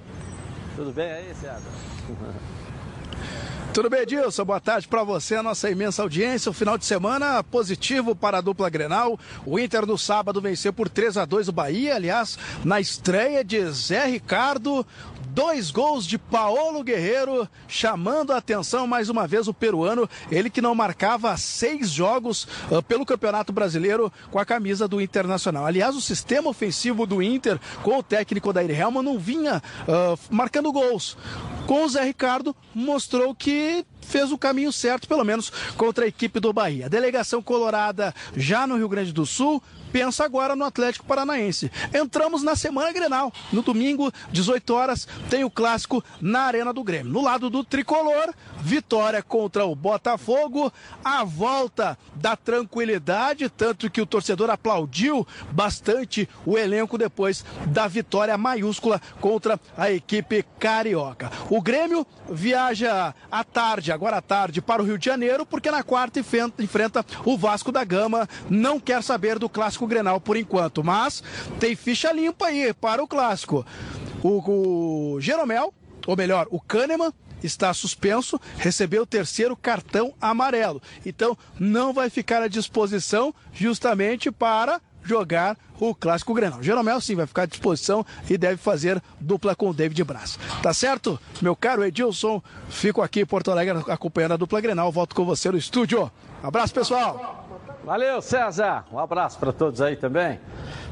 Tudo 0.76 0.92
bem 0.92 1.12
aí, 1.12 1.36
César? 1.36 1.62
Tudo 3.76 3.90
bem, 3.90 4.04
Edilson? 4.04 4.46
Boa 4.46 4.62
tarde 4.62 4.88
para 4.88 5.04
você, 5.04 5.36
a 5.36 5.44
nossa 5.44 5.70
imensa 5.70 6.02
audiência. 6.02 6.50
O 6.50 6.54
final 6.54 6.78
de 6.78 6.86
semana 6.86 7.44
positivo 7.44 8.16
para 8.16 8.38
a 8.38 8.42
dupla 8.42 8.70
Grenal. 8.70 9.20
O 9.46 9.60
Inter 9.60 9.86
no 9.86 9.98
sábado 9.98 10.40
venceu 10.40 10.72
por 10.72 10.88
3 10.88 11.18
a 11.18 11.26
2 11.26 11.50
o 11.50 11.52
Bahia, 11.52 11.94
aliás, 11.94 12.40
na 12.64 12.80
estreia 12.80 13.44
de 13.44 13.70
Zé 13.70 14.06
Ricardo. 14.06 14.88
Dois 15.36 15.70
gols 15.70 16.07
de 16.07 16.18
Paolo 16.18 16.82
Guerreiro, 16.82 17.45
chamando 17.68 18.32
a 18.32 18.38
atenção 18.38 18.88
mais 18.88 19.10
uma 19.10 19.28
vez 19.28 19.49
o 19.49 19.53
peruano, 19.53 20.10
ele 20.32 20.49
que 20.49 20.62
não 20.62 20.74
marcava 20.74 21.36
seis 21.36 21.90
jogos 21.90 22.48
ah, 22.72 22.82
pelo 22.82 23.06
Campeonato 23.06 23.52
Brasileiro 23.52 24.10
com 24.32 24.40
a 24.40 24.45
camisa 24.45 24.88
do 24.88 25.02
Internacional. 25.02 25.66
Aliás, 25.66 25.94
o 25.94 25.99
sistema 25.99 26.49
ofensivo 26.49 27.06
do 27.06 27.22
Inter 27.22 27.60
com 27.84 27.98
o 27.98 28.03
técnico 28.03 28.53
Dair 28.53 28.80
Helman 28.80 29.03
não 29.03 29.20
vinha 29.20 29.62
ah, 29.90 30.16
marcando 30.30 30.72
gols. 30.72 31.18
Com 31.68 31.84
o 31.84 31.90
Zé 31.90 32.06
Ricardo, 32.06 32.56
mostrou 32.74 33.36
que 33.36 33.86
fez 34.06 34.32
o 34.32 34.38
caminho 34.38 34.72
certo, 34.72 35.07
pelo 35.07 35.23
menos 35.23 35.52
contra 35.76 36.06
a 36.06 36.07
equipe 36.07 36.40
do 36.40 36.53
Bahia. 36.53 36.86
A 36.86 36.90
delegação 36.90 37.41
colorada 37.41 38.14
já 38.36 38.65
no 38.65 38.77
Rio 38.77 38.90
Grande 38.90 39.11
do 39.11 39.26
Sul 39.26 39.61
pensa 39.95 40.26
agora 40.26 40.57
no 40.57 40.65
Atlético 40.65 41.06
Paranaense. 41.06 41.72
Entramos 41.94 42.44
na 42.44 42.53
semana 42.53 42.91
Grenal. 42.91 43.32
No 43.53 43.61
domingo, 43.61 44.11
18 44.30 44.73
horas, 44.73 45.07
tem 45.30 45.45
o 45.45 45.49
clássico 45.49 46.03
na 46.19 46.41
Arena 46.41 46.73
do 46.73 46.84
Grêmio. 46.84 47.14
No 47.14 47.22
lado 47.22 47.49
do 47.49 47.64
tricolor, 47.64 48.34
vitória 48.60 49.23
contra 49.23 49.65
o 49.65 49.73
Botafogo, 49.73 50.69
a 51.02 51.23
volta 51.23 51.98
da 52.14 52.36
tranquilidade, 52.36 53.48
tanto 53.49 53.90
que 53.90 54.02
o 54.02 54.06
torcedor 54.06 54.49
aplaudiu 54.49 55.26
bastante 55.52 56.27
o 56.45 56.57
elenco 56.57 56.98
depois 56.98 57.45
da 57.68 57.88
vitória 57.88 58.38
maiúscula 58.38 59.02
contra 59.22 59.57
a 59.77 59.90
equipe 59.90 60.44
carioca. 60.60 61.32
O 61.49 61.61
Grêmio 61.61 62.06
viaja 62.30 63.15
à 63.32 63.44
tarde, 63.45 63.94
agora 63.96 64.18
à 64.18 64.22
tarde, 64.22 64.62
para 64.62 64.82
o 64.82 64.86
Rio 64.86 64.98
de 64.98 65.06
Janeiro, 65.06 65.46
porque 65.46 65.72
na 65.72 65.82
quarta 65.82 66.20
enfrenta- 66.20 67.06
o 67.26 67.38
Vasco 67.38 67.72
da 67.72 67.84
Gama. 67.84 68.28
Não 68.50 68.80
quer 68.80 69.02
saber 69.02 69.40
do 69.40 69.50
clássico 69.50 69.88
Grenal 69.88 70.22
por 70.22 70.38
enquanto, 70.38 70.84
mas 70.84 71.24
tem 71.60 71.76
ficha 71.76 72.12
limpa 72.12 72.48
aí 72.48 72.74
para 72.74 73.04
o 73.04 73.08
clássico. 73.08 73.66
O, 74.22 75.14
o 75.16 75.22
Jeromel, 75.22 75.74
ou 76.06 76.16
melhor, 76.16 76.48
o 76.52 76.60
Kahneman 76.60 77.12
está 77.44 77.74
suspenso, 77.74 78.40
recebeu 78.58 79.04
o 79.04 79.06
terceiro 79.06 79.56
cartão 79.56 80.14
amarelo. 80.20 80.82
Então, 81.06 81.38
não 81.60 81.94
vai 81.94 82.10
ficar 82.10 82.42
à 82.42 82.48
disposição 82.48 83.34
justamente 83.54 84.32
para 84.32 84.82
jogar 85.06 85.57
o 85.80 85.94
Clássico 85.94 86.34
Grenal. 86.34 86.61
Jeromel 86.61 86.99
sim 86.99 87.15
vai 87.15 87.27
ficar 87.27 87.44
à 87.44 87.45
disposição 87.45 88.06
e 88.30 88.38
deve 88.38 88.57
fazer 88.57 89.02
dupla 89.19 89.56
com 89.56 89.69
o 89.69 89.73
David 89.73 90.03
Braz. 90.03 90.40
Tá 90.61 90.73
certo? 90.73 91.19
Meu 91.41 91.56
caro 91.56 91.84
Edilson, 91.84 92.41
fico 92.69 93.02
aqui 93.02 93.22
em 93.22 93.26
Porto 93.26 93.52
Alegre 93.52 93.84
acompanhando 93.88 94.34
a 94.34 94.38
dupla 94.38 94.60
Grenal. 94.61 94.91
Volto 94.91 95.15
com 95.15 95.26
você 95.26 95.52
no 95.52 95.57
estúdio. 95.57 96.11
Abraço, 96.41 96.73
pessoal. 96.73 97.45
Valeu, 97.84 98.22
César. 98.22 98.86
Um 98.91 98.98
abraço 98.98 99.38
para 99.38 99.53
todos 99.53 99.80
aí 99.80 99.95
também. 99.95 100.40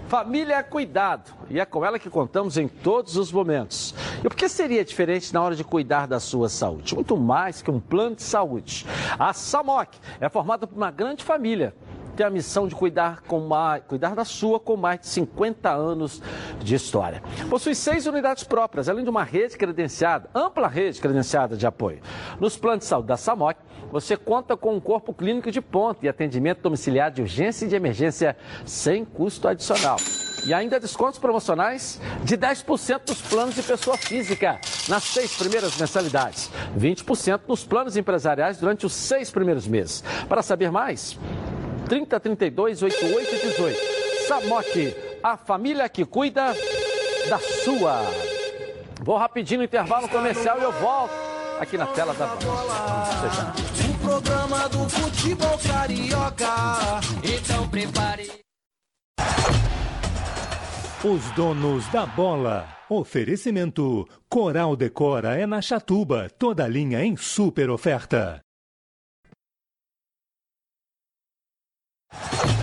Família 0.08 0.58
é 0.58 0.64
cuidado 0.64 1.32
e 1.50 1.60
é 1.60 1.66
com 1.66 1.84
ela 1.84 1.98
que 1.98 2.08
contamos 2.08 2.56
em 2.56 2.68
todos 2.68 3.18
os 3.18 3.32
momentos. 3.32 3.96
E 4.20 4.30
por 4.30 4.36
que 4.36 4.48
seria 4.48 4.86
diferente 4.86 5.34
na 5.34 5.42
hora 5.42 5.56
de 5.56 5.64
cuidar 5.64 6.06
da 6.06 6.20
sua 6.20 6.50
saúde? 6.50 6.94
Muito 6.94 7.18
mais 7.18 7.64
que 7.64 7.72
um 7.72 7.80
plano 7.80 8.16
de 8.16 8.22
saúde. 8.22 8.86
A 9.18 9.34
SAMOC 9.34 9.98
é 10.20 10.30
formada 10.30 10.68
por 10.68 10.76
uma 10.76 10.92
grande 10.92 11.24
família 11.24 11.74
tem 12.16 12.26
a 12.26 12.30
missão 12.30 12.68
de 12.68 12.76
cuidar, 12.76 13.22
com 13.22 13.40
mais, 13.40 13.84
cuidar 13.88 14.16
da 14.16 14.26
sua 14.26 14.60
com 14.60 14.78
mais 14.78 15.00
de 15.02 15.08
50 15.08 15.70
anos 15.72 16.22
de 16.60 16.76
história. 16.76 17.22
Possui 17.50 17.76
seis 17.76 18.06
unidades 18.06 18.44
próprias, 18.44 18.88
além 18.88 19.04
de 19.04 19.10
uma 19.10 19.24
rede 19.24 19.58
credenciada, 19.58 20.30
ampla 20.34 20.68
rede 20.68 21.00
credenciada 21.00 21.58
de 21.58 21.66
apoio. 21.66 22.02
Nos 22.40 22.58
planos 22.58 22.80
de 22.80 22.86
saúde 22.86 23.08
da 23.08 23.18
SAMOC, 23.18 23.58
você 23.92 24.18
conta 24.18 24.58
com 24.58 24.74
um 24.74 24.80
corpo 24.80 25.14
clínico 25.14 25.52
de 25.52 25.62
ponta 25.62 26.06
e 26.06 26.10
atendimento 26.10 26.62
domiciliar 26.62 27.12
de 27.12 27.22
urgência 27.22 27.66
e 27.66 27.70
de 27.70 27.76
emergência 27.76 28.36
sem 28.66 29.06
custo 29.06 29.48
adicional. 29.48 29.98
E 30.46 30.54
ainda 30.54 30.80
descontos 30.80 31.20
promocionais 31.20 32.02
de 32.24 32.38
10% 32.38 33.08
nos 33.08 33.22
planos 33.22 33.56
de 33.56 33.64
pessoa 33.64 33.96
física 33.98 34.60
nas 34.90 35.04
seis 35.04 35.38
primeiras 35.38 35.78
mensalidades, 35.78 36.52
20% 36.78 37.42
nos 37.48 37.64
planos 37.64 37.96
empresariais 37.96 38.58
durante 38.58 38.86
os 38.86 38.94
seis 38.94 39.32
primeiros 39.32 39.68
meses. 39.68 40.04
Para 40.28 40.42
saber 40.42 40.72
mais, 40.72 41.18
30 41.88 42.20
32 42.20 42.84
88 42.84 43.48
18. 43.48 43.80
Samok, 44.28 44.96
a 45.22 45.38
família 45.38 45.88
que 45.90 46.06
cuida 46.06 46.56
da 47.30 47.40
sua. 47.40 48.02
Vou 49.02 49.18
rapidinho 49.18 49.60
no 49.60 49.66
intervalo 49.66 50.08
comercial 50.08 50.60
e 50.60 50.64
eu 50.64 50.72
volto 50.72 51.14
aqui 51.60 51.78
na 51.78 51.88
tela 51.88 52.14
da 52.14 52.28
bola. 52.28 53.54
O 53.90 53.98
programa 54.00 54.70
do 54.70 54.90
futebol 54.90 55.58
carioca. 55.58 57.02
Então 57.24 57.68
prepare. 57.70 58.32
Os 61.04 61.32
donos 61.36 61.86
da 61.88 62.06
bola. 62.06 62.68
Oferecimento: 62.90 64.08
Coral 64.30 64.76
Decora 64.76 65.38
é 65.38 65.46
na 65.46 65.62
Chatuba, 65.62 66.30
toda 66.38 66.68
linha 66.68 67.04
em 67.04 67.18
super 67.18 67.70
oferta. 67.70 68.42
you 72.14 72.63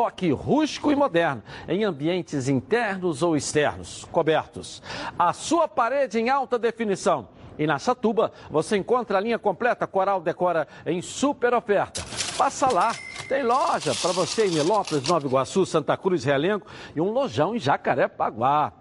rústico 0.33 0.91
e 0.91 0.95
moderno, 0.95 1.43
em 1.67 1.83
ambientes 1.83 2.47
internos 2.47 3.21
ou 3.21 3.35
externos, 3.35 4.07
cobertos. 4.11 4.81
A 5.17 5.33
sua 5.33 5.67
parede 5.67 6.19
em 6.19 6.29
alta 6.29 6.57
definição. 6.57 7.27
E 7.57 7.67
na 7.67 7.77
Chatuba, 7.77 8.31
você 8.49 8.77
encontra 8.77 9.17
a 9.17 9.21
linha 9.21 9.37
completa 9.37 9.85
Coral 9.85 10.21
Decora 10.21 10.67
em 10.85 11.01
super 11.01 11.53
oferta. 11.53 12.03
Passa 12.37 12.71
lá. 12.71 12.91
Tem 13.27 13.43
loja 13.43 13.93
para 14.01 14.11
você 14.11 14.47
em 14.47 14.51
Milópolis, 14.51 15.07
Nova 15.07 15.25
Iguaçu, 15.25 15.65
Santa 15.65 15.95
Cruz, 15.95 16.23
Realengo 16.23 16.65
e 16.95 16.99
um 16.99 17.11
lojão 17.11 17.55
em 17.55 17.59
Jacarepaguá. 17.59 18.73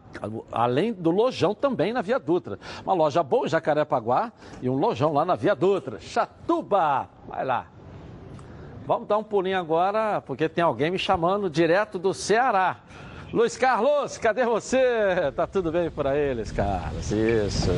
Além 0.51 0.93
do 0.93 1.11
lojão 1.11 1.55
também 1.55 1.93
na 1.93 2.03
Via 2.03 2.19
Dutra. 2.19 2.59
Uma 2.83 2.95
loja 2.95 3.23
boa 3.23 3.47
em 3.47 3.49
Jacarepaguá 3.51 4.33
e 4.61 4.69
um 4.69 4.75
lojão 4.75 5.13
lá 5.13 5.25
na 5.25 5.37
Via 5.37 5.55
Dutra. 5.55 6.01
Chatuba! 6.01 7.09
Vai 7.29 7.45
lá. 7.45 7.67
Vamos 8.91 9.07
dar 9.07 9.19
um 9.19 9.23
pulinho 9.23 9.57
agora, 9.57 10.21
porque 10.21 10.49
tem 10.49 10.65
alguém 10.65 10.91
me 10.91 10.99
chamando 10.99 11.49
direto 11.49 11.97
do 11.97 12.13
Ceará. 12.13 12.79
Luiz 13.33 13.57
Carlos, 13.57 14.19
cadê 14.19 14.45
você? 14.45 15.33
Tá 15.37 15.47
tudo 15.47 15.71
bem 15.71 15.89
por 15.89 16.05
aí, 16.05 16.35
Luiz 16.35 16.51
Carlos? 16.51 17.13
Isso. 17.13 17.71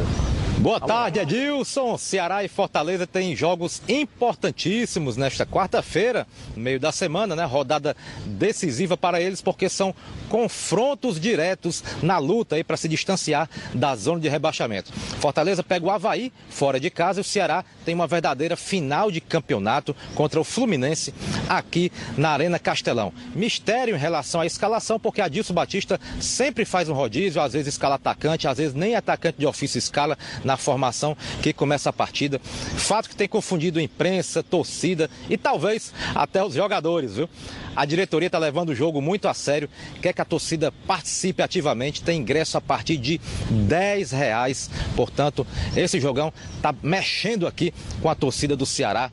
Boa 0.58 0.78
tarde, 0.78 1.18
Edilson. 1.18 1.98
Ceará 1.98 2.44
e 2.44 2.48
Fortaleza 2.48 3.04
têm 3.04 3.34
jogos 3.34 3.82
importantíssimos 3.88 5.16
nesta 5.16 5.44
quarta-feira, 5.44 6.24
no 6.54 6.62
meio 6.62 6.78
da 6.78 6.92
semana, 6.92 7.34
né? 7.34 7.44
Rodada 7.44 7.96
decisiva 8.24 8.96
para 8.96 9.20
eles, 9.20 9.42
porque 9.42 9.68
são 9.68 9.92
confrontos 10.28 11.18
diretos 11.18 11.82
na 12.00 12.18
luta 12.18 12.54
aí 12.54 12.62
para 12.62 12.76
se 12.76 12.88
distanciar 12.88 13.50
da 13.74 13.96
zona 13.96 14.20
de 14.20 14.28
rebaixamento. 14.28 14.92
Fortaleza 14.92 15.64
pega 15.64 15.84
o 15.84 15.90
Havaí 15.90 16.32
fora 16.48 16.78
de 16.78 16.90
casa 16.90 17.18
e 17.18 17.22
o 17.22 17.24
Ceará 17.24 17.64
tem 17.84 17.94
uma 17.94 18.06
verdadeira 18.06 18.54
final 18.54 19.10
de 19.10 19.20
campeonato 19.20 19.96
contra 20.14 20.40
o 20.40 20.44
Fluminense 20.44 21.12
aqui 21.48 21.90
na 22.16 22.30
Arena 22.30 22.58
Castelão. 22.60 23.12
Mistério 23.34 23.96
em 23.96 23.98
relação 23.98 24.40
à 24.40 24.46
escalação, 24.46 25.00
porque 25.00 25.20
Adilson 25.42 25.54
Batista 25.54 26.00
sempre 26.20 26.64
faz 26.64 26.88
um 26.88 26.94
rodízio, 26.94 27.42
às 27.42 27.52
vezes 27.52 27.74
escala 27.74 27.96
atacante, 27.96 28.46
às 28.46 28.58
vezes 28.58 28.74
nem 28.74 28.94
atacante 28.94 29.38
de 29.38 29.46
ofício 29.46 29.78
escala 29.78 30.16
na 30.44 30.56
formação 30.56 31.16
que 31.42 31.52
começa 31.52 31.90
a 31.90 31.92
partida. 31.92 32.38
Fato 32.38 33.08
que 33.08 33.16
tem 33.16 33.28
confundido 33.28 33.80
imprensa, 33.80 34.42
torcida 34.42 35.10
e 35.28 35.36
talvez 35.36 35.92
até 36.14 36.42
os 36.42 36.54
jogadores, 36.54 37.16
viu? 37.16 37.28
A 37.74 37.84
diretoria 37.84 38.26
está 38.26 38.38
levando 38.38 38.70
o 38.70 38.74
jogo 38.74 39.00
muito 39.00 39.26
a 39.28 39.34
sério, 39.34 39.68
quer 40.00 40.12
que 40.12 40.20
a 40.20 40.24
torcida 40.24 40.70
participe 40.86 41.42
ativamente, 41.42 42.02
tem 42.02 42.20
ingresso 42.20 42.56
a 42.56 42.60
partir 42.60 42.96
de 42.96 43.20
10 43.50 44.12
reais. 44.12 44.70
Portanto, 44.94 45.46
esse 45.74 45.98
jogão 45.98 46.32
está 46.56 46.74
mexendo 46.82 47.46
aqui 47.46 47.72
com 48.00 48.08
a 48.08 48.14
torcida 48.14 48.54
do 48.56 48.66
Ceará. 48.66 49.10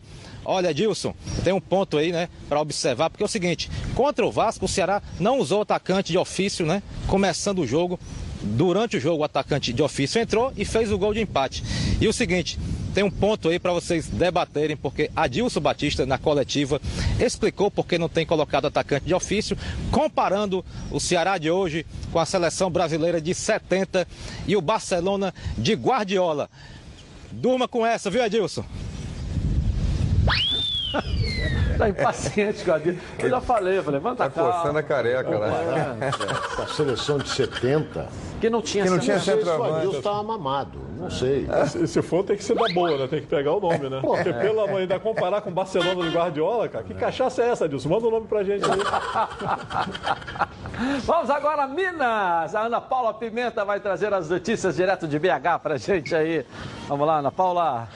Olha, 0.52 0.74
Dilson, 0.74 1.14
tem 1.44 1.54
um 1.54 1.62
ponto 1.62 1.96
aí, 1.96 2.12
né, 2.12 2.28
para 2.48 2.60
observar, 2.60 3.12
porque 3.12 3.22
é 3.22 3.26
o 3.28 3.30
seguinte: 3.30 3.70
contra 3.94 4.26
o 4.26 4.32
Vasco, 4.32 4.66
o 4.66 4.68
Ceará 4.68 5.00
não 5.20 5.38
usou 5.38 5.62
atacante 5.62 6.12
de 6.12 6.18
ofício, 6.18 6.66
né, 6.66 6.82
começando 7.06 7.60
o 7.60 7.68
jogo. 7.68 8.00
Durante 8.42 8.98
o 8.98 9.00
jogo, 9.00 9.22
o 9.22 9.24
atacante 9.24 9.72
de 9.72 9.84
ofício 9.84 10.20
entrou 10.20 10.52
e 10.58 10.66
fez 10.66 10.92
o 10.92 10.98
gol 10.98 11.14
de 11.14 11.22
empate. 11.22 11.64
E 12.02 12.08
o 12.08 12.14
seguinte, 12.14 12.58
tem 12.96 13.04
um 13.04 13.12
ponto 13.12 13.50
aí 13.50 13.60
para 13.60 13.74
vocês 13.74 14.08
debaterem, 14.08 14.76
porque 14.76 15.12
Adilson 15.16 15.60
Batista, 15.60 16.04
na 16.04 16.18
coletiva, 16.18 16.82
explicou 17.20 17.70
por 17.70 17.86
que 17.86 18.00
não 18.00 18.10
tem 18.10 18.26
colocado 18.26 18.66
atacante 18.66 19.06
de 19.06 19.14
ofício, 19.14 19.56
comparando 19.92 20.66
o 20.90 21.00
Ceará 21.00 21.38
de 21.38 21.52
hoje 21.52 21.86
com 22.12 22.18
a 22.18 22.26
seleção 22.26 22.72
brasileira 22.72 23.22
de 23.22 23.36
70 23.36 24.08
e 24.48 24.56
o 24.56 24.62
Barcelona 24.62 25.32
de 25.56 25.74
Guardiola. 25.76 26.50
Durma 27.32 27.68
com 27.68 27.86
essa, 27.86 28.10
viu, 28.10 28.24
Adilson? 28.24 28.66
Tá 31.77 31.88
impaciente 31.88 32.65
com 32.65 32.73
a 32.73 32.77
vida. 32.77 32.99
Eu 33.19 33.30
já 33.30 33.39
falei, 33.39 33.77
eu 33.77 33.84
falei, 33.84 33.99
levanta 33.99 34.18
Tá 34.18 34.26
a 34.26 34.30
calma. 34.30 34.51
coçando 34.51 34.80
a 34.80 34.84
careca 34.84 35.30
lá. 35.38 35.49
A 36.61 36.68
seleção 36.68 37.18
de 37.19 37.30
70. 37.30 38.06
Que 38.41 38.49
não 38.49 38.61
tinha 38.61 38.84
Que 38.84 38.89
não 38.89 38.99
tinha 38.99 39.15
o 39.15 39.19
centroavante. 39.22 39.77
Adilson 39.77 39.97
estava 39.99 40.23
mamado. 40.23 40.77
Não 40.97 41.10
sei. 41.10 41.47
Se, 41.68 41.88
se 41.88 42.01
for, 42.01 42.26
tem 42.26 42.35
que 42.35 42.43
ser 42.43 42.56
da 42.56 42.65
boa, 42.73 42.97
né? 42.97 43.07
Tem 43.07 43.22
que 43.22 43.27
pegar 43.27 43.53
o 43.53 43.61
nome, 43.61 43.89
né? 43.89 43.99
Porque 44.01 44.34
pelo 44.34 44.60
amor 44.60 44.81
ainda 44.81 44.99
comparar 44.99 45.39
com 45.41 45.49
o 45.49 45.53
Barcelona 45.53 46.03
do 46.03 46.11
Guardiola, 46.11 46.68
cara. 46.68 46.84
Que 46.84 46.93
cachaça 46.93 47.41
é 47.43 47.49
essa, 47.49 47.64
Adilson? 47.65 47.88
Manda 47.88 48.07
o 48.07 48.11
nome 48.11 48.27
pra 48.27 48.43
gente 48.43 48.65
aí. 48.65 48.80
Vamos 51.06 51.30
agora 51.30 51.64
a 51.64 51.68
Minas. 51.68 52.56
A 52.56 52.61
Ana 52.65 52.81
Paula 52.81 53.14
Pimenta 53.14 53.64
vai 53.64 53.80
trazer 53.80 54.14
as 54.14 54.30
notícias 54.30 54.76
direto 54.76 55.07
de 55.07 55.18
BH 55.18 55.60
pra 55.64 55.77
gente 55.77 56.14
aí. 56.14 56.45
Vamos 56.89 57.07
lá, 57.07 57.19
Ana 57.19 57.31
Paula. 57.31 57.88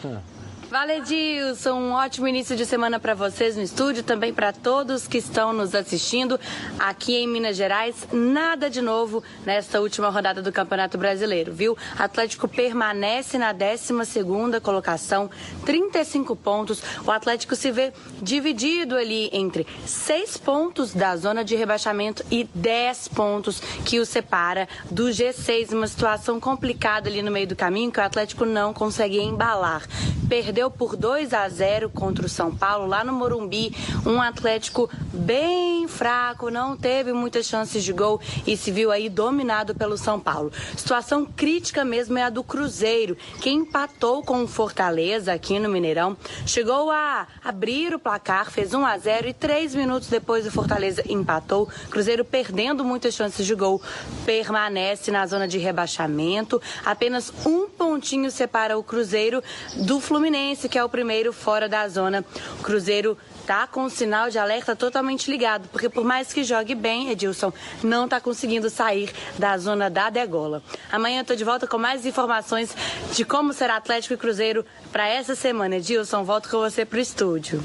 Valedilson, 0.73 1.73
um 1.73 1.91
ótimo 1.91 2.27
início 2.27 2.55
de 2.55 2.65
semana 2.65 2.99
para 2.99 3.13
vocês 3.13 3.55
no 3.55 3.61
estúdio, 3.61 4.01
também 4.01 4.33
para 4.33 4.51
todos 4.51 5.07
que 5.07 5.19
estão 5.19 5.53
nos 5.53 5.75
assistindo 5.75 6.39
aqui 6.79 7.15
em 7.15 7.27
Minas 7.27 7.55
Gerais. 7.55 8.07
Nada 8.11 8.71
de 8.71 8.81
novo 8.81 9.23
nesta 9.45 9.79
última 9.79 10.09
rodada 10.09 10.41
do 10.41 10.51
Campeonato 10.51 10.97
Brasileiro, 10.97 11.53
viu? 11.53 11.77
Atlético 11.95 12.47
permanece 12.47 13.37
na 13.37 13.53
12ª 13.53 14.59
colocação, 14.61 15.29
35 15.63 16.35
pontos. 16.35 16.81
O 17.05 17.11
Atlético 17.11 17.55
se 17.55 17.69
vê 17.69 17.93
dividido 18.19 18.95
ali 18.95 19.29
entre 19.31 19.67
6 19.85 20.37
pontos 20.37 20.91
da 20.91 21.15
zona 21.15 21.45
de 21.45 21.55
rebaixamento 21.55 22.25
e 22.31 22.45
10 22.45 23.09
pontos 23.09 23.59
que 23.85 23.99
o 23.99 24.07
separa 24.07 24.67
do 24.89 25.03
G6. 25.09 25.71
Uma 25.71 25.85
situação 25.85 26.39
complicada 26.39 27.11
ali 27.11 27.21
no 27.21 27.29
meio 27.29 27.45
do 27.45 27.55
caminho 27.55 27.91
que 27.91 27.99
o 27.99 28.03
Atlético 28.03 28.43
não 28.43 28.73
consegue 28.73 29.21
embalar. 29.21 29.87
Perdeu 30.27 30.62
por 30.69 30.95
2 30.95 31.33
a 31.33 31.47
0 31.47 31.89
contra 31.89 32.25
o 32.25 32.29
São 32.29 32.55
Paulo 32.55 32.87
lá 32.87 33.03
no 33.03 33.13
Morumbi. 33.13 33.75
Um 34.05 34.21
Atlético 34.21 34.89
bem 35.13 35.87
fraco, 35.87 36.49
não 36.49 36.75
teve 36.77 37.13
muitas 37.13 37.45
chances 37.45 37.83
de 37.83 37.93
gol 37.93 38.19
e 38.45 38.55
se 38.55 38.71
viu 38.71 38.91
aí 38.91 39.09
dominado 39.09 39.75
pelo 39.75 39.97
São 39.97 40.19
Paulo. 40.19 40.51
Situação 40.77 41.25
crítica 41.25 41.83
mesmo 41.83 42.17
é 42.17 42.23
a 42.23 42.29
do 42.29 42.43
Cruzeiro, 42.43 43.17
que 43.41 43.49
empatou 43.49 44.23
com 44.23 44.43
o 44.43 44.47
Fortaleza 44.47 45.33
aqui 45.33 45.59
no 45.59 45.69
Mineirão. 45.69 46.15
Chegou 46.45 46.91
a 46.91 47.27
abrir 47.43 47.93
o 47.93 47.99
placar, 47.99 48.51
fez 48.51 48.73
1 48.73 48.85
a 48.85 48.97
0 48.97 49.27
e 49.27 49.33
três 49.33 49.73
minutos 49.73 50.07
depois 50.07 50.45
o 50.45 50.51
Fortaleza 50.51 51.03
empatou. 51.09 51.67
Cruzeiro 51.89 52.23
perdendo 52.23 52.83
muitas 52.83 53.13
chances 53.13 53.45
de 53.45 53.55
gol, 53.55 53.81
permanece 54.25 55.11
na 55.11 55.25
zona 55.25 55.47
de 55.47 55.57
rebaixamento. 55.57 56.61
Apenas 56.85 57.31
um 57.45 57.67
pontinho 57.67 58.29
separa 58.31 58.77
o 58.77 58.83
Cruzeiro 58.83 59.43
do 59.77 59.99
Fluminense, 59.99 60.52
que 60.55 60.77
é 60.77 60.83
o 60.83 60.89
primeiro 60.89 61.33
fora 61.33 61.67
da 61.67 61.87
zona. 61.87 62.23
O 62.59 62.63
Cruzeiro 62.63 63.17
tá 63.45 63.67
com 63.67 63.83
o 63.83 63.89
sinal 63.89 64.29
de 64.29 64.39
alerta 64.39 64.75
totalmente 64.75 65.29
ligado, 65.29 65.67
porque 65.69 65.89
por 65.89 66.03
mais 66.03 66.31
que 66.31 66.43
jogue 66.43 66.75
bem, 66.75 67.09
Edilson, 67.09 67.51
não 67.83 68.07
tá 68.07 68.21
conseguindo 68.21 68.69
sair 68.69 69.11
da 69.37 69.57
zona 69.57 69.89
da 69.89 70.09
degola. 70.09 70.61
Amanhã 70.91 71.21
eu 71.21 71.25
tô 71.25 71.35
de 71.35 71.43
volta 71.43 71.67
com 71.67 71.77
mais 71.77 72.05
informações 72.05 72.75
de 73.11 73.25
como 73.25 73.53
será 73.53 73.75
Atlético 73.75 74.13
e 74.13 74.17
Cruzeiro 74.17 74.65
para 74.91 75.07
essa 75.07 75.35
semana. 75.35 75.75
Edilson, 75.77 76.23
volto 76.23 76.49
com 76.49 76.57
você 76.59 76.85
pro 76.85 76.99
estúdio. 76.99 77.63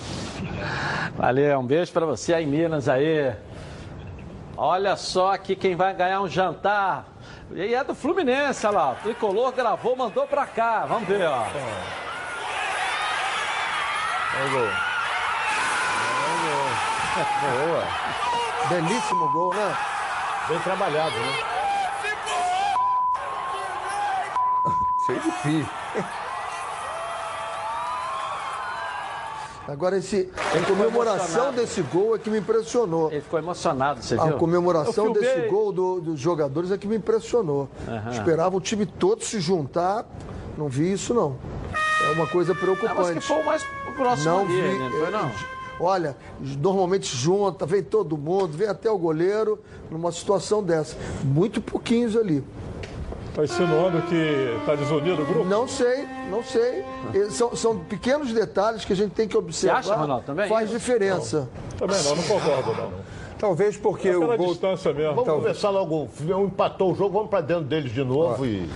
Valeu, 1.16 1.59
um 1.60 1.66
beijo 1.66 1.93
para 1.93 2.06
você 2.06 2.35
aí, 2.35 2.47
Minas 2.47 2.89
aí. 2.89 3.32
Olha 4.56 4.97
só 4.97 5.32
aqui 5.32 5.55
quem 5.55 5.77
vai 5.77 5.94
ganhar 5.94 6.20
um 6.20 6.28
jantar. 6.28 7.06
E 7.52 7.74
é 7.74 7.82
do 7.85 7.94
Fluminense, 7.94 8.66
olha 8.66 8.77
lá. 8.77 8.90
O 8.93 8.94
Tricolor 8.97 9.52
gravou, 9.52 9.97
mandou 9.97 10.27
pra 10.27 10.47
cá. 10.47 10.85
Vamos 10.85 11.09
ver, 11.09 11.27
ó. 11.27 11.47
Olha 14.36 14.46
o 14.46 14.50
gol. 14.50 14.68
Boa. 17.66 17.84
Belíssimo 18.68 19.32
gol, 19.32 19.55
né? 19.55 19.76
Bem 20.48 20.59
trabalhado, 20.60 21.14
né? 21.16 21.32
Cheio 25.06 25.20
de 25.20 25.30
pi. 25.42 25.66
Agora, 29.66 29.98
esse, 29.98 30.30
a 30.34 30.66
comemoração 30.66 31.52
desse 31.52 31.82
gol 31.82 32.16
é 32.16 32.18
que 32.18 32.30
me 32.30 32.38
impressionou. 32.38 33.10
Ele 33.12 33.20
ficou 33.20 33.38
emocionado, 33.38 34.02
você 34.02 34.14
A 34.18 34.24
viu? 34.24 34.38
comemoração 34.38 35.06
Eu 35.09 35.12
filmei. 35.14 35.34
desse 35.34 35.48
gol 35.48 35.72
do- 35.72 36.00
dos 36.00 36.18
jogadores 36.18 36.70
é 36.70 36.78
que 36.78 36.86
me 36.86 36.96
impressionou. 36.96 37.68
Aham. 37.86 38.10
Esperava 38.10 38.56
o 38.56 38.60
time 38.62 38.86
todo 38.86 39.22
se 39.22 39.40
juntar. 39.40 40.06
Não 40.56 40.68
vi 40.68 40.90
isso, 40.90 41.12
não. 41.12 41.36
É 42.09 42.12
uma 42.12 42.26
coisa 42.26 42.52
Ah, 42.52 42.56
preocupante. 42.56 42.94
mas 42.97 43.10
que 43.14 43.20
foi 43.20 43.36
o 43.40 43.44
mais 43.44 43.66
próximo 43.97 44.30
Não 44.30 44.40
ali, 44.40 44.55
vi. 44.55 44.62
né? 44.62 44.78
Não 44.78 44.90
foi, 44.90 45.10
não? 45.10 45.30
Olha, 45.80 46.16
normalmente 46.60 47.14
junta, 47.16 47.64
vem 47.64 47.82
todo 47.82 48.16
mundo, 48.18 48.48
vem 48.56 48.66
até 48.68 48.90
o 48.90 48.98
goleiro 48.98 49.60
numa 49.90 50.10
situação 50.10 50.62
dessa. 50.62 50.97
Muito 51.22 51.60
pouquinhos 51.60 52.16
ali. 52.16 52.43
Está 53.28 53.44
insinuando 53.44 54.02
que 54.02 54.56
está 54.60 54.74
desunido 54.74 55.22
o 55.22 55.26
grupo? 55.26 55.44
Não 55.44 55.68
sei, 55.68 56.05
não 56.28 56.43
sei. 56.43 56.85
Eh, 57.14 57.28
São, 57.30 57.55
são 57.55 57.78
pequenos 57.78 58.32
detalhes 58.32 58.85
que 58.85 58.93
a 58.93 58.97
gente 58.97 59.12
tem 59.12 59.28
que 59.28 59.36
observar. 59.36 59.78
acha, 59.78 59.94
Ronaldo, 59.94 60.24
também? 60.26 60.48
Faz 60.48 60.68
diferença. 60.68 61.48
Também 61.78 62.02
não, 62.02 62.16
não 62.16 62.22
concordo 62.24 62.72
não. 62.74 62.90
Talvez 63.39 63.76
porque 63.76 64.09
É 64.09 64.16
o 64.16 64.36
gol. 64.36 64.48
distância 64.48 64.93
mesmo. 64.93 65.10
Vamos 65.10 65.24
Talvez. 65.26 65.47
começar 65.60 65.70
logo. 65.70 66.09
Um 66.20 66.44
empatou 66.47 66.90
o 66.90 66.97
jogo, 66.97 67.10
vamos 67.14 67.30
pra 67.30 67.40
dentro 67.40 67.62
deles 67.62 67.93
de 67.93 68.02
novo 68.02 68.44
e. 68.44 68.68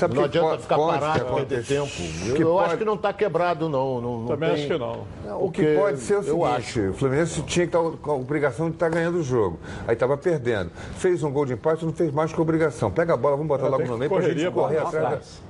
Sabe 0.00 0.14
não 0.14 0.22
que 0.22 0.28
adianta 0.28 0.48
pode- 0.50 0.62
ficar 0.62 0.76
pode 0.76 0.98
parado, 1.00 1.24
ter 1.24 1.34
perder 1.34 1.64
tempo. 1.66 1.90
Eu, 2.26 2.34
Que 2.34 2.42
eu 2.42 2.48
pode- 2.52 2.66
acho 2.66 2.76
que 2.78 2.84
não 2.84 2.96
tá 2.96 3.12
quebrado, 3.12 3.68
não. 3.68 4.00
não, 4.00 4.18
não 4.20 4.26
Também 4.26 4.50
tem- 4.50 4.58
acho 4.58 4.66
que 4.72 4.78
não. 4.78 4.90
O 5.40 5.50
que 5.50 5.62
Porque 5.62 5.74
pode 5.78 5.98
ser 6.00 6.14
o 6.14 6.22
eu 6.22 6.22
seguinte, 6.46 6.80
o 6.88 6.94
Fluminense 6.94 7.42
tinha 7.42 7.66
que 7.66 7.76
estar 7.76 7.90
com 7.98 8.10
a 8.10 8.14
obrigação 8.14 8.68
de 8.68 8.76
estar 8.76 8.88
ganhando 8.88 9.18
o 9.18 9.22
jogo. 9.22 9.58
Aí 9.86 9.94
estava 9.94 10.16
perdendo. 10.16 10.70
Fez 10.96 11.22
um 11.22 11.30
gol 11.30 11.46
de 11.46 11.52
empate, 11.52 11.84
não 11.84 11.92
fez 11.92 12.12
mais 12.12 12.32
que 12.32 12.40
obrigação. 12.40 12.90
Pega 12.90 13.14
a 13.14 13.16
bola, 13.16 13.36
vamos 13.36 13.48
botar 13.48 13.66
É, 13.66 13.68
logo 13.70 13.84
no 13.84 13.96
meio 13.98 14.10
pra 14.10 14.20
gente 14.20 14.50
correria 14.50 14.50
correr 14.50 14.76
pra 14.80 14.88
atrás. 15.08 15.42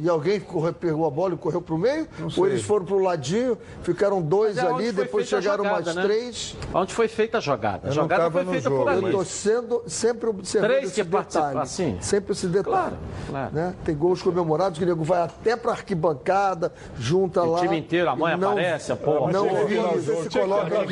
E 0.00 0.08
alguém 0.08 0.38
corre- 0.40 0.72
pegou 0.72 1.06
a 1.06 1.10
bola 1.10 1.34
e 1.34 1.36
correu 1.36 1.60
pro 1.60 1.76
meio? 1.76 2.06
sei. 2.16 2.26
Ou 2.36 2.46
eles 2.46 2.62
foram 2.62 2.84
pro 2.84 2.98
ladinho, 3.00 3.58
ficaram 3.82 4.22
dois 4.22 4.56
é 4.56 4.60
ali, 4.60 4.92
depois 4.92 5.24
a 5.32 5.40
chegaram 5.40 5.64
jogada, 5.64 5.82
mais 5.84 5.96
né? 5.96 6.02
três. 6.02 6.56
Onde 6.72 6.94
foi 6.94 7.08
feita 7.08 7.38
a 7.38 7.40
jogada? 7.40 7.80
A 7.88 7.90
Eu 7.90 7.94
não 7.96 8.02
jogada 8.02 8.30
foi 8.30 8.44
no 8.44 8.50
feita 8.52 8.68
jogo, 8.70 8.82
por 8.84 8.92
Eu 8.92 8.98
ali. 8.98 9.06
estou 9.06 9.24
sendo 9.24 9.82
sempre 9.86 10.28
observando 10.30 10.70
Três 10.70 10.90
esse 10.92 11.02
detalhe. 11.04 11.58
assim? 11.58 11.98
Sempre 12.00 12.32
esse 12.32 12.46
detalhe. 12.46 12.64
Claro, 12.76 12.96
claro. 13.28 13.50
Né? 13.54 13.74
Tem 13.84 13.96
gols 13.96 14.22
comemorados 14.22 14.78
que 14.78 14.84
o 14.84 14.86
nego 14.86 15.02
vai 15.02 15.22
até 15.22 15.56
pra 15.56 15.72
arquibancada, 15.72 16.72
junta 16.98 17.42
O 17.42 17.52
lá. 17.52 17.60
time 17.60 17.78
inteiro, 17.78 18.08
a 18.10 18.16
mãe 18.16 18.36
não- 18.36 18.52
aparece, 18.52 18.92
a 18.92 18.96
porra. 18.96 19.32
Não 19.32 19.48
Tinha 19.48 19.60
que 19.60 19.66
vi 19.66 19.74
virar 19.74 19.94
o 19.94 20.00
jogo, 20.00 20.22
Se 20.22 20.38
coloca. 20.38 20.86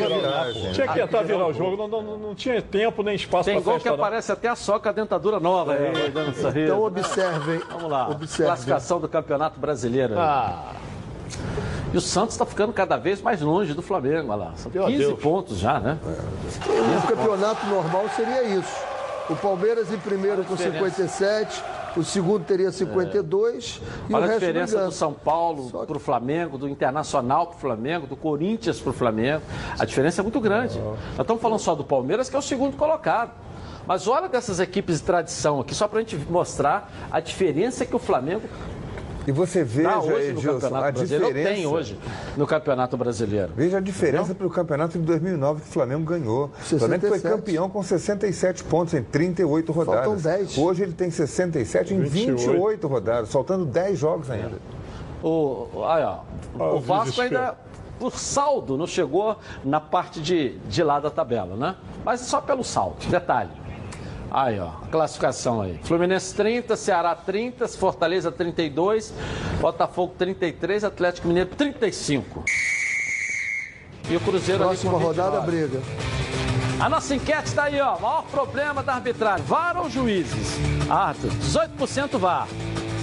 Tinha 0.73 0.89
que 0.89 0.95
tentar 0.95 1.23
virar 1.23 1.47
o 1.47 1.53
jogo, 1.53 1.77
não, 1.77 1.89
não, 1.89 2.19
não, 2.19 2.35
tinha 2.35 2.61
tempo 2.61 3.03
nem 3.03 3.15
espaço 3.15 3.45
Tem 3.45 3.61
para 3.61 3.73
gol 3.73 3.81
que 3.81 3.89
aparece 3.89 4.33
até 4.33 4.49
a 4.49 4.57
soca, 4.57 4.91
a 4.91 4.93
dentadura 4.93 5.39
nova 5.39 5.77
sorriso. 5.77 6.59
Então 6.59 6.83
observem. 6.83 7.61
Vamos 7.71 7.91
lá, 7.91 8.11
Observem. 8.11 8.53
Do 9.01 9.09
Campeonato 9.09 9.59
Brasileiro. 9.61 10.15
Ah, 10.19 10.73
E 11.93 11.97
o 11.97 12.01
Santos 12.01 12.35
está 12.35 12.45
ficando 12.45 12.73
cada 12.73 12.97
vez 12.97 13.21
mais 13.23 13.41
longe 13.41 13.73
do 13.75 13.83
Flamengo, 13.83 14.31
olha 14.33 14.45
lá. 14.47 14.53
São 14.57 14.71
Meu 14.73 14.85
15 14.87 14.99
Deus. 14.99 15.21
pontos 15.21 15.59
já, 15.59 15.79
né? 15.81 15.99
O 16.03 17.07
campeonato 17.07 17.67
normal 17.67 18.05
seria 18.15 18.43
isso. 18.45 18.75
O 19.31 19.35
Palmeiras 19.37 19.93
em 19.93 19.99
primeiro 19.99 20.45
com 20.45 20.55
diferença. 20.55 20.85
57, 21.05 21.65
o 21.97 22.05
segundo 22.05 22.45
teria 22.45 22.71
52 22.71 23.81
e 24.09 24.15
Olha 24.15 24.21
o 24.21 24.25
a 24.25 24.27
resto 24.29 24.41
diferença 24.41 24.85
do 24.85 24.93
São 24.93 25.13
Paulo 25.13 25.65
que- 25.71 25.87
para 25.87 25.97
o 25.97 26.01
Flamengo, 26.01 26.59
do 26.59 26.69
Internacional 26.69 27.47
para 27.49 27.57
o 27.57 27.59
Flamengo, 27.59 28.07
do 28.07 28.15
Corinthians 28.17 28.79
para 28.81 28.91
o 28.91 28.93
Flamengo. 28.93 29.43
A 29.79 29.85
diferença 29.85 30.21
é 30.21 30.23
muito 30.23 30.41
grande. 30.41 30.79
Nós 30.79 31.21
estamos 31.21 31.43
falando 31.43 31.59
só 31.59 31.75
do 31.75 31.83
Palmeiras, 31.85 32.29
que 32.29 32.37
é 32.37 32.39
o 32.39 32.43
segundo 32.43 32.77
colocado. 32.77 33.31
Mas 33.87 34.07
olha 34.09 34.29
dessas 34.29 34.59
equipes 34.61 34.99
de 34.99 35.05
tradição 35.05 35.61
aqui, 35.61 35.75
só 35.75 35.87
para 35.89 35.99
a 36.01 36.03
gente 36.03 36.17
mostrar 36.31 36.91
a 37.11 37.21
diferença 37.21 37.87
que 37.87 37.95
o 37.95 38.01
Flamengo 38.01 38.43
E 39.27 39.33
você 39.33 39.65
veja, 39.65 39.89
dá 39.89 39.99
hoje 40.01 40.33
no 40.33 40.39
Edilson, 40.39 40.53
Campeonato 40.61 40.77
a 40.87 40.91
Brasileiro, 40.93 41.27
diferença. 41.27 41.55
tem 41.55 41.67
hoje 41.67 41.99
no 42.37 42.47
Campeonato 42.47 42.97
Brasileiro. 42.97 43.53
Veja 43.57 43.79
a 43.79 43.81
diferença 43.81 44.35
para 44.35 44.47
o 44.47 44.51
campeonato 44.51 44.99
de 44.99 45.05
2009 45.05 45.63
que 45.63 45.69
o 45.69 45.73
Flamengo 45.73 46.05
ganhou. 46.05 46.45
O 46.45 46.79
Flamengo 46.79 47.07
foi 47.09 47.19
67. 47.19 47.23
campeão 47.37 47.69
com 47.69 47.83
67 47.83 48.65
pontos 48.65 48.95
em 48.95 49.03
38 49.03 49.73
rodadas. 49.73 50.05
Faltam 50.05 50.17
10. 50.23 50.59
Hoje 50.59 50.83
ele 50.85 50.93
tem 50.93 51.11
67 51.11 51.93
em 51.95 52.01
28, 52.03 52.39
28 52.53 52.87
rodadas, 52.87 53.33
faltando 53.33 53.65
10 53.65 53.99
jogos 53.99 54.31
ainda. 54.31 54.59
O, 55.23 55.67
olha, 55.75 56.21
Ah, 56.59 56.65
o 56.75 56.79
Vasco 56.79 57.21
ainda, 57.21 57.57
por 57.99 58.17
saldo, 58.19 58.77
não 58.77 58.87
chegou 58.87 59.37
na 59.65 59.81
parte 59.81 60.21
de, 60.21 60.59
de 60.69 60.83
lá 60.85 61.01
da 61.01 61.11
tabela, 61.11 61.57
né? 61.57 61.75
Mas 62.05 62.21
só 62.21 62.41
pelo 62.41 62.63
saldo. 62.63 62.97
Detalhe. 63.09 63.51
Aí, 64.37 64.61
ó, 64.61 64.69
classificação 64.91 65.63
aí. 65.63 65.81
Fluminense 65.83 66.35
30, 66.35 66.77
Ceará 66.77 67.15
30, 67.15 67.67
Fortaleza 67.69 68.31
32, 68.31 69.11
Botafogo 69.63 70.13
33, 70.19 70.85
Atlético 70.85 71.27
Mineiro 71.27 71.49
35. 71.57 72.45
E 74.11 74.15
o 74.15 74.21
Cruzeiro 74.21 74.63
ali 74.63 74.77
Próxima 74.77 74.93
com 74.93 74.99
rodada 74.99 75.41
29. 75.41 75.51
briga. 75.51 75.83
A 76.79 76.87
nossa 76.87 77.15
enquete 77.15 77.47
está 77.49 77.65
aí, 77.65 77.81
ó. 77.81 77.99
Maior 77.99 78.25
problema 78.25 78.83
da 78.83 78.97
arbitragem: 78.97 79.47
VAR 79.47 79.79
ou 79.79 79.89
juízes? 79.89 80.59
Árbitro, 80.91 81.31
18% 81.31 82.19
VAR, 82.19 82.47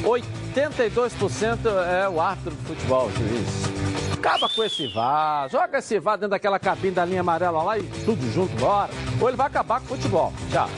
82% 0.04 1.58
é 1.66 2.08
o 2.08 2.22
árbitro 2.22 2.52
de 2.52 2.62
futebol, 2.62 3.10
juiz. 3.10 4.14
Acaba 4.14 4.48
com 4.48 4.64
esse 4.64 4.88
VAR, 4.94 5.50
joga 5.50 5.80
esse 5.80 5.98
VAR 6.00 6.16
dentro 6.16 6.30
daquela 6.30 6.60
cabine 6.60 6.94
da 6.94 7.04
linha 7.04 7.22
amarela 7.22 7.64
lá 7.64 7.80
e 7.80 7.84
tudo 8.06 8.22
junto, 8.32 8.56
bora. 8.58 8.92
Ou 9.20 9.28
ele 9.28 9.36
vai 9.36 9.48
acabar 9.48 9.80
com 9.80 9.96
o 9.96 9.98
futebol. 9.98 10.32
Tchau. 10.52 10.70